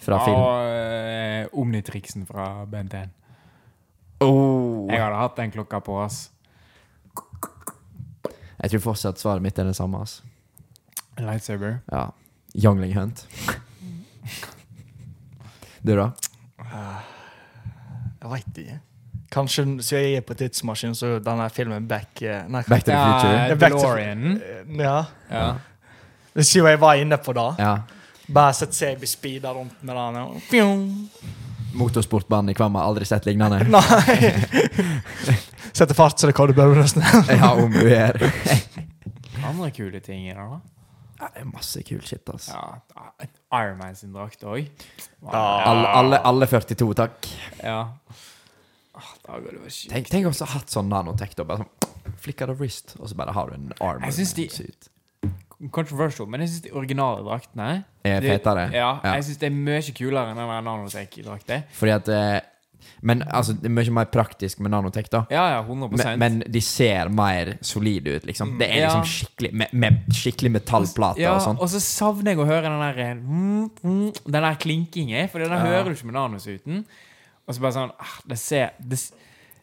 fra 0.00 0.18
film? 0.24 0.36
Og 0.36 0.66
eh, 0.66 1.46
Omnitriksen 1.54 2.26
fra 2.26 2.64
BNT. 2.66 3.04
Oh. 4.20 4.88
Jeg 4.90 4.98
hadde 5.00 5.16
hatt 5.22 5.36
den 5.36 5.52
klokka 5.52 5.80
på 5.84 6.00
ass. 6.02 6.30
Jeg 8.62 8.70
tror 8.72 8.80
fortsatt 8.90 9.18
svaret 9.20 9.42
mitt 9.44 9.58
er 9.58 9.64
det 9.70 9.76
samme. 9.76 10.00
ass. 10.02 10.22
Lightsaber. 11.18 11.78
Ja. 11.92 12.08
Youngling 12.54 12.94
Hunt. 12.98 13.26
Du, 15.86 15.94
da? 15.94 16.10
Jeg 18.22 18.30
veit 18.30 18.58
ikke. 18.62 18.78
Kanskje 19.32 19.64
siden 19.82 20.04
jeg 20.04 20.14
er 20.20 20.24
på 20.26 20.34
tidsmaskin, 20.38 20.94
så 20.94 21.16
denne 21.20 21.48
filmen 21.50 21.86
Back 21.90 22.22
eh, 22.22 22.44
Nei, 22.48 22.62
Back 22.68 22.84
to 22.86 22.92
the 22.92 22.98
Future? 23.00 23.32
Ja, 23.48 23.54
Back 23.58 23.72
to- 23.74 23.80
DeLorean. 23.82 24.40
ja. 24.78 24.98
Ja. 25.30 25.46
Siden 26.36 26.68
jeg 26.70 26.80
var 26.80 26.94
inne 27.00 27.16
på 27.18 27.32
det. 27.36 27.46
Ja. 27.58 27.72
Bare 28.28 28.52
sett 28.58 28.74
seg 28.74 28.98
bli 29.00 29.06
speeda 29.10 29.52
rundt 29.54 29.82
med 29.86 29.96
den. 29.96 30.16
og. 30.22 31.34
Motorsportbanen 31.76 32.50
i 32.50 32.54
Kvamma. 32.56 32.82
Aldri 32.88 33.04
sett 33.08 33.26
lignende. 33.26 33.58
Nei! 33.74 34.32
Setter 35.76 35.94
fart 35.94 36.18
så 36.20 36.30
det 36.30 36.36
kan 36.38 36.48
du 36.48 36.54
bør 36.56 36.74
nesten. 36.78 37.02
Ja, 37.36 37.50
om 37.52 37.72
du 37.72 37.82
er 37.92 38.16
Andre 39.46 39.70
kule 39.76 40.00
ting 40.00 40.24
i 40.26 40.32
den, 40.32 40.54
da. 40.56 40.60
Ja, 41.20 41.28
det 41.34 41.42
er 41.44 41.50
masse 41.50 41.82
kul 41.86 42.00
shit, 42.04 42.24
altså. 42.32 42.52
Ja, 42.56 43.26
et 43.56 43.66
Iron 43.66 43.78
Man 43.78 43.94
sin 43.98 44.12
drakt 44.12 44.42
òg. 44.44 44.68
Alle, 45.26 45.88
alle, 45.88 46.20
alle 46.24 46.46
42, 46.46 46.94
takk. 46.94 47.28
Ja. 47.62 47.88
Åh, 48.96 49.08
da 49.26 49.38
går 49.40 49.50
det 49.52 49.60
bare 49.60 49.70
sjukt. 49.74 49.90
Tenk, 49.92 50.08
tenk 50.12 50.26
også 50.30 50.44
du 50.44 50.48
har 50.50 50.58
hatt 50.60 50.72
sånn 50.72 50.88
nanotech. 50.92 51.34
da, 51.36 51.44
Bare 51.44 51.64
sånn 51.64 52.14
Flikker 52.22 52.50
of 52.52 52.60
wrist, 52.60 52.94
og 53.00 53.08
så 53.10 53.16
bare 53.18 53.32
har 53.34 53.50
du 53.50 53.54
en 53.58 53.72
arm. 53.80 54.02
Jeg 54.06 54.14
synes 54.14 54.34
de-. 54.38 55.30
Controversial, 55.72 56.26
men 56.28 56.40
jeg 56.44 56.50
syns 56.52 56.64
de 56.66 56.72
originale 56.76 57.22
draktene 57.24 57.84
Er 58.04 58.20
fetere. 58.22 58.68
Ja, 58.74 59.00
Ja. 59.02 59.14
jeg 59.16 59.24
syns 59.24 59.38
det 59.40 59.46
er 59.48 59.54
mye 59.56 59.94
kulere 59.96 60.30
enn 60.30 60.36
den 60.36 60.64
nanotech-drakta. 60.68 61.62
Fordi 61.72 61.92
at 61.94 62.08
eh, 62.12 62.40
Men 63.02 63.22
altså, 63.28 63.52
det 63.60 63.66
er 63.68 63.74
mye 63.76 63.90
mer 63.92 64.06
praktisk 64.12 64.60
med 64.64 64.70
nanotech, 64.72 65.08
da. 65.12 65.24
Ja, 65.30 65.44
ja, 65.56 65.60
100 65.62 65.90
Men, 65.98 66.18
men 66.18 66.38
de 66.52 66.60
ser 66.60 67.08
mer 67.12 67.56
solide 67.66 68.16
ut, 68.16 68.24
liksom. 68.28 68.56
Det 68.58 68.68
er 68.70 68.76
Ja. 68.82 68.88
liksom 68.88 69.04
skikkelig 69.10 69.52
med, 69.52 69.72
med 69.72 69.98
skikkelig 70.12 70.50
metallplater 70.56 71.20
ja, 71.22 71.34
og 71.36 71.42
sånn. 71.44 71.58
og 71.60 71.68
så 71.72 71.80
savner 71.80 72.32
jeg 72.34 72.38
å 72.38 72.46
høre 72.48 72.62
den 72.70 72.80
der 72.80 72.98
eh, 73.04 73.14
mm, 73.14 73.70
mm, 73.82 74.12
Den 74.24 74.42
der 74.48 74.54
klinkingen, 74.62 75.28
for 75.30 75.38
den 75.44 75.50
Ja. 75.50 75.58
hører 75.64 75.84
du 75.84 75.90
ikke 75.94 76.06
med 76.12 76.14
nanosuten. 76.18 76.84
Og 77.46 77.54
så 77.54 77.60
bare 77.62 77.72
sånn 77.76 77.92
ah, 78.00 78.16
Det 78.26 78.38
ser 78.38 78.70
det, 78.80 78.98
s- 78.98 79.12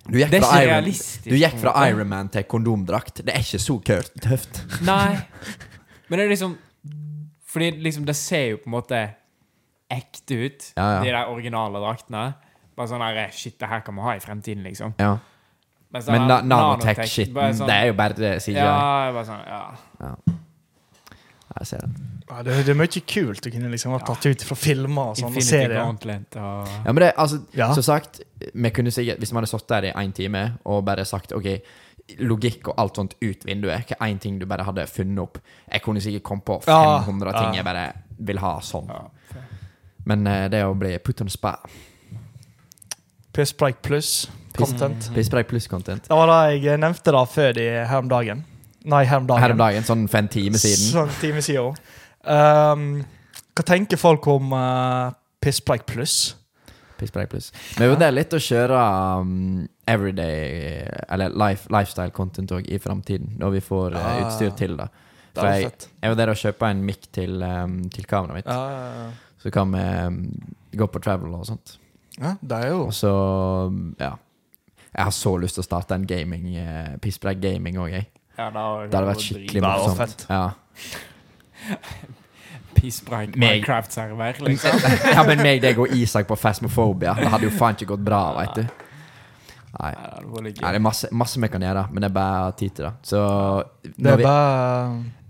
Du 0.07 0.17
gikk 0.19 0.29
det 0.31 0.39
er 0.39 0.45
fra 0.45 0.51
ikke 0.59 0.63
Iron, 0.63 0.73
realistisk. 0.83 1.23
du 1.23 1.35
gikk 1.35 1.51
på 1.51 1.55
en 1.55 1.61
fra 1.63 1.73
måte. 1.73 1.89
Iron 1.89 2.09
Man 2.09 2.29
til 2.29 2.43
kondomdrakt. 2.43 3.23
Det 3.25 3.33
er 3.33 3.39
ikke 3.39 3.59
så 3.59 3.79
kørt, 3.83 4.13
tøft. 4.21 4.61
Nei. 4.83 5.17
Men 6.09 6.19
det 6.19 6.25
er 6.25 6.29
liksom 6.35 6.57
Fordi 7.47 7.71
liksom 7.83 8.05
det 8.05 8.15
ser 8.15 8.49
jo 8.51 8.57
på 8.57 8.67
en 8.67 8.73
måte 8.81 9.01
ekte 9.93 10.37
ut, 10.45 10.71
Ja, 10.77 10.87
ja. 10.97 11.03
de 11.03 11.11
der 11.11 11.27
originale 11.29 11.79
draktene. 11.83 12.33
Bare 12.75 12.89
sånn 12.89 13.03
der 13.03 13.29
Shit, 13.31 13.59
det 13.59 13.69
her 13.69 13.83
kan 13.85 13.95
vi 13.95 14.01
ha 14.01 14.15
i 14.17 14.19
fremtiden, 14.23 14.63
liksom. 14.65 14.95
Ja. 14.97 15.17
Men, 15.93 16.01
den 16.01 16.15
Men 16.15 16.27
na 16.27 16.39
nanotech-shit, 16.41 17.29
sånn- 17.29 17.67
det 17.67 17.75
er 17.75 17.91
jo 17.91 17.93
bare 17.93 18.13
det, 18.17 18.31
sier 18.41 18.57
Ja, 18.57 19.11
bare 19.13 19.25
sånn 19.25 19.43
Ja. 19.45 20.15
Jeg 21.59 21.67
ser 21.67 21.77
det. 21.77 21.89
Ja, 22.29 22.41
det, 22.41 22.65
det 22.65 22.69
er 22.73 22.77
mye 22.79 23.01
kult 23.05 23.43
du 23.43 23.51
kunne 23.51 23.69
liksom 23.69 23.91
ha 23.93 23.99
tatt 23.99 24.25
ut 24.25 24.41
fra 24.41 24.55
filmer 24.57 25.11
og 25.11 25.19
sånn, 25.19 25.27
og 25.29 25.37
Infinity 25.37 25.49
serier. 25.49 25.83
Gauntlet 25.83 26.37
og 26.41 26.71
Ja, 26.71 26.91
men 26.91 27.01
det, 27.03 27.13
altså, 27.17 27.41
Ja. 27.53 27.73
som 27.73 27.83
sagt, 27.83 28.21
vi 28.53 28.69
kunne 28.69 28.91
sikkert, 28.91 29.19
hvis 29.19 29.31
vi 29.31 29.37
hadde 29.37 29.51
sittet 29.51 29.67
der 29.69 29.83
i 29.83 29.91
én 29.91 30.13
time 30.13 30.57
og 30.65 30.85
bare 30.85 31.05
sagt 31.05 31.31
OK, 31.31 31.61
logikk 32.19 32.67
og 32.67 32.75
alt 32.77 32.95
sånt 32.95 33.15
ut 33.21 33.45
vinduet, 33.45 33.85
hva 33.85 33.95
er 33.99 34.07
én 34.07 34.19
ting 34.19 34.39
du 34.39 34.45
bare 34.45 34.63
hadde 34.63 34.87
funnet 34.87 35.19
opp? 35.19 35.37
Jeg 35.71 35.81
kunne 35.81 36.01
sikkert 36.01 36.23
kommet 36.23 36.45
på 36.45 36.61
500 36.65 37.31
ja. 37.31 37.39
ting 37.39 37.55
jeg 37.55 37.63
bare 37.63 37.93
vil 38.17 38.39
ha 38.39 38.59
sånn. 38.59 38.87
ja. 38.89 39.41
Men 40.05 40.27
uh, 40.27 40.47
det 40.49 40.65
å 40.65 40.73
bli 40.75 40.97
put 40.99 41.21
on 41.21 41.29
spa 41.29 41.57
Pisspreik 43.33 43.81
pluss 43.85 44.27
content. 44.53 45.07
Pisspreik 45.15 45.47
pluss-content. 45.49 46.05
Det 46.09 46.13
var 46.17 46.29
det 46.29 46.61
jeg 46.61 46.77
nevnte 46.81 47.13
da 47.15 47.23
før 47.25 47.55
de 47.57 47.63
her 47.89 47.97
om 48.03 48.09
dagen. 48.11 48.43
Nei, 48.85 49.03
her 49.09 49.17
om 49.23 49.27
dagen. 49.29 49.41
Her 49.41 49.53
om 49.55 49.61
dagen, 49.63 49.85
sånn 49.87 50.03
for 50.11 50.19
en 50.21 50.29
time 50.29 50.59
siden. 50.61 50.85
Sånn 50.91 51.11
time 51.21 51.41
siden. 51.41 51.77
Um, 52.23 52.85
hva 53.55 53.65
tenker 53.65 53.97
folk 53.99 54.27
om 54.29 54.53
uh, 54.53 55.09
Pisspreik 55.43 55.87
pluss? 55.89 56.35
Pisspreik 56.99 57.31
pluss. 57.31 57.49
Vi 57.79 57.87
vurderer 57.89 58.13
litt 58.13 58.35
å 58.37 58.41
kjøre 58.43 58.81
um, 59.23 59.63
everyday, 59.89 60.83
eller 61.11 61.33
life, 61.33 61.65
lifestyle 61.73 62.13
content 62.15 62.53
òg, 62.53 62.67
i 62.69 62.77
framtiden. 62.79 63.33
Når 63.41 63.55
vi 63.57 63.63
får 63.65 63.97
eh, 63.97 64.05
Ah. 64.13 64.21
utstyr 64.27 64.53
til 64.59 64.77
det. 64.79 64.89
For 65.33 65.49
jeg, 65.49 65.71
jeg 66.03 66.13
vurderer 66.13 66.35
å 66.35 66.37
kjøpe 66.43 66.69
en 66.69 66.83
mic 66.85 67.07
til, 67.15 67.39
um, 67.41 67.79
til 67.89 68.05
kameraet 68.05 68.43
mitt. 68.43 68.51
Ja. 68.53 69.09
Så 69.41 69.51
kan 69.51 69.73
vi 69.73 69.81
um, 70.05 70.19
gå 70.77 70.87
på 70.93 71.01
travel 71.03 71.33
og 71.39 71.47
sånt. 71.49 71.79
Ja, 72.21 72.35
det 72.41 72.57
er 72.63 72.67
jo 72.69 72.81
Og 72.87 72.93
så, 72.93 73.11
ja 73.99 74.11
Jeg 74.93 75.03
har 75.07 75.11
så 75.15 75.31
lyst 75.41 75.55
til 75.57 75.63
å 75.63 75.65
starte 75.65 75.95
en 75.97 76.03
gaming 76.07 76.45
uh, 76.57 76.97
Pisspreik 77.01 77.39
gaming 77.41 77.77
òg, 77.81 77.89
jeg. 77.95 78.05
Ja, 78.37 78.49
det, 78.49 78.55
har- 78.61 78.87
Det 78.87 78.93
hadde 78.99 79.07
vært 79.11 79.21
skikkelig 79.25 79.61
Det 79.61 79.65
morsomt. 79.65 79.97
fett. 79.97 80.25
Ja. 80.29 80.51
Pisspreik 82.73 83.35
Minecraft-server, 83.37 84.33
liksom. 84.47 84.79
ja, 85.15 85.23
men 85.27 85.37
meg, 85.45 85.61
deg 85.61 85.77
og 85.79 85.91
Isak 85.93 86.25
på 86.27 86.35
Phasmophobia, 86.39 87.13
det 87.19 87.29
hadde 87.29 87.45
jo 87.47 87.51
faen 87.53 87.75
ikke 87.77 87.91
gått 87.93 88.03
bra, 88.05 88.21
veit 88.39 88.55
du. 88.57 88.63
Nei. 89.73 89.91
Det 89.93 90.41
Nei, 90.43 90.51
det 90.53 90.75
er 90.77 90.81
masse, 90.83 91.07
masse 91.13 91.39
vi 91.41 91.47
kan 91.49 91.61
gjøre, 91.65 91.87
men 91.93 92.03
det 92.05 92.09
er 92.11 92.15
bare 92.17 92.51
tid 92.57 92.71
til 92.77 92.85
det. 92.89 92.93
Så 93.09 93.21
når 93.97 94.11
er 94.11 94.17
vi, 94.19 94.25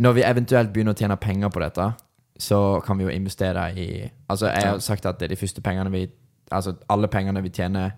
når 0.04 0.12
vi 0.18 0.26
eventuelt 0.28 0.74
begynner 0.74 0.96
å 0.96 1.00
tjene 1.00 1.16
penger 1.20 1.50
på 1.54 1.62
dette, 1.64 1.86
så 2.44 2.60
kan 2.84 2.98
vi 3.00 3.06
jo 3.08 3.12
investere 3.14 3.64
i 3.78 3.86
Altså, 4.28 4.50
jeg 4.50 4.68
har 4.72 4.80
sagt 4.84 5.06
at 5.06 5.20
de 5.22 5.36
første 5.40 5.62
pengene 5.64 5.92
vi 5.94 6.08
Altså, 6.52 6.76
alle 6.92 7.08
pengene 7.08 7.42
vi 7.44 7.50
tjener 7.54 7.94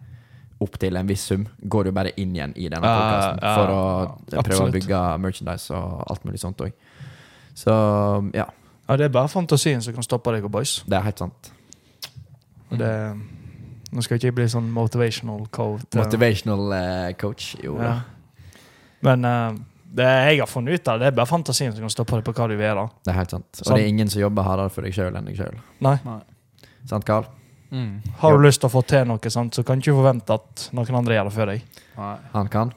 opp 0.63 0.77
til 0.79 0.95
en 0.95 1.07
viss 1.07 1.25
sum, 1.27 1.47
går 1.59 1.89
jo 1.89 1.91
bare 1.95 2.13
inn 2.21 2.35
igjen 2.35 2.53
i 2.55 2.69
denne 2.71 2.87
podkasten 2.87 3.41
uh, 3.41 3.47
uh, 3.49 3.55
for 3.57 3.73
å 4.39 4.43
prøve 4.47 4.67
å 4.69 4.73
bygge 4.75 5.01
merchandise 5.19 5.75
og 5.75 6.05
alt 6.13 6.23
mulig 6.27 6.39
sånt 6.39 6.61
òg. 6.63 6.71
Så 7.55 7.73
ja, 8.35 8.45
Ja, 8.85 8.95
det 9.01 9.07
er 9.07 9.13
bare 9.15 9.27
fantasien 9.31 9.81
som 9.81 9.95
kan 9.95 10.05
stoppe 10.05 10.31
deg, 10.35 10.45
boys. 10.51 10.83
det 10.85 10.99
er 10.99 11.07
helt 11.07 11.19
sant. 11.19 11.51
Mm. 12.69 12.77
det 12.79 12.91
Nå 13.95 14.01
skal 14.03 14.15
jeg 14.15 14.19
ikke 14.19 14.27
jeg 14.27 14.35
bli 14.35 14.45
sånn 14.51 14.65
motivational 14.75 15.45
coach. 15.55 15.85
eh, 15.93 15.99
Motivational 16.01 16.73
uh, 16.73 17.11
coach. 17.15 17.53
Jo 17.63 17.77
da. 17.79 17.85
Ja. 17.85 18.59
Men 19.05 19.23
eh, 19.29 19.59
det 19.95 20.07
jeg 20.09 20.41
har 20.41 20.49
funnet 20.51 20.81
ut 20.81 20.89
av, 20.91 20.99
det 20.99 21.07
er 21.07 21.15
bare 21.15 21.29
fantasien 21.29 21.71
som 21.71 21.85
kan 21.85 21.93
stoppe 21.93 22.17
deg 22.17 22.25
på 22.27 22.33
hva 22.35 22.49
du 22.51 22.57
vil 22.59 22.81
Da. 22.81 22.85
Det 23.05 23.13
er 23.13 23.17
helt 23.21 23.35
sant. 23.37 23.47
Og 23.53 23.61
sånn. 23.61 23.77
det 23.77 23.85
er 23.85 23.93
ingen 23.93 24.11
som 24.11 24.19
jobber 24.19 24.43
hardere 24.43 24.73
for 24.73 24.83
deg 24.83 24.97
sjøl 24.97 25.15
enn 25.15 25.29
deg 25.29 25.39
sjøl. 25.39 25.55
Sant, 26.89 27.07
Carl? 27.07 27.29
Mm. 27.75 28.01
Har 28.21 28.31
Ja. 28.31 28.37
du 28.37 28.43
lyst 28.45 28.61
til 28.63 28.69
å 28.69 28.71
få 28.71 28.81
til 28.87 29.03
noe, 29.09 29.29
sant, 29.33 29.55
så 29.57 29.63
kan 29.67 29.79
du 29.79 29.83
ikke 29.83 29.97
forvente 29.97 30.33
at 30.37 30.69
noen 30.71 30.95
andre 31.01 31.17
gjør 31.17 31.27
det 31.27 31.33
for 31.35 31.51
deg. 31.51 31.63
Nei. 31.97 32.13
Han 32.33 32.47
kan? 32.53 32.71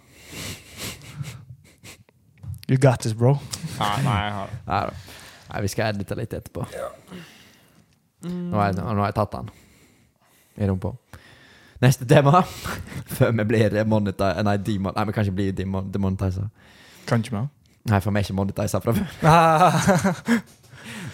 You 2.68 2.76
got 2.76 3.00
this, 3.00 3.14
bro. 3.14 3.38
Nei, 3.78 4.02
nei, 4.04 4.16
jeg 4.26 4.32
har 4.34 4.48
Nei. 4.66 4.80
Nei, 5.48 5.60
vi 5.64 5.68
skal 5.72 5.94
edite 5.94 6.16
litt 6.18 6.34
etterpå. 6.36 6.66
Nå, 8.28 8.56
har 8.58 8.66
jeg, 8.72 8.76
nå 8.82 8.98
har 8.98 9.06
jeg 9.08 9.16
tatt 9.16 9.36
den. 9.38 9.48
I 10.58 10.66
rumpa. 10.68 10.90
Neste 11.80 12.04
tema, 12.10 12.42
før 13.16 13.30
vi 13.38 13.44
blir 13.46 13.78
monetizer 13.86 14.42
Nei, 14.44 14.56
demon, 14.66 14.92
nei 14.96 15.04
vi 15.08 15.14
kan 15.14 15.24
ikke 15.24 15.36
bli 15.38 15.46
demon, 15.62 15.92
demonetizer. 15.94 16.50
Kan 17.06 17.22
ikke 17.22 17.36
vi? 17.38 17.44
Nei, 17.88 18.00
for 18.04 18.10
vi 18.12 18.18
er 18.20 18.26
ikke 18.26 18.36
monetizer 18.36 18.82
fra 18.84 18.92
før. 18.98 19.06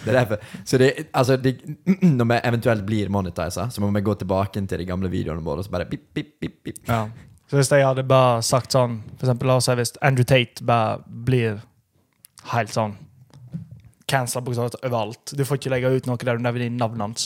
Det 0.05 0.13
er 0.13 0.19
derfor. 0.21 0.61
Så 0.65 0.77
det, 0.81 0.89
altså, 1.13 1.37
det, 1.41 1.55
når 2.01 2.29
vi 2.31 2.41
eventuelt 2.43 2.85
blir 2.85 3.09
monetisa, 3.09 3.69
så 3.69 3.81
må 3.81 3.91
vi 3.91 4.03
gå 4.05 4.13
tilbake 4.21 4.61
til 4.61 4.79
de 4.81 4.85
gamle 4.87 5.09
videoene 5.11 5.43
våre 5.45 5.63
og 5.63 5.67
så 5.67 5.73
bare 5.73 5.89
pip, 5.89 6.11
pip, 6.13 6.35
pip, 6.41 6.59
pip. 6.63 6.83
ja. 6.87 7.07
Så 7.45 7.59
hvis 7.59 7.69
jeg 7.71 7.85
hadde 7.85 8.01
bare 8.09 8.39
sagt 8.41 8.73
sånn 8.73 8.95
For 9.19 9.27
eksempel, 9.27 9.51
la 9.51 9.59
oss 9.59 9.67
si 9.69 9.75
hvis 9.77 9.91
Andrew 10.01 10.25
Tate 10.25 10.65
bare 10.65 10.95
blir 11.05 11.59
helt 12.51 12.73
sånn 12.73 12.95
Cancela 14.05 14.43
bokstavelig 14.45 14.77
overalt. 14.85 15.31
Du 15.33 15.41
får 15.45 15.57
ikke 15.57 15.71
legge 15.73 15.89
ut 15.89 16.05
noe 16.05 16.17
der 16.21 16.37
du 16.37 16.43
nevner 16.45 16.69
navnet 16.69 17.01
hans. 17.01 17.23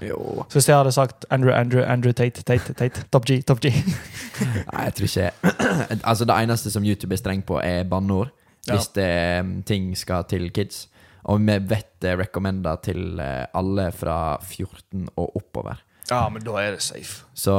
Jo. 0.00 0.46
Så 0.48 0.56
hvis 0.58 0.68
jeg 0.70 0.78
hadde 0.78 0.92
sagt 0.96 1.26
Andrew, 1.30 1.52
Andrew, 1.52 1.82
Andrew 1.84 2.12
Tate, 2.16 2.40
Tate, 2.42 2.72
Tate, 2.72 3.04
Top 3.12 3.26
G, 3.28 3.42
Top 3.44 3.60
G 3.60 3.68
Nei, 4.72 4.86
jeg 4.86 4.94
tror 4.96 5.10
ikke 5.10 5.98
Altså, 6.00 6.24
det 6.24 6.38
eneste 6.46 6.72
som 6.72 6.86
YouTube 6.88 7.12
er 7.12 7.20
streng 7.20 7.44
på, 7.44 7.60
er 7.60 7.84
banneord. 7.84 8.32
Ja. 8.66 8.78
Hvis 8.78 8.88
det, 8.96 9.10
um, 9.40 9.52
ting 9.66 9.92
skal 9.98 10.24
til 10.30 10.48
kids. 10.54 10.86
Og 11.30 11.42
vi 11.42 11.56
vet 11.70 11.90
det 12.02 12.16
recommenda 12.18 12.74
til 12.82 13.20
eh, 13.22 13.44
alle 13.54 13.88
fra 13.94 14.38
14 14.42 15.08
og 15.14 15.36
oppover. 15.38 15.82
Ja, 16.10 16.24
men 16.28 16.42
da 16.44 16.56
er 16.60 16.74
det 16.74 16.82
safe. 16.82 17.22
Så 17.34 17.54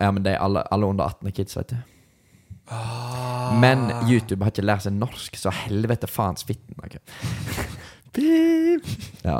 Ja, 0.00 0.10
men 0.12 0.22
det 0.26 0.36
er 0.36 0.44
alle, 0.44 0.64
alle 0.70 0.86
under 0.86 1.08
18 1.08 1.30
er 1.30 1.36
kids, 1.36 1.56
vet 1.56 1.72
du. 1.72 1.78
Ah. 2.68 3.54
Men 3.60 3.88
YouTube 4.04 4.44
har 4.44 4.52
ikke 4.52 4.66
lært 4.66 4.84
seg 4.84 4.92
norsk, 4.98 5.38
så 5.40 5.52
helvete 5.64 6.10
faens 6.10 6.44
fitten. 6.48 6.76
Okay. 6.84 7.00
Ja. 9.22 9.38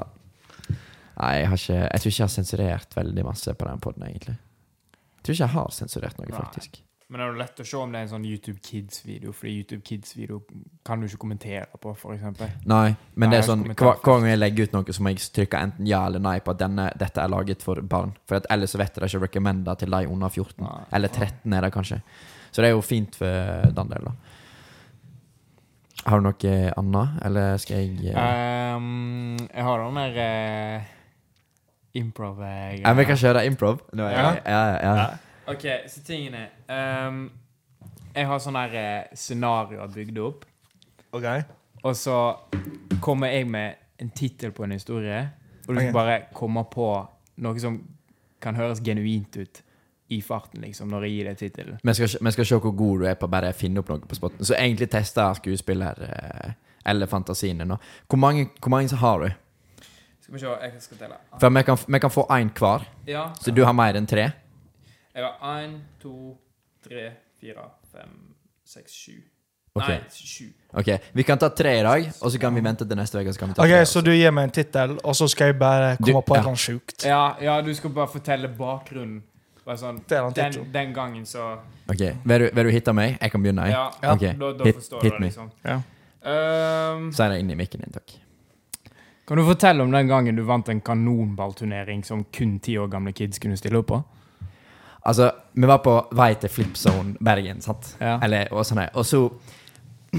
Nei, 1.18 1.30
jeg, 1.40 1.48
har 1.50 1.58
ikke, 1.58 1.78
jeg 1.78 2.00
tror 2.00 2.12
ikke 2.12 2.20
jeg 2.20 2.28
har 2.28 2.30
sensurert 2.30 2.92
veldig 2.94 3.24
masse 3.26 3.54
på 3.58 3.66
den 3.66 3.80
poden, 3.82 4.04
egentlig. 4.06 4.36
Jeg 4.38 5.24
tror 5.24 5.34
ikke 5.34 5.42
jeg 5.42 5.54
har 5.54 5.72
sensurert 5.74 6.20
noe, 6.20 6.28
faktisk. 6.30 6.78
Men 7.08 7.20
det 7.20 7.24
er 7.24 7.30
jo 7.32 7.38
lett 7.40 7.60
å 7.62 7.64
se 7.64 7.76
om 7.80 7.92
det 7.92 8.00
er 8.00 8.04
en 8.04 8.10
sånn 8.10 8.24
YouTube 8.28 8.58
Kids-video, 8.60 9.30
fordi 9.32 9.52
YouTube 9.62 9.80
Kids-video 9.80 10.42
kan 10.84 11.00
du 11.00 11.06
ikke 11.06 11.20
kommentere 11.22 11.80
på, 11.80 11.94
eksempel. 12.12 12.50
Nei, 12.68 12.90
men 13.14 13.30
Nei, 13.30 13.30
det 13.32 13.38
er 13.38 13.46
sånn 13.46 13.62
hver, 13.64 13.78
hver 13.78 14.02
gang 14.04 14.26
jeg 14.28 14.40
legger 14.42 14.68
ut 14.68 14.74
noe, 14.76 14.92
så 14.92 15.04
må 15.04 15.12
jeg 15.14 15.30
trykke 15.38 15.62
enten 15.70 15.88
ja 15.88 16.02
eller 16.04 16.20
nei 16.20 16.34
på 16.44 16.52
at 16.52 16.58
denne, 16.60 16.90
dette 17.00 17.22
er 17.22 17.30
laget 17.32 17.64
for 17.64 17.80
barn. 17.80 18.12
For 18.28 18.44
ellers 18.52 18.76
så 18.76 18.80
vet 18.82 18.92
jeg 18.92 19.00
det 19.00 19.08
ikke 19.08 19.22
recommenda 19.24 19.72
til 19.80 19.96
de 19.96 20.10
under 20.12 20.34
14. 20.34 20.60
Nei. 20.66 20.82
Eller 20.98 21.14
13 21.14 21.56
er 21.56 21.64
det 21.64 21.70
kanskje. 21.78 21.98
Så 22.52 22.60
det 22.60 22.68
er 22.68 22.74
jo 22.74 22.84
fint 22.84 23.16
for 23.16 23.72
den 23.78 23.94
delen. 23.94 24.12
da. 24.12 24.36
Har 26.08 26.20
du 26.20 26.28
noe 26.28 26.58
annet, 26.82 27.16
eller 27.24 27.56
skal 27.60 27.80
jeg 27.80 28.12
Ehm, 28.20 29.40
jeg 29.48 29.64
har 29.64 29.80
den 29.82 29.96
der 29.96 30.20
uh, 30.20 30.92
improv-greia. 31.98 32.94
Vi 33.00 33.08
kan 33.08 33.18
kjøre 33.24 33.46
improv. 33.48 33.80
Nå 33.96 34.10
Ja. 34.12 34.28
ja, 34.44 34.60
ja, 34.76 34.92
ja. 34.92 35.08
Ok, 35.48 35.64
så 35.88 36.02
tingene 36.04 36.46
um, 36.68 37.30
Jeg 38.14 38.26
har 38.26 38.40
sånne 38.42 38.62
her, 38.68 38.74
eh, 38.80 39.14
scenarioer 39.16 39.88
bygd 39.94 40.18
opp. 40.18 40.44
OK? 41.16 41.26
Og 41.86 41.94
så 41.96 42.16
kommer 43.00 43.30
jeg 43.32 43.46
med 43.48 43.74
en 44.02 44.10
tittel 44.10 44.50
på 44.52 44.64
en 44.66 44.74
historie, 44.74 45.20
og 45.68 45.74
du 45.74 45.78
Ok. 45.78 45.82
skal 45.84 45.92
bare 45.94 46.18
komme 46.34 46.64
på 46.70 46.88
noe 47.38 47.60
som 47.62 47.78
kan 48.42 48.56
høres 48.56 48.80
genuint 48.84 49.36
ut 49.36 49.62
i 50.10 50.20
farten, 50.24 50.60
liksom, 50.62 50.88
når 50.88 51.02
jeg 51.04 51.10
gir 51.12 51.24
deg 51.28 51.36
tittelen. 51.38 51.78
Vi 51.84 51.94
skal, 51.94 52.08
vi 52.24 52.30
skal 52.30 52.46
se 52.48 52.58
hvor 52.58 52.72
god 52.76 52.98
du 53.00 53.06
er 53.06 53.14
på 53.20 53.26
å 53.28 53.30
bare 53.30 53.52
finne 53.52 53.78
opp 53.82 53.88
noe 53.92 54.00
på 54.08 54.16
spotten. 54.16 54.44
Så 54.44 54.54
egentlig 54.56 54.88
tester 54.90 55.34
skuespiller 55.34 55.94
eh, 56.08 56.52
eller 56.86 57.06
fantasien 57.06 57.58
din. 57.58 57.68
nå. 57.68 57.76
Hvor 58.08 58.18
mange, 58.18 58.48
hvor 58.60 58.70
mange 58.70 58.96
har 58.96 59.18
du? 59.20 59.28
Skal 60.20 60.34
vi 60.34 60.40
se, 60.40 60.46
jeg 60.62 60.82
skal 60.82 60.98
telle. 60.98 61.16
For 61.40 61.50
vi 61.50 61.62
kan, 61.62 61.78
vi 61.88 61.98
kan 61.98 62.10
få 62.10 62.26
én 62.30 62.50
hver. 62.58 62.86
Ja. 63.06 63.26
Så 63.40 63.50
du 63.54 63.64
har 63.64 63.72
mer 63.72 63.94
enn 64.00 64.06
tre? 64.06 64.30
Jeg 65.18 65.26
har 65.26 65.58
én, 65.64 65.72
to, 66.02 66.12
tre, 66.84 67.08
fire, 67.40 67.64
fem, 67.92 68.12
seks, 68.64 68.92
sju. 68.94 69.16
Ok. 69.78 69.88
Nei, 69.88 69.96
sju. 70.10 70.44
Ok, 70.78 70.88
Vi 71.14 71.22
kan 71.26 71.38
ta 71.38 71.48
tre 71.54 71.72
i 71.80 71.82
dag, 71.82 72.06
og 72.22 72.30
så 72.32 72.38
kan 72.40 72.54
vi 72.54 72.60
vente 72.64 72.86
til 72.86 72.96
neste 72.98 73.18
uke. 73.20 73.32
Så 73.34 73.38
kan 73.42 73.50
Ok, 73.50 73.56
tre 73.66 73.80
Så 73.86 74.00
du 74.04 74.10
gir 74.14 74.30
meg 74.34 74.44
en 74.48 74.54
tittel, 74.54 74.94
og 75.04 75.14
så 75.18 75.26
skal 75.30 75.50
jeg 75.52 75.58
bare 75.58 75.96
komme 75.96 76.12
Du- 76.12 76.20
på 76.30 76.34
ja. 76.36 76.42
eller 76.42 76.54
sjukt? 76.56 77.04
Ja, 77.06 77.34
ja, 77.42 77.60
du 77.62 77.72
skal 77.74 77.90
bare 77.90 78.08
fortelle 78.08 78.48
bakgrunnen. 78.48 79.22
Bare 79.66 79.76
sånn, 79.76 79.98
den, 80.08 80.72
den 80.72 80.94
gangen 80.94 81.26
så 81.26 81.58
Ok, 81.90 81.98
Vil 82.24 82.38
du, 82.38 82.50
vil 82.54 82.64
du 82.64 82.70
hitte 82.70 82.92
meg? 82.94 83.18
Jeg 83.20 83.30
kan 83.30 83.42
begynne. 83.42 83.66
jeg. 83.66 83.72
Ja, 84.02 84.12
okay. 84.14 84.32
Da, 84.32 84.52
da 84.52 84.64
hit, 84.64 84.74
forstår 84.76 85.02
hit 85.02 85.12
du 85.12 85.16
det, 85.16 85.20
me. 85.20 85.26
liksom. 85.26 85.50
Ja. 85.64 85.80
Um, 86.94 87.12
Si 87.12 87.22
det 87.28 87.38
inn 87.40 87.50
i 87.50 87.54
mikken 87.54 87.80
din, 87.80 87.92
takk. 87.92 88.14
kan 89.26 89.36
du 89.36 89.44
fortelle 89.44 89.82
om 89.82 89.90
den 89.92 90.08
gangen 90.08 90.36
du 90.36 90.42
vant 90.42 90.68
en 90.68 90.80
kanonballturnering 90.80 92.04
som 92.04 92.24
kun 92.24 92.58
ti 92.60 92.76
år 92.78 92.88
gamle 92.88 93.12
kids 93.12 93.38
kunne 93.38 93.56
stille 93.56 93.78
opp 93.78 93.86
på? 93.86 94.04
Altså, 95.08 95.30
vi 95.56 95.68
var 95.70 95.80
på 95.84 95.94
vei 96.18 96.32
til 96.40 96.52
Flipzone 96.52 97.16
Bergen, 97.24 97.62
sant? 97.64 97.94
Ja. 98.00 98.18
Eller, 98.24 98.50
og 98.52 98.66
sånn 98.68 98.82
her. 98.82 98.90
Og 98.98 99.06
så 99.08 99.22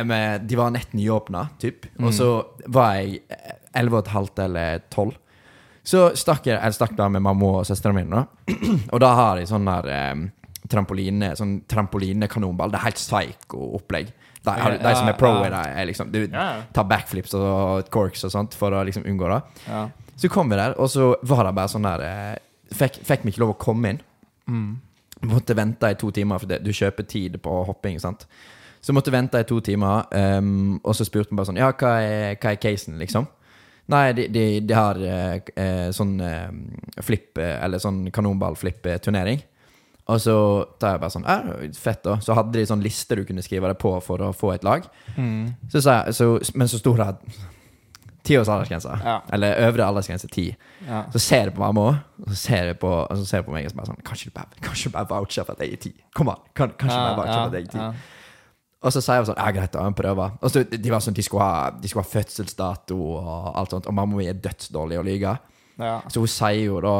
eh, 0.00 0.36
De 0.40 0.58
var 0.58 0.72
nett 0.74 0.92
nyåpna, 0.96 1.46
typ. 1.60 1.86
Mm. 1.98 2.06
Og 2.08 2.14
så 2.16 2.30
var 2.72 2.96
jeg 2.98 3.20
eh, 3.28 3.56
11 3.80 3.96
og 3.96 4.00
et 4.00 4.12
halvt 4.14 4.42
eller 4.46 4.82
12. 4.88 5.12
Så 5.90 6.02
stakk 6.18 6.48
jeg, 6.48 6.58
jeg 6.60 6.76
stakk 6.76 6.96
da 6.98 7.08
med 7.12 7.24
mamma 7.24 7.54
og 7.60 7.68
søstera 7.68 7.94
mi, 7.96 8.04
og 8.92 8.98
da 9.02 9.12
har 9.16 9.40
de 9.40 9.46
sånn 9.48 9.68
der 9.68 9.88
um, 10.12 10.26
trampoline 10.70 11.32
Sånn 11.38 11.60
trampolinekanonball. 11.68 12.72
Det 12.72 12.80
er 12.80 12.88
helt 12.88 13.00
psycho 13.00 13.70
opplegg. 13.80 14.12
De, 14.40 14.52
Ja, 14.56 14.70
de 14.72 14.92
som 14.96 15.08
er 15.08 15.16
pro 15.20 15.34
i 15.44 15.48
det, 15.52 15.64
er 15.76 15.84
liksom 15.88 16.12
Du 16.14 16.22
tar 16.32 16.86
backflips 16.88 17.34
og 17.36 17.90
corks 17.92 18.24
og 18.24 18.32
sånt 18.32 18.54
for 18.56 18.72
å 18.72 18.84
liksom 18.88 19.04
unngå 19.08 19.28
det. 19.34 19.40
ja. 19.68 19.88
Så 20.20 20.28
kom 20.28 20.50
vi 20.52 20.56
der, 20.56 20.74
og 20.76 20.88
så 20.92 21.14
var 21.24 21.46
det 21.46 21.52
bare 21.56 21.70
sånn 21.72 21.86
der 21.86 22.02
eh, 22.04 22.38
Fikk, 22.76 22.98
fikk 23.08 23.22
vi 23.24 23.32
ikke 23.32 23.40
lov 23.42 23.54
å 23.54 23.58
komme 23.58 23.90
inn. 23.90 24.00
Mm. 24.50 24.70
Måtte 25.30 25.56
vente 25.56 25.90
i 25.92 25.98
to 26.00 26.10
timer, 26.16 26.40
for 26.40 26.50
det, 26.50 26.62
du 26.64 26.72
kjøper 26.74 27.06
tid 27.08 27.36
på 27.44 27.58
hopping. 27.68 28.00
sant? 28.02 28.26
Så 28.80 28.94
måtte 28.96 29.12
vente 29.12 29.40
i 29.40 29.46
to 29.48 29.60
timer, 29.60 30.08
um, 30.40 30.78
og 30.80 30.96
så 30.96 31.04
spurte 31.04 31.30
han 31.30 31.40
bare 31.40 31.50
sånn 31.50 31.60
Ja, 31.60 31.68
hva 31.76 31.98
er, 32.00 32.38
hva 32.40 32.54
er 32.54 32.62
casen, 32.62 32.96
liksom? 33.00 33.28
Nei, 33.90 34.12
de, 34.14 34.26
de, 34.30 34.44
de 34.62 34.74
har 34.76 34.98
eh, 35.02 35.40
eh, 35.58 35.88
sånn 35.94 36.12
eh, 36.22 36.50
flipp, 37.02 37.38
eh, 37.42 37.56
eller 37.64 37.82
sånn 37.82 38.04
kanonball-flipp-turnering. 38.14 39.40
Og 40.10 40.20
så 40.22 40.36
tar 40.78 40.94
jeg 40.94 41.02
bare 41.02 41.14
sånn 41.14 41.26
fett, 41.74 42.02
da. 42.06 42.16
Så 42.22 42.34
hadde 42.38 42.58
de 42.58 42.66
sånn 42.66 42.82
liste 42.84 43.18
du 43.18 43.24
kunne 43.26 43.42
skrive 43.42 43.70
deg 43.70 43.78
på 43.82 43.92
for 44.02 44.22
å 44.26 44.32
få 44.34 44.52
et 44.54 44.66
lag. 44.66 44.86
Mm. 45.16 45.68
Så 45.70 45.82
sa 45.82 46.00
jeg, 46.04 46.16
så, 46.18 46.28
men 46.58 46.70
så 46.70 46.80
sto 46.80 46.94
det 46.98 47.08
ti 48.26 48.36
års 48.38 48.48
aldersgrense. 48.52 48.94
Ja. 49.04 49.18
Eller 49.32 49.58
øvre 49.66 49.86
aldersgrense 49.86 50.28
ti. 50.32 50.46
Ja. 50.86 51.02
Så 51.12 51.22
ser 51.22 51.48
jeg 51.48 51.54
på 51.56 51.62
mamma, 51.64 51.86
og 52.22 52.30
så 52.30 52.36
ser 52.36 52.70
jeg 52.72 52.78
på, 52.82 52.90
og 52.90 53.16
så 53.16 53.26
ser 53.26 53.40
jeg 53.40 53.48
på 53.48 53.54
meg 53.54 53.68
og 53.68 53.72
så 53.72 53.80
bare 53.80 53.90
sånn 53.92 54.02
Kanskje 54.06 54.30
du 54.30 54.34
bare, 54.36 54.62
kanskje 54.64 54.90
du 54.90 54.96
bare 54.96 55.10
voucher 55.10 55.46
for 55.46 55.56
at 55.56 55.64
jeg 55.64 55.76
er 55.76 55.82
ti? 55.84 55.92
Kom 56.16 56.32
an, 56.32 56.42
kan, 56.54 56.74
kanskje 56.78 56.96
du 56.98 57.04
bare 57.04 57.20
voucher 57.20 57.38
for 57.38 57.52
at 57.54 57.58
jeg 57.60 57.68
er 57.68 57.74
ti? 57.76 57.84
ja. 57.84 57.92
Og 58.80 58.94
så 58.94 59.02
sier 59.04 59.20
hun 59.20 59.26
sånn 59.28 59.36
Ja, 59.36 59.50
greit, 59.52 59.72
da, 59.74 59.82
en 59.84 59.96
prøve. 59.96 60.26
Og 60.40 60.52
så 60.52 60.62
de 60.64 60.92
var 60.92 61.02
sånn, 61.04 61.16
de 61.16 61.24
skulle 61.24 61.44
ha, 61.44 61.70
de 61.76 61.88
skulle 61.90 62.06
ha 62.06 62.08
fødselsdato 62.14 62.96
og 62.96 63.50
alt 63.60 63.74
sånt, 63.74 63.88
og 63.90 63.96
mamma 63.96 64.16
mi 64.16 64.28
er 64.30 64.38
dødsdårlig 64.40 64.96
å 64.96 65.04
lyge. 65.04 65.34
Ja. 65.80 65.98
Så 66.08 66.22
hun 66.24 66.30
sier 66.32 66.62
jo 66.64 66.80
da 66.84 66.94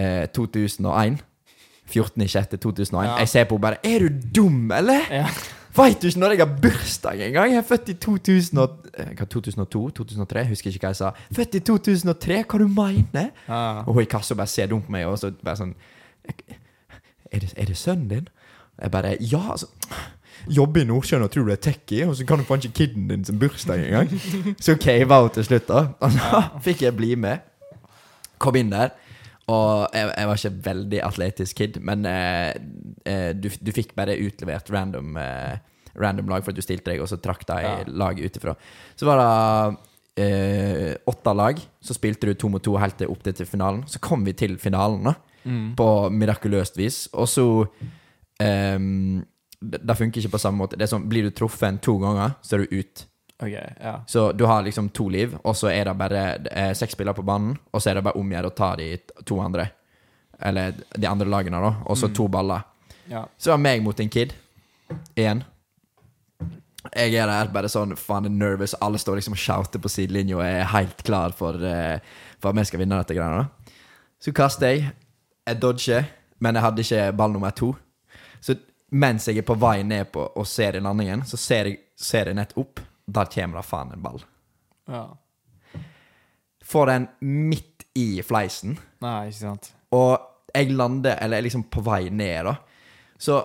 eh, 0.00 0.24
2001. 0.32 1.20
14.06.2001. 1.90 3.04
Ja. 3.04 3.16
Jeg 3.18 3.28
ser 3.28 3.48
på 3.50 3.56
henne 3.58 3.64
bare 3.66 3.80
Er 3.84 4.06
du 4.06 4.20
dum, 4.40 4.70
eller? 4.72 5.02
Ja. 5.10 5.26
Veit 5.76 6.02
du 6.02 6.08
ikke 6.08 6.18
når 6.18 6.34
jeg 6.34 6.40
har 6.42 6.54
bursdag 6.62 7.20
engang? 7.26 7.52
Jeg 7.52 7.60
er 7.62 7.66
født 7.66 7.88
i 7.88 7.94
2000 7.94 8.58
og, 8.58 8.86
eh, 8.98 9.26
2002? 9.26 9.90
2003? 9.90 10.44
Husker 10.48 10.70
ikke 10.70 10.86
hva 10.86 10.90
jeg 10.90 10.96
sa. 10.96 11.10
Født 11.36 11.54
i 11.54 11.60
2003? 11.60 12.44
Hva 12.44 12.58
du 12.58 12.66
mener? 12.68 13.30
Ah. 13.48 13.84
Og 13.86 13.94
hun 13.94 14.02
i 14.02 14.10
kassa 14.10 14.34
bare 14.34 14.50
ser 14.50 14.66
dumt 14.66 14.86
på 14.86 14.94
meg, 14.96 15.06
og 15.06 15.18
så 15.18 15.30
bare 15.44 15.56
sånn 15.56 15.74
Er 17.32 17.38
det, 17.38 17.54
er 17.56 17.64
det 17.64 17.76
sønnen 17.78 18.08
din? 18.08 18.28
Jeg 18.82 18.90
bare 18.90 19.16
Ja, 19.20 19.50
altså 19.52 19.66
Jobber 20.48 20.80
i 20.80 20.84
Nordsjøen 20.84 21.22
og 21.22 21.30
tror 21.30 21.44
du 21.44 21.52
er 21.52 21.60
techie, 21.60 22.06
og 22.08 22.16
så 22.16 22.24
kan 22.26 22.38
du 22.38 22.44
faen 22.48 22.62
ikke 22.64 22.72
kiden 22.86 23.08
din 23.10 23.24
sin 23.24 23.38
bursdag 23.38 23.82
engang. 23.84 24.08
Så 24.60 24.74
cava 24.80 25.20
hun 25.20 25.30
til 25.34 25.44
slutt, 25.44 25.68
da. 25.68 25.82
Og 26.00 26.12
så 26.12 26.42
fikk 26.64 26.82
jeg 26.82 26.96
bli 26.96 27.14
med. 27.14 27.38
Kom 28.38 28.56
inn 28.56 28.72
der. 28.72 28.94
Og 29.50 29.96
jeg, 29.96 30.10
jeg 30.14 30.28
var 30.30 30.38
ikke 30.40 30.62
veldig 30.68 31.00
atletisk 31.06 31.60
kid, 31.62 31.78
men 31.82 32.06
eh, 32.06 32.52
eh, 33.08 33.30
du, 33.34 33.48
du 33.50 33.70
fikk 33.74 33.94
bare 33.98 34.14
utlevert 34.22 34.68
random, 34.70 35.16
eh, 35.18 35.56
random 35.98 36.28
lag 36.30 36.44
for 36.46 36.52
at 36.54 36.60
du 36.60 36.62
stilte 36.64 36.92
deg, 36.92 37.00
og 37.02 37.08
så 37.10 37.18
trakk 37.24 37.42
de 37.48 37.56
Ja. 37.64 37.72
lag 37.88 38.20
ut 38.20 38.36
ifra. 38.38 38.54
Så 39.00 39.08
var 39.08 39.18
det 39.22 39.30
eh, 40.20 40.94
åtte 41.10 41.32
lag. 41.34 41.58
Så 41.82 41.96
spilte 41.96 42.28
du 42.28 42.34
to 42.38 42.50
mot 42.52 42.62
to 42.62 42.76
helt 42.78 42.98
til 43.00 43.10
opp 43.10 43.22
til 43.26 43.46
finalen. 43.48 43.82
Så 43.90 43.98
kom 44.04 44.22
vi 44.28 44.36
til 44.36 44.56
finalen, 44.60 45.02
da 45.10 45.16
Mm. 45.40 45.70
på 45.74 45.84
mirakuløst 46.12 46.74
vis. 46.76 47.08
Og 47.16 47.24
så 47.32 47.44
ehm, 48.44 49.22
det, 49.60 49.80
det 49.86 49.96
funker 49.96 50.20
ikke 50.20 50.34
på 50.34 50.40
samme 50.42 50.60
måte. 50.60 50.76
Det 50.76 50.84
er 50.86 50.90
sånn, 50.94 51.06
Blir 51.08 51.24
du 51.28 51.30
truffet 51.36 51.80
to 51.84 51.94
ganger, 52.02 52.34
så 52.44 52.58
er 52.58 52.66
du 52.66 52.76
ut. 52.80 53.06
Ok, 53.40 53.54
ja. 53.80 53.94
Så 54.06 54.32
du 54.36 54.44
har 54.46 54.62
liksom 54.62 54.90
to 54.92 55.08
liv, 55.08 55.38
og 55.44 55.54
så 55.56 55.70
er 55.72 55.84
det 55.88 55.94
bare 55.98 56.24
er 56.50 56.74
seks 56.76 56.92
spillere 56.92 57.14
på 57.16 57.24
banen, 57.24 57.54
og 57.72 57.80
så 57.80 57.90
er 57.90 57.94
det 57.94 58.04
bare 58.04 58.16
om 58.20 58.28
å 58.28 58.34
gjøre 58.36 58.50
å 58.50 58.54
ta 58.56 58.74
de 58.76 58.90
to 59.24 59.38
andre. 59.40 59.70
Eller 60.42 60.72
de 60.96 61.06
andre 61.08 61.26
lagene, 61.28 61.60
da. 61.60 61.74
Og 61.86 61.96
så 61.96 62.08
Mm. 62.08 62.14
to 62.14 62.28
baller. 62.28 62.62
ja. 63.08 63.24
Så 63.38 63.44
det 63.44 63.50
var 63.52 63.58
meg 63.58 63.82
mot 63.82 64.00
en 64.00 64.08
kid. 64.08 64.32
Igjen. 65.16 65.44
Jeg 66.96 67.14
er 67.14 67.26
der 67.28 67.50
bare 67.52 67.68
sånn 67.68 67.92
faen 67.96 68.24
er 68.24 68.30
nervous. 68.32 68.74
Alle 68.80 68.98
står 68.98 69.16
liksom 69.20 69.32
og 69.36 69.38
shouter 69.38 69.78
på 69.78 69.88
sidelinja 69.92 70.36
og 70.38 70.44
er 70.44 70.64
helt 70.64 71.02
klar 71.04 71.32
for, 71.36 71.54
eh, 71.64 71.98
for 72.40 72.48
at 72.50 72.56
vi 72.56 72.64
skal 72.64 72.80
vinne 72.80 72.96
dette 72.96 73.14
greiene. 73.14 73.48
Så 74.20 74.32
kaster 74.32 74.66
jeg. 74.72 74.92
Jeg 75.46 75.60
dodger, 75.60 76.04
men 76.40 76.54
jeg 76.54 76.62
hadde 76.62 76.78
ikke 76.84 77.16
ball 77.16 77.32
nummer 77.32 77.50
to. 77.50 77.76
Så 78.40 78.56
mens 78.92 79.26
jeg 79.28 79.38
er 79.38 79.42
på 79.42 79.58
vei 79.58 79.82
ned 79.82 80.10
på 80.12 80.30
og 80.36 80.46
ser 80.46 80.76
i 80.76 80.80
landingen, 80.80 81.22
så 81.22 81.36
ser 81.38 81.64
jeg, 81.64 81.78
ser 81.96 82.24
jeg 82.26 82.34
nett 82.34 82.52
opp. 82.56 82.80
Der 83.10 83.30
kommer 83.32 83.60
det 83.60 83.66
faen 83.68 83.92
en 83.96 84.04
ball. 84.04 84.22
ja. 84.90 85.08
Får 86.70 86.86
den 86.86 87.06
midt 87.50 87.86
i 87.98 88.22
fleisen. 88.22 88.76
Nei, 89.02 89.30
ikke 89.30 89.40
sant. 89.40 89.72
Og 89.96 90.12
jeg 90.54 90.70
lander, 90.70 91.16
eller 91.18 91.40
er 91.40 91.46
liksom 91.48 91.64
på 91.72 91.82
vei 91.82 92.04
ned, 92.14 92.46
da. 92.46 92.52
Så 93.18 93.40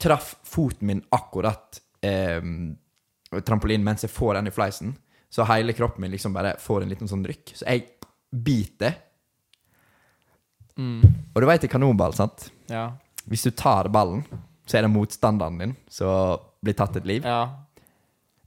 traff 0.00 0.30
foten 0.48 0.88
min 0.88 1.02
akkurat 1.12 1.80
eh, 2.00 2.40
trampolinen 3.44 3.84
mens 3.84 4.06
jeg 4.06 4.14
får 4.14 4.38
den 4.38 4.48
i 4.48 4.54
fleisen. 4.54 4.94
Så 5.30 5.44
hele 5.50 5.74
kroppen 5.76 6.06
min 6.06 6.14
liksom 6.14 6.32
bare 6.32 6.56
får 6.62 6.86
en 6.86 6.94
liten 6.94 7.10
sånn 7.10 7.26
rykk. 7.28 7.52
Så 7.58 7.66
jeg 7.68 7.84
biter. 8.30 8.96
Mm. 10.80 11.04
Og 11.34 11.42
du 11.42 11.46
veit 11.50 11.66
er 11.66 11.70
kanonball, 11.70 12.16
sant? 12.16 12.48
Ja. 12.70 12.94
Hvis 13.28 13.44
du 13.44 13.52
tar 13.52 13.90
ballen, 13.92 14.24
så 14.64 14.78
er 14.78 14.86
det 14.86 14.94
motstanderen 14.94 15.60
din 15.60 15.76
som 15.90 16.40
blir 16.64 16.78
tatt 16.78 16.96
et 16.96 17.06
liv. 17.08 17.26
Ja. 17.26 17.66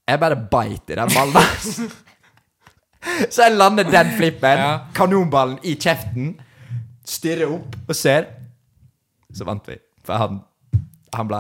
Jeg 0.07 0.19
bare 0.19 0.35
beit 0.51 0.89
i 0.91 0.95
den 0.99 1.11
ballen. 1.15 1.91
så 3.29 3.45
jeg 3.47 3.55
lander 3.57 3.83
den 3.87 4.09
flippen, 4.17 4.57
Ja. 4.59 4.71
kanonballen 4.95 5.59
i 5.63 5.75
kjeften, 5.79 6.33
stirrer 7.07 7.51
opp 7.55 7.75
og 7.87 7.95
ser. 7.95 8.27
Så 9.33 9.45
vant 9.47 9.67
vi. 9.67 9.77
For 10.03 10.19
han, 10.19 10.41
han 11.15 11.27
ble 11.29 11.39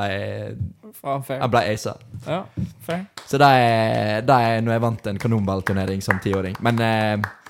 Han 1.03 1.51
ble 1.51 1.61
aisa. 1.67 1.95
Ja, 2.27 2.43
fair. 2.85 3.05
Så 3.27 3.37
det 3.41 3.47
er, 3.49 4.21
det 4.23 4.35
er 4.47 4.61
når 4.63 4.75
jeg 4.77 4.81
vant 4.85 5.07
en 5.11 5.19
kanonballturnering 5.19 6.03
som 6.05 6.19
tiåring. 6.23 6.55
Men 6.63 6.79
eh, 6.79 7.49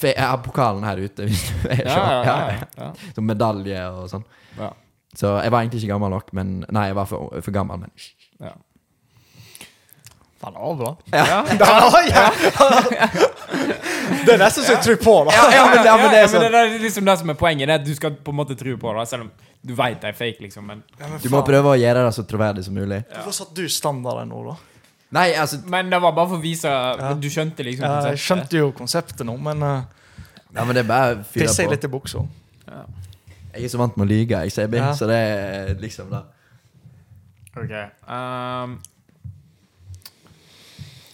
jeg 0.00 0.16
har 0.20 0.38
pokalen 0.44 0.84
her 0.86 0.96
ute, 1.02 1.24
hvis 1.28 1.42
du 1.50 1.68
vil 1.68 1.76
se. 1.76 1.84
Ja, 1.84 2.22
ja, 2.24 2.36
ja. 2.56 2.68
ja. 2.80 2.90
Som 3.16 3.26
medalje 3.28 3.84
og 3.92 4.08
sånn. 4.12 4.24
ja. 4.60 4.72
Så 5.16 5.30
jeg 5.40 5.48
var 5.52 5.62
egentlig 5.64 5.80
ikke 5.80 5.94
gammel 5.94 6.10
nok, 6.12 6.26
men 6.36 6.48
Nei, 6.76 6.88
jeg 6.90 6.96
var 6.98 7.06
for, 7.08 7.30
for 7.40 7.54
gammel, 7.54 7.78
men 7.86 7.92
ja. 8.44 8.50
Faen, 10.40 10.52
det 10.52 10.60
var 10.60 10.74
bra. 10.76 10.90
Ja. 11.12 11.24
Ja, 11.26 12.00
ja. 12.12 12.24
Det 14.26 14.34
er 14.34 14.38
nesten 14.42 14.66
så 14.66 14.74
jeg 14.74 14.82
tror 14.84 14.98
på, 15.00 15.14
det. 15.28 15.34
Ja, 15.36 15.64
men, 15.70 15.80
ja, 15.86 15.94
men 15.96 16.10
det 16.12 16.18
er 16.20 16.28
sånn 16.30 16.42
men 16.44 16.52
det 16.52 16.60
er 16.60 16.74
liksom 16.82 17.06
det 17.08 17.14
som 17.22 17.32
er 17.32 17.38
poenget. 17.40 17.68
Det 17.70 17.74
er 17.76 17.80
at 17.80 17.86
du 17.88 17.94
skal 17.96 18.16
på 18.26 18.34
en 18.34 18.38
måte 18.42 18.56
tro 18.58 18.74
på 18.82 18.92
det, 18.98 19.04
selv 19.08 19.26
om 19.26 19.30
du 19.66 19.72
vet 19.74 19.96
det 20.02 20.10
er 20.12 20.16
fake, 20.18 20.42
liksom. 20.44 20.66
Men, 20.68 20.82
Ja, 21.00 21.08
men 21.08 21.20
Du 21.24 21.28
må 21.32 21.40
prøve 21.46 21.72
å 21.72 21.78
gjøre 21.80 22.04
det 22.06 22.12
så 22.18 22.24
troverdig 22.28 22.64
som 22.68 22.76
mulig. 22.76 23.00
Hvorfor 23.14 23.34
satte 23.40 23.56
du 23.64 23.72
standarden 23.72 24.28
nå, 24.30 24.42
da? 24.50 24.56
Nei, 25.16 25.28
altså 25.38 25.60
men 25.70 25.88
det 25.90 25.98
var 26.02 26.12
bare 26.16 26.28
for 26.32 26.40
å 26.40 26.42
vise 26.42 26.70
Du 27.22 27.28
skjønte 27.30 27.62
liksom 27.62 27.84
Ja, 27.86 28.08
jeg 28.10 28.18
skjønte 28.18 28.58
jo 28.58 28.72
konseptet 28.74 29.22
nå, 29.24 29.36
men 29.38 29.62
uh, 29.62 29.84
Ja, 30.50 30.64
men 30.66 30.74
det 30.74 30.82
er 30.82 30.88
bare 30.90 31.12
å 31.14 31.20
fyre 31.22 31.46
pisser 31.46 31.62
jeg 31.62 31.70
på. 31.70 31.74
litt 31.76 31.86
i 31.86 31.90
buksa. 31.92 32.24
Ja. 32.66 32.80
Jeg 33.54 33.68
er 33.68 33.72
så 33.72 33.78
vant 33.80 33.94
med 33.96 34.04
å 34.04 34.10
lyge, 34.10 34.40
jeg, 34.44 34.52
Sebi, 34.52 34.80
Ja. 34.82 34.90
så 34.98 35.06
det 35.08 35.16
er 35.16 35.70
liksom 35.80 36.10
det. 36.12 36.22
Ok. 37.56 37.72
ehm, 37.72 38.74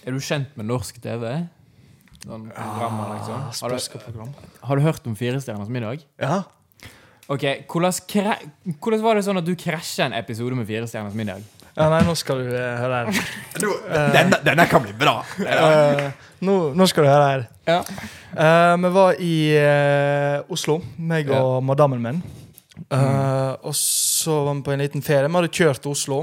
er 0.05 0.15
du 0.15 0.19
kjent 0.23 0.55
med 0.59 0.67
norsk 0.69 0.99
TV? 1.03 1.29
Sånn 2.23 2.49
programmer, 2.55 3.15
liksom. 3.17 3.47
Har 3.59 3.73
du, 3.73 4.43
har 4.69 4.79
du 4.79 4.85
hørt 4.85 5.07
om 5.09 5.15
Fire 5.19 5.41
stjerners 5.43 5.71
middag? 5.71 6.05
Ja. 6.21 6.43
Ok, 7.31 7.43
hvordan, 7.71 7.95
hvordan 8.83 9.03
var 9.03 9.17
det 9.19 9.25
sånn 9.27 9.39
at 9.39 9.47
du 9.47 9.53
krasja 9.59 10.07
en 10.09 10.15
episode 10.17 10.55
med 10.59 10.67
Fire 10.69 10.87
stjerners 10.87 11.15
middag? 11.17 11.43
ja, 11.73 11.87
nei, 11.89 12.03
nå 12.05 12.13
skal 12.19 12.43
du 12.43 12.51
eh, 12.53 12.75
høre 12.77 12.99
her. 13.01 13.21
Denne, 14.13 14.37
denne 14.45 14.65
kan 14.69 14.83
bli 14.83 14.93
bra! 14.97 15.15
Uh, 15.39 16.11
nå, 16.45 16.57
nå 16.77 16.85
skal 16.89 17.05
du 17.05 17.09
høre 17.09 17.29
her. 17.31 17.45
Ja. 17.65 17.79
Eh, 18.33 18.75
vi 18.83 18.91
var 18.93 19.19
i 19.23 19.33
eh, 19.57 20.53
Oslo, 20.53 20.79
meg 20.97 21.31
Ja. 21.31 21.41
og 21.41 21.63
madammen 21.65 22.03
min. 22.03 22.23
Mm. 22.89 23.61
og 23.69 23.75
så 23.77 24.33
var 24.47 24.55
vi 24.57 24.63
på 24.65 24.71
en 24.73 24.81
liten 24.81 25.03
ferie. 25.05 25.29
Vi 25.29 25.37
hadde 25.37 25.51
kjørt 25.53 25.81
til 25.83 25.93
Oslo. 25.93 26.17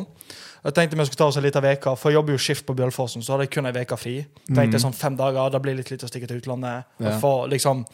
Jeg 0.65 0.75
tenkte 0.77 0.99
vi 0.99 1.05
skulle 1.09 1.21
ta 1.23 1.29
oss 1.31 1.39
en 1.41 1.45
liten 1.47 1.65
uke, 1.65 1.93
for 1.97 2.11
jeg 2.11 2.19
jobber 2.19 2.35
jo 2.37 2.41
skift 2.43 2.67
på 2.69 2.75
Bjølfossen. 2.77 3.23
Så 3.25 3.33
hadde 3.33 3.47
jeg 3.47 3.53
kun 3.55 3.67
ei 3.71 3.73
uke 3.81 3.97
fri. 3.97 4.17
Tenkte 4.51 4.81
sånn 4.83 4.97
fem 4.97 5.17
dager, 5.17 5.49
da 5.53 5.61
blir 5.63 5.73
det 5.73 5.85
litt 5.85 5.93
lite 5.95 6.09
å 6.09 6.11
stikke 6.11 6.29
til 6.29 6.43
utlandet. 6.43 6.91
Og 7.01 7.15
få 7.23 7.33
liksom 7.53 7.85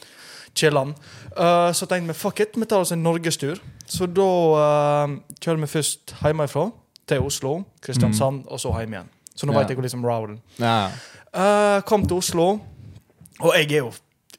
chille'n. 0.56 0.94
Uh, 1.36 1.70
så 1.76 1.86
tenkte 1.86 2.10
vi 2.10 2.16
fuck 2.18 2.40
it, 2.42 2.56
vi 2.56 2.66
tar 2.66 2.82
oss 2.82 2.94
en 2.96 3.02
norgestur. 3.04 3.60
Så 3.86 4.08
da 4.10 4.30
uh, 4.56 5.14
kjører 5.38 5.62
vi 5.62 5.70
først 5.70 6.16
hjemmefra 6.22 6.70
til 7.06 7.22
Oslo, 7.22 7.58
Kristiansand, 7.84 8.46
og 8.50 8.58
så 8.58 8.72
hjem 8.80 8.96
igjen. 8.96 9.12
Så 9.36 9.46
nå 9.46 9.52
Ja. 9.52 9.60
vet 9.60 9.68
jeg 9.70 9.76
hvor 9.78 9.86
liksom 9.86 10.02
routen. 10.06 10.40
Ja. 10.58 10.90
Uh, 11.36 11.80
kom 11.86 12.06
til 12.08 12.16
Oslo, 12.18 12.48
og 13.38 13.52
jeg 13.54 13.70
er 13.70 13.84
jo 13.84 13.92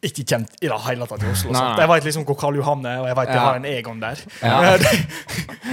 ikke 0.06 0.24
kjent 0.24 0.58
i 0.62 0.70
det 0.70 0.80
hele 0.86 1.08
tatt 1.10 1.24
i 1.24 1.30
Oslo. 1.32 1.54
Nei, 1.56 1.62
nei. 1.62 1.78
Jeg 1.82 1.92
vet 1.92 2.08
liksom 2.10 2.26
hvor 2.28 2.38
Karl 2.40 2.58
Johan 2.60 2.84
er, 2.86 3.00
og 3.04 3.08
jeg 3.10 3.18
vet 3.20 3.30
ja. 3.30 3.38
jeg 3.38 3.46
har 3.46 3.60
en 3.60 3.70
Egon 3.70 4.04
der. 4.04 4.26
Ja. 4.42 4.58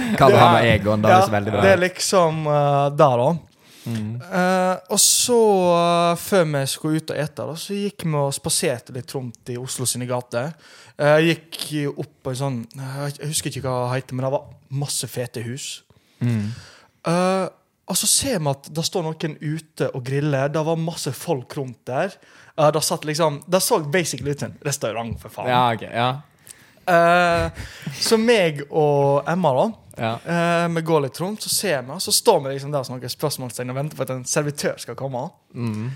Det, 0.05 0.17
Kall 0.19 0.35
Det- 0.35 0.71
Egon, 0.75 1.01
det 1.01 1.11
ja, 1.11 1.19
veldig 1.31 1.51
bra 1.53 1.61
det 1.63 1.69
er 1.71 1.79
liksom 1.81 2.45
uh, 2.45 2.89
der, 2.93 3.21
da. 3.21 3.29
Mm. 3.85 4.11
Uh, 4.21 4.75
og 4.93 4.99
så, 5.01 5.39
uh, 5.71 6.19
før 6.19 6.45
vi 6.51 6.61
skulle 6.69 7.01
ut 7.01 7.13
og 7.13 7.21
ete, 7.23 7.47
da, 7.47 7.55
så 7.57 7.77
gikk 7.77 8.05
vi 8.05 8.19
og 8.19 8.35
spaserte 8.35 8.95
litt 8.95 9.13
rundt 9.15 9.53
i 9.53 9.57
Oslo 9.61 9.87
sine 9.89 10.07
gater. 10.09 10.51
Uh, 10.99 11.17
gikk 11.25 11.59
opp 11.95 12.13
på 12.23 12.31
en 12.31 12.37
sånn 12.39 12.61
Jeg 12.71 13.27
husker 13.27 13.51
ikke 13.51 13.65
hva 13.65 13.79
det 13.81 13.97
heter, 13.97 14.17
men 14.17 14.27
det 14.27 14.33
var 14.35 14.45
masse 14.83 15.09
fete 15.11 15.43
hus. 15.45 15.69
Mm. 16.23 16.49
Eh, 17.05 17.47
og 17.85 17.97
så 17.99 18.09
ser 18.09 18.39
vi 18.41 18.49
at 18.49 18.69
det 18.73 18.85
står 18.87 19.05
noen 19.05 19.35
ute 19.41 19.91
og 19.93 20.05
griller. 20.07 20.49
Det 20.49 20.63
var 20.65 20.81
masse 20.81 21.13
folk 21.13 21.53
rundt 21.59 21.83
der. 21.87 22.15
Uh, 22.59 22.71
det, 22.71 22.81
satt 22.81 23.03
liksom, 23.05 23.41
det 23.47 23.59
så 23.61 23.79
basically 23.79 24.31
ut 24.31 24.39
som 24.39 24.51
en 24.51 24.57
restaurant, 24.63 25.19
for 25.21 25.29
faen. 25.29 25.49
Ja, 25.51 25.73
ok. 25.73 25.83
Ja. 25.91 26.09
Uh, 26.85 27.49
så 27.97 28.17
meg 28.21 28.61
og 28.69 29.25
Emma, 29.29 29.51
da, 29.57 29.65
Ja. 29.97 30.11
uh, 30.21 30.75
vi 30.75 30.81
går 30.85 31.01
litt 31.07 31.19
rundt, 31.19 31.41
så 31.41 31.49
ser 31.49 31.81
vi, 31.81 31.99
så 31.99 32.11
står 32.13 32.43
vi 32.43 32.53
liksom 32.53 32.71
der 32.71 32.83
som 32.85 32.97
noen 32.97 33.09
spørsmålstegn 33.09 33.73
og 33.73 33.79
venter 33.79 33.97
på 33.97 34.05
at 34.05 34.11
en 34.13 34.25
servitør 34.29 34.77
skal 34.77 34.97
komme. 34.99 35.23
Mm. 35.53 35.87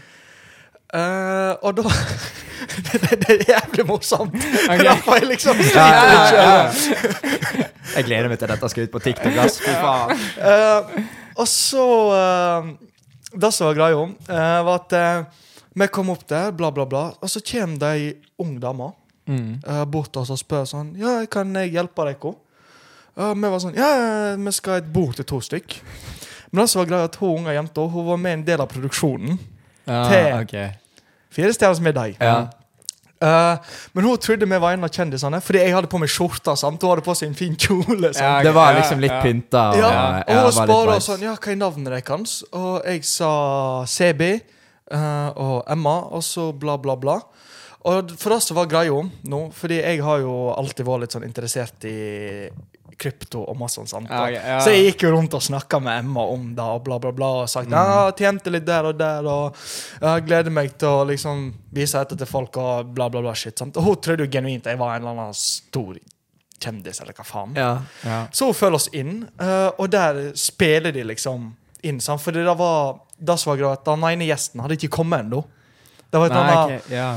Uh, 0.89 1.53
og 1.61 1.75
da 1.77 1.83
det, 2.87 3.01
det, 3.03 3.17
det 3.21 3.33
er 3.35 3.43
jævlig 3.51 3.85
morsomt. 3.85 4.33
Ok. 4.65 4.81
Da 4.87 4.95
får 5.05 5.19
jeg 5.19 5.27
liksom 5.29 5.59
Ja, 5.69 5.85
ja, 5.93 6.23
ja. 6.33 7.67
Jeg 7.93 8.07
gleder 8.07 8.29
meg 8.31 8.39
til 8.41 8.49
dette 8.49 8.69
skal 8.73 8.87
ut 8.87 8.95
på 8.95 9.01
TikTok. 9.05 9.37
Ass. 9.43 9.59
Fy 9.61 9.75
faen. 9.77 11.05
Og 11.37 11.47
så 11.47 11.85
Det 13.29 13.51
som 13.53 13.69
var 13.69 13.77
greia, 13.77 14.09
var 14.65 14.81
at 14.81 14.97
vi 15.75 15.87
kom 15.87 16.09
opp 16.09 16.25
der, 16.27 16.51
bla, 16.51 16.71
bla, 16.71 16.85
bla, 16.85 17.03
og 17.21 17.29
så 17.29 17.39
kommer 17.45 17.77
det 17.79 17.89
ei 17.99 18.13
ung 18.39 18.59
dame 18.59 18.93
Mm. 19.29 19.59
eh, 19.67 19.83
bort 19.85 20.15
og 20.17 20.25
spør 20.25 20.63
sånn 20.65 20.95
Ja, 20.97 21.23
kan 21.29 21.53
jeg 21.53 21.73
hjelpe 21.75 22.01
dere? 22.07 22.31
Og 23.17 23.35
vi 23.37 23.41
var 23.51 23.59
sånn 23.61 23.75
Ja, 23.77 24.35
vi 24.35 24.51
skal 24.51 24.71
ha 24.73 24.77
et 24.79 24.91
bord 24.93 25.13
til 25.15 25.25
to 25.25 25.37
stykk. 25.39 25.75
Men 26.51 26.63
det 26.63 26.69
som 26.71 26.79
var 26.81 26.87
greia, 26.89 27.03
at 27.03 27.15
hun 27.21 27.37
unge 27.43 27.53
jenta 27.53 27.81
hun 27.87 28.05
var 28.07 28.17
med 28.17 28.33
en 28.39 28.43
del 28.45 28.61
av 28.61 28.67
produksjonen. 28.71 29.37
ah, 29.87 30.09
til 30.09 30.33
okay. 30.41 30.69
Fire 31.29 31.53
stjerners 31.53 31.79
middag. 31.79 32.15
Ja. 32.19 32.47
Uh, 33.21 33.57
men 33.93 34.05
hun 34.05 34.17
trodde 34.17 34.47
vi 34.49 34.57
var 34.63 34.71
en 34.73 34.83
av 34.83 34.89
kjendisene, 34.89 35.41
fordi 35.43 35.59
jeg 35.59 35.73
hadde 35.75 35.87
på 35.91 35.99
meg 35.99 36.09
skjorta. 36.09 36.55
sant? 36.57 36.81
Hun 36.81 36.89
hadde 36.89 37.03
på 37.05 37.13
seg 37.15 37.27
en 37.29 37.35
fin 37.35 37.55
kjole. 37.55 38.13
Ja, 38.15 38.41
Det 38.41 38.53
var 38.55 38.73
liksom 38.79 38.99
litt 38.99 39.11
ja. 39.11 39.21
pynta. 39.21 39.69
og- 39.69 39.77
Ja, 39.77 40.23
ja, 40.27 40.37
og 40.39 40.43
hun 40.43 40.51
spurte 40.53 41.01
sånn 41.01 41.21
Ja, 41.21 41.35
hva 41.35 41.51
er 41.51 41.55
navnet 41.55 41.85
deres? 42.07 42.43
Og 42.53 42.81
jeg 42.85 43.03
sa 43.05 43.83
CB 43.85 44.41
eh, 44.91 45.29
og 45.35 45.63
Emma, 45.69 45.99
og 46.09 46.23
så 46.25 46.49
bla, 46.53 46.77
bla, 46.81 46.97
bla. 46.99 47.19
Og 47.89 48.11
for 48.19 48.35
oss 48.35 48.49
så 48.49 48.57
var 48.57 48.67
greia 48.67 48.91
nå, 49.23 49.45
fordi 49.55 49.79
jeg 49.79 50.01
har 50.03 50.19
jo 50.25 50.49
alltid 50.51 50.87
vært 50.87 51.05
litt 51.05 51.15
sånn 51.15 51.27
interessert 51.27 51.85
i 51.87 52.49
krypto 52.99 53.45
og 53.47 53.55
masse 53.57 53.79
sånt. 53.87 54.09
Ja, 54.11 54.25
Ja, 54.29 54.41
ja. 54.43 54.59
Så 54.59 54.73
jeg 54.73 54.89
gikk 54.89 55.05
jo 55.07 55.13
rundt 55.13 55.33
og 55.33 55.43
snakka 55.43 55.79
med 55.79 56.01
Emma 56.03 56.25
om 56.27 56.49
det, 56.55 56.63
og 56.63 56.83
bla, 56.83 56.99
bla, 56.99 57.13
bla. 57.15 57.29
Og 57.43 57.49
sagt 57.49 57.71
ja, 57.71 58.11
tjente 58.11 58.51
litt 58.51 58.67
der 58.67 58.89
og 58.91 58.99
der, 58.99 59.25
og 59.25 59.55
jeg 60.01 60.25
gleder 60.27 60.51
meg 60.51 60.75
til 60.77 60.91
å 60.91 61.07
liksom 61.07 61.47
vise 61.71 62.01
dette 62.01 62.19
til 62.19 62.29
folk, 62.29 62.59
og 62.59 62.91
bla, 62.95 63.07
bla, 63.09 63.23
bla. 63.23 63.33
shit, 63.33 63.57
sant? 63.57 63.77
Og 63.79 63.87
hun 63.87 64.01
trodde 64.03 64.27
jo 64.27 64.31
genuint 64.31 64.67
jeg 64.67 64.79
var 64.79 64.97
en 64.97 65.05
eller 65.05 65.15
annen 65.15 65.37
stor 65.39 65.95
kjendis, 66.59 66.99
eller 66.99 67.15
hva 67.15 67.23
faen. 67.23 67.55
Ja. 67.55 67.71
Ja. 68.03 68.19
Så 68.35 68.49
hun 68.51 68.57
følger 68.57 68.81
oss 68.81 68.89
inn, 68.91 69.21
eh, 69.39 69.69
og 69.79 69.87
der 69.95 70.33
spiller 70.35 70.91
de 70.91 71.07
liksom 71.07 71.53
inn. 71.83 71.99
Sant? 72.03 72.21
Fordi 72.23 72.43
det 72.45 72.57
var 72.59 72.99
det 73.19 73.39
som 73.39 73.51
var 73.53 73.59
greit, 73.63 73.85
den 73.87 74.05
ene 74.11 74.29
gjesten 74.29 74.61
hadde 74.63 74.77
ikke 74.79 74.93
kommet 74.99 75.25
ennå. 75.25 75.43
Det 76.09 76.17
var 76.21 76.31
et 76.31 76.37
annet 76.39 76.59
okay, 76.63 76.95
ja. 76.95 77.09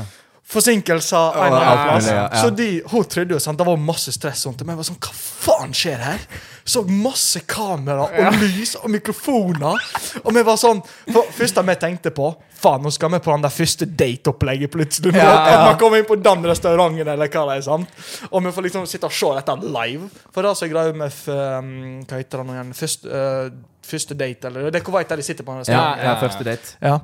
forsinkelser. 0.53 1.37
en 1.39 1.53
annen 1.55 1.83
plass. 1.87 2.07
ja, 2.11 2.25
ja. 2.27 2.41
Så 2.43 2.49
de, 2.53 2.67
hun 2.91 3.05
trodde 3.09 3.33
jo 3.33 3.39
sant, 3.41 3.57
det 3.57 3.65
var 3.65 3.79
masse 3.79 4.11
stress 4.13 4.45
rundt 4.45 4.59
det. 4.59 4.67
Men 4.67 4.75
jeg 4.75 4.81
var 4.83 4.89
sånn, 4.91 4.99
hva 5.01 5.13
faen 5.17 5.73
skjer 5.77 6.03
her? 6.03 6.25
Så 6.63 6.83
masse 6.87 7.41
kamera 7.49 8.05
og 8.07 8.37
lys 8.39 8.75
og 8.79 8.91
mikrofoner. 8.93 9.81
Og 10.21 10.29
vi 10.35 10.43
var 10.47 10.59
sånn 10.61 10.79
for 11.11 11.31
Første 11.35 11.63
vi 11.67 11.75
tenkte 11.81 12.13
på 12.15 12.29
Faen, 12.63 12.79
nå 12.85 12.93
skal 12.95 13.11
vi 13.11 13.17
på 13.19 13.33
den 13.33 13.41
der 13.43 13.51
første 13.51 13.83
date-opplegget 13.99 14.71
plutselig. 14.71 15.11
Ja, 15.19 15.31
ja. 15.51 15.57
Man 15.65 15.75
kommer 15.81 15.99
inn 15.99 16.07
på 16.07 16.15
den 16.15 16.45
restauranten, 16.47 17.01
eller 17.03 17.27
hva 17.27 17.41
det 17.49 17.57
er. 17.57 17.65
sant? 17.65 17.89
Og 18.29 18.39
vi 18.45 18.53
får 18.55 18.63
liksom 18.69 18.85
sitte 18.87 19.09
og 19.09 19.17
se 19.17 19.33
dette 19.35 19.55
live. 19.65 20.07
For 20.31 20.47
det 20.47 20.53
som 20.55 20.69
er 20.69 20.71
greia 20.71 20.93
med 20.95 21.11
f- 21.11 21.27
um, 21.33 21.73
Hva 22.07 22.21
heter 22.21 22.39
det 22.39 22.45
nå 22.47 22.55
igjen? 22.55 22.71
Først, 22.79 23.03
uh, 23.11 23.49
første 23.87 24.15
date, 24.17 24.47
eller 24.47 24.71
Det 24.71 24.81
er 24.81 24.85
Kuwait 24.85 25.09
der 25.09 25.21
de 25.21 25.23
sitter 25.23 25.43
på 25.47 25.51
en 25.55 25.63
Ja, 25.67 25.95
ja, 26.01 26.19
første 26.21 26.43
date. 26.43 26.75
Ja. 26.81 26.99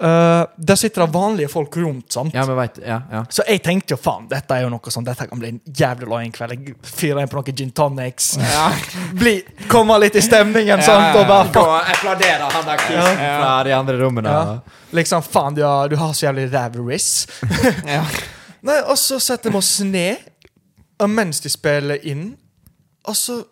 Uh, 0.00 0.46
der 0.56 0.78
sitter 0.80 1.02
det 1.04 1.12
vanlige 1.12 1.48
folk 1.52 1.74
rundt, 1.76 2.06
sant? 2.12 2.32
Ja, 2.34 2.46
men 2.48 2.56
vet, 2.56 2.78
ja, 2.86 3.02
ja. 3.12 3.18
Så 3.28 3.44
jeg 3.44 3.60
tenkte 3.60 3.92
jo 3.92 3.98
faen, 4.00 4.24
dette 4.30 4.56
er 4.56 4.62
jo 4.64 4.70
noe 4.72 4.92
sånn, 4.94 5.04
dette 5.04 5.26
kan 5.28 5.36
bli 5.42 5.50
en 5.52 5.58
jævlig 5.76 6.08
lang 6.08 6.32
kveld. 6.32 6.54
Jeg 6.56 6.76
fyrer 6.88 7.20
inn 7.20 7.28
på 7.28 7.36
noen 7.36 7.58
gin 7.58 7.72
tonics. 7.76 8.30
Bli, 9.12 9.34
komme 9.68 9.98
litt 10.00 10.16
i 10.16 10.22
stemningen, 10.24 10.80
sant? 10.86 11.18
Og 11.20 11.28
bare 11.28 11.52
Gå 11.52 11.66
og 11.66 11.92
applaudere 11.92 12.48
han 12.48 12.64
der 12.70 12.80
kisen 12.80 13.20
Ja. 13.20 13.36
fra 13.42 13.52
de 13.68 13.74
andre 13.76 13.98
rommene. 14.00 14.32
Ja. 14.32 14.56
liksom, 14.96 15.22
faen, 15.22 15.54
du 15.58 15.62
har, 15.68 15.92
du 15.92 15.96
har 16.00 16.14
så 16.16 16.30
jævlig 16.30 16.48
ræv 16.54 16.80
riss. 16.88 17.26
Ja. 17.84 18.00
Nei, 18.70 18.80
og 18.88 18.96
så 19.00 19.20
setter 19.20 19.52
vi 19.52 19.60
oss 19.60 19.74
ned, 19.84 20.16
og 21.00 21.12
mens 21.12 21.44
de 21.44 21.52
spiller 21.52 22.00
inn, 22.08 22.30
og 23.04 23.16
så 23.16 23.42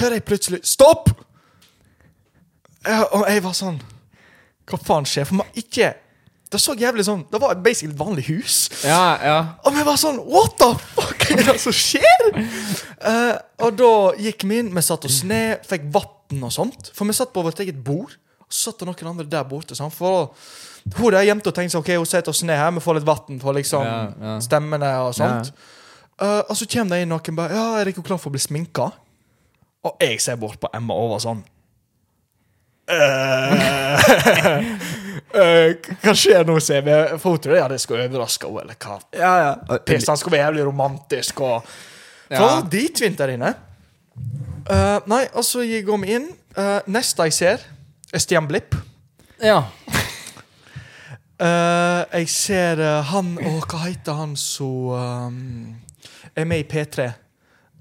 hører 0.00 0.16
jeg 0.16 0.24
plutselig 0.24 0.64
Stopp! 0.64 1.12
Og 2.86 3.26
jeg 3.28 3.42
var 3.44 3.56
sånn 3.56 3.80
Hva 4.70 4.78
faen 4.80 5.08
skjer? 5.08 5.26
For 5.28 5.40
man 5.42 5.58
ikke 5.58 5.90
Det 6.52 6.60
så 6.62 6.74
jævlig 6.78 7.04
sånn 7.08 7.26
Det 7.32 7.40
var 7.42 7.58
basically 7.60 7.92
et 7.92 8.00
vanlig 8.00 8.24
hus. 8.30 8.56
Ja, 8.86 9.18
ja. 9.22 9.38
Og 9.68 9.76
vi 9.76 9.84
var 9.86 9.98
sånn 10.00 10.20
What 10.24 10.56
the 10.60 10.70
fuck 10.94 11.26
er 11.30 11.44
det 11.44 11.58
som 11.62 11.74
skjer? 11.76 12.30
uh, 13.04 13.36
og 13.62 13.76
da 13.78 13.90
gikk 14.18 14.46
vi 14.48 14.62
inn, 14.62 14.72
vi 14.74 14.82
satte 14.82 15.06
oss 15.06 15.20
ned, 15.28 15.60
fikk 15.68 15.84
vann 15.94 16.46
og 16.46 16.50
sånt. 16.54 16.90
For 16.96 17.06
vi 17.06 17.14
satt 17.14 17.30
på 17.34 17.44
vårt 17.46 17.60
eget 17.62 17.78
bord. 17.86 18.16
Og 18.42 18.48
så 18.50 18.70
satt 18.70 18.80
det 18.82 18.88
noen 18.88 19.12
andre 19.12 19.26
der 19.30 19.44
borte. 19.46 19.76
Sånn. 19.78 19.92
For 19.94 20.32
hun 20.96 21.14
der 21.14 21.28
jenta 21.28 21.52
tenkte 21.54 21.76
sånn, 21.76 21.84
ok, 21.84 21.92
hun 22.00 22.08
setter 22.08 22.34
oss 22.34 22.42
ned 22.48 22.58
her, 22.58 22.72
vi 22.74 22.82
får 22.82 22.98
litt 22.98 23.06
vann 23.06 23.38
for 23.44 23.54
liksom 23.54 23.86
Ja, 23.86 24.34
stemmene 24.42 24.90
og 25.04 25.14
sånt. 25.20 25.52
Uh, 26.18 26.42
og 26.50 26.56
så 26.58 26.66
kommer 26.66 26.96
det 26.96 27.04
inn 27.06 27.14
noen 27.14 27.38
bare 27.38 27.54
Ja, 27.54 27.68
er 27.78 27.86
dere 27.92 28.02
klar 28.02 28.18
for 28.18 28.32
å 28.32 28.34
bli 28.34 28.42
sminka? 28.42 28.90
Og 29.86 30.02
jeg 30.02 30.18
ser 30.20 30.40
bort 30.40 30.58
på 30.60 30.68
Emma 30.76 30.98
og 30.98 31.14
var 31.14 31.22
sånn 31.22 31.44
Hva 35.30 36.14
skjer 36.16 36.46
nå, 36.46 36.56
ser 36.62 36.82
vi? 36.86 36.94
For 37.22 37.30
hun 37.34 37.40
trodde 37.42 37.58
jeg 37.58 37.66
hadde 37.66 37.78
skulle 37.78 38.06
overraske 38.08 38.46
henne, 38.48 38.60
eller 38.64 38.76
hva 38.82 38.94
Ja, 39.14 39.34
ja. 39.44 39.52
Han 40.08 40.18
skulle 40.18 40.36
være 40.36 40.46
jævlig 40.48 40.64
romantisk 40.66 41.40
og 41.46 41.56
For 41.64 42.34
Ja. 42.34 42.60
det 42.62 43.00
var 43.00 43.08
der 43.18 43.28
inne. 43.34 43.50
Uh, 44.70 44.98
nei, 45.10 45.24
og 45.34 45.44
så 45.44 45.58
går 45.86 45.98
vi 46.02 46.06
inn. 46.14 46.28
Uh, 46.58 46.80
neste 46.86 47.22
jeg 47.26 47.32
ser, 47.32 47.58
er 48.12 48.18
Stian 48.18 48.46
Blipp. 48.46 48.74
ja. 49.42 49.62
uh, 51.40 52.02
jeg 52.18 52.28
ser 52.28 52.78
eh, 52.78 53.02
han 53.10 53.38
Å, 53.38 53.60
hva 53.64 53.78
heter 53.86 54.12
han 54.12 54.36
som 54.36 54.90
er 56.36 56.44
med 56.44 56.58
i 56.58 56.64
P3? 56.68 57.12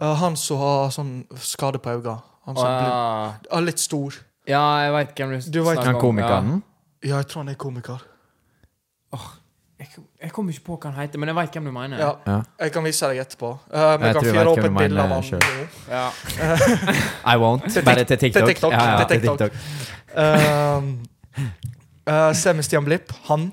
Eh, 0.02 0.16
han 0.16 0.38
som 0.40 0.60
har 0.62 0.92
sånn 0.96 1.14
skade 1.44 1.82
på 1.84 1.98
øynene. 1.98 2.20
Han 2.48 2.58
som 2.58 2.66
blir 2.66 2.90
ja. 2.90 3.34
ah, 3.52 3.64
litt 3.64 3.82
stor. 3.82 4.16
Ja, 4.50 4.64
jeg 4.84 4.94
veit 4.98 5.12
hvem 5.20 5.30
du 5.36 5.52
Du 5.52 5.60
vet 5.64 5.78
snakker 5.78 5.86
Han 5.86 5.96
om. 5.96 6.02
komikeren? 6.02 6.64
Ja, 7.06 7.16
jeg 7.22 7.28
tror 7.32 7.44
han 7.46 7.50
er 7.54 7.60
komiker. 7.62 8.02
Oh, 9.16 9.28
Jeg, 9.80 9.88
jeg 10.22 10.32
kommer 10.36 10.52
ikke 10.52 10.66
på 10.68 10.76
hva 10.76 10.90
han 10.92 10.98
heter, 11.06 11.20
men 11.22 11.30
jeg 11.32 11.36
veit 11.38 11.54
hvem 11.56 11.68
du 11.70 11.72
mener. 11.72 11.98
Ja, 12.02 12.10
Ja. 12.28 12.40
Jeg 12.60 12.72
kan 12.76 12.84
vise 12.84 13.08
deg 13.08 13.22
etterpå. 13.24 13.52
Uh, 13.72 13.80
Jeg 13.80 14.00
kan 14.00 14.14
tror 14.18 14.26
jeg 14.28 14.34
fyre 14.36 14.50
opp 14.52 14.58
hvem 14.60 14.66
et 14.66 14.72
du 14.74 14.84
bilde 14.84 15.02
av 15.02 15.10
mener 15.10 15.22
han. 15.40 15.68
Ja. 15.96 17.34
I 17.34 17.38
won't. 17.40 17.78
Bare 17.86 18.04
til 18.04 18.18
TikTok. 18.18 18.42
til 18.44 18.48
TikTok, 18.54 18.72
Ja, 18.74 19.00
ja, 19.00 19.06
til 19.08 19.22
TikTok. 19.22 19.52
uh, 20.18 20.78
Um, 20.80 21.00
uh, 22.10 22.34
Semi 22.34 22.62
Stian 22.66 22.84
Blipp, 22.86 23.12
han. 23.30 23.52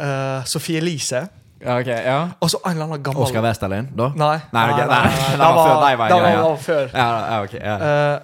Uh, 0.00 0.44
Sofie 0.44 0.76
Elise. 0.78 1.26
ja, 1.60 1.78
ok, 1.80 1.86
ja. 1.86 2.28
Og 2.40 2.50
så 2.50 2.58
en 2.66 2.72
eller 2.72 2.84
annen 2.84 3.02
gammel 3.02 3.22
Oskar 3.22 3.42
Westerlin, 3.42 3.88
da? 3.96 4.08
Nei. 4.14 4.38
Nei, 4.52 4.66
nei, 4.70 4.80
det 4.80 4.86
nei, 4.88 4.96
var 5.38 5.56
før 5.56 5.80
nei, 5.80 5.96
nei, 5.96 5.96
nei, 5.96 6.08
det 6.08 6.20
greia. 6.22 6.40
var 6.42 6.56
før. 6.56 6.88
Ja, 6.94 7.08
ja, 7.34 7.42
ok. 7.42 7.54
Ja. 7.60 7.76
Uh, 8.14 8.20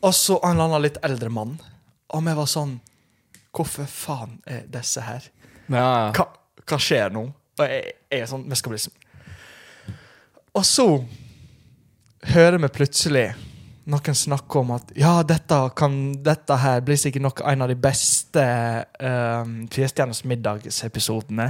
og 0.00 0.14
så 0.14 0.38
en 0.42 0.54
eller 0.54 0.68
annen 0.68 0.84
litt 0.86 1.00
eldre 1.04 1.30
mann. 1.32 1.56
Og 2.14 2.24
vi 2.24 2.36
var 2.38 2.48
sånn 2.48 2.78
Hvorfor 3.58 3.88
faen 3.90 4.38
er 4.46 4.66
disse 4.70 5.02
her? 5.02 5.24
ja. 5.72 6.12
Hva, 6.14 6.28
hva 6.68 6.78
skjer 6.80 7.10
nå? 7.12 7.24
Og 7.58 7.64
jeg, 7.66 7.94
jeg 8.12 8.22
er 8.22 8.30
sånn 8.30 8.44
Vi 8.48 8.58
skal 8.60 8.74
bli 8.74 8.80
sånn 8.80 9.96
Og 10.54 10.64
så 10.68 10.86
hører 12.28 12.60
vi 12.62 12.70
plutselig 12.74 13.26
noen 13.88 14.16
snakke 14.16 14.60
om 14.60 14.74
at 14.74 14.90
ja, 15.00 15.14
dette, 15.24 15.56
kan, 15.78 15.94
dette 16.20 16.56
her 16.60 16.82
blir 16.84 16.98
sikkert 17.00 17.24
nok 17.24 17.38
en 17.48 17.64
av 17.64 17.70
de 17.70 17.76
beste 17.80 18.42
um, 19.00 19.54
Firestjerners 19.72 20.20
middagsepisodene. 20.28 21.46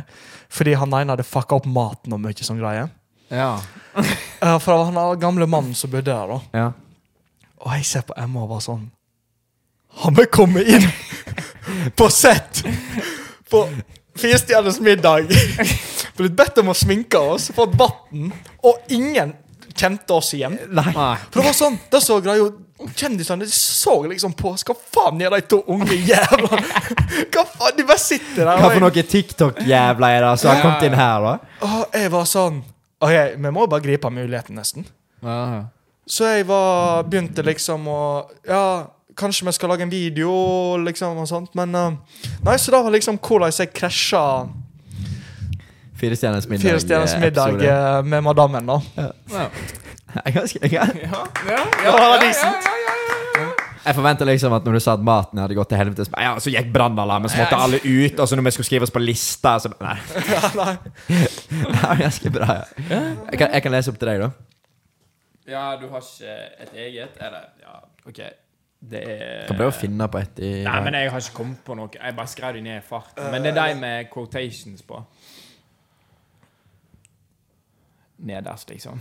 Fordi 0.46 0.76
han 0.78 0.94
ene 1.00 1.16
hadde 1.16 1.26
fucka 1.26 1.58
opp 1.58 1.66
maten 1.66 2.14
og 2.14 2.22
mye 2.22 2.46
sånn 2.46 2.60
greie. 2.62 2.84
ja. 3.34 3.56
Uh, 3.98 4.54
for 4.62 4.70
det 4.70 4.76
var 4.76 4.86
han 4.92 5.18
gamle 5.18 5.48
mannen 5.50 5.74
som 5.74 5.90
bodde 5.90 6.12
der. 6.12 6.30
da 6.30 6.60
ja. 6.60 6.68
Og 7.64 7.74
jeg 7.76 7.86
ser 7.89 8.06
på 8.06 8.16
Emma 8.18 8.44
og 8.44 8.52
var 8.55 8.62
sånn 8.64 8.85
Har 10.02 10.14
vi 10.14 10.26
kommet 10.30 10.68
inn 10.70 10.86
på 11.98 12.09
sett 12.12 12.62
på 13.51 13.64
Firestjerners 14.18 14.80
middag? 14.85 15.30
Blitt 16.18 16.35
bedt 16.39 16.59
om 16.59 16.72
å 16.72 16.74
sminke 16.74 17.18
oss, 17.18 17.52
fått 17.55 17.76
vann, 17.78 18.32
og 18.66 18.89
ingen 18.90 19.36
kjente 19.78 20.16
oss 20.16 20.32
igjen. 20.35 20.56
Nei. 20.74 20.90
For 20.90 21.39
det 21.39 21.44
var 21.47 21.55
sånn, 21.55 21.76
det 21.93 22.01
så 22.02 22.18
greia 22.24 22.48
Kjendisene 22.78 23.43
de 23.43 23.51
så 23.51 23.94
liksom 24.06 24.36
på 24.39 24.52
Hva 24.55 24.74
faen 24.94 25.18
gjør 25.18 25.35
de 25.35 25.40
to 25.51 25.56
unge 25.74 25.97
jævla 25.98 26.60
Hva 27.35 27.43
faen, 27.43 27.72
De 27.74 27.86
bare 27.89 27.98
sitter 27.98 28.44
der. 28.44 28.52
Hva 28.52 28.68
for 28.68 28.78
noen 28.78 28.94
noe 28.94 29.06
TikTok-jævla 29.14 30.10
er 30.14 30.22
det 30.22 30.35
som 30.39 30.52
har 30.52 30.60
kommet 30.62 30.85
inn 30.86 30.94
her, 30.98 31.24
da? 31.26 31.32
Og 31.66 31.97
jeg 31.98 32.12
var 32.14 32.28
sånn 32.30 32.60
Ok, 33.02 33.14
vi 33.35 33.51
må 33.55 33.66
bare 33.70 33.82
gripe 33.82 34.10
muligheten, 34.10 34.59
nesten. 34.59 34.86
Ja, 35.22 35.40
Ja. 35.56 35.59
Så 36.09 36.24
jeg 36.24 36.47
var, 36.48 37.02
begynte 37.05 37.43
liksom 37.44 37.85
å 37.93 37.98
Ja, 38.48 38.62
kanskje 39.18 39.44
vi 39.48 39.52
skal 39.52 39.68
lage 39.74 39.85
en 39.85 39.90
video, 39.93 40.30
liksom, 40.80 41.18
og 41.20 41.28
sånt, 41.28 41.52
men 41.59 41.74
uh, 41.76 41.93
Nei, 42.47 42.56
så 42.56 42.72
da 42.72 42.80
var 42.86 42.94
liksom 42.94 43.18
hvordan 43.20 43.52
jeg 43.52 43.72
krasja 43.76 44.22
Fire 45.98 46.14
stjerners 46.14 46.47
middag. 46.47 46.62
Fire 46.62 46.80
stjerners 46.80 47.14
eh, 47.16 47.20
middag 47.24 47.48
episode. 47.56 47.72
eh, 47.74 48.02
med 48.06 48.22
madammen, 48.22 48.68
da. 48.70 48.76
Ja. 48.94 49.48
Jeg, 50.24 50.32
ganske, 50.39 50.68
Ja, 50.72 50.85
Ja, 51.05 51.18
ja, 51.44 51.56
ja, 51.85 51.90
ja. 51.98 52.20
decent. 52.22 52.68
jeg 53.85 53.94
forventa 53.97 54.24
liksom 54.24 54.52
at 54.56 54.64
når 54.64 54.78
du 54.78 54.80
sa 54.80 54.94
at 54.97 55.02
maten 55.05 55.40
hadde 55.43 55.56
gått 55.59 55.68
til 55.72 55.78
helvete, 55.80 56.06
så, 56.06 56.12
ja, 56.22 56.30
så 56.40 56.52
gikk 56.52 56.70
brannalarmen, 56.72 57.28
så 57.28 57.43
måtte 57.43 57.59
alle 57.60 57.80
ut, 57.85 58.14
og 58.20 58.28
så 58.28 58.36
når 58.39 58.47
vi 58.48 58.52
skulle 58.56 58.68
skrive 58.70 58.89
oss 58.89 58.93
på 58.94 59.02
lista 59.02 59.59
så, 59.60 59.70
Nei. 59.82 59.97
Ja, 60.32 60.51
nei. 60.56 60.74
Det 61.51 61.82
var 61.82 62.01
ganske 62.01 62.32
bra. 62.32 62.56
Ja. 62.89 63.01
Jeg, 63.32 63.39
kan, 63.43 63.52
jeg 63.52 63.66
kan 63.66 63.74
lese 63.76 63.93
opp 63.93 64.01
til 64.01 64.10
deg, 64.12 64.24
da. 64.24 64.47
Ja, 65.48 65.76
du 65.80 65.86
har 65.88 66.04
ikke 66.04 66.34
et 66.62 66.72
eget? 66.76 67.16
Eller, 67.24 67.48
ja, 67.64 67.78
OK. 68.06 68.20
Det 68.78 69.00
er 69.10 69.46
Kan 69.48 69.56
prøve 69.58 69.72
å 69.72 69.74
finne 69.74 70.06
på 70.12 70.20
et 70.22 70.38
i 70.44 70.50
Nei, 70.62 70.80
men 70.84 70.94
jeg 70.94 71.10
har 71.10 71.22
ikke 71.24 71.34
kommet 71.40 71.62
på 71.66 71.74
noe. 71.74 71.88
Jeg 71.98 72.14
bare 72.14 72.30
skrev 72.30 72.54
det 72.54 72.62
ned 72.62 72.76
i 72.78 72.84
farten. 72.86 73.30
Men 73.32 73.42
det 73.42 73.50
er 73.56 73.72
de 73.72 73.80
med 73.80 74.10
quotations 74.12 74.84
på. 74.86 75.00
Nederst, 78.28 78.70
liksom. 78.70 79.00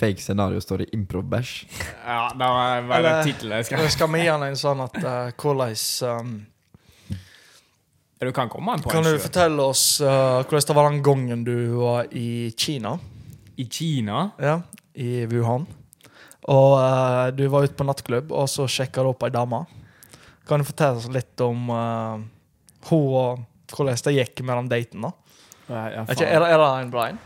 fake 0.00 0.22
scenario 0.22 0.60
står 0.64 0.80
i 0.82 0.86
improv-bæsj. 0.96 1.66
Ja, 2.06 2.30
det 2.32 2.46
var 2.48 2.78
Eller- 2.98 3.22
tittelen 3.26 3.56
jeg 3.58 3.64
skrev. 3.68 3.78
Eller 3.78 3.90
skal 3.92 4.08
vi 4.14 4.20
gi 4.22 4.28
han 4.30 4.42
en 4.46 4.56
sånn 4.56 4.80
at 4.80 4.96
eh, 4.96 5.32
hvordan 5.36 5.74
um, 6.08 6.46
Du 8.20 8.32
kan 8.32 8.48
komme 8.48 8.72
an 8.72 8.80
på 8.82 8.88
Kan 8.90 9.04
en 9.04 9.10
du 9.12 9.18
sjøl. 9.18 9.20
fortelle 9.26 9.62
oss 9.62 10.00
eh, 10.00 10.42
hvordan 10.42 10.66
det 10.70 10.76
var 10.76 10.90
den 10.90 11.02
gangen 11.02 11.44
du 11.44 11.54
var 11.76 12.06
i 12.12 12.50
Kina? 12.56 12.94
I 13.56 13.66
Kina 13.66 14.30
Ja, 14.38 14.60
i 14.94 15.26
Wuhan. 15.30 15.66
Og 16.50 16.72
uh, 16.78 17.28
du 17.36 17.44
var 17.52 17.66
ute 17.66 17.76
på 17.76 17.86
nattklubb, 17.86 18.32
og 18.32 18.48
så 18.50 18.66
sjekka 18.70 19.04
du 19.04 19.12
opp 19.12 19.22
ei 19.26 19.32
dame. 19.34 19.64
Kan 20.48 20.62
du 20.62 20.66
fortelle 20.66 20.98
oss 20.98 21.10
litt 21.12 21.40
om 21.44 21.68
uh, 21.70 22.20
hun 22.90 23.08
og 23.20 23.46
hvordan 23.70 23.98
det 24.06 24.16
gikk 24.16 24.42
med 24.42 24.56
den 24.62 24.70
daten? 24.72 25.00
da? 25.06 25.10
Ja, 25.70 25.82
ja, 25.94 26.00
Er, 26.02 26.10
er, 26.10 26.16
det, 26.16 26.48
er 26.50 26.58
det 26.58 26.70
en 26.82 26.90
bra 26.90 27.08
en? 27.10 27.18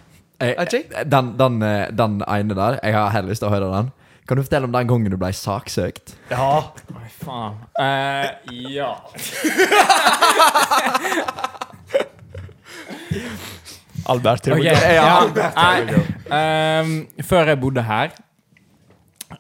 Ikke? 0.45 1.05
Den, 1.09 1.39
den, 1.39 1.63
eh, 1.63 1.89
den 1.95 2.23
ene 2.29 2.55
der, 2.59 2.79
jeg 2.83 2.95
har 2.95 3.09
heller 3.15 3.33
lyst 3.33 3.41
til 3.41 3.49
å 3.49 3.55
høre 3.55 3.71
den. 3.73 3.93
Kan 4.29 4.37
du 4.37 4.43
fortelle 4.45 4.69
om 4.69 4.75
den 4.75 4.89
gangen 4.89 5.13
du 5.13 5.17
ble 5.21 5.33
saksøkt? 5.37 6.17
Ja. 6.31 6.73
Oi, 6.93 7.09
faen. 7.23 7.55
Uh, 7.79 8.29
ja. 8.73 8.93
Albert. 14.07 14.49
Okay. 14.53 14.75
ja. 14.99 15.25
Nei, 15.57 16.81
um, 16.83 16.95
før 17.25 17.53
jeg 17.53 17.61
bodde 17.61 17.85
her 17.85 18.15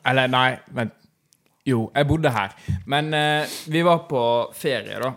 Eller 0.07 0.31
nei, 0.32 0.49
vent. 0.74 0.95
Jo, 1.65 1.86
jeg 1.95 2.07
bodde 2.09 2.28
her. 2.28 2.53
Men 2.86 3.15
uh, 3.15 3.55
vi 3.73 3.81
var 3.85 4.03
på 4.09 4.24
ferie, 4.53 4.99
da. 5.01 5.15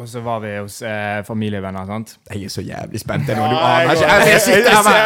Og 0.00 0.08
så 0.08 0.20
var 0.20 0.38
vi 0.40 0.52
hos 0.54 0.82
eh, 0.86 1.24
familievenner, 1.26 1.86
sant. 1.86 2.14
Jeg 2.30 2.44
er 2.46 2.52
så 2.52 2.62
jævlig 2.62 3.00
spent. 3.02 3.26
Det 3.26 3.34
er 3.34 3.40
noe 3.40 3.50
du 3.50 3.56
aner 3.58 3.90
ikke. 3.92 4.12
Jeg 4.30 4.40
sitter 4.40 4.70
her 4.70 4.84
med 4.86 5.00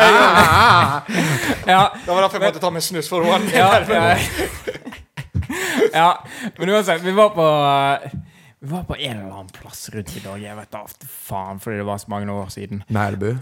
Ja, 1.72 1.80
Det 2.04 2.12
var 2.12 2.20
derfor 2.20 2.38
jeg 2.38 2.44
måtte 2.44 2.62
ta 2.62 2.70
meg 2.74 2.84
snus 2.84 3.08
for 3.10 3.24
å 3.24 3.38
ja, 3.54 3.70
ja. 3.88 4.12
ja, 5.94 6.10
men 6.58 6.74
uansett, 6.76 7.02
vi 7.02 7.16
var 7.16 7.32
på 7.34 7.48
eh, 7.64 8.06
Vi 8.64 8.70
var 8.70 8.84
på 8.84 8.96
en 8.96 9.16
eller 9.16 9.30
annen 9.30 9.48
plass 9.52 9.90
rundt 9.92 10.16
i 10.16 10.20
Norge. 10.24 10.46
Jeg 10.46 10.56
vet 10.56 10.70
da 10.72 10.86
faen, 11.04 11.58
fordi 11.60 11.82
det 11.82 11.84
var 11.84 11.98
så 12.00 12.08
mange 12.08 12.32
år 12.32 12.46
siden. 12.48 12.78
Mælebu. 12.88 13.34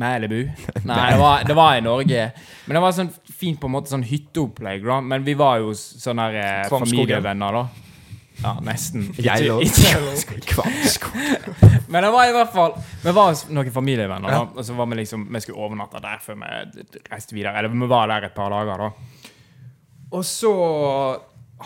Mælebu? 0.00 0.38
Nei, 0.88 1.10
det 1.12 1.18
var, 1.20 1.42
det 1.44 1.56
var 1.58 1.76
i 1.76 1.82
Norge. 1.84 2.22
Men 2.64 2.78
det 2.78 2.80
var 2.80 2.94
sånn 2.96 3.10
fint 3.28 3.60
på 3.60 3.68
en 3.68 3.74
måte 3.74 3.92
sånn 3.92 4.06
hytteopplegg. 4.08 4.86
Men 5.04 5.26
vi 5.26 5.34
var 5.36 5.58
jo 5.60 5.74
sånne 5.76 6.30
eh, 6.32 6.64
familievenner, 6.72 7.58
da. 7.58 7.66
Ja, 8.40 8.54
nesten. 8.64 9.10
Jeg 9.28 9.52
òg. 9.52 9.68
Men 11.92 12.08
det 12.08 12.14
var 12.14 12.30
i 12.30 12.32
hvert 12.36 12.52
fall 12.54 12.72
Vi 13.04 13.12
var 13.16 13.36
noen 13.52 13.72
familievenner, 13.74 14.32
da. 14.32 14.40
Og 14.48 14.64
så 14.64 14.72
var 14.78 14.88
vi 14.88 15.00
liksom 15.00 15.26
Vi 15.32 15.40
skulle 15.44 15.60
overnatte 15.60 16.00
der 16.04 16.24
før 16.24 16.40
vi 16.40 16.48
reiste 17.12 17.36
videre. 17.36 17.52
Eller 17.60 17.76
vi 17.76 17.92
var 17.92 18.08
der 18.14 18.30
et 18.30 18.38
par 18.38 18.56
dager, 18.56 18.86
da. 18.86 18.90
Og 20.16 20.24
så 20.24 20.54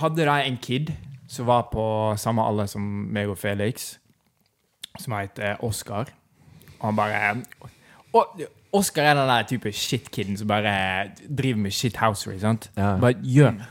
hadde 0.03 0.27
de 0.27 0.37
en 0.51 0.59
kid 0.59 0.91
som 1.33 1.49
var 1.49 1.69
på 1.73 1.85
samme 2.21 2.45
alder 2.45 2.69
som 2.69 2.85
meg 3.13 3.31
og 3.33 3.39
Felix, 3.41 3.95
som 5.01 5.15
heter 5.17 5.63
Oscar. 5.65 6.11
Og 6.81 6.91
han 6.91 6.99
bare 6.99 7.21
og, 8.13 8.43
Oscar 8.77 9.07
er 9.09 9.17
den 9.17 9.31
der 9.31 9.47
type 9.49 9.73
shitkiden 9.73 10.37
som 10.37 10.49
bare 10.51 10.73
driver 11.25 11.61
med 11.65 11.73
shithousery. 11.73 12.39
sant? 12.41 12.71
Ja. 12.77 12.97
Bare 13.01 13.17
gjør 13.23 13.63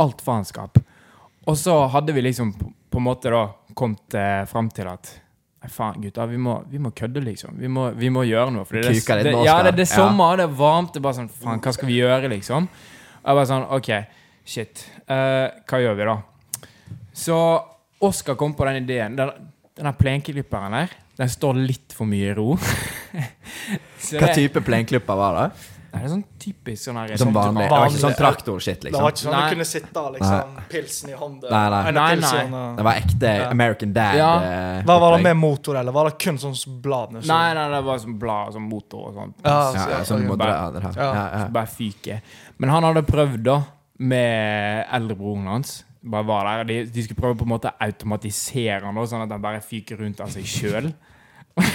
alt 0.00 0.24
faenskap. 0.24 0.80
Og 1.46 1.58
så 1.58 1.74
hadde 1.92 2.14
vi 2.14 2.24
liksom 2.24 2.54
på, 2.54 2.98
en 3.00 3.04
måte 3.04 3.32
da 3.32 3.46
kommet 3.76 4.14
eh, 4.16 4.44
fram 4.48 4.70
til 4.72 4.88
at 4.88 5.10
faen, 5.72 6.00
gutta, 6.02 6.26
vi 6.30 6.40
må, 6.40 6.58
vi 6.70 6.80
må 6.82 6.90
kødde, 6.96 7.20
liksom. 7.24 7.56
Vi 7.60 7.68
må, 7.68 7.90
vi 7.96 8.08
må 8.12 8.24
gjøre 8.28 8.52
noe. 8.54 8.64
Fordi 8.68 8.96
Kuka 9.00 9.18
det, 9.20 9.32
ja, 9.44 9.60
det, 9.62 9.76
det 9.76 9.88
er 9.88 10.00
Ja. 10.00 10.36
det 10.36 10.44
er 10.48 10.56
varmt. 10.58 10.92
Det 10.94 11.00
er 11.00 11.06
bare 11.06 11.20
sånn 11.20 11.30
Faen, 11.32 11.60
hva 11.60 11.72
skal 11.72 11.88
vi 11.88 12.00
gjøre, 12.00 12.28
liksom? 12.32 12.68
Og 13.22 13.28
jeg 13.28 13.38
bare 13.40 13.50
sånn 13.52 13.68
OK, 13.76 13.90
shit. 14.44 14.86
Uh, 15.08 15.48
hva 15.68 15.80
gjør 15.82 15.98
vi, 15.98 16.08
da? 16.08 16.20
Så 17.12 17.36
Oscar 18.02 18.34
kom 18.40 18.54
på 18.54 18.64
den 18.68 18.82
ideen. 18.82 19.16
Den, 19.16 19.30
den 19.76 19.84
der 19.88 19.92
plenklipperen 19.98 20.72
der, 20.72 20.88
den 21.16 21.28
står 21.28 21.54
litt 21.60 21.92
for 21.96 22.08
mye 22.08 22.32
i 22.32 22.34
ro. 22.34 22.56
Så 24.02 24.18
Hva 24.18 24.26
det- 24.32 24.34
type 24.40 24.60
plenklipper 24.64 25.16
var 25.18 25.38
det? 25.38 25.68
Nei, 25.92 26.00
det 26.00 26.06
er 26.08 26.12
sånn 26.14 26.22
typisk 26.40 26.86
sånn 26.86 26.96
her 26.96 27.10
Som 27.20 27.34
vanlig. 27.36 27.66
Det 27.66 27.70
var 27.74 27.90
ikke 27.90 28.00
sånn 28.00 28.14
traktorskitt, 28.16 28.84
liksom. 28.86 28.94
Det 28.96 29.02
var 29.04 29.10
liksom. 29.12 29.12
ikke 29.12 29.24
sånn 29.26 29.34
Nei. 29.36 29.42
du 29.44 29.52
kunne 29.52 29.66
sitte 29.68 30.04
liksom, 30.14 30.54
pilsen 30.72 31.10
i 31.12 31.16
hånden. 31.20 31.50
Nei, 31.52 31.64
nei. 31.68 31.80
nei, 31.82 32.04
Nei, 32.22 32.44
nei. 32.54 32.62
Det 32.78 32.86
var 32.86 33.00
ekte 33.02 33.32
American 33.50 33.92
Dad. 33.98 34.16
Ja. 34.16 34.30
eh, 34.46 34.78
Hva 34.88 34.96
var 35.02 35.16
det 35.18 35.26
med 35.26 35.36
motor, 35.36 35.76
eller 35.82 35.92
var 35.92 36.08
det 36.08 36.14
kun 36.24 36.40
sånn 36.40 36.56
blad? 36.80 37.12
Nei, 37.18 37.42
nei, 37.58 37.66
det 37.74 37.82
var 37.84 38.00
sånn 38.06 38.16
blad, 38.24 38.54
sånn 38.56 38.64
motor 38.70 39.10
og 39.10 39.18
sånt. 39.20 39.36
Ja, 39.44 39.58
Ja, 39.76 39.84
ja, 39.90 40.00
sånn 40.08 40.24
du 40.24 40.32
bare- 40.32 40.56
dra. 40.80 40.94
Ja. 40.96 41.10
Ja, 41.12 41.26
ja. 41.42 41.44
Bare 41.58 41.66
fyke. 41.76 42.22
Men 42.56 42.70
han 42.72 42.88
hadde 42.88 43.04
prøvd, 43.12 43.42
da, 43.44 43.58
med 43.98 44.86
eldrebroren 44.96 45.44
hans. 45.52 45.82
Bare 46.02 46.26
var 46.26 46.48
der. 46.48 46.64
De, 46.66 46.76
de 46.90 47.04
skulle 47.04 47.20
prøve 47.20 47.38
på 47.38 47.46
en 47.46 47.52
måte 47.52 47.70
å 47.70 47.76
automatisere 47.86 48.80
da, 48.82 49.06
sånn 49.06 49.26
at 49.26 49.34
han 49.34 49.42
bare 49.42 49.62
fyker 49.62 50.00
rundt 50.02 50.22
av 50.24 50.32
seg 50.34 50.46
sjøl. 50.48 50.92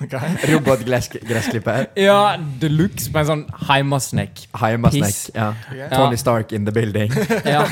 Ok. 0.00 0.14
Robotgressklipper. 0.48 1.90
Ja, 2.00 2.36
de 2.60 2.68
luxe, 2.72 3.10
med 3.12 3.20
en 3.20 3.26
sånn 3.28 3.42
heimasnekk. 3.68 4.46
Heimasnekk. 4.56 5.18
Ja. 5.34 5.50
Okay. 5.68 5.88
Tony 5.92 6.16
Stark 6.16 6.54
in 6.56 6.64
the 6.64 6.72
building. 6.72 7.12
Ja. 7.44 7.66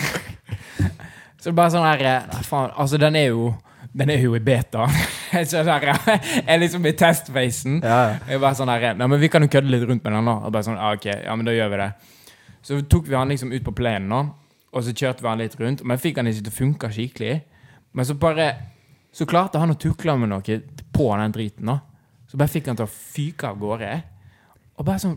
Så 1.39 1.49
det 1.49 1.55
er 1.55 1.57
bare 1.57 1.73
sånn 1.73 1.87
her 1.87 2.05
eh, 2.05 2.43
faen. 2.45 2.73
Altså, 2.77 2.99
den 3.01 3.17
er 3.17 3.31
jo 3.31 3.53
Den 3.97 4.11
er 4.13 4.21
jo 4.21 4.35
i 4.37 4.41
beta. 4.45 4.85
Så 5.49 5.63
der, 5.65 5.87
jeg 5.89 6.43
er 6.45 6.61
liksom 6.61 6.85
i 6.87 6.93
testfasen. 6.99 7.79
Ja, 7.81 7.97
ja. 8.11 8.19
Jeg 8.35 8.43
bare 8.43 8.59
sånn 8.59 8.71
her 8.71 8.93
Nei, 8.99 9.07
men 9.09 9.23
vi 9.23 9.31
kan 9.33 9.43
jo 9.43 9.49
kødde 9.51 9.73
litt 9.73 9.87
rundt 9.89 10.05
med 10.05 10.13
den, 10.19 10.29
da. 10.29 10.35
Og 10.45 10.53
bare 10.53 10.67
sånn, 10.67 10.77
ah, 10.77 10.93
ok, 10.99 11.09
ja, 11.09 11.35
men 11.39 11.49
da 11.49 11.55
gjør 11.57 11.73
vi 11.73 11.81
det. 11.81 11.89
Så 12.69 12.83
tok 12.93 13.09
vi 13.09 13.17
han 13.17 13.33
liksom 13.33 13.55
ut 13.55 13.65
på 13.65 13.75
plenen, 13.81 14.13
da. 14.13 14.21
Og 14.79 14.85
så 14.87 14.93
kjørte 14.95 15.25
vi 15.25 15.31
han 15.33 15.41
litt 15.43 15.57
rundt. 15.59 15.83
Men 15.85 15.99
fikk 15.99 16.21
han 16.21 16.29
ikke 16.31 16.45
til 16.47 16.53
å 16.55 16.59
funke 16.59 16.91
skikkelig. 16.95 17.39
Men 17.99 18.07
så 18.07 18.15
bare 18.21 18.51
Så 19.11 19.25
klarte 19.27 19.59
han 19.59 19.73
å 19.73 19.79
tukle 19.81 20.15
med 20.21 20.29
noe 20.31 20.59
på 20.95 21.07
den 21.19 21.33
driten, 21.35 21.67
da. 21.67 21.79
Så 22.29 22.37
bare 22.39 22.53
fikk 22.53 22.67
han 22.69 22.77
til 22.79 22.85
å 22.87 22.91
fyke 22.93 23.49
av 23.49 23.57
gårde. 23.59 23.89
Og 24.79 24.85
bare 24.87 25.01
sånn 25.03 25.17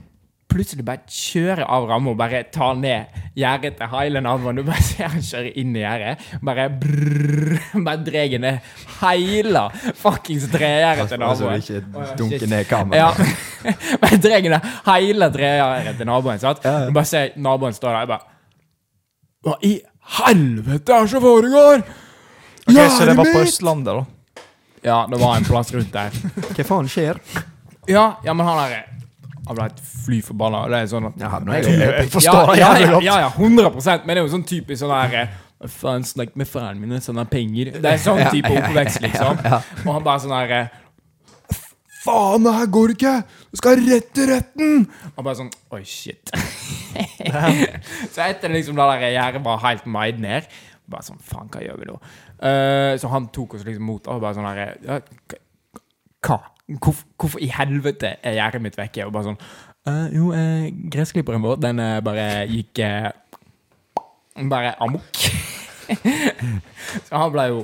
plutselig 0.51 0.83
bare 0.87 1.03
kjøre 1.07 1.63
av 1.71 1.85
ramma 1.87 2.11
og 2.11 2.17
bare 2.19 2.41
ta 2.51 2.73
ned 2.75 3.05
gjerdet 3.39 3.77
til 3.79 3.87
Highland 3.91 4.27
Avon. 4.27 4.55
Du 4.59 4.63
bare 4.67 4.81
ser 4.89 5.11
han 5.11 5.21
kjøre 5.23 5.51
inn 5.61 5.75
i 5.75 5.83
gjerdet. 5.83 6.25
Bare 6.43 6.65
brrr, 6.81 7.59
Bare 7.85 8.01
drar 8.07 8.33
ned 8.43 8.73
hele 9.01 9.61
fuckings 9.99 10.47
tregjerdet 10.51 11.07
til 11.11 11.23
Altså, 11.23 11.45
naboen. 11.51 11.61
ikke 11.61 11.83
Å, 11.83 12.07
ja, 12.07 12.15
dunke 12.19 12.49
ned 12.51 12.65
Ja. 12.65 12.67
kameraet. 12.73 13.99
Bare 14.01 14.17
drar 14.25 14.49
ned 14.55 14.67
hele 14.87 15.29
tregjerdet 15.35 15.97
til 16.01 16.09
naboen. 16.09 16.39
sant? 16.43 16.63
Ja, 16.65 16.79
ja. 16.79 16.85
Du 16.87 16.95
bare 16.99 17.05
ser 17.11 17.31
naboen 17.37 17.73
stå 17.77 17.91
der. 17.91 17.99
Jeg 18.05 18.11
bare 18.15 18.27
Hva 19.41 19.55
i 19.65 19.75
helvete 20.19 20.93
er 20.93 21.05
det 21.05 21.11
som 21.15 21.23
foregår?! 21.23 21.83
Ok, 22.61 22.77
så 22.77 23.05
det 23.09 23.15
var 23.17 23.25
på 23.25 23.39
Østlandet, 23.41 23.95
da? 23.97 24.43
Ja, 24.85 24.97
det 25.09 25.17
var 25.21 25.37
en 25.37 25.45
plass 25.45 25.73
rundt 25.73 25.93
der. 25.93 26.13
Hva 26.55 26.65
faen 26.65 26.89
skjer? 26.89 27.17
Ja, 27.89 28.05
ja 28.25 28.35
men 28.37 28.45
han 28.45 28.59
er 28.67 28.83
Han 29.47 29.57
ble 29.57 29.65
helt 29.65 29.79
fly 30.05 30.19
forbanna. 30.25 30.61
Det 30.69 30.81
er 30.83 30.91
sånn 30.91 31.07
at 31.09 31.17
Ja, 31.21 31.31
nå 31.41 31.53
er 31.53 31.65
Jeg, 31.65 31.79
jeg 31.81 32.11
forstår 32.13 32.51
det 32.51 32.59
ja, 32.59 32.67
jævlig 32.67 32.85
ja, 32.85 32.91
godt. 32.93 33.07
ja, 33.07 33.15
ja, 33.23 33.31
100 33.33 34.05
Men 34.05 34.13
det 34.13 34.19
er 34.19 34.21
jo 34.21 34.33
sånn 34.35 34.45
typisk 34.51 34.83
sånn 34.83 34.93
der 34.93 35.17
eh, 35.23 35.39
faen, 35.79 36.05
snakk 36.05 36.37
med 36.37 36.49
faren 36.49 36.77
min, 36.81 36.93
sånn 37.01 37.21
her 37.21 37.29
penger. 37.29 37.73
Det 37.81 37.95
er 37.95 38.01
sånn 38.01 38.21
type 38.33 38.49
oppvekst, 38.49 39.01
liksom. 39.05 39.41
Og 39.85 39.89
han 39.89 40.05
bare 40.05 40.21
sånn 40.21 40.33
her 40.37 40.53
eh, 40.57 40.77
Faen, 42.01 42.41
det 42.45 42.53
her 42.55 42.69
går 42.73 42.95
ikke! 42.95 43.13
Du 43.51 43.59
skal 43.59 43.81
rett 43.85 44.17
i 44.17 44.23
retten! 44.25 44.85
Og 45.13 45.21
bare 45.21 45.37
sånn 45.37 45.51
Oi, 45.75 45.83
shit. 45.85 46.31
så 48.13 48.23
etter 48.25 48.49
liksom 48.49 48.79
da 48.79 48.87
der 48.95 49.11
gjerdet 49.13 49.43
var 49.45 49.61
helt 49.67 49.85
meid 49.85 50.21
ned, 50.23 50.47
bare 50.89 51.05
sånn 51.05 51.21
Faen, 51.21 51.51
hva 51.53 51.61
gjør 51.61 51.77
vi 51.81 51.89
nå? 51.91 51.99
Uh, 52.41 52.97
så 52.97 53.11
han 53.11 53.27
tok 53.35 53.53
oss 53.59 53.67
liksom 53.67 53.85
mot 53.85 54.09
og 54.09 54.23
bare 54.23 54.33
sånn 54.33 54.49
ja, 54.49 54.97
Hva? 56.25 56.39
Hvorfor, 56.71 57.05
hvorfor 57.19 57.43
i 57.43 57.51
helvete 57.53 58.15
er 58.23 58.37
gjerdet 58.39 58.63
mitt 58.65 58.79
vekke? 58.79 59.05
Og 59.05 59.13
bare 59.13 59.29
sånn 59.29 59.37
uh, 59.37 60.07
Jo, 60.09 60.31
uh, 60.33 60.65
gressklipperen 60.93 61.45
vår, 61.45 61.61
den 61.61 61.83
bare 62.07 62.27
gikk 62.49 62.81
Bare 64.49 64.73
amok. 64.81 65.21
så 67.05 67.19
han 67.19 67.33
ble 67.33 67.49
jo 67.51 67.63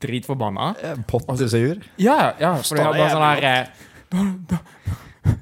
dritforbanna. 0.00 0.72
Pottesur. 1.10 1.80
Ja, 2.00 2.34
ja, 2.40 2.54
for 2.62 2.78
det 2.78 2.86
var 2.86 3.14
sånn 3.14 3.26
her 3.26 3.46
eh, 3.50 3.86
Da, 4.10 4.26
da, 4.50 4.60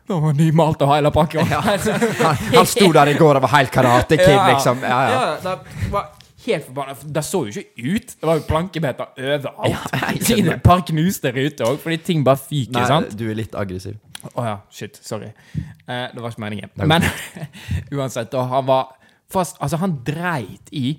da 0.08 0.20
var 0.24 0.36
nymalt 0.36 0.82
og 0.84 0.92
hele 0.92 1.12
pakka. 1.14 1.44
Han, 1.68 2.40
han 2.54 2.68
sto 2.68 2.88
der 2.96 3.12
i 3.12 3.18
går 3.18 3.38
og 3.40 3.44
var 3.46 3.54
helt 3.58 3.74
karate 3.74 4.18
kid, 4.20 4.40
liksom. 4.50 4.82
Ja, 4.84 5.02
ja. 5.08 5.18
Ja, 5.18 5.36
det 5.44 5.92
var 5.92 6.10
helt 6.46 6.66
forbanna. 6.66 6.96
Det 7.04 7.24
så 7.26 7.44
jo 7.46 7.54
ikke 7.62 7.94
ut. 7.94 8.12
Det 8.20 8.28
var 8.28 8.40
jo 8.40 8.44
plankebeter 8.48 9.12
overalt. 9.16 9.72
Ja, 9.72 10.12
skjønner. 10.18 10.58
et 10.58 10.64
par 10.64 10.84
knuste 10.88 11.32
ruter 11.34 11.70
òg, 11.70 11.80
fordi 11.82 11.98
ting 12.10 12.24
bare 12.26 12.40
fyker. 12.40 12.76
Nei, 12.78 12.86
sant? 12.90 13.16
du 13.18 13.26
er 13.30 13.38
litt 13.38 13.56
aggressiv. 13.58 13.98
Å 14.34 14.44
ja, 14.46 14.56
shit. 14.74 14.98
Sorry. 15.04 15.30
Eh, 15.54 16.06
det 16.14 16.22
var 16.22 16.32
ikke 16.32 16.42
meningen. 16.42 16.72
Men 16.88 17.06
uansett, 17.96 18.32
da, 18.32 18.44
han 18.50 18.66
var 18.68 18.94
fast 19.28 19.58
Altså, 19.60 19.76
han 19.82 19.98
dreit 20.06 20.72
i 20.72 20.96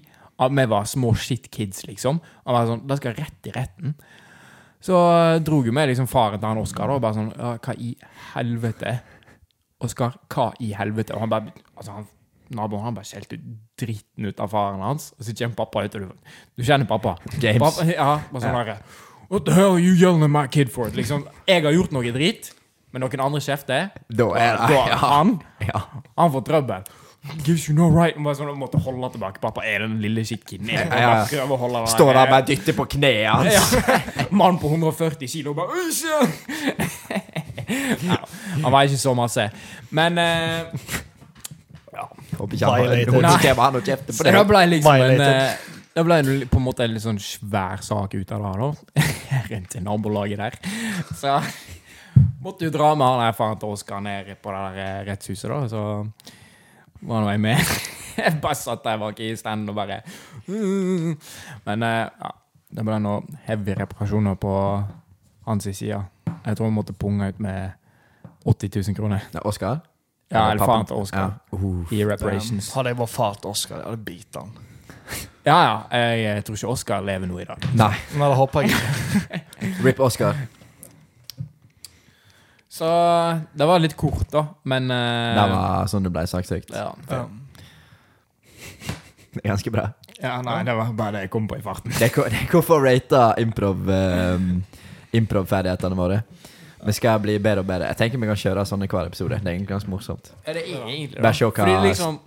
vi 0.48 0.66
var 0.72 0.88
små 0.88 1.14
shitkids, 1.20 1.84
liksom. 1.88 2.22
Han 2.46 2.56
var 2.56 2.70
sånn 2.70 2.86
Det 2.88 2.98
skal 3.00 3.18
rett 3.18 3.50
i 3.50 3.54
retten. 3.56 3.96
Så 4.80 4.96
dro 4.96 5.44
drog 5.44 5.68
jo 5.68 5.74
vi 5.76 5.86
liksom 5.92 6.08
faren 6.08 6.40
til 6.40 6.48
han 6.48 6.62
Oskar, 6.62 6.94
og 6.94 7.02
bare 7.04 7.18
sånn 7.18 7.34
ja, 7.36 7.58
Hva 7.60 7.76
i 7.76 7.90
helvete 8.34 9.00
Oskar, 9.84 10.16
hva 10.32 10.54
i 10.64 10.72
helvete? 10.76 11.16
Og 11.16 11.26
han 11.26 11.32
bare 11.32 11.54
altså 11.76 11.98
han, 11.98 12.08
Naboen 12.56 12.88
han 12.88 12.96
bare 12.96 13.08
skjelte 13.08 13.38
ut 13.38 13.44
dritten 13.80 14.26
ut 14.26 14.40
av 14.42 14.50
faren 14.52 14.82
hans. 14.84 15.12
Og 15.20 15.28
så 15.28 15.36
kommer 15.38 15.60
pappa 15.60 15.84
ut, 15.86 15.96
og 15.96 16.02
du, 16.08 16.32
du 16.58 16.64
kjenner 16.66 16.88
pappa. 16.90 17.14
James. 17.38 17.62
pappa 17.62 17.86
ja, 17.88 18.10
bare 18.32 18.44
sånn 18.44 18.58
derre 18.58 18.80
What 19.30 19.46
the 19.46 19.54
hell 19.54 19.76
are 19.76 19.84
you 19.84 19.94
yelling 19.94 20.24
at 20.26 20.32
my 20.34 20.48
kid 20.50 20.72
for? 20.74 20.90
Liksom, 20.90 21.28
jeg 21.46 21.62
har 21.62 21.76
gjort 21.76 21.92
noe 21.94 22.12
dritt, 22.16 22.50
men 22.90 23.04
noen 23.04 23.22
andre 23.22 23.42
kjefter. 23.46 23.92
Da 24.10 24.26
er 24.42 24.58
det 24.58 24.80
ja. 24.90 24.98
han, 25.04 25.36
ja. 25.68 25.84
han 26.18 26.34
får 26.34 26.48
trøbbel. 26.48 26.90
Gives 27.44 27.68
you 27.68 27.76
no 27.76 27.90
right. 27.92 28.16
Bare 28.18 28.36
sånn, 28.40 28.52
måtte 28.58 28.80
holde 28.82 29.10
tilbake. 29.14 29.42
Pappa 29.44 29.66
er 29.68 29.84
den 29.84 29.98
lille 30.02 30.24
kikken. 30.26 30.70
Ja, 30.72 30.86
ja. 30.88 31.26
Står 31.92 32.14
der 32.14 32.22
med 32.24 32.32
bare 32.32 32.46
dytter 32.48 32.78
på 32.78 32.86
kneet 32.96 33.28
hans. 33.30 33.54
ja. 33.54 34.00
Mann 34.40 34.60
på 34.62 34.72
140 34.72 35.28
kilo 35.30 35.54
bare 35.58 35.84
ja, 37.70 38.18
han 38.64 38.72
veier 38.74 38.90
ikke 38.90 39.02
så 39.02 39.14
masse. 39.18 39.44
Men 39.94 40.18
uh, 40.18 40.72
Violated. 41.94 42.40
håper 42.40 42.56
ikke 42.56 43.56
han 43.60 43.76
har 43.76 43.84
kjeftet 43.86 44.16
på 44.18 44.26
det 44.26 44.34
Da 44.34 44.44
ble 44.48 44.64
liksom 44.72 44.96
en 44.96 45.04
Violated. 45.04 45.36
eh, 45.36 45.76
Det 46.00 46.06
ble 46.08 46.18
en, 46.24 46.32
på 46.50 46.60
en 46.62 46.66
måte 46.66 46.86
en 46.86 46.94
litt 46.96 47.04
sånn 47.04 47.20
svær 47.22 47.84
sak 47.86 48.16
ut 48.16 48.32
av 48.36 48.46
det. 48.46 48.54
da 48.64 48.70
Rundt 49.52 49.76
i 49.76 49.84
nabolaget 49.84 50.40
der. 50.42 50.58
Så 51.20 51.36
måtte 52.44 52.66
jo 52.70 52.74
dra 52.74 52.94
med 52.96 53.06
han 53.08 53.24
der 53.28 53.38
faren 53.38 53.60
til 53.62 53.74
Oskar 53.76 54.02
ned 54.06 54.32
på 54.42 54.54
det 54.56 54.62
der 54.66 54.84
eh, 54.86 55.02
rettshuset, 55.12 55.50
da. 55.52 55.60
Så 55.70 55.84
var 57.02 57.24
nå 57.24 57.32
jeg 57.32 57.42
med. 57.44 57.58
Jeg 58.20 58.36
bare 58.44 58.58
satt 58.58 58.84
der 58.84 58.98
bak 59.00 59.20
i 59.24 59.30
standen 59.40 59.72
og 59.72 59.78
bare 59.78 60.02
mm. 60.48 61.14
Men 61.64 61.84
eh, 61.88 62.10
ja, 62.20 62.32
det 62.76 62.84
ble 62.84 62.98
noe 63.00 63.38
heavy 63.46 63.78
reparasjoner 63.80 64.36
på 64.36 64.56
hans 65.48 65.68
side. 65.72 66.02
Jeg 66.28 66.58
tror 66.58 66.68
han 66.68 66.76
måtte 66.76 66.94
punge 66.94 67.30
ut 67.32 67.40
med 67.40 67.72
80 68.44 68.76
000 68.76 68.98
kroner. 68.98 69.24
Det 69.32 69.40
er 69.40 69.48
Oskar? 69.48 69.80
Ja, 70.30 70.52
eller 70.52 70.66
faren 70.66 70.86
til 70.86 71.00
Oskar. 71.00 71.40
Ja. 71.52 71.58
Uh. 71.58 71.94
I 71.96 72.04
reparations. 72.06 72.74
Hadde 72.76 72.92
jeg 72.92 73.00
vært 73.00 73.14
far 73.16 73.40
til 73.40 73.56
Oscar, 73.56 73.80
jeg 73.80 73.88
hadde 73.88 74.06
bitt 74.06 74.42
han. 74.42 74.54
Ja, 75.48 75.56
ja. 75.64 75.76
Jeg, 75.96 76.24
jeg 76.24 76.46
tror 76.46 76.58
ikke 76.60 76.72
Oskar 76.76 77.02
lever 77.02 77.30
nå 77.32 77.40
i 77.42 77.48
dag. 77.48 77.64
Nei. 77.80 77.94
Men 78.14 78.28
det 78.28 78.36
håper 78.38 78.68
jeg 78.68 78.76
ikke. 78.76 79.40
Rip 79.88 80.02
Oskar. 80.06 80.44
Så 82.80 82.90
det 83.60 83.66
var 83.68 83.80
litt 83.84 83.98
kort, 84.00 84.30
da. 84.32 84.46
Men 84.64 84.90
eh, 84.96 85.36
Det 85.36 85.46
var 85.52 85.88
sånn 85.92 86.06
det 86.08 86.12
ble 86.16 86.24
saksøkt. 86.32 86.72
ja. 86.72 86.94
Ja. 87.12 87.26
Det 89.34 89.42
er 89.44 89.50
ganske 89.52 89.72
bra. 89.72 89.84
ja, 90.22 90.40
nei, 90.42 90.64
det 90.66 90.74
var 90.76 90.90
bare 90.98 91.12
det 91.20 91.22
jeg 91.28 91.32
kom 91.36 91.46
på 91.48 91.58
i 91.60 91.62
farten. 91.64 91.92
Det 91.94 92.08
er, 92.08 92.14
hvor- 92.16 92.30
det 92.34 92.40
er 92.42 92.50
hvorfor 92.54 92.82
rate 92.84 93.20
improv 93.44 93.88
um, 93.88 94.64
Improv-ferdighetene 95.14 95.96
våre. 95.98 96.22
Vi 96.86 96.94
skal 96.94 97.20
bli 97.20 97.36
bedre 97.42 97.60
og 97.64 97.68
bedre. 97.68 97.88
Jeg 97.92 97.98
tenker 98.00 98.20
vi 98.22 98.28
kan 98.30 98.38
kjøre 98.40 98.64
sånn 98.70 98.84
i 98.86 98.88
hver 98.90 99.08
episode. 99.10 99.38
Det 99.42 99.48
er 99.50 99.56
egentlig 99.56 99.72
ganske 99.74 99.90
morsomt. 99.92 100.30
Ja, 100.48 100.54
det 100.54 100.64
er 100.64 100.84
egentlig 100.88 101.22
Bare 101.24 101.34
se 101.36 101.46
hva- 101.46 101.56
Fordi 101.58 101.88
liksom 101.90 102.20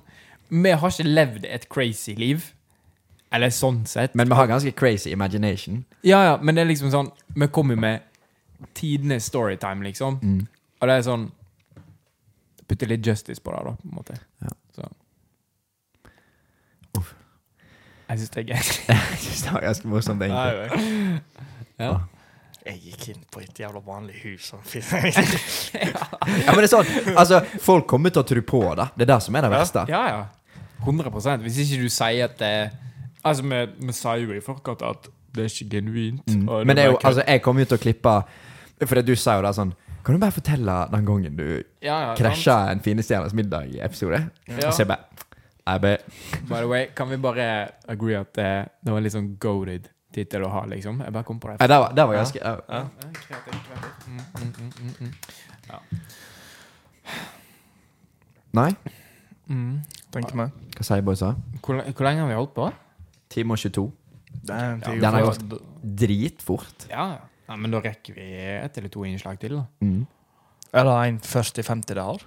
Vi 0.63 0.71
har 0.71 0.91
ikke 0.91 1.07
levd 1.09 1.47
et 1.49 1.69
crazy 1.73 2.15
liv. 2.15 2.51
Eller 3.33 3.49
sånn 3.55 3.87
sett. 3.89 4.15
Men 4.15 4.29
vi 4.29 4.35
har 4.37 4.47
ganske 4.51 4.75
crazy 4.77 5.11
imagination. 5.15 5.85
Ja, 6.05 6.23
ja, 6.25 6.37
men 6.43 6.55
det 6.55 6.63
er 6.67 6.69
liksom 6.69 6.91
sånn 6.93 7.11
Vi 7.35 7.49
kommer 7.49 7.77
med 7.81 8.01
tidenes 8.75 9.29
storytime, 9.31 9.85
liksom. 9.85 10.19
Mm. 10.23 10.47
Og 10.81 10.89
det 10.89 10.97
er 10.97 11.07
sånn 11.07 11.31
Putte 12.63 12.87
litt 12.89 13.05
justice 13.05 13.43
på 13.43 13.53
det, 13.53 13.59
da, 13.67 13.73
på 13.77 13.89
en 13.89 13.97
måte. 13.99 14.15
Ja. 14.41 14.53
Så. 14.73 14.87
Uff. 16.97 17.11
Jeg 18.09 18.23
syns 18.23 18.31
det 18.33 18.41
er 18.41 18.47
gøy. 18.49 18.69
Jeg 18.95 19.19
synes 19.19 19.43
det 19.43 19.53
var 19.53 19.65
ganske 19.67 19.91
morsomt, 19.93 20.25
egentlig. 20.25 21.21
ja. 21.83 21.91
Jeg 22.63 22.79
gikk 22.79 23.09
inn 23.11 23.25
på 23.35 23.41
et 23.43 23.59
jævla 23.59 23.81
vanlig 23.83 24.21
hus 24.23 24.53
som 24.53 24.61
Ja, 24.71 26.53
men 26.55 26.61
det 26.63 26.69
er 26.69 26.71
sånn 26.71 27.17
Altså, 27.19 27.41
folk 27.59 27.89
kommer 27.91 28.15
til 28.15 28.23
å 28.23 28.29
tro 28.29 28.45
på 28.47 28.61
det. 28.79 28.87
Det 28.95 29.03
er 29.03 29.11
det 29.11 29.19
som 29.27 29.37
er 29.37 29.45
det 29.49 29.51
verste. 29.51 29.83
Ja, 29.91 30.03
ja. 30.07 30.21
100 30.87 31.43
Hvis 31.43 31.59
ikke 31.65 31.83
du 31.83 31.91
sier 31.91 32.31
at 32.31 32.39
det 32.39 32.55
Altså, 33.25 33.43
vi, 33.43 33.59
vi 33.87 33.97
sier 33.99 34.23
jo 34.23 34.39
i 34.39 34.41
forkant 34.43 34.83
at 34.87 35.11
det 35.33 35.45
er 35.45 35.51
ikke 35.51 35.69
genuint. 35.79 36.27
Mm. 36.29 36.49
og 36.49 36.67
Men 36.67 36.77
det 36.77 36.85
er 36.85 36.91
jo, 36.91 36.99
altså, 37.05 37.23
jeg 37.27 37.43
kommer 37.43 37.63
jo 37.63 37.71
til 37.73 37.79
å 37.79 37.83
klippe 37.83 38.15
For 38.89 39.03
du 39.07 39.15
sa 39.19 39.37
jo 39.39 39.45
da 39.47 39.53
sånn 39.55 39.73
Kan 40.03 40.17
du 40.17 40.23
bare 40.23 40.35
fortelle 40.35 40.77
den 40.91 41.07
gangen 41.07 41.37
du 41.39 41.47
ja, 41.85 41.97
ja, 42.09 42.15
krasja 42.19 42.57
en 42.73 42.81
Finestjernes 42.83 43.35
middag-episode? 43.39 44.19
Ja. 44.49 44.69
Og 44.69 44.73
så 44.75 44.83
jeg 44.83 44.91
bare? 44.91 45.05
By 45.63 46.57
the 46.57 46.67
way, 46.67 46.89
kan 46.97 47.07
vi 47.11 47.17
bare 47.23 47.45
agree 47.87 48.19
at 48.19 48.33
det, 48.35 48.51
det 48.83 48.95
var 48.95 49.05
litt 49.05 49.15
sånn 49.15 49.37
goated 49.39 49.87
tittel 50.13 50.43
å 50.45 50.51
ha, 50.53 50.65
liksom? 50.69 50.99
Jeg 51.07 51.15
bare 51.15 51.27
kom 51.29 51.39
på 51.41 51.53
det. 51.53 51.57
Ja, 51.63 51.69
det 51.71 51.79
var, 51.85 51.95
det 51.97 52.07
var 52.09 52.19
ganske 52.19 52.43
ja. 52.43 52.53
Ja. 52.67 52.83
Ja. 52.83 53.39
Mm, 54.11 54.19
mm, 54.19 54.53
mm, 54.59 54.73
mm, 54.83 54.95
mm. 54.99 55.13
Nei? 58.59 58.69
Mm. 59.49 59.75
Tenker 60.13 60.37
meg. 60.43 60.63
Hva 60.77 60.85
sier 60.87 61.05
boysa? 61.07 61.35
Hvor, 61.63 61.79
hvor 61.79 62.09
lenge 62.09 62.25
har 62.25 62.33
vi 62.33 62.37
holdt 62.37 62.55
på? 62.59 62.69
Time 63.33 63.55
og 63.55 63.63
22. 63.63 63.87
Den, 64.49 64.83
Den 64.83 65.15
har 65.15 65.29
gått 65.31 65.45
dritfort. 66.03 66.89
Ja, 66.91 67.07
ja. 67.15 67.29
Ja, 67.53 67.57
men 67.61 67.71
da 67.75 67.83
rekker 67.85 68.15
vi 68.17 68.27
ett 68.57 68.79
eller 68.79 68.89
to 68.89 69.05
innslag 69.05 69.37
til, 69.41 69.59
da. 69.59 69.67
Mm. 69.85 70.07
Eller 70.73 70.89
det 70.89 71.09
en 71.11 71.19
40-50 71.21 71.95
det 71.99 72.05
har? 72.07 72.23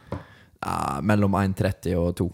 Ja, 0.62 0.76
mellom 1.02 1.34
1,30 1.40 1.96
og 1.98 2.12
2. 2.20 2.28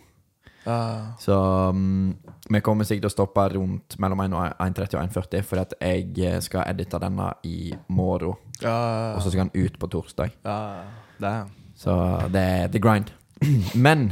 Uh, 0.66 1.08
Så 1.18 1.36
um, 1.72 2.12
vi 2.50 2.60
kommer 2.62 2.86
sikkert 2.86 3.08
til 3.08 3.14
å 3.14 3.16
stoppe 3.16 3.48
rundt 3.56 3.96
mellom 3.98 4.26
1,30 4.28 5.00
og 5.00 5.00
1,40, 5.08 5.48
for 5.48 5.64
at 5.64 5.74
jeg 5.80 6.44
skal 6.44 6.68
edite 6.68 7.00
denne 7.02 7.32
i 7.48 7.72
morgen. 7.88 8.36
Uh. 8.60 9.16
Og 9.16 9.24
så 9.24 9.32
skal 9.32 9.48
den 9.48 9.56
ut 9.56 9.80
på 9.80 9.90
torsdag. 9.96 10.36
Uh. 10.44 11.48
Så 11.80 11.96
det 12.34 12.44
er 12.44 12.68
the 12.76 12.84
grind. 12.84 13.14
Men 13.88 14.12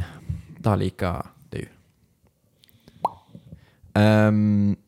da 0.56 0.74
liker 0.80 1.28
du. 1.52 1.60
Um, 3.92 4.78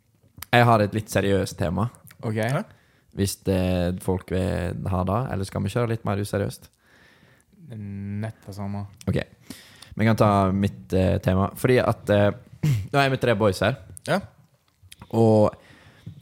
jeg 0.48 0.64
har 0.64 0.81
et 0.81 0.97
litt 0.97 1.12
seriøst 1.12 1.60
tema, 1.60 1.90
Ok? 2.23 2.39
Ja. 2.39 2.62
Hvis 3.16 3.36
det, 3.47 4.02
folk 4.05 4.30
vil 4.32 4.89
ha 4.93 5.02
det. 5.09 5.20
Eller 5.32 5.48
skal 5.48 5.64
vi 5.64 5.72
kjøre 5.72 5.90
litt 5.93 6.06
mer 6.09 6.20
useriøst? 6.22 6.68
Nett 7.72 8.47
det 8.47 8.55
samme. 8.56 8.86
Ok, 9.09 9.18
vi 9.97 10.06
kan 10.09 10.18
ta 10.18 10.30
mitt 10.52 10.93
eh, 10.97 11.18
tema. 11.24 11.51
Fordi 11.56 11.78
at 11.82 12.12
eh, 12.12 12.30
Nå 12.93 13.01
er 13.01 13.10
vi 13.10 13.18
tre 13.18 13.34
boys 13.34 13.59
her. 13.64 13.80
Ja. 14.06 14.20
Og 15.18 15.51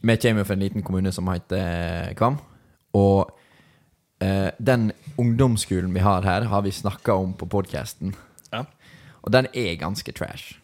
vi 0.01 0.15
kommer 0.17 0.41
jo 0.41 0.47
fra 0.47 0.57
en 0.57 0.63
liten 0.63 0.85
kommune 0.85 1.11
som 1.13 1.29
heter 1.29 1.61
eh, 1.61 2.13
Kvam. 2.17 2.39
Og 2.97 3.29
eh, 4.23 4.49
den 4.57 4.89
ungdomsskolen 5.21 5.93
vi 5.93 6.03
har 6.03 6.25
her, 6.25 6.47
har 6.49 6.65
vi 6.65 6.73
snakka 6.73 7.13
om 7.13 7.35
på 7.37 7.47
podkasten. 7.51 8.15
Ja. 8.51 8.65
Og 9.21 9.33
den 9.35 9.47
er 9.53 9.77
ganske 9.79 10.11
trash. 10.17 10.57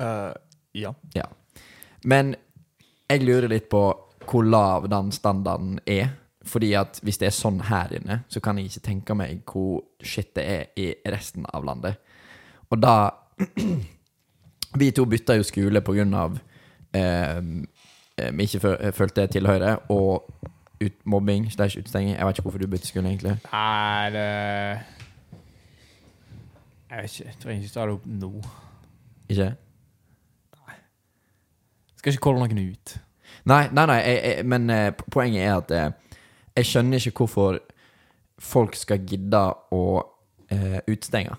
Uh, 0.00 0.32
ja. 0.74 0.94
Ja. 1.14 1.28
Men 2.02 2.34
jeg 3.10 3.22
lurer 3.22 3.50
litt 3.52 3.68
på 3.70 3.82
hvor 4.30 4.42
lav 4.46 4.88
den 4.90 5.12
standarden 5.12 5.80
er. 5.86 6.08
Fordi 6.44 6.72
at 6.76 6.98
hvis 7.02 7.16
det 7.22 7.26
er 7.30 7.32
sånn 7.32 7.60
her 7.70 7.92
inne, 7.96 8.18
så 8.28 8.40
kan 8.44 8.58
jeg 8.60 8.66
ikke 8.68 8.82
tenke 8.84 9.14
meg 9.16 9.38
hvor 9.48 9.78
shit 10.04 10.34
det 10.36 10.44
er 10.44 10.66
i 10.76 10.90
resten 11.08 11.46
av 11.54 11.64
landet. 11.64 11.96
Og 12.70 12.80
da 12.82 13.10
Vi 14.74 14.90
to 14.90 15.04
bytta 15.06 15.36
jo 15.38 15.44
skole 15.46 15.80
på 15.86 15.92
grunn 15.94 16.14
av 16.18 16.32
eh, 16.92 17.36
eh, 18.18 18.30
vi 18.34 18.42
ikke 18.48 18.58
føl- 18.64 18.92
følte 18.92 19.26
tilhøre, 19.30 19.76
og 19.88 20.26
ut, 20.82 20.96
mobbing 21.06 21.46
slash 21.52 21.78
utestenging. 21.78 22.16
Jeg 22.16 22.26
vet 22.26 22.36
ikke 22.38 22.42
hvorfor 22.48 22.58
du 22.58 22.66
bytta 22.72 22.86
skole, 22.90 23.06
egentlig. 23.12 23.36
Nei, 23.52 24.10
det 24.10 24.24
Jeg 26.90 26.98
vet 27.02 27.14
ikke. 27.20 27.28
Jeg 27.28 27.38
trenger 27.42 27.62
ikke 27.62 27.74
ta 27.74 27.86
det 27.86 27.94
opp 27.94 28.06
nå. 28.06 28.32
Ikke? 29.28 29.48
Nei 30.66 30.76
Skal 31.98 32.12
ikke 32.16 32.24
kalle 32.26 32.42
noen 32.42 32.72
ut. 32.74 32.96
Nei, 33.50 33.68
nei, 33.76 33.86
nei 33.90 34.00
jeg, 34.00 34.18
jeg, 34.24 34.48
men 34.48 34.70
eh, 34.72 34.90
poenget 35.12 35.44
er 35.44 35.54
at 35.58 35.72
eh, 35.74 36.18
jeg 36.56 36.70
skjønner 36.70 37.08
ikke 37.10 37.24
hvorfor 37.24 37.60
folk 38.40 38.76
skal 38.78 39.02
gidde 39.06 39.40
å 39.74 39.84
eh, 40.52 40.80
utstenge. 40.90 41.36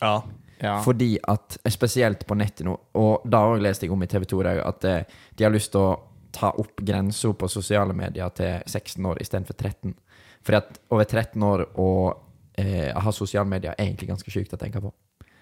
Ja. 0.00 0.22
Ja. 0.58 0.80
Fordi 0.82 1.12
at, 1.22 1.58
spesielt 1.70 2.24
på 2.26 2.34
nettet 2.34 2.66
nå, 2.66 2.74
og 2.98 3.26
da 3.30 3.44
òg 3.46 3.60
leste 3.62 3.86
jeg 3.86 3.94
om 3.94 4.02
i 4.02 4.08
TV 4.10 4.24
2 4.26 4.40
at 4.56 4.86
eh, 4.88 5.18
de 5.38 5.46
har 5.46 5.54
lyst 5.54 5.70
til 5.74 5.84
å 5.84 5.92
ta 6.34 6.50
opp 6.60 6.82
grensa 6.84 7.30
på 7.32 7.48
sosiale 7.50 7.94
medier 7.96 8.32
til 8.36 8.58
16 8.66 9.06
år 9.06 9.20
istedenfor 9.22 9.54
13. 9.54 9.94
Fordi 10.44 10.58
at 10.58 10.80
over 10.90 11.06
13 11.06 11.46
år 11.46 11.64
å 11.78 11.90
eh, 12.58 12.90
ha 12.94 13.14
sosiale 13.14 13.48
medier 13.48 13.74
er 13.74 13.86
egentlig 13.86 14.10
ganske 14.10 14.34
sjukt 14.34 14.54
å 14.54 14.60
tenke 14.60 14.82
på. 14.82 14.92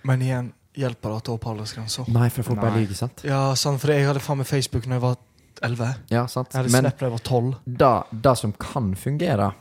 Men 0.06 0.22
igjen, 0.22 0.52
hjelper 0.76 1.12
det 1.14 1.16
å 1.16 1.24
ta 1.24 1.34
opp 1.34 1.48
aldersgrensa? 1.50 2.04
Nei, 2.12 2.28
for 2.32 2.46
folk 2.46 2.60
bare 2.60 2.82
lyver, 2.82 2.98
sant? 2.98 3.24
Ja, 3.26 3.40
sant, 3.58 3.80
for 3.82 3.92
jeg 3.92 4.06
hadde 4.06 4.22
faen 4.22 4.42
meg 4.42 4.50
Facebook 4.50 4.86
når 4.86 4.98
jeg 4.98 5.06
var 5.06 5.18
11. 5.64 5.94
Ja, 6.12 6.26
sant. 6.28 6.52
Jeg 6.52 6.64
hadde 6.64 6.72
Men 6.74 6.88
da 6.88 6.92
jeg 7.00 7.12
var 7.12 7.24
12. 7.24 7.54
da, 7.64 7.92
det 8.10 8.36
som 8.38 8.52
kan 8.60 8.94
fungere, 8.98 9.52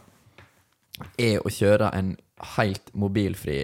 er 1.19 1.41
å 1.43 1.51
kjøre 1.51 1.91
en 1.95 2.15
helt 2.55 2.93
mobilfri 2.93 3.63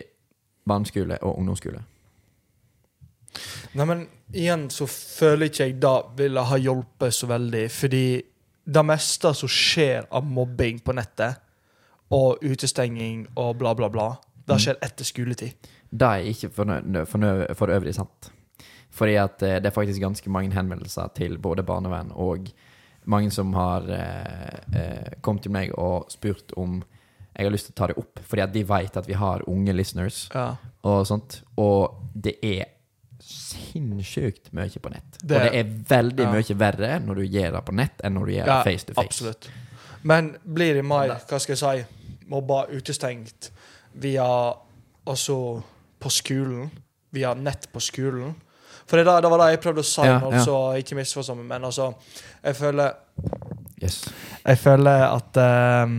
barneskole 0.68 1.18
og 1.22 1.40
ungdomsskole. 1.40 1.84
Nei, 3.80 3.86
men 3.88 4.04
igjen 4.36 4.68
så 4.74 4.88
føler 4.90 5.48
ikke 5.48 5.70
jeg 5.70 5.78
det 5.82 5.96
ville 6.20 6.44
ha 6.48 6.60
hjulpet 6.60 7.16
så 7.16 7.30
veldig, 7.32 7.64
fordi 7.72 8.06
det 8.72 8.84
meste 8.86 9.32
som 9.36 9.52
skjer 9.52 10.10
av 10.12 10.28
mobbing 10.28 10.82
på 10.84 10.96
nettet, 10.96 11.40
og 12.12 12.44
utestenging 12.44 13.24
og 13.40 13.56
bla, 13.62 13.72
bla, 13.76 13.88
bla, 13.90 14.10
Det 14.44 14.58
skjer 14.60 14.82
etter 14.84 15.08
skoletid. 15.08 15.70
Det 15.88 16.08
er 16.08 16.26
ikke 16.28 16.50
for, 16.52 16.68
for, 17.08 17.28
for 17.56 17.72
øvrig 17.72 17.94
sant. 17.96 18.32
Fordi 19.02 19.16
at 19.18 19.42
eh, 19.48 19.58
det 19.58 19.72
er 19.72 19.74
faktisk 19.74 20.02
ganske 20.04 20.30
mange 20.34 20.54
henvendelser 20.54 21.10
til 21.18 21.40
både 21.42 21.66
barnevern 21.66 22.12
og 22.22 22.52
mange 23.10 23.32
som 23.34 23.54
har 23.58 23.88
eh, 23.90 24.60
eh, 24.78 25.14
kommet 25.26 25.42
til 25.48 25.54
meg 25.56 25.72
og 25.74 26.12
spurt 26.14 26.54
om 26.62 26.84
jeg 27.32 27.48
har 27.48 27.54
lyst 27.54 27.70
til 27.70 27.74
å 27.74 27.80
ta 27.80 27.88
det 27.90 27.96
opp, 27.98 28.20
fordi 28.28 28.44
at 28.44 28.52
de 28.54 28.62
vet 28.68 28.98
at 29.00 29.08
vi 29.08 29.16
har 29.18 29.42
unge 29.50 29.74
listeners 29.74 30.26
Ja. 30.36 30.58
og 30.84 31.06
sånt. 31.08 31.40
Og 31.58 31.96
det 32.14 32.36
er 32.44 32.66
sinnssykt 33.24 34.52
mye 34.54 34.82
på 34.84 34.92
nett. 34.92 35.18
Det- 35.24 35.38
og 35.38 35.48
det 35.48 35.60
er 35.60 35.72
veldig 35.88 36.26
ja. 36.26 36.32
mye 36.32 36.58
verre 36.60 37.00
når 37.00 37.16
du 37.16 37.24
gjør 37.24 37.52
det 37.56 37.66
på 37.66 37.76
nett, 37.80 38.02
enn 38.04 38.14
når 38.14 38.26
du 38.26 38.32
gjør 38.36 38.48
Ja, 38.52 38.64
face 38.64 38.86
to 38.86 38.94
face. 38.94 39.06
Absolutt. 39.08 39.50
Men 40.04 40.36
blir 40.44 40.74
det 40.74 40.86
mer, 40.86 41.16
hva 41.30 41.40
skal 41.40 41.56
jeg 41.56 41.86
si, 41.88 42.26
mobba 42.28 42.66
utestengt 42.70 43.52
via 43.96 44.54
Altså 45.08 45.64
på 46.00 46.10
skolen? 46.14 46.70
Via 47.12 47.34
nett 47.34 47.68
på 47.74 47.80
skolen? 47.82 48.36
For 48.92 49.00
det, 49.00 49.06
da- 49.08 49.22
det 49.24 49.30
var 49.32 49.40
det 49.46 49.50
jeg 49.54 49.60
prøvde 49.64 49.84
å 49.86 49.88
si, 49.88 50.02
Ja, 50.04 50.18
altså, 50.20 50.36
ja. 50.36 50.42
så 50.44 50.56
ikke 50.82 50.98
misforstå 51.00 51.36
meg, 51.40 51.46
men 51.54 51.64
altså 51.70 51.94
Jeg 52.44 52.56
føler 52.60 52.92
Yes. 53.82 54.02
Jeg 54.46 54.58
føler 54.62 55.06
at 55.08 55.38
um, 55.86 55.94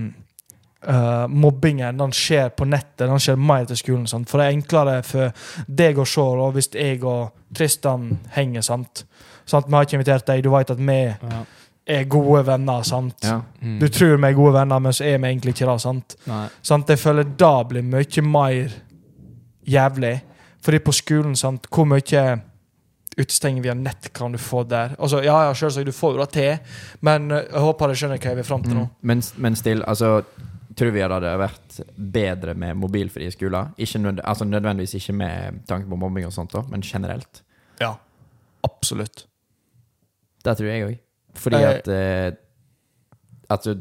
uh, 0.86 1.27
mobbingen 1.28 1.98
den 1.98 2.12
skjer 2.14 2.51
på 2.55 2.64
nettet. 2.69 3.09
Den 3.09 3.19
skjer 3.19 3.36
mer 3.40 3.64
til 3.66 3.77
skolen. 3.81 4.05
Sant? 4.06 4.28
For 4.31 4.39
det 4.39 4.47
er 4.47 4.55
enklere 4.59 5.01
for 5.02 5.32
deg 5.66 5.98
å 5.98 6.05
se 6.06 6.20
og 6.23 6.52
hvis 6.55 6.69
jeg 6.77 7.01
og 7.02 7.32
Tristan 7.55 8.19
henger. 8.36 8.62
sant? 8.62 9.02
sant? 9.47 9.66
Vi 9.66 9.74
har 9.74 9.82
ikke 9.89 9.98
invitert 9.98 10.27
deg. 10.31 10.44
Du 10.44 10.51
vet 10.55 10.70
at 10.70 10.78
vi 10.78 10.98
Ja. 11.32 11.43
er 11.86 12.05
gode 12.05 12.44
venner. 12.47 12.82
sant? 12.85 13.16
Ja. 13.24 13.40
Mm. 13.62 13.78
Du 13.81 13.89
tror 13.89 14.16
vi 14.16 14.28
er 14.28 14.32
gode 14.39 14.52
venner, 14.60 14.78
men 14.78 14.93
så 14.93 15.05
er 15.05 15.19
vi 15.19 15.27
egentlig 15.32 15.55
ikke 15.56 15.73
det. 15.73 15.81
sant? 15.81 16.16
Sant? 16.62 16.86
Jeg 16.89 16.98
føler 16.98 17.24
det 17.24 17.69
blir 17.69 17.82
mye 17.82 18.23
mer 18.23 18.69
jævlig. 19.66 20.20
Fordi 20.62 20.78
på 20.78 20.93
skolen, 20.93 21.35
sant, 21.36 21.66
hvor 21.74 21.85
mye 21.85 22.40
utestenging 23.16 23.62
via 23.62 23.74
nett 23.74 24.12
kan 24.12 24.32
du 24.32 24.39
få 24.39 24.62
der? 24.64 24.94
Altså, 24.98 25.22
Ja, 25.24 25.36
ja, 25.47 25.55
selvsagt, 25.55 25.86
du 25.86 25.93
får 25.93 26.14
jo 26.16 26.22
det 26.22 26.30
til, 26.36 26.78
men 27.01 27.30
eh, 27.30 27.44
jeg 27.48 27.64
håper 27.66 27.90
dere 27.90 28.01
skjønner 28.01 28.22
hva 28.22 28.32
jeg 28.32 28.40
vil 28.40 28.48
fram 28.48 28.64
til 28.64 28.76
nå. 28.78 28.86
Mm. 28.86 28.94
Men, 29.10 29.22
men 29.36 29.59
still, 29.59 29.84
altså 29.86 30.22
Tror 30.72 30.89
vi 30.89 31.02
det 31.02 31.12
hadde 31.12 31.30
vært 31.36 31.74
bedre 32.14 32.55
med 32.56 32.78
mobilfrie 32.80 33.28
skoler? 33.34 33.74
Ikke 33.76 33.98
nød, 34.01 34.22
altså 34.24 34.47
nødvendigvis 34.48 34.94
ikke 34.97 35.12
med 35.12 35.59
tanke 35.68 35.84
på 35.90 35.98
mobbing 36.01 36.24
og 36.24 36.32
sånt, 36.32 36.55
da, 36.55 36.62
men 36.72 36.80
generelt. 36.80 37.43
Ja, 37.76 37.90
absolutt. 38.64 39.26
Det 40.40 40.55
tror 40.56 40.70
jeg 40.70 40.86
òg. 40.86 40.94
Fordi 41.36 41.60
jeg... 41.60 41.82
at 41.82 41.93
eh, 41.93 42.39
Altså, 43.52 43.74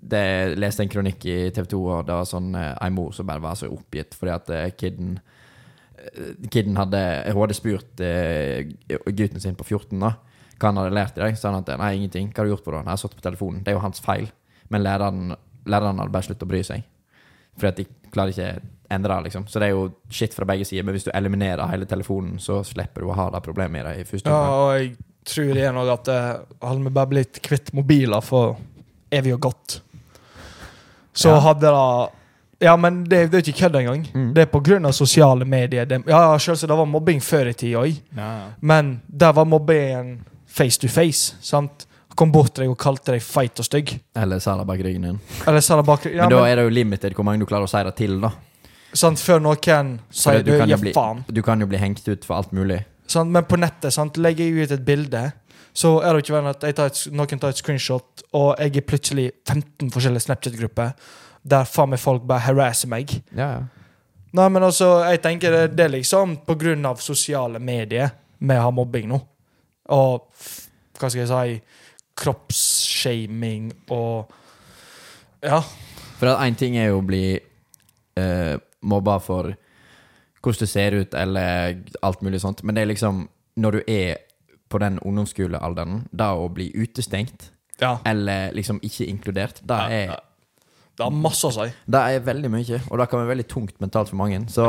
det, 0.00 0.18
jeg 0.18 0.58
leste 0.60 0.84
en 0.84 0.88
kronikk 0.88 1.24
i 1.28 1.36
TV 1.54 1.66
2, 1.72 1.80
og 1.84 2.06
det 2.08 2.16
var 2.16 2.28
sånn 2.28 2.54
eh, 2.56 2.72
ei 2.80 2.92
mor 2.94 3.12
som 3.12 3.28
bare 3.28 3.42
var 3.44 3.58
så 3.58 3.68
oppgitt 3.72 4.16
fordi 4.16 4.32
at 4.32 4.52
eh, 4.54 4.70
kiden 4.78 5.16
eh, 5.18 5.35
Kiden 6.52 6.78
hadde 6.78 7.00
Hun 7.32 7.42
hadde 7.42 7.56
spurt 7.58 8.02
eh, 8.04 8.68
gutten 8.88 9.42
sin 9.42 9.58
på 9.58 9.66
14 9.66 10.00
da 10.00 10.14
hva 10.56 10.70
han 10.70 10.80
hadde 10.80 10.96
lært 10.96 11.18
i 11.18 11.20
dag. 11.20 11.36
Så 11.36 11.50
han 11.50 11.60
at 11.60 11.72
nei, 11.80 11.90
ingenting. 11.98 12.30
Hva 12.32 12.42
har 12.42 12.48
du 12.48 12.54
gjort 12.54 12.64
på 12.64 12.72
det? 12.72 12.84
Nei, 12.86 12.94
Jeg 12.96 13.02
satt 13.04 13.16
på 13.16 13.24
telefonen. 13.24 13.62
Det 13.64 13.72
er 13.72 13.76
jo 13.76 13.82
hans 13.84 14.00
feil. 14.04 14.30
Men 14.72 14.84
læreren, 14.86 15.34
læreren 15.68 16.00
hadde 16.00 16.14
bare 16.14 16.28
sluttet 16.28 16.46
å 16.46 16.50
bry 16.50 16.62
seg. 16.66 16.86
Fordi 17.56 17.68
at 17.68 17.80
de 17.80 18.10
klarer 18.14 18.32
ikke 18.32 18.48
endre 18.96 19.16
det, 19.16 19.28
liksom. 19.28 19.46
Så 19.50 19.60
det 19.60 19.68
er 19.68 19.74
jo 19.74 19.88
shit 20.12 20.34
fra 20.36 20.48
begge 20.48 20.66
sider. 20.68 20.86
Men 20.86 20.96
hvis 20.96 21.08
du 21.08 21.12
eliminerer 21.14 21.72
hele 21.72 21.88
telefonen, 21.88 22.38
så 22.42 22.62
slipper 22.66 23.04
du 23.04 23.10
å 23.10 23.18
ha 23.18 23.28
det 23.34 23.42
problemet 23.44 23.82
i 23.82 23.86
det 23.88 24.04
i 24.04 24.08
første 24.08 24.32
Ja, 24.32 24.56
og 24.62 24.72
jeg 24.78 24.94
tror 25.26 25.60
er 25.60 25.74
noe 25.74 25.96
at 25.96 26.12
eh, 26.12 26.32
hadde 26.62 26.86
vi 26.86 26.94
bare 27.00 27.12
blitt 27.12 27.42
kvitt 27.44 27.72
mobiler 27.76 28.24
for 28.24 28.60
evig 29.12 29.34
og 29.36 29.42
godt, 29.48 29.80
så 31.16 31.32
hadde 31.40 31.70
det 31.72 32.15
Ja, 32.60 32.76
men 32.80 33.02
det, 33.04 33.26
det 33.32 33.40
er 33.40 33.42
ikke 33.50 33.58
kødd 33.66 33.76
engang. 33.82 34.06
Mm. 34.14 34.30
Det 34.34 34.46
er 34.46 34.86
av 34.88 34.92
sosiale 34.96 35.44
medier. 35.44 35.84
Det, 35.84 35.98
ja, 36.08 36.38
selvsagt, 36.38 36.70
det 36.70 36.78
var 36.78 36.88
mobbing 36.88 37.20
før 37.20 37.50
i 37.50 37.52
tida 37.52 37.82
òg, 37.82 37.98
Ja, 38.16 38.30
ja. 38.38 38.46
men 38.60 39.00
der 39.08 39.32
var 39.36 39.44
mobbingen 39.44 40.22
face 40.46 40.80
to 40.80 40.88
face. 40.88 41.34
sant? 41.40 41.86
Kom 42.16 42.32
bort 42.32 42.54
til 42.54 42.64
deg 42.64 42.70
og 42.72 42.78
kalte 42.80 43.12
deg 43.12 43.20
feit 43.20 43.58
og 43.60 43.66
stygg. 43.66 43.98
Eller 44.16 44.38
sa 44.40 44.56
bak 44.64 44.80
ryggen 44.80 45.02
din. 45.04 45.18
Eller 45.46 45.60
sa 45.60 45.76
bak 45.82 46.06
ryggen. 46.06 46.16
ja, 46.16 46.24
men 46.24 46.30
da 46.32 46.40
men, 46.40 46.50
er 46.50 46.56
det 46.56 46.64
jo 46.64 46.70
limited 46.70 47.14
hvor 47.14 47.24
mange 47.28 47.40
du 47.44 47.46
klarer 47.46 47.68
å 47.68 47.68
si 47.68 47.82
det 47.84 47.92
til, 47.98 48.20
da. 48.22 48.30
sant, 48.96 49.20
Før 49.20 49.42
noen 49.44 49.98
sier 50.10 50.40
du 50.40 50.52
du, 50.52 50.58
kan 50.58 50.68
jo 50.70 50.76
ja, 50.76 50.80
bli- 50.80 50.94
faen. 50.96 51.24
Du 51.28 51.42
kan 51.42 51.60
jo 51.60 51.66
bli 51.66 51.76
hengt 51.76 52.08
ut 52.08 52.24
for 52.24 52.36
alt 52.40 52.52
mulig. 52.56 52.80
Sant? 53.06 53.30
Men 53.30 53.44
på 53.44 53.60
nettet 53.60 53.92
sant? 53.92 54.16
legger 54.16 54.48
jeg 54.48 54.64
ut 54.64 54.72
et 54.72 54.86
bilde, 54.86 55.32
så 55.76 56.00
er 56.00 56.14
det 56.16 56.24
ikke 56.24 56.32
verre 56.38 56.46
enn 56.48 56.54
at 56.56 56.76
tar 56.76 56.86
et, 56.88 57.02
noen 57.12 57.38
tar 57.38 57.52
et 57.52 57.60
screenshot, 57.60 58.24
og 58.32 58.54
jeg 58.58 58.76
er 58.80 58.88
plutselig 58.88 59.30
15 59.44 59.92
forskjellige 59.92 60.24
Snapchat-grupper 60.24 60.94
der 61.46 61.66
faen 61.68 61.92
meg 61.92 62.02
folk 62.02 62.26
bare 62.26 62.46
harasser 62.48 62.90
meg. 62.90 63.12
Ja, 63.36 63.48
ja. 63.58 63.64
Nei, 64.36 64.48
men 64.52 64.66
altså, 64.66 64.98
jeg 65.06 65.22
tenker 65.24 65.54
det, 65.54 65.62
det 65.78 65.86
er 65.86 65.94
liksom 65.94 66.34
på 66.44 66.58
grunn 66.60 66.84
av 66.84 67.00
sosiale 67.00 67.60
medier 67.62 68.10
vi 68.36 68.56
har 68.58 68.74
mobbing 68.74 69.08
nå. 69.08 69.20
Og 69.96 70.26
hva 70.98 71.08
skal 71.08 71.22
jeg 71.22 71.30
si 71.30 71.60
Kroppsshaming 72.16 73.70
og 73.92 74.32
Ja. 75.44 75.60
For 76.16 76.32
at 76.32 76.40
én 76.46 76.56
ting 76.56 76.76
er 76.80 76.88
jo 76.90 77.00
å 77.02 77.06
bli 77.06 77.36
eh, 78.16 78.56
mobba 78.80 79.18
for 79.20 79.52
hvordan 80.40 80.62
du 80.62 80.70
ser 80.70 80.94
ut, 80.94 81.14
eller 81.14 81.76
alt 82.02 82.22
mulig 82.22 82.40
sånt, 82.40 82.62
men 82.62 82.74
det 82.74 82.82
er 82.82 82.92
liksom 82.92 83.28
Når 83.56 83.72
du 83.72 83.80
er 83.88 84.16
på 84.68 84.78
den 84.78 84.98
ungdomsskolealderen, 84.98 86.08
da 86.12 86.34
å 86.36 86.48
bli 86.52 86.66
utestengt, 86.74 87.52
ja. 87.80 87.98
eller 88.04 88.52
liksom 88.52 88.80
ikke 88.82 89.06
inkludert, 89.08 89.62
det 89.64 89.78
er. 89.90 90.10
Det 90.96 91.04
har 91.04 91.12
masse 91.12 91.44
å 91.48 91.52
si. 91.52 91.66
Det 91.84 92.00
er 92.00 92.24
veldig 92.24 92.50
mye, 92.52 92.80
og 92.88 93.00
det 93.00 93.08
kan 93.10 93.20
være 93.20 93.32
veldig 93.34 93.48
tungt 93.50 93.76
mentalt 93.84 94.08
for 94.08 94.16
mange. 94.20 94.40
Så 94.52 94.64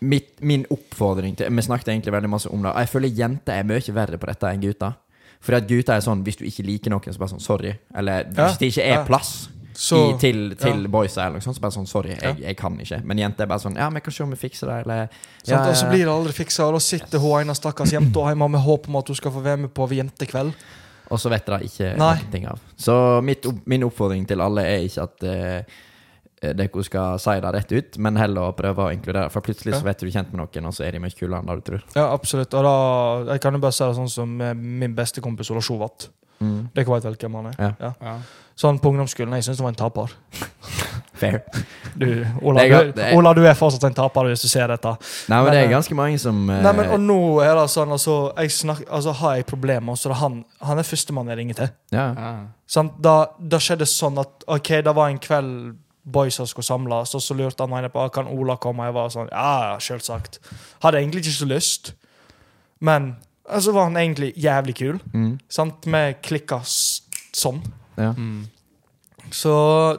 mitt, 0.00 0.32
min 0.40 0.64
oppfordring 0.72 1.36
til 1.38 1.52
Vi 1.54 1.62
snakket 1.62 1.92
egentlig 1.92 2.14
veldig 2.14 2.30
masse 2.32 2.50
om 2.50 2.64
det. 2.64 2.72
Jeg 2.80 2.88
føler 2.94 3.20
jenter 3.20 3.60
er 3.60 3.68
mye 3.68 3.94
verre 3.94 4.18
på 4.18 4.30
dette 4.30 4.54
enn 4.54 4.64
gutter. 4.64 4.96
Fordi 5.44 5.60
at 5.60 5.68
gutter 5.70 5.94
er 5.94 6.02
sånn 6.02 6.24
hvis 6.26 6.40
du 6.40 6.48
ikke 6.48 6.64
liker 6.66 6.90
noen, 6.94 7.12
så 7.14 7.20
bare 7.20 7.34
sånn 7.36 7.44
sorry. 7.44 7.76
Eller 7.94 8.26
hvis 8.26 8.40
Ja, 8.40 8.58
det 8.58 8.72
ikke 8.72 8.86
er 8.88 8.96
ja. 8.96 9.04
plass 9.06 9.32
Så 9.78 10.00
i, 10.08 10.16
til, 10.18 10.40
til 10.58 10.82
ja. 10.82 10.90
boysa, 10.90 11.26
eller 11.26 11.38
noe 11.38 11.44
sånt, 11.44 11.54
så 11.60 11.62
bare 11.62 11.76
sånn 11.76 11.86
sorry, 11.86 12.16
jeg, 12.16 12.40
jeg 12.42 12.58
kan 12.58 12.74
ikke. 12.82 12.98
Men 13.06 13.20
jenter 13.22 13.46
er 13.46 13.52
bare 13.52 13.62
sånn 13.62 13.78
ja, 13.78 13.86
vi 13.94 14.02
kan 14.02 14.16
se 14.16 14.24
om 14.24 14.34
vi 14.34 14.40
fikser 14.40 14.72
det, 14.72 14.80
eller 14.82 15.04
sånn, 15.44 15.68
Og 15.68 15.78
så 15.78 15.92
blir 15.92 16.02
det 16.08 16.10
aldri 16.16 16.34
fiksa, 16.40 16.66
og 16.66 16.74
da 16.74 16.82
sitter 16.82 17.22
hun 17.22 17.44
ene 17.44 17.54
stakkars 17.54 17.94
jenta 17.94 18.26
hjemme 18.32 18.50
med 18.56 18.64
håp 18.64 18.90
om 18.90 18.98
at 18.98 19.12
hun 19.12 19.20
skal 19.20 19.36
få 19.36 19.44
være 19.44 19.62
med 19.68 19.74
på 19.76 19.86
jentekveld. 19.94 20.56
Og 21.08 21.20
så 21.20 21.30
vet 21.32 21.46
dere 21.48 21.64
ikke 21.64 21.92
Nei. 21.96 22.14
noen 22.18 22.32
ting 22.32 22.48
av. 22.50 22.62
Så 22.76 22.94
mitt, 23.24 23.46
min 23.68 23.86
oppfordring 23.86 24.26
til 24.28 24.42
alle 24.44 24.64
er 24.68 24.84
ikke 24.84 25.06
at 25.08 25.24
eh, 25.28 25.78
dere 26.58 26.84
skal 26.86 27.16
si 27.22 27.34
det 27.42 27.52
rett 27.54 27.72
ut, 27.72 27.98
men 28.04 28.20
heller 28.20 28.50
å 28.50 28.56
prøve 28.58 28.84
å 28.84 28.92
inkludere. 28.94 29.30
For 29.32 29.44
plutselig 29.44 29.78
så 29.78 29.86
vet 29.86 30.04
du 30.04 30.10
kjent 30.12 30.30
med 30.34 30.42
noen, 30.42 30.68
og 30.68 30.76
så 30.76 30.84
er 30.86 30.94
de 30.94 31.02
mye 31.02 31.16
kulere 31.16 31.40
enn 31.40 31.48
det 31.50 31.58
du 31.62 31.64
tror. 31.70 31.86
Ja, 31.96 32.10
absolutt. 32.12 32.54
Og 32.54 32.68
da, 32.68 32.76
jeg 33.32 33.42
kan 33.44 33.56
jo 33.56 33.62
bare 33.64 33.76
si 33.76 33.84
det 33.84 33.98
sånn 33.98 34.12
som 34.12 34.36
min 34.36 34.96
beste 34.98 35.24
kompis 35.24 35.50
Ola 35.54 35.64
Sjovat. 35.64 36.10
Mm. 36.38 36.68
Dere 36.74 36.92
veit 36.92 37.08
vel 37.08 37.18
hvem 37.18 37.40
han 37.40 37.50
er? 37.50 37.58
Ja. 37.80 37.92
Ja. 38.04 38.14
Sånn 38.58 38.78
på 38.82 38.92
ungdomsskolen, 38.92 39.34
jeg 39.38 39.48
syns 39.48 39.58
det 39.60 39.66
var 39.66 39.74
en 39.74 39.80
taper. 39.80 40.14
Fair. 41.18 41.40
Du, 41.98 42.06
Ola, 42.46 42.62
er 42.62 42.92
du, 42.92 43.00
Ola, 43.18 43.32
du 43.34 43.42
er 43.42 43.56
fortsatt 43.58 43.88
en 43.88 43.96
taper 43.96 44.30
hvis 44.30 44.44
du 44.44 44.48
ser 44.50 44.70
dette. 44.70 44.92
Nei, 45.28 45.40
men, 45.40 45.48
Men, 45.48 45.52
det 45.54 45.62
eh, 45.62 45.66
er 45.66 45.72
ganske 45.72 45.98
mange 45.98 46.20
som 46.22 46.44
uh, 46.46 46.60
Nei, 46.62 46.74
men 46.78 46.92
Og 46.94 47.02
nå 47.02 47.18
er 47.42 47.54
det 47.58 47.66
sånn, 47.72 47.90
altså, 47.96 48.20
jeg 48.38 48.54
snak, 48.54 48.84
altså 48.86 49.16
har 49.22 49.40
jeg 49.40 49.48
problemer, 49.50 49.98
så 49.98 50.14
han, 50.20 50.40
han 50.62 50.80
er 50.80 50.86
førstemann 50.86 51.32
jeg 51.32 51.42
ringer 51.42 51.60
til. 51.64 51.74
ja. 51.96 52.08
Ja. 52.18 52.86
Da, 53.00 53.12
da 53.40 53.58
skjedde 53.64 53.86
sånn 53.88 54.18
at 54.20 54.44
OK, 54.44 54.74
det 54.84 54.92
var 54.92 55.08
en 55.08 55.20
kveld 55.24 55.78
boysa 56.12 56.44
skulle 56.48 56.66
samles, 56.66 57.14
og 57.16 57.22
så 57.22 57.36
lurte 57.36 57.64
han 57.64 57.72
meg 57.72 57.88
på 57.92 58.02
«Ah, 58.02 58.10
kan 58.12 58.28
Ola 58.28 58.56
komme. 58.60 58.88
Jeg 58.88 58.96
var 58.96 59.08
sånn 59.12 59.30
Ja, 59.32 59.78
selvsagt. 59.82 60.38
Hadde 60.84 61.00
egentlig 61.00 61.24
ikke 61.24 61.38
så 61.38 61.48
lyst, 61.48 61.92
men 62.80 63.16
så 63.48 63.72
var 63.72 63.88
han 63.88 63.96
egentlig 63.96 64.34
jævlig 64.36 64.76
kul. 64.76 65.00
Mm. 65.12 65.38
Sant? 65.48 65.88
Vi 65.88 66.04
klikka 66.22 66.60
sånn. 66.64 67.62
ja. 67.96 68.12
Mm. 68.16 68.46
Så 69.30 69.52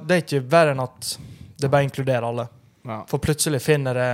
det 0.07 0.15
er 0.15 0.23
ikke 0.23 0.43
verre 0.51 0.71
enn 0.75 0.83
at 0.83 1.17
det 1.59 1.69
bare 1.71 1.83
inkluderer 1.87 2.23
alle. 2.27 2.47
Ja. 2.87 3.01
For 3.09 3.19
plutselig 3.19 3.61
finner 3.61 3.93
det 3.93 4.09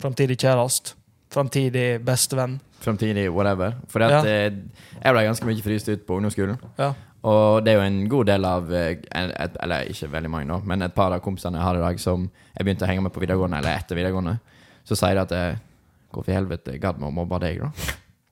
framtidig 0.00 0.38
kjæreste, 0.38 0.94
framtidig 1.34 1.98
bestevenn. 2.06 2.60
Framtidig 2.80 3.26
whatever. 3.34 3.74
For 3.88 4.02
at, 4.06 4.24
Ja. 4.24 4.30
eh, 4.46 4.52
jeg 5.02 5.12
ble 5.14 5.24
ganske 5.26 5.44
mye 5.46 5.62
fryst 5.62 5.88
ut 5.88 6.06
på 6.06 6.16
ungdomsskolen. 6.20 6.58
Ja. 6.78 6.92
Og 7.24 7.64
det 7.64 7.72
er 7.72 7.80
jo 7.80 7.86
en 7.86 8.08
god 8.08 8.26
del 8.26 8.44
av 8.44 8.72
eh, 8.72 8.96
et, 9.10 9.56
Eller 9.60 9.88
ikke 9.90 10.06
veldig 10.12 10.30
mange, 10.30 10.46
nå, 10.46 10.60
men 10.64 10.82
et 10.82 10.94
par 10.94 11.12
av 11.12 11.20
kompisene 11.20 11.58
jeg 11.58 11.62
har 11.66 11.76
i 11.76 11.80
dag, 11.82 11.98
som 12.00 12.30
jeg 12.56 12.64
begynte 12.64 12.86
å 12.86 12.88
henge 12.88 13.02
med 13.02 13.12
på 13.12 13.20
videregående, 13.20 13.58
eller 13.58 13.74
etter 13.76 13.96
videregående, 13.98 14.38
så 14.86 14.96
sier 14.96 15.14
de 15.14 15.20
at 15.26 15.30
jeg, 15.30 15.58
Hvorfor 16.08 16.30
i 16.32 16.36
helvete 16.38 16.78
gadd 16.80 16.96
vi 16.96 17.04
å 17.04 17.10
mobbe 17.12 17.36
deg, 17.42 17.58
da? 17.60 17.68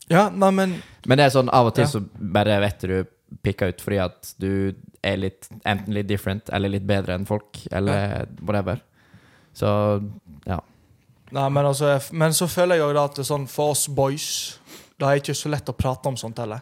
Ja, 0.08 0.28
nei, 0.30 0.50
men 0.50 0.82
Men 1.04 1.18
det 1.18 1.26
er 1.26 1.30
sånn 1.34 1.50
av 1.52 1.66
og 1.66 1.74
til 1.74 1.84
Ja. 1.84 1.88
så 1.90 2.00
bare 2.16 2.60
vet 2.60 2.80
du 2.80 3.04
pikka 3.42 3.68
ut 3.72 3.82
fordi 3.82 3.98
at 4.02 4.34
du 4.42 4.72
er 5.04 5.18
litt 5.20 5.48
enten 5.64 5.94
litt 5.94 6.08
different 6.08 6.50
eller 6.54 6.72
litt 6.72 6.86
bedre 6.86 7.14
enn 7.16 7.26
folk, 7.28 7.60
eller 7.70 8.26
whatever. 8.40 8.80
Så 9.56 9.68
ja. 10.46 10.60
Nei, 11.30 11.48
men, 11.50 11.66
altså, 11.66 11.96
men 12.12 12.34
så 12.36 12.46
føler 12.50 12.78
jeg 12.78 12.94
da 12.94 13.04
at 13.08 13.16
det 13.18 13.24
er 13.24 13.28
sånn 13.32 13.46
for 13.50 13.72
oss 13.74 13.88
boys 13.90 14.26
Det 14.94 15.08
er 15.08 15.18
ikke 15.18 15.34
så 15.34 15.50
lett 15.50 15.66
å 15.68 15.74
prate 15.74 16.06
om 16.06 16.14
sånt 16.20 16.38
heller. 16.38 16.60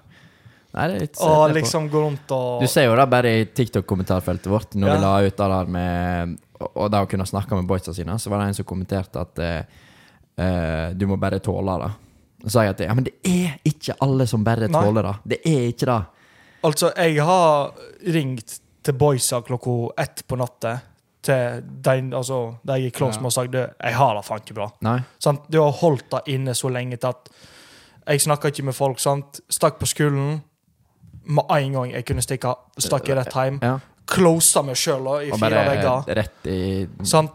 Nei, 0.74 0.86
det 0.88 0.94
er 0.94 1.02
litt 1.02 1.18
Og 1.22 1.52
liksom 1.54 1.90
gå 1.92 2.00
rundt 2.00 2.32
og 2.34 2.62
Du 2.64 2.68
ser 2.70 2.88
jo 2.88 2.94
det 2.98 3.04
bare 3.12 3.34
i 3.42 3.44
TikTok-kommentarfeltet 3.46 4.48
vårt, 4.50 4.74
når 4.74 4.88
Ja. 4.88 4.94
vi 4.94 5.04
la 5.04 5.12
ut 5.20 5.36
det 5.36 5.50
der 5.52 5.70
med 5.76 6.38
og 6.64 6.90
da 6.90 7.02
å 7.04 7.08
kunne 7.10 7.26
snakke 7.26 7.56
med 7.58 7.66
boysa 7.68 7.92
sine, 7.92 8.14
så 8.18 8.30
var 8.30 8.40
det 8.40 8.46
en 8.48 8.54
som 8.54 8.64
kommenterte 8.64 9.20
at 9.20 9.40
uh, 9.42 10.94
du 10.96 11.06
må 11.10 11.18
bare 11.20 11.40
tåle 11.44 11.74
det. 11.82 11.90
Så 12.44 12.52
sa 12.54 12.64
jeg 12.64 12.76
at 12.76 12.82
ja, 12.86 12.94
men 12.96 13.04
det 13.04 13.14
er 13.26 13.58
ikke 13.68 13.96
alle 14.04 14.26
som 14.30 14.44
bare 14.46 14.68
tåler 14.72 15.08
det. 15.08 15.14
Det 15.34 15.38
er 15.50 15.66
ikke 15.72 15.88
det. 15.90 15.98
Altså, 16.64 16.92
jeg 16.96 17.20
har 17.24 17.74
ringt 18.14 18.58
til 18.84 18.94
boysa 19.00 19.40
klokka 19.44 19.74
ett 20.02 20.22
på 20.28 20.36
natta 20.40 20.78
til 21.24 21.62
de, 21.84 21.94
altså, 22.16 22.38
de 22.64 22.72
jeg 22.80 22.86
er 22.92 22.96
close 22.98 23.16
Ja. 23.16 23.20
med 23.20 23.26
og 23.26 23.32
sagt 23.32 23.52
«Du, 23.52 23.58
jeg 23.58 23.94
har 23.96 24.14
det 24.14 24.24
faen 24.24 24.40
ikke 24.44 24.54
bra. 24.54 24.70
Nei. 24.84 24.98
Sant? 25.18 25.40
Du 25.50 25.60
har 25.62 25.70
holdt 25.72 26.10
det 26.10 26.20
inne 26.34 26.54
så 26.54 26.68
lenge 26.68 26.96
til 27.00 27.08
at 27.08 27.30
jeg 28.06 28.20
snakka 28.20 28.48
ikke 28.52 28.64
med 28.64 28.74
folk. 28.76 28.98
sant? 29.00 29.40
Stakk 29.50 29.78
på 29.80 29.86
skolen 29.86 30.42
med 31.24 31.44
en 31.50 31.72
gang 31.72 31.92
jeg 31.92 32.04
kunne 32.04 32.20
stikke, 32.22 32.54
stakk 32.78 33.08
rett 33.08 33.32
hjem. 33.32 33.58
Ja. 33.62 33.78
Closa 34.06 34.60
meg 34.62 34.76
sjøl 34.76 35.06
i 35.24 35.30
Og 35.32 35.38
fire 35.40 35.62
vegger. 35.64 36.28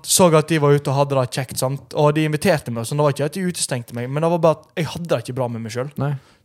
Så 0.06 0.28
at 0.38 0.52
de 0.52 0.60
var 0.62 0.76
ute 0.76 0.92
og 0.92 0.98
hadde 1.00 1.16
det 1.18 1.32
kjekt. 1.34 1.58
sant? 1.58 1.96
Og 1.98 2.12
de 2.16 2.26
inviterte 2.30 2.72
meg. 2.72 2.86
Så 2.86 2.96
det 2.98 3.06
var 3.06 3.16
ikke 3.16 3.26
at 3.26 3.34
de 3.40 3.46
utestengte 3.48 3.96
meg, 3.98 4.10
men 4.10 4.22
det 4.24 4.30
var 4.36 4.44
bare 4.44 4.60
at 4.60 4.68
jeg 4.78 4.90
hadde 4.94 5.08
det 5.10 5.22
ikke 5.24 5.38
bra 5.40 5.48
med 5.50 5.64
meg 5.66 5.74
sjøl. 5.74 5.90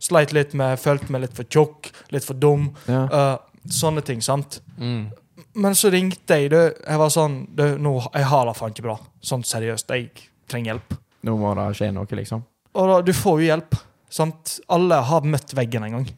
Sleit 0.01 0.33
litt 0.33 0.53
med, 0.57 0.79
følte 0.81 1.11
meg 1.13 1.21
litt 1.27 1.37
for 1.37 1.45
tjukk, 1.45 1.91
litt 2.11 2.25
for 2.25 2.33
dum. 2.41 2.71
Ja. 2.89 3.05
Uh, 3.05 3.69
sånne 3.69 4.01
ting. 4.05 4.21
sant? 4.25 4.59
Mm. 4.81 5.11
Men 5.55 5.75
så 5.77 5.91
ringte 5.93 6.35
jeg. 6.41 6.49
Du, 6.51 6.57
jeg 6.57 6.99
var 6.99 7.09
sånn 7.13 7.41
du, 7.55 7.63
nå, 7.79 7.95
Jeg 8.13 8.27
har 8.31 8.45
det 8.49 8.57
faen 8.57 8.73
ikke 8.75 8.87
bra. 8.89 8.97
Sånn 9.23 9.45
seriøst. 9.47 9.89
Jeg 9.93 10.09
trenger 10.51 10.73
hjelp. 10.73 10.97
Nå 11.25 11.37
må 11.41 11.53
det 11.57 11.69
skje 11.77 11.91
noe, 11.95 12.09
liksom. 12.17 12.43
Og 12.75 12.89
da, 12.91 13.01
du 13.05 13.13
får 13.15 13.41
jo 13.41 13.47
hjelp. 13.53 13.77
sant? 14.11 14.59
Alle 14.73 14.99
har 15.09 15.21
møtt 15.25 15.53
veggen 15.57 15.85
en 15.87 15.99
gang. 15.99 16.09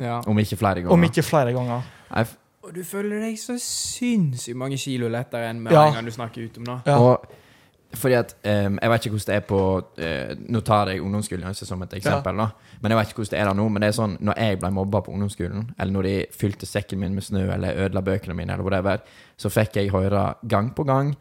Ja. 0.00 0.20
Om 0.26 0.38
ikke 0.42 0.58
flere 0.58 0.82
ganger. 0.82 0.92
Om 0.94 1.06
ikke 1.06 1.22
flere 1.24 1.52
ganger. 1.54 1.86
F- 2.24 2.36
Og 2.64 2.74
du 2.74 2.82
føler 2.84 3.20
deg 3.26 3.38
så 3.40 3.58
sinnssykt 3.60 4.56
mange 4.56 4.78
kilo 4.80 5.08
lettere 5.12 5.50
enn 5.52 5.62
med 5.62 5.72
Ja. 5.72 5.86
en 5.88 5.98
gang 5.98 6.04
du 6.06 6.10
snakker 6.14 6.44
ut 6.46 6.58
om 6.58 6.64
det. 6.64 6.78
Ja. 6.86 6.98
Og 6.98 7.26
fordi 7.94 8.14
at 8.18 8.32
um, 8.42 8.78
Jeg 8.82 8.90
vet 8.90 9.04
ikke 9.06 9.10
hvordan 9.14 9.26
det 9.28 9.34
er 9.36 9.44
på 9.46 9.58
uh, 9.78 10.30
Nå 10.50 10.60
tar 10.66 10.88
jeg 10.90 11.02
ungdomsskolen 11.04 11.44
altså, 11.46 11.66
som 11.66 11.82
et 11.82 11.92
eksempel. 11.94 12.36
da 12.36 12.48
Men 12.82 12.90
jeg 12.90 12.98
vet 12.98 13.08
ikke 13.12 13.20
hvordan 13.22 13.30
det 13.30 13.40
er 13.40 13.44
der 13.44 13.54
nå. 13.54 13.68
Men 13.68 13.82
det 13.82 13.88
er 13.88 13.98
sånn 14.00 14.16
når 14.20 14.40
jeg 14.40 14.58
ble 14.58 14.70
mobba 14.74 15.00
på 15.06 15.12
ungdomsskolen, 15.12 15.68
eller 15.78 15.92
når 15.92 16.02
de 16.08 16.14
fylte 16.34 16.66
sekken 16.66 16.98
min 16.98 17.14
med 17.14 17.22
snø 17.22 17.44
eller 17.54 17.84
ødela 17.84 18.02
bøkene 18.02 18.34
mine, 18.34 18.52
eller 18.52 18.64
whatever, 18.66 18.98
så 19.36 19.50
fikk 19.52 19.76
jeg 19.76 19.92
høre 19.94 20.34
gang 20.48 20.72
på 20.74 20.84
gang 20.84 21.14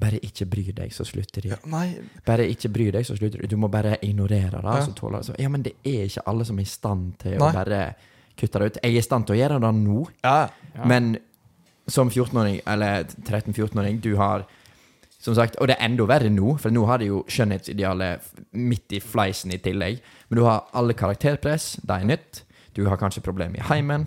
Bare 0.00 0.20
ikke 0.22 0.46
bry 0.46 0.62
deg, 0.70 0.92
så 0.94 1.02
slutter 1.04 1.42
de. 1.42 1.48
Ja, 1.50 1.56
nei, 1.66 1.96
Bare 2.24 2.44
ikke 2.46 2.68
bry 2.70 2.92
deg, 2.94 3.02
så 3.04 3.16
slutter 3.18 3.40
de. 3.42 3.48
Du 3.50 3.56
må 3.58 3.66
bare 3.68 3.96
ignorere 4.06 4.60
det. 4.62 4.62
Ja. 4.62 4.84
Så 4.86 4.94
tåler 4.94 5.18
det. 5.18 5.26
Så, 5.26 5.34
ja, 5.36 5.48
men 5.50 5.64
det 5.66 5.72
er 5.82 6.04
ikke 6.06 6.22
alle 6.30 6.44
som 6.46 6.58
er 6.58 6.62
i 6.62 6.70
stand 6.70 7.08
til 7.18 7.34
Nei. 7.40 7.48
å 7.48 7.52
bare 7.56 7.80
kutte 8.40 8.62
det 8.62 8.70
ut. 8.70 8.78
Jeg 8.82 8.94
er 8.94 9.02
i 9.02 9.04
stand 9.04 9.28
til 9.28 9.36
å 9.36 9.40
gjøre 9.40 9.60
det 9.62 9.74
nå, 9.76 10.06
ja. 10.24 10.38
Ja. 10.74 10.86
men 10.88 11.16
som 11.90 12.10
14-åring, 12.10 12.60
eller 12.70 13.04
13-14-åring, 13.26 14.00
du 14.04 14.14
har 14.20 14.46
som 15.20 15.34
sagt, 15.36 15.58
Og 15.60 15.68
det 15.68 15.76
er 15.76 15.84
enda 15.84 16.06
verre 16.08 16.30
nå, 16.32 16.54
for 16.56 16.72
nå 16.72 16.86
har 16.88 17.02
de 17.02 17.10
jo 17.10 17.18
skjønnhetsidealet 17.28 18.30
midt 18.56 18.94
i 18.96 19.02
fleisen 19.04 19.52
i 19.52 19.58
tillegg. 19.60 19.98
Men 20.30 20.38
du 20.38 20.46
har 20.46 20.62
alle 20.72 20.96
karakterpress, 20.96 21.74
det 21.84 21.98
er 21.98 22.08
nytt. 22.08 22.40
Du 22.72 22.86
har 22.88 22.96
kanskje 22.96 23.20
problemer 23.26 23.60
i 23.60 23.66
heimen. 23.68 24.06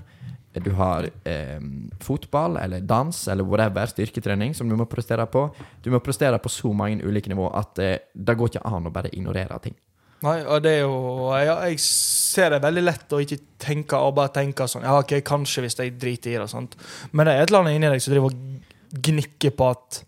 Du 0.53 0.71
har 0.77 1.05
eh, 1.29 1.61
fotball 2.01 2.57
eller 2.61 2.81
dans 2.81 3.27
eller 3.27 3.45
whatever, 3.45 3.85
styrketrening, 3.89 4.53
som 4.57 4.69
du 4.69 4.75
må 4.77 4.85
prestere 4.89 5.25
på. 5.29 5.47
Du 5.85 5.91
må 5.93 6.01
prestere 6.01 6.39
på 6.41 6.49
så 6.49 6.73
mange 6.73 7.05
ulike 7.05 7.29
nivå 7.29 7.45
at 7.61 7.81
eh, 7.81 7.97
det 8.13 8.37
går 8.37 8.53
ikke 8.53 8.65
an 8.69 8.89
å 8.89 8.93
bare 8.93 9.13
ignorere 9.13 9.57
ting. 9.61 9.77
Nei, 10.23 10.37
og 10.47 10.61
det 10.63 10.71
er 10.77 10.81
jo 10.85 11.31
ja, 11.35 11.55
Jeg 11.67 11.79
ser 11.83 12.53
det 12.55 12.61
veldig 12.63 12.83
lett 12.85 13.11
å 13.15 13.19
ikke 13.23 13.37
tenke 13.59 13.97
og 13.99 14.15
bare 14.15 14.31
tenke 14.31 14.67
sånn 14.71 14.85
Ja, 14.87 14.97
OK, 15.01 15.17
kanskje 15.27 15.65
hvis 15.65 15.75
jeg 15.79 15.97
driter 15.99 16.31
i 16.31 16.37
det. 16.37 16.41
og 16.45 16.49
sånt. 16.53 16.75
Men 17.11 17.27
det 17.27 17.33
er 17.35 17.41
et 17.43 17.49
eller 17.51 17.59
annet 17.65 17.75
inni 17.79 17.89
deg 17.91 18.01
som 18.05 18.13
driver 18.13 18.31
og 18.31 19.01
gnikker 19.03 19.51
på 19.59 19.69
at 19.73 20.03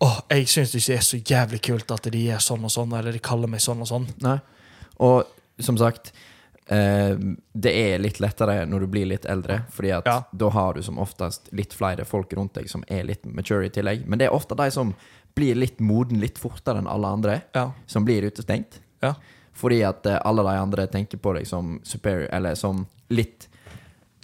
Åh, 0.00 0.20
jeg 0.30 0.46
syns 0.46 0.70
det 0.76 0.84
er 0.94 1.00
så 1.02 1.18
jævlig 1.18 1.58
kult 1.66 1.90
at 1.90 2.04
de 2.12 2.20
er 2.30 2.38
sånn 2.38 2.62
og 2.62 2.70
sånn, 2.70 2.92
eller 2.94 3.10
de 3.16 3.18
kaller 3.18 3.50
meg 3.50 3.58
sånn 3.64 3.80
og 3.82 3.88
sånn. 3.90 4.04
Nei. 4.22 4.36
Og 5.02 5.24
som 5.58 5.74
sagt 5.80 6.12
eh, 6.70 7.16
Det 7.54 7.72
er 7.74 7.98
litt 7.98 8.20
lettere 8.22 8.60
når 8.68 8.84
du 8.84 8.86
blir 8.92 9.08
litt 9.10 9.26
eldre, 9.26 9.62
Fordi 9.74 9.90
at 9.96 10.06
Ja. 10.06 10.20
da 10.36 10.50
har 10.54 10.74
du 10.74 10.82
som 10.86 10.98
oftest 11.02 11.48
litt 11.52 11.72
flere 11.74 12.04
folk 12.06 12.32
rundt 12.38 12.54
deg 12.60 12.68
som 12.70 12.84
er 12.88 13.02
litt 13.08 13.24
mature 13.26 13.64
i 13.66 13.70
tillegg. 13.74 14.06
Men 14.06 14.18
det 14.20 14.28
er 14.28 14.36
ofte 14.36 14.54
de 14.54 14.70
som 14.70 14.94
blir 15.34 15.54
litt 15.58 15.80
moden 15.80 16.20
litt 16.20 16.38
fortere 16.38 16.78
enn 16.78 16.86
alle 16.86 17.06
andre, 17.06 17.42
Ja. 17.54 17.72
som 17.86 18.04
blir 18.04 18.22
utestengt. 18.30 18.78
Ja. 19.02 19.14
Fordi 19.58 19.80
at 19.86 20.06
eh, 20.06 20.20
alle 20.24 20.44
de 20.46 20.56
andre 20.62 20.86
tenker 20.90 21.18
på 21.22 21.34
deg 21.38 21.46
som 21.50 21.76
superior, 21.86 22.28
eller 22.32 22.54
som 22.58 22.84
litt 23.10 23.48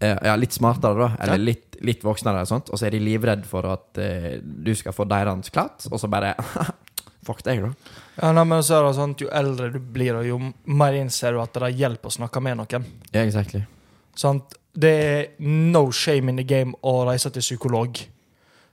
eh, 0.00 0.14
ja, 0.22 0.36
litt 0.38 0.54
smartere, 0.54 0.94
da. 1.00 1.10
Eller 1.24 1.38
Ja. 1.40 1.44
litt, 1.50 1.76
litt 1.82 2.04
voksnere, 2.06 2.44
og 2.44 2.50
sånt. 2.50 2.70
Og 2.70 2.78
så 2.78 2.86
er 2.86 2.94
de 2.94 3.02
livredd 3.02 3.44
for 3.50 3.66
at 3.72 3.98
eh, 3.98 4.38
du 4.42 4.72
skal 4.78 4.94
få 4.94 5.06
deres 5.10 5.50
klatt, 5.54 5.86
og 5.90 5.98
så 6.00 6.10
bare 6.10 6.34
Fuck 7.24 7.38
deg, 7.46 7.62
da. 7.64 7.70
Ja, 8.20 8.32
nei, 8.36 8.42
men 8.44 8.60
så 8.60 8.74
er 8.76 8.82
det 8.84 8.96
sånn 8.98 9.14
at 9.14 9.22
Jo 9.24 9.30
eldre 9.32 9.70
du 9.72 9.78
blir, 9.80 10.18
jo 10.28 10.36
mer 10.68 10.92
innser 10.98 11.32
du 11.32 11.38
at 11.40 11.54
det 11.56 11.70
hjelper 11.78 12.10
å 12.10 12.16
snakke 12.18 12.42
med 12.44 12.58
noen. 12.60 12.84
Ja, 13.14 13.22
exactly. 13.22 13.62
Sant? 14.14 14.58
Det 14.76 14.90
er 14.92 15.22
no 15.40 15.86
shame 15.94 16.28
in 16.34 16.36
the 16.36 16.44
game 16.44 16.74
å 16.84 16.98
reise 17.08 17.30
til 17.32 17.40
psykolog. 17.40 17.96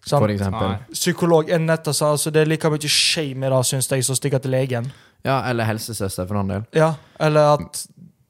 Sant? 0.04 0.20
For 0.20 0.34
eksempel. 0.34 0.76
Psykolog 0.92 1.50
er 1.54 1.62
nettopp 1.64 1.96
sånn, 1.96 2.16
altså 2.18 2.34
Det 2.34 2.42
er 2.44 2.50
like 2.52 2.70
mye 2.74 2.92
shame 2.92 3.48
i 3.48 3.54
det, 3.54 3.62
syns 3.70 3.88
jeg, 3.88 4.04
som 4.04 4.18
å 4.18 4.20
stikke 4.20 4.42
til 4.44 4.52
legen. 4.52 4.92
Ja, 5.26 5.42
eller 5.50 5.68
helsesøster, 5.70 6.26
for 6.28 6.40
den 6.42 6.48
del. 6.50 6.64
Ja, 6.74 6.94
Eller 7.20 7.54
at 7.60 7.84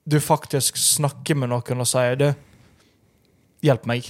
du 0.10 0.18
faktisk 0.20 0.76
snakker 0.78 1.38
med 1.40 1.50
noen 1.54 1.80
og 1.84 1.88
sier 1.88 2.18
Du, 2.20 2.34
hjelp 3.64 3.86
meg. 3.86 4.10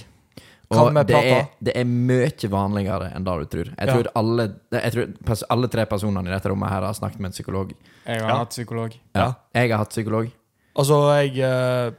Kan 0.72 0.80
Og 0.80 0.88
vi 0.88 1.02
det 1.04 1.14
prate? 1.14 1.32
er, 1.36 1.48
det 1.60 1.72
er 1.76 1.84
mye 1.84 2.48
vanligere 2.50 3.10
enn 3.14 3.24
det 3.26 3.34
du 3.38 3.44
tror. 3.44 3.64
Jeg 3.76 3.88
Ja. 3.88 3.92
tror, 3.94 4.08
alle, 4.16 4.54
jeg 4.72 4.92
tror 4.92 5.42
alle 5.50 5.68
tre 5.68 5.84
personene 5.86 6.28
i 6.28 6.32
dette 6.32 6.48
rommet 6.48 6.70
her 6.70 6.82
har 6.82 6.94
snakket 6.94 7.20
med 7.20 7.28
en 7.28 7.32
psykolog. 7.32 7.72
Jeg 8.06 8.20
har 8.20 8.28
Ja. 8.28 8.36
hatt 8.38 8.50
psykolog. 8.50 8.94
Ja. 9.14 9.34
Jeg 9.54 9.70
har 9.70 9.78
hatt 9.78 9.90
psykolog. 9.90 10.30
Altså, 10.74 11.20
jeg 11.20 11.44
uh, 11.44 11.92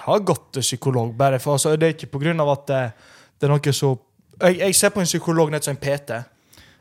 har 0.00 0.18
gått 0.20 0.52
til 0.52 0.62
psykolog, 0.62 1.16
bare 1.16 1.38
for 1.38 1.52
altså, 1.52 1.76
Det 1.78 1.82
er 1.82 1.94
ikke 1.94 2.10
på 2.10 2.20
grunn 2.20 2.40
av 2.40 2.48
at 2.48 2.66
det, 2.66 2.92
det 3.40 3.46
er 3.48 3.52
noe 3.54 3.72
så 3.72 3.98
jeg, 4.40 4.58
jeg 4.58 4.74
ser 4.74 4.90
på 4.90 5.00
en 5.00 5.06
psykolog 5.06 5.50
nett 5.50 5.64
som 5.64 5.76
en 5.76 5.80
PT. 5.80 6.24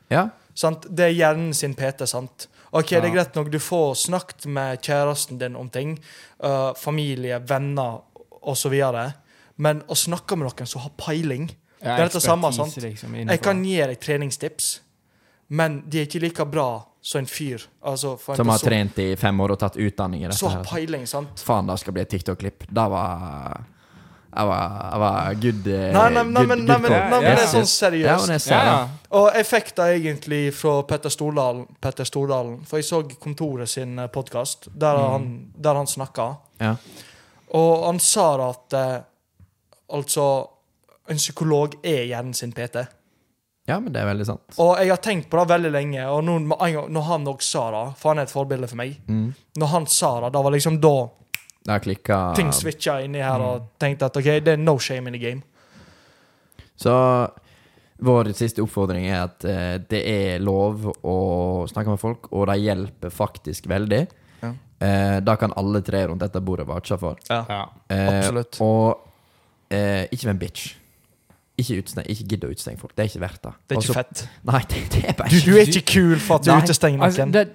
Ja, 0.10 0.30
Sant? 0.58 0.88
Det 0.90 1.06
er 1.06 1.14
hjernen 1.14 1.54
sin 1.54 1.76
PT, 1.76 2.08
sant? 2.10 2.48
Ok, 2.72 2.90
det 2.90 3.06
er 3.06 3.14
greit 3.14 3.38
nok, 3.38 3.52
du 3.52 3.60
får 3.64 3.94
snakket 4.08 4.48
med 4.52 4.82
kjæresten 4.84 5.40
din 5.40 5.56
om 5.56 5.70
ting. 5.72 5.96
Uh, 6.44 6.74
familie, 6.76 7.40
venner 7.40 8.02
osv. 8.42 8.76
Men 9.56 9.82
å 9.88 9.96
snakke 9.96 10.38
med 10.38 10.50
noen 10.50 10.70
som 10.70 10.84
har 10.84 10.94
peiling 11.00 11.48
Ja, 11.80 11.96
Det 11.96 12.02
er 12.02 12.10
dette 12.10 12.22
samme, 12.22 12.50
sant? 12.54 12.76
Liksom. 12.82 13.16
Jeg 13.22 13.42
kan 13.42 13.64
gi 13.66 13.78
deg 13.78 14.00
treningstips, 14.02 14.70
men 15.54 15.84
de 15.86 16.02
er 16.02 16.08
ikke 16.08 16.22
like 16.24 16.46
bra 16.50 16.70
som 17.02 17.22
en 17.22 17.30
fyr. 17.30 17.62
Altså, 17.86 18.16
en 18.18 18.36
Som 18.40 18.50
har 18.50 18.58
person 18.58 18.70
trent 18.70 19.00
i 19.00 19.16
fem 19.16 19.40
år 19.40 19.54
og 19.54 19.60
tatt 19.62 19.78
utdanning 19.78 20.24
i 20.24 20.28
dette. 20.28 20.40
Så 20.40 20.50
har 20.52 20.66
peiling, 20.66 21.06
sant? 21.08 21.40
Faen, 21.46 21.70
det 21.70 21.78
skal 21.80 21.96
bli 21.96 22.04
et 22.04 22.10
TikTok-klipp. 22.12 22.66
Det 22.68 22.88
var 22.92 23.62
Jeg 24.36 24.48
var, 24.48 24.92
jeg 24.92 25.00
var 25.00 25.34
good, 25.42 25.68
eh, 25.68 25.94
Nei, 25.94 26.10
nei, 26.10 26.24
nei, 26.24 26.42
good, 26.44 26.48
men, 26.48 26.60
good 26.60 26.68
nei, 26.68 26.78
men, 26.78 26.92
nei, 26.92 27.20
men 27.22 27.36
det 27.38 27.44
er 27.44 27.48
sånn. 27.48 27.64
Ja, 27.64 28.18
seriøst. 28.18 28.42
ser 28.44 28.66
Ja, 28.68 28.88
Og 29.12 29.30
jeg 29.34 29.46
fikk 29.46 29.70
det 29.76 29.86
egentlig 30.02 30.42
fra 30.54 30.82
Petter 30.84 31.10
Stordalen, 31.10 31.66
Petter 31.82 32.04
Stordalen 32.06 32.60
for 32.68 32.78
jeg 32.78 32.86
så 32.86 33.02
Kontoret 33.20 33.70
sin 33.70 33.96
podkast, 34.14 34.68
der, 34.78 34.96
Mm. 34.98 35.12
han, 35.12 35.46
der 35.58 35.74
han 35.76 35.86
snakka. 35.88 36.38
Ja. 36.60 36.76
Og 37.54 37.86
han 37.86 38.00
sa 38.00 38.50
at 38.50 38.74
eh, 38.74 39.00
altså 39.94 40.50
En 41.10 41.16
psykolog 41.18 41.76
er 41.88 42.04
hjernen 42.10 42.34
sin 42.36 42.52
PT. 42.52 42.82
ja, 43.68 43.80
men 43.80 43.94
det 43.94 44.02
er 44.02 44.06
veldig 44.14 44.26
sant. 44.26 44.42
Og 44.60 44.78
jeg 44.78 44.90
har 44.90 44.98
tenkt 44.98 45.30
på 45.30 45.40
det 45.40 45.48
veldig 45.54 45.72
lenge, 45.72 46.06
og 46.08 46.24
nå, 46.24 46.40
med 46.40 46.58
en 46.62 46.74
gang- 46.74 46.90
når 46.92 47.02
han 47.04 47.26
òg 47.26 47.42
sa 47.42 47.72
det 47.72 47.98
For 47.98 48.10
han 48.10 48.20
er 48.20 48.24
et 48.24 48.32
forbilde 48.32 48.68
for 48.68 48.76
meg. 48.76 48.98
Mm. 49.08 49.34
Når 49.58 49.68
han 49.68 49.86
sa 49.88 50.20
det, 50.22 50.34
da 50.34 50.42
var 50.42 50.52
liksom 50.52 50.80
da 50.82 51.10
Det 51.68 51.74
har 51.76 51.82
klikka. 51.84 52.18
ting 52.38 52.52
switcha 52.56 53.02
inni 53.04 53.20
her, 53.20 53.38
Mm. 53.38 53.46
og 53.46 53.66
tenkte 53.80 54.08
at 54.08 54.16
OK, 54.18 54.24
det 54.40 54.54
er 54.56 54.58
no 54.58 54.78
shame 54.80 55.08
in 55.12 55.14
the 55.18 55.20
game. 55.20 55.42
Så 56.80 56.94
vår 58.00 58.30
siste 58.38 58.62
oppfordring 58.62 59.08
er 59.10 59.24
at 59.26 59.46
eh, 59.50 59.78
det 59.90 60.02
er 60.08 60.40
lov 60.46 60.86
å 61.04 61.18
snakke 61.68 61.90
med 61.96 62.00
folk, 62.02 62.30
og 62.32 62.48
det 62.52 62.60
hjelper 62.62 63.10
faktisk 63.14 63.68
veldig. 63.72 64.04
Ja. 64.44 64.52
Eh, 64.80 65.20
da 65.26 65.36
kan 65.42 65.52
alle 65.58 65.82
tre 65.82 66.06
rundt 66.08 66.22
dette 66.22 66.40
bordet 66.46 66.68
varsle 66.70 67.00
for. 67.02 67.18
Ja, 67.30 67.44
Ja. 67.50 67.64
Eh, 67.90 68.08
absolutt. 68.20 68.60
Og 68.62 69.00
eh, 69.74 70.06
ikke 70.14 70.28
vær 70.30 70.36
en 70.36 70.44
bitch. 70.46 70.68
Ikke, 71.58 71.80
utsteng, 71.82 72.06
ikke 72.06 72.28
gidd 72.30 72.44
å 72.46 72.52
utstenge 72.54 72.78
folk. 72.78 72.94
Det 72.96 73.02
er 73.04 73.10
ikke 73.10 73.24
verdt 73.24 73.42
det. 73.48 73.54
Det 73.68 73.76
er 73.76 73.80
ikke 73.82 73.90
Også, 73.90 73.94
fett. 73.98 74.28
Nei, 74.46 74.60
det, 74.70 74.82
det 74.94 75.06
er 75.10 75.16
bare 75.18 75.30
Du, 75.34 75.40
du 75.42 75.56
er 75.58 75.66
ikke 75.66 75.88
kul 75.90 76.20
for 76.22 76.38
at 76.38 76.46
du 76.46 76.52
Nei. 76.54 76.62
utestenger 76.62 77.02
Altså, 77.08 77.26
noen. 77.26 77.34
det, 77.34 77.48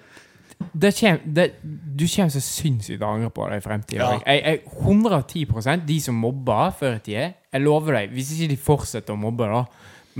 det 0.75 0.93
kjem, 0.97 1.19
det, 1.37 1.47
du 1.63 2.05
kommer 2.07 2.33
så 2.35 2.41
sinnssykt 2.45 2.99
til 2.99 3.07
å 3.07 3.11
angre 3.17 3.31
på 3.35 3.49
det 3.51 3.59
i 3.61 3.65
fremtiden. 3.65 4.03
Ja. 4.03 4.21
Jeg, 4.27 4.43
jeg, 4.43 4.63
110% 4.83 5.85
de 5.89 5.99
som 6.05 6.19
mobba 6.19 6.71
før 6.77 6.97
i 6.97 7.03
tida, 7.05 7.27
jeg 7.53 7.65
lover 7.65 7.99
deg, 8.01 8.15
hvis 8.17 8.33
ikke 8.37 8.51
de 8.55 8.61
fortsetter 8.71 9.15
å 9.15 9.21
mobbe, 9.21 9.49
da 9.51 9.65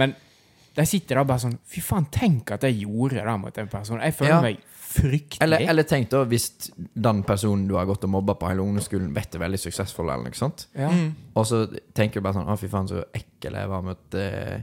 Men 0.01 0.15
de 0.77 0.85
sitter 0.89 1.19
der 1.21 1.27
bare 1.29 1.43
sånn 1.43 1.59
Fy 1.69 1.83
faen, 1.85 2.07
tenk 2.13 2.53
at 2.55 2.63
jeg 2.65 2.83
gjorde 2.87 3.21
det 3.21 3.39
mot 3.41 3.59
en 3.61 3.69
person. 3.69 4.01
Jeg 4.01 4.15
føler 4.17 4.35
Ja. 4.35 4.41
meg 4.45 4.61
fryktelig. 4.93 5.41
Eller, 5.45 5.65
eller 5.73 5.87
tenk 5.89 6.11
da, 6.13 6.23
hvis 6.29 6.51
den 6.77 7.23
personen 7.25 7.67
du 7.69 7.77
har 7.79 7.87
gått 7.89 8.05
og 8.05 8.11
mobba 8.13 8.35
på 8.37 8.49
hele 8.51 8.61
ungdomsskolen, 8.65 9.13
vet 9.17 9.35
er 9.35 9.41
veldig 9.41 9.61
suksessfull, 9.61 10.11
eller 10.13 10.29
noe 10.29 10.37
sånt. 10.37 10.67
ja. 10.77 10.91
Mm. 10.93 11.15
Og 11.35 11.47
så 11.49 11.63
tenker 11.97 12.21
du 12.21 12.27
bare 12.27 12.37
sånn 12.37 12.51
Å, 12.53 12.59
fy 12.61 12.69
faen, 12.69 12.89
så 12.91 13.05
ekkel 13.17 13.57
jeg 13.57 13.69
var 13.71 13.83
mot 13.87 14.15
eh, 14.21 14.61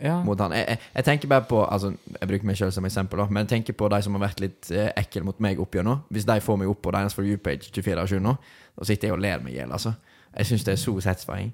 Ja. 0.00 0.20
mot 0.22 0.38
han. 0.40 0.52
Jeg, 0.54 0.66
jeg, 0.68 0.78
jeg 0.94 1.04
tenker 1.04 1.28
bare 1.28 1.42
på 1.50 1.64
Altså, 1.66 1.92
jeg 2.20 2.28
bruker 2.30 2.46
meg 2.46 2.56
selv 2.56 2.70
som 2.76 2.84
eksempel, 2.86 3.18
da, 3.18 3.26
men 3.30 3.42
jeg 3.42 3.48
tenker 3.56 3.72
på 3.74 3.88
de 3.90 3.98
som 4.02 4.14
har 4.14 4.20
vært 4.28 4.40
litt 4.44 4.70
eh, 4.70 4.92
ekle 4.96 5.24
mot 5.26 5.40
meg 5.42 5.58
opp 5.60 5.74
gjennom. 5.74 6.04
Hvis 6.14 6.24
de 6.28 6.36
får 6.40 6.56
meg 6.60 6.70
opp 6.70 6.82
på 6.86 6.92
deres 6.94 7.14
For 7.18 7.26
you-page 7.26 7.72
24 7.72 7.98
av 8.04 8.06
7 8.12 8.20
nå, 8.22 8.36
da 8.78 8.86
sitter 8.86 9.08
jeg 9.10 9.16
og 9.16 9.22
ler 9.24 9.42
meg 9.42 9.56
i 9.56 9.58
hjel, 9.58 9.72
altså. 9.74 9.94
Jeg 10.36 10.46
syns 10.52 10.64
det 10.68 10.72
er 10.76 10.80
så 10.84 10.94
satisfying. 11.02 11.50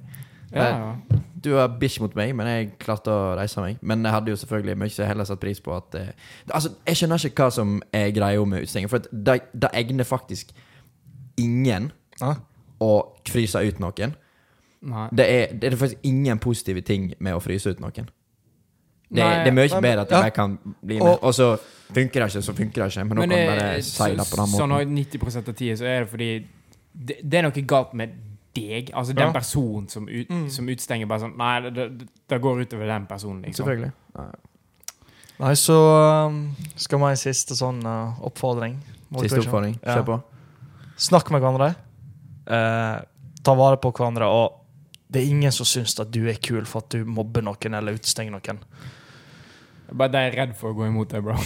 Ja, 0.55 0.65
ja. 0.69 1.21
Du 1.45 1.51
var 1.57 1.73
bitch 1.81 2.01
mot 2.01 2.13
meg, 2.17 2.35
men 2.37 2.47
jeg 2.47 2.69
klarte 2.79 3.11
å 3.11 3.33
reise 3.37 3.61
meg. 3.61 3.79
Men 3.83 4.05
jeg 4.05 4.13
hadde 4.15 4.31
jo 4.33 4.37
selvfølgelig 4.41 4.77
mye 4.81 5.07
heller 5.09 5.27
satt 5.29 5.41
pris 5.43 5.61
på 5.61 5.73
at 5.77 5.97
eh, 5.99 6.13
Altså, 6.53 6.71
jeg 6.87 7.01
skjønner 7.01 7.25
ikke 7.29 7.47
hva 7.49 7.55
som 7.57 7.79
er 7.93 8.11
greia 8.17 8.45
med 8.49 8.63
utestengen, 8.65 8.89
for 8.93 9.05
det, 9.11 9.39
det 9.53 9.71
egner 9.77 10.05
faktisk 10.09 10.53
ingen 11.41 11.91
Ja. 12.21 12.35
å 12.81 12.93
fryse 13.29 13.59
ut 13.65 13.81
noen. 13.83 14.15
Det 15.17 15.25
er, 15.27 15.55
det 15.57 15.73
er 15.73 15.77
faktisk 15.81 16.05
ingen 16.05 16.39
positive 16.39 16.81
ting 16.85 17.15
med 17.19 17.35
å 17.35 17.41
fryse 17.43 17.71
ut 17.73 17.81
noen. 17.81 18.09
Det, 19.15 19.23
Nei, 19.23 19.45
det 19.45 19.51
er 19.53 19.55
mye 19.55 19.69
nei, 19.69 19.75
men- 19.75 19.83
bedre 19.87 20.03
at 20.03 20.11
jeg 20.11 20.17
ja. 20.19 20.23
bare 20.25 20.35
kan 20.35 20.59
bli 20.83 20.99
med. 20.99 21.19
Og- 21.23 21.35
så 21.35 21.49
funker 21.95 22.21
det 22.25 22.29
ikke, 22.35 22.43
så 22.43 22.55
funker 22.55 22.83
det 22.83 22.87
ikke. 22.91 23.05
Men 23.07 23.17
nå 23.17 23.27
kan 23.29 23.47
bare 23.47 23.83
seile 23.87 24.25
på 24.27 24.37
den 24.41 24.47
sånn 24.51 24.71
måten. 24.71 24.89
Sånn 24.89 24.95
90% 24.99 25.49
av 25.49 25.55
tida 25.55 25.77
så 25.79 25.85
er 25.87 26.01
det 26.01 26.09
fordi 26.11 26.31
det, 26.95 27.17
det 27.23 27.39
er 27.39 27.43
noe 27.47 27.63
galt 27.75 27.95
med 27.95 28.17
deg. 28.55 28.91
Altså 28.95 29.15
den 29.15 29.33
personen 29.35 29.89
som, 29.89 30.09
ut, 30.09 30.29
Mm. 30.31 30.49
som 30.51 30.67
utstenger 30.67 31.07
bare 31.07 31.21
sånn 31.21 31.37
Nei, 31.37 31.71
det, 31.71 32.09
det, 32.29 32.41
går 32.41 32.65
utover 32.67 32.87
den 32.87 33.07
personen, 33.07 33.43
liksom. 33.43 33.67
Selvfølgelig. 33.67 33.93
Ja. 34.17 34.27
Nei, 35.41 35.55
så 35.55 35.79
um, 36.27 36.57
skal 36.77 36.99
vi 36.99 37.05
ha 37.05 37.11
en 37.11 37.17
siste 37.17 37.57
sånn 37.59 37.81
uh, 37.87 38.21
oppfordring. 38.23 38.77
Siste 39.21 39.41
oppfordring. 39.43 39.79
Ja. 39.83 39.97
Kjør 39.99 40.05
på. 40.07 40.19
Snakk 40.97 41.31
med 41.35 41.43
hverandre. 41.43 41.75
Uh, 42.47 43.03
ta 43.43 43.55
vare 43.59 43.77
på 43.83 43.91
hverandre. 43.93 44.29
Og 44.31 44.61
det 45.11 45.23
er 45.23 45.31
ingen 45.31 45.53
som 45.53 45.67
syns 45.67 45.99
at 46.01 46.11
du 46.15 46.29
er 46.31 46.39
kul 46.43 46.65
for 46.65 46.83
at 46.85 46.95
du 46.95 47.05
mobber 47.05 47.43
noen 47.43 47.75
eller 47.75 47.99
utestenger 47.99 48.35
noen. 48.35 48.63
Bare 49.93 50.11
de 50.15 50.23
er 50.25 50.37
redd 50.39 50.55
for 50.59 50.73
å 50.73 50.77
gå 50.79 50.87
imot 50.89 51.11
deg, 51.13 51.23
bro. 51.27 51.37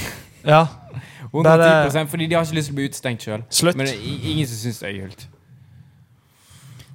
Ja, 0.47 0.63
110 1.33 2.07
Fordi 2.09 2.27
de 2.31 2.37
har 2.39 2.47
ikke 2.47 2.57
lyst 2.57 2.71
til 2.71 2.77
å 2.77 2.79
bli 2.79 2.87
utestengt 2.89 3.25
sjøl. 3.27 3.43
Men 3.75 3.87
det 3.89 3.97
er 3.97 4.31
ingen 4.33 4.47
som 4.49 4.61
syns 4.63 4.79
det 4.85 4.89
er 4.93 5.01
gult. 5.03 5.27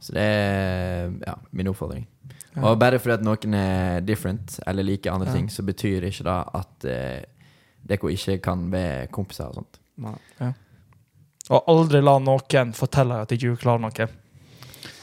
Så 0.03 0.15
det 0.15 0.23
er 0.23 1.11
ja, 1.27 1.35
min 1.51 1.69
oppfordring. 1.71 2.07
Ja. 2.53 2.63
Og 2.69 2.79
bare 2.81 2.99
fordi 3.01 3.15
at 3.17 3.23
noen 3.25 3.53
er 3.57 4.01
different, 4.05 4.59
eller 4.67 4.83
liker 4.85 5.13
andre 5.13 5.29
Ja. 5.31 5.33
ting, 5.37 5.47
så 5.49 5.63
betyr 5.65 6.03
ikke 6.09 6.25
det 6.27 6.39
at 6.59 6.85
eh, 6.85 7.23
dere 7.87 8.11
ikke 8.13 8.37
kan 8.43 8.67
være 8.71 9.07
kompiser 9.11 9.47
og 9.49 9.55
sånt. 9.61 9.79
Nei. 10.03 10.51
Og 11.49 11.63
aldri 11.67 12.01
la 12.01 12.17
noen 12.23 12.73
fortelle 12.73 13.17
deg 13.17 13.25
at 13.27 13.31
ikke 13.35 13.53
du 13.55 13.61
klarer 13.63 13.83
noe. 13.83 14.07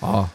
Ah. 0.03 0.29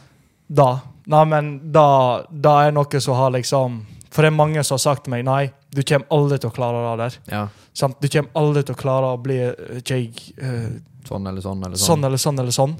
Da. 0.46 0.68
Nei, 1.06 1.24
men 1.24 1.72
da, 1.72 1.86
da 2.30 2.52
er 2.66 2.74
noe 2.74 3.00
som 3.02 3.14
har 3.18 3.30
liksom 3.34 3.80
For 4.10 4.22
det 4.22 4.30
er 4.30 4.36
mange 4.36 4.62
som 4.64 4.74
har 4.76 4.82
sagt 4.82 5.04
til 5.06 5.12
meg 5.14 5.24
Nei, 5.26 5.50
du 5.70 5.82
kommer 5.82 6.06
aldri 6.14 6.38
til 6.40 6.50
å 6.50 6.54
klare 6.54 6.82
det 6.84 6.92
der. 7.02 7.16
Ja. 7.32 7.42
Sant? 7.76 7.98
Du 8.00 8.08
kommer 8.08 8.42
aldri 8.42 8.62
til 8.66 8.76
å 8.76 8.80
klare 8.80 9.12
å 9.12 9.18
bli 9.20 9.38
eh, 9.46 9.80
jeg, 9.82 10.12
eh, 10.38 10.76
Sånn 11.06 11.26
eller 11.26 11.44
sånn 11.44 11.62
eller 11.62 11.78
sånn 11.78 11.86
sånn. 11.86 12.04
eller 12.08 12.22
sånn 12.22 12.40
eller 12.42 12.54
sånn. 12.54 12.76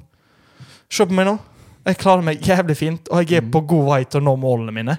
Se 0.91 1.07
på 1.07 1.15
meg 1.15 1.29
nå. 1.29 1.37
Jeg 1.87 1.99
klarer 2.03 2.25
meg 2.27 2.43
jævlig 2.43 2.75
fint, 2.79 3.11
og 3.15 3.23
jeg 3.23 3.39
er 3.39 3.45
mm. 3.47 3.51
på 3.55 3.61
god 3.71 3.85
vei 3.91 4.01
til 4.11 4.19
å 4.19 4.27
nå 4.27 4.33
målene 4.43 4.75
mine. 4.75 4.97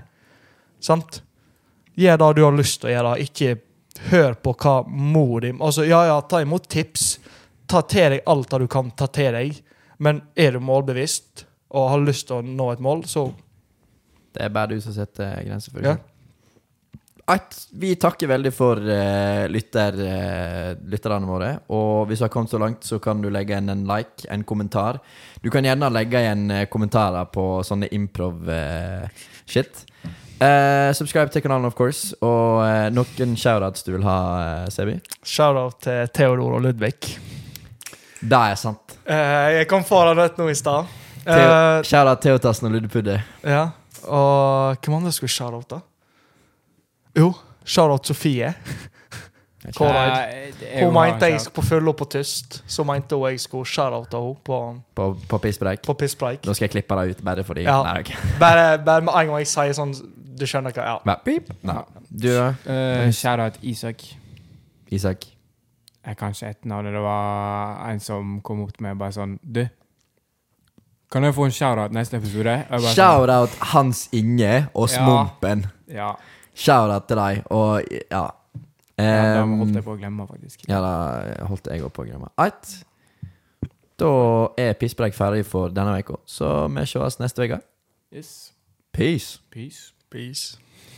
Sant? 0.79 1.21
Gjør 1.99 2.21
det 2.21 2.29
du 2.37 2.43
har 2.45 2.55
lyst 2.55 2.79
til 2.79 2.91
å 2.91 2.93
gjøre. 2.93 3.15
Ikke 3.25 3.57
hør 4.11 4.37
på 4.39 4.53
hva 4.61 4.75
mor 4.87 5.41
din 5.41 5.57
Altså, 5.63 5.83
ja, 5.87 6.03
ja, 6.07 6.19
ta 6.21 6.39
imot 6.43 6.69
tips. 6.69 7.17
Ta 7.67 7.81
til 7.89 8.15
deg 8.15 8.29
alt 8.29 8.51
det 8.53 8.61
du 8.63 8.67
kan 8.71 8.91
ta 8.95 9.09
til 9.11 9.35
deg. 9.35 9.59
Men 9.99 10.21
er 10.37 10.55
du 10.55 10.61
målbevisst 10.63 11.47
og 11.75 11.89
har 11.91 12.05
lyst 12.05 12.29
til 12.29 12.39
å 12.39 12.45
nå 12.45 12.69
et 12.71 12.83
mål, 12.83 13.03
så 13.09 13.31
Det 14.31 14.45
er 14.45 14.49
bare 14.53 14.75
du 14.75 14.81
som 14.81 14.93
setter 14.93 15.41
grenser 15.43 15.71
for 15.73 15.81
Ja. 15.81 15.95
At 17.27 17.57
vi 17.75 17.89
takker 17.99 18.29
veldig 18.31 18.51
for 18.55 18.79
uh, 18.79 19.45
lytter, 19.51 19.97
uh, 19.99 20.69
lytterne 20.87 21.27
våre. 21.27 21.49
Og 21.75 22.05
hvis 22.07 22.21
du 22.21 22.23
har 22.23 22.31
kommet 22.31 22.53
så 22.53 22.59
langt, 22.61 22.85
så 22.87 23.01
kan 23.03 23.19
du 23.19 23.27
legge 23.27 23.51
igjen 23.51 23.67
en 23.73 23.81
like, 23.89 24.23
en 24.31 24.45
kommentar. 24.47 25.01
Du 25.43 25.49
kan 25.51 25.67
gjerne 25.67 25.89
legge 25.91 26.21
igjen 26.23 26.45
eh, 26.55 26.63
kommentarer 26.71 27.27
på 27.33 27.59
sånne 27.67 27.89
improv-shit. 27.93 29.83
Uh, 30.37 30.93
subscribe 30.95 31.33
til 31.33 31.43
kanalen, 31.43 31.67
of 31.67 31.75
course. 31.75 32.13
Og 32.23 32.61
uh, 32.63 32.87
noen 32.95 33.35
shoutouts 33.35 33.83
du 33.83 33.91
vil 33.97 34.07
ha, 34.07 34.17
uh, 34.63 34.71
Sebi? 34.71 34.95
shout-out 35.25 35.81
til 35.83 36.07
Theodor 36.15 36.61
og 36.61 36.63
Ludvig. 36.69 37.17
Det 38.21 38.39
er 38.39 38.55
sant. 38.55 38.95
Jeg 39.07 39.67
kom 39.67 39.83
foran 39.87 40.15
rett 40.17 40.39
nå 40.39 40.47
i 40.51 40.55
stad. 40.57 40.87
Shoutout 41.27 42.23
Theotassen 42.23 42.71
og 42.71 42.77
Luddepudde. 42.77 43.19
ja. 43.43 43.67
Og 44.07 44.79
hvem 44.79 45.01
andre 45.01 45.11
skulle 45.11 45.33
shout-out, 45.33 45.67
da? 45.73 45.83
Jo, 47.17 47.31
shout-out 47.65 48.07
Sofie. 48.07 48.53
Det 49.67 49.73
Hun 50.83 50.93
mente 50.93 51.25
jeg 51.27 51.41
skulle 51.41 51.55
på 51.55 51.61
henne 51.75 51.93
på 51.97 52.05
tyst. 52.05 52.61
Så 52.69 52.83
mente 52.87 53.15
hun 53.15 53.29
jeg 53.31 53.39
skulle 53.41 53.65
shout-outa 53.65 54.19
henne 54.21 54.35
på, 54.45 54.59
På, 54.95 55.07
på 55.29 55.37
pisspreik. 55.43 55.81
på 55.85 55.93
pisspreik. 55.93 56.45
Nå 56.45 56.53
skal 56.53 56.67
jeg 56.67 56.71
klippe 56.77 56.95
deg 56.95 57.15
ut 57.15 57.23
bare 57.25 57.43
fordi 57.43 57.65
Ja. 57.65 57.81
Nei, 57.83 57.99
okay. 58.05 58.15
Bare, 58.43 58.77
bare 58.79 59.01
med 59.01 59.13
en 59.13 59.27
gang 59.27 59.41
jeg 59.41 59.47
sier 59.47 59.73
sånn 59.73 59.95
Du 60.37 60.45
skjønner 60.45 60.71
hva 60.71 60.85
Ja. 60.85 61.15
Pip. 61.25 61.49
Nei. 61.65 61.81
Du, 62.09 62.29
da? 62.29 62.53
Uh, 62.69 63.09
Shout-out 63.11 63.57
Isak. 63.61 64.05
Isak? 64.93 65.25
Jeg 66.07 66.15
kan 66.17 66.31
ikke 66.31 66.53
etternavnet. 66.53 66.93
Det 66.93 67.01
var 67.03 67.89
en 67.91 67.99
som 67.99 68.37
kom 68.41 68.61
opp 68.63 68.71
til 68.77 68.85
meg 68.87 68.95
bare 68.97 69.11
sånn 69.11 69.39
Du, 69.43 69.65
kan 71.11 71.23
jeg 71.23 71.33
få 71.35 71.45
en 71.47 71.51
shout-out 71.55 71.91
neste 71.95 72.17
episode? 72.19 72.53
Shoutout 72.69 73.29
jeg 73.31 73.51
sånn, 73.51 73.67
Hans 73.73 74.07
Inge 74.15 74.67
og 74.73 74.89
Ja. 74.91 75.29
Ja, 75.87 76.09
Shout-out 76.57 77.05
til 77.09 77.19
deg, 77.21 77.43
og 77.53 77.83
ja. 78.11 78.23
ja, 78.97 79.43
Um, 79.43 79.59
holdt 79.59 79.75
jeg 79.77 79.83
på 79.85 79.93
å 79.93 79.97
glemme, 79.99 80.25
faktisk. 80.25 80.63
ja, 80.65 80.79
da 80.81 81.45
holdt 81.45 81.67
jeg 81.69 81.85
på 81.93 82.01
å 82.01 82.07
glemme. 82.07 82.31
Eit. 82.41 82.71
Da 84.01 84.09
er 84.57 84.73
Pisspreik 84.77 85.13
ferdig 85.17 85.43
for 85.45 85.69
denne 85.73 85.99
uka, 86.01 86.17
så 86.29 86.67
vi 86.73 86.85
sees 86.89 87.19
neste 87.21 87.45
uke. 87.45 87.59
Yes. 88.13 88.31
Peace. 88.93 89.37
Peace. 89.53 89.91
Peace. 90.09 90.57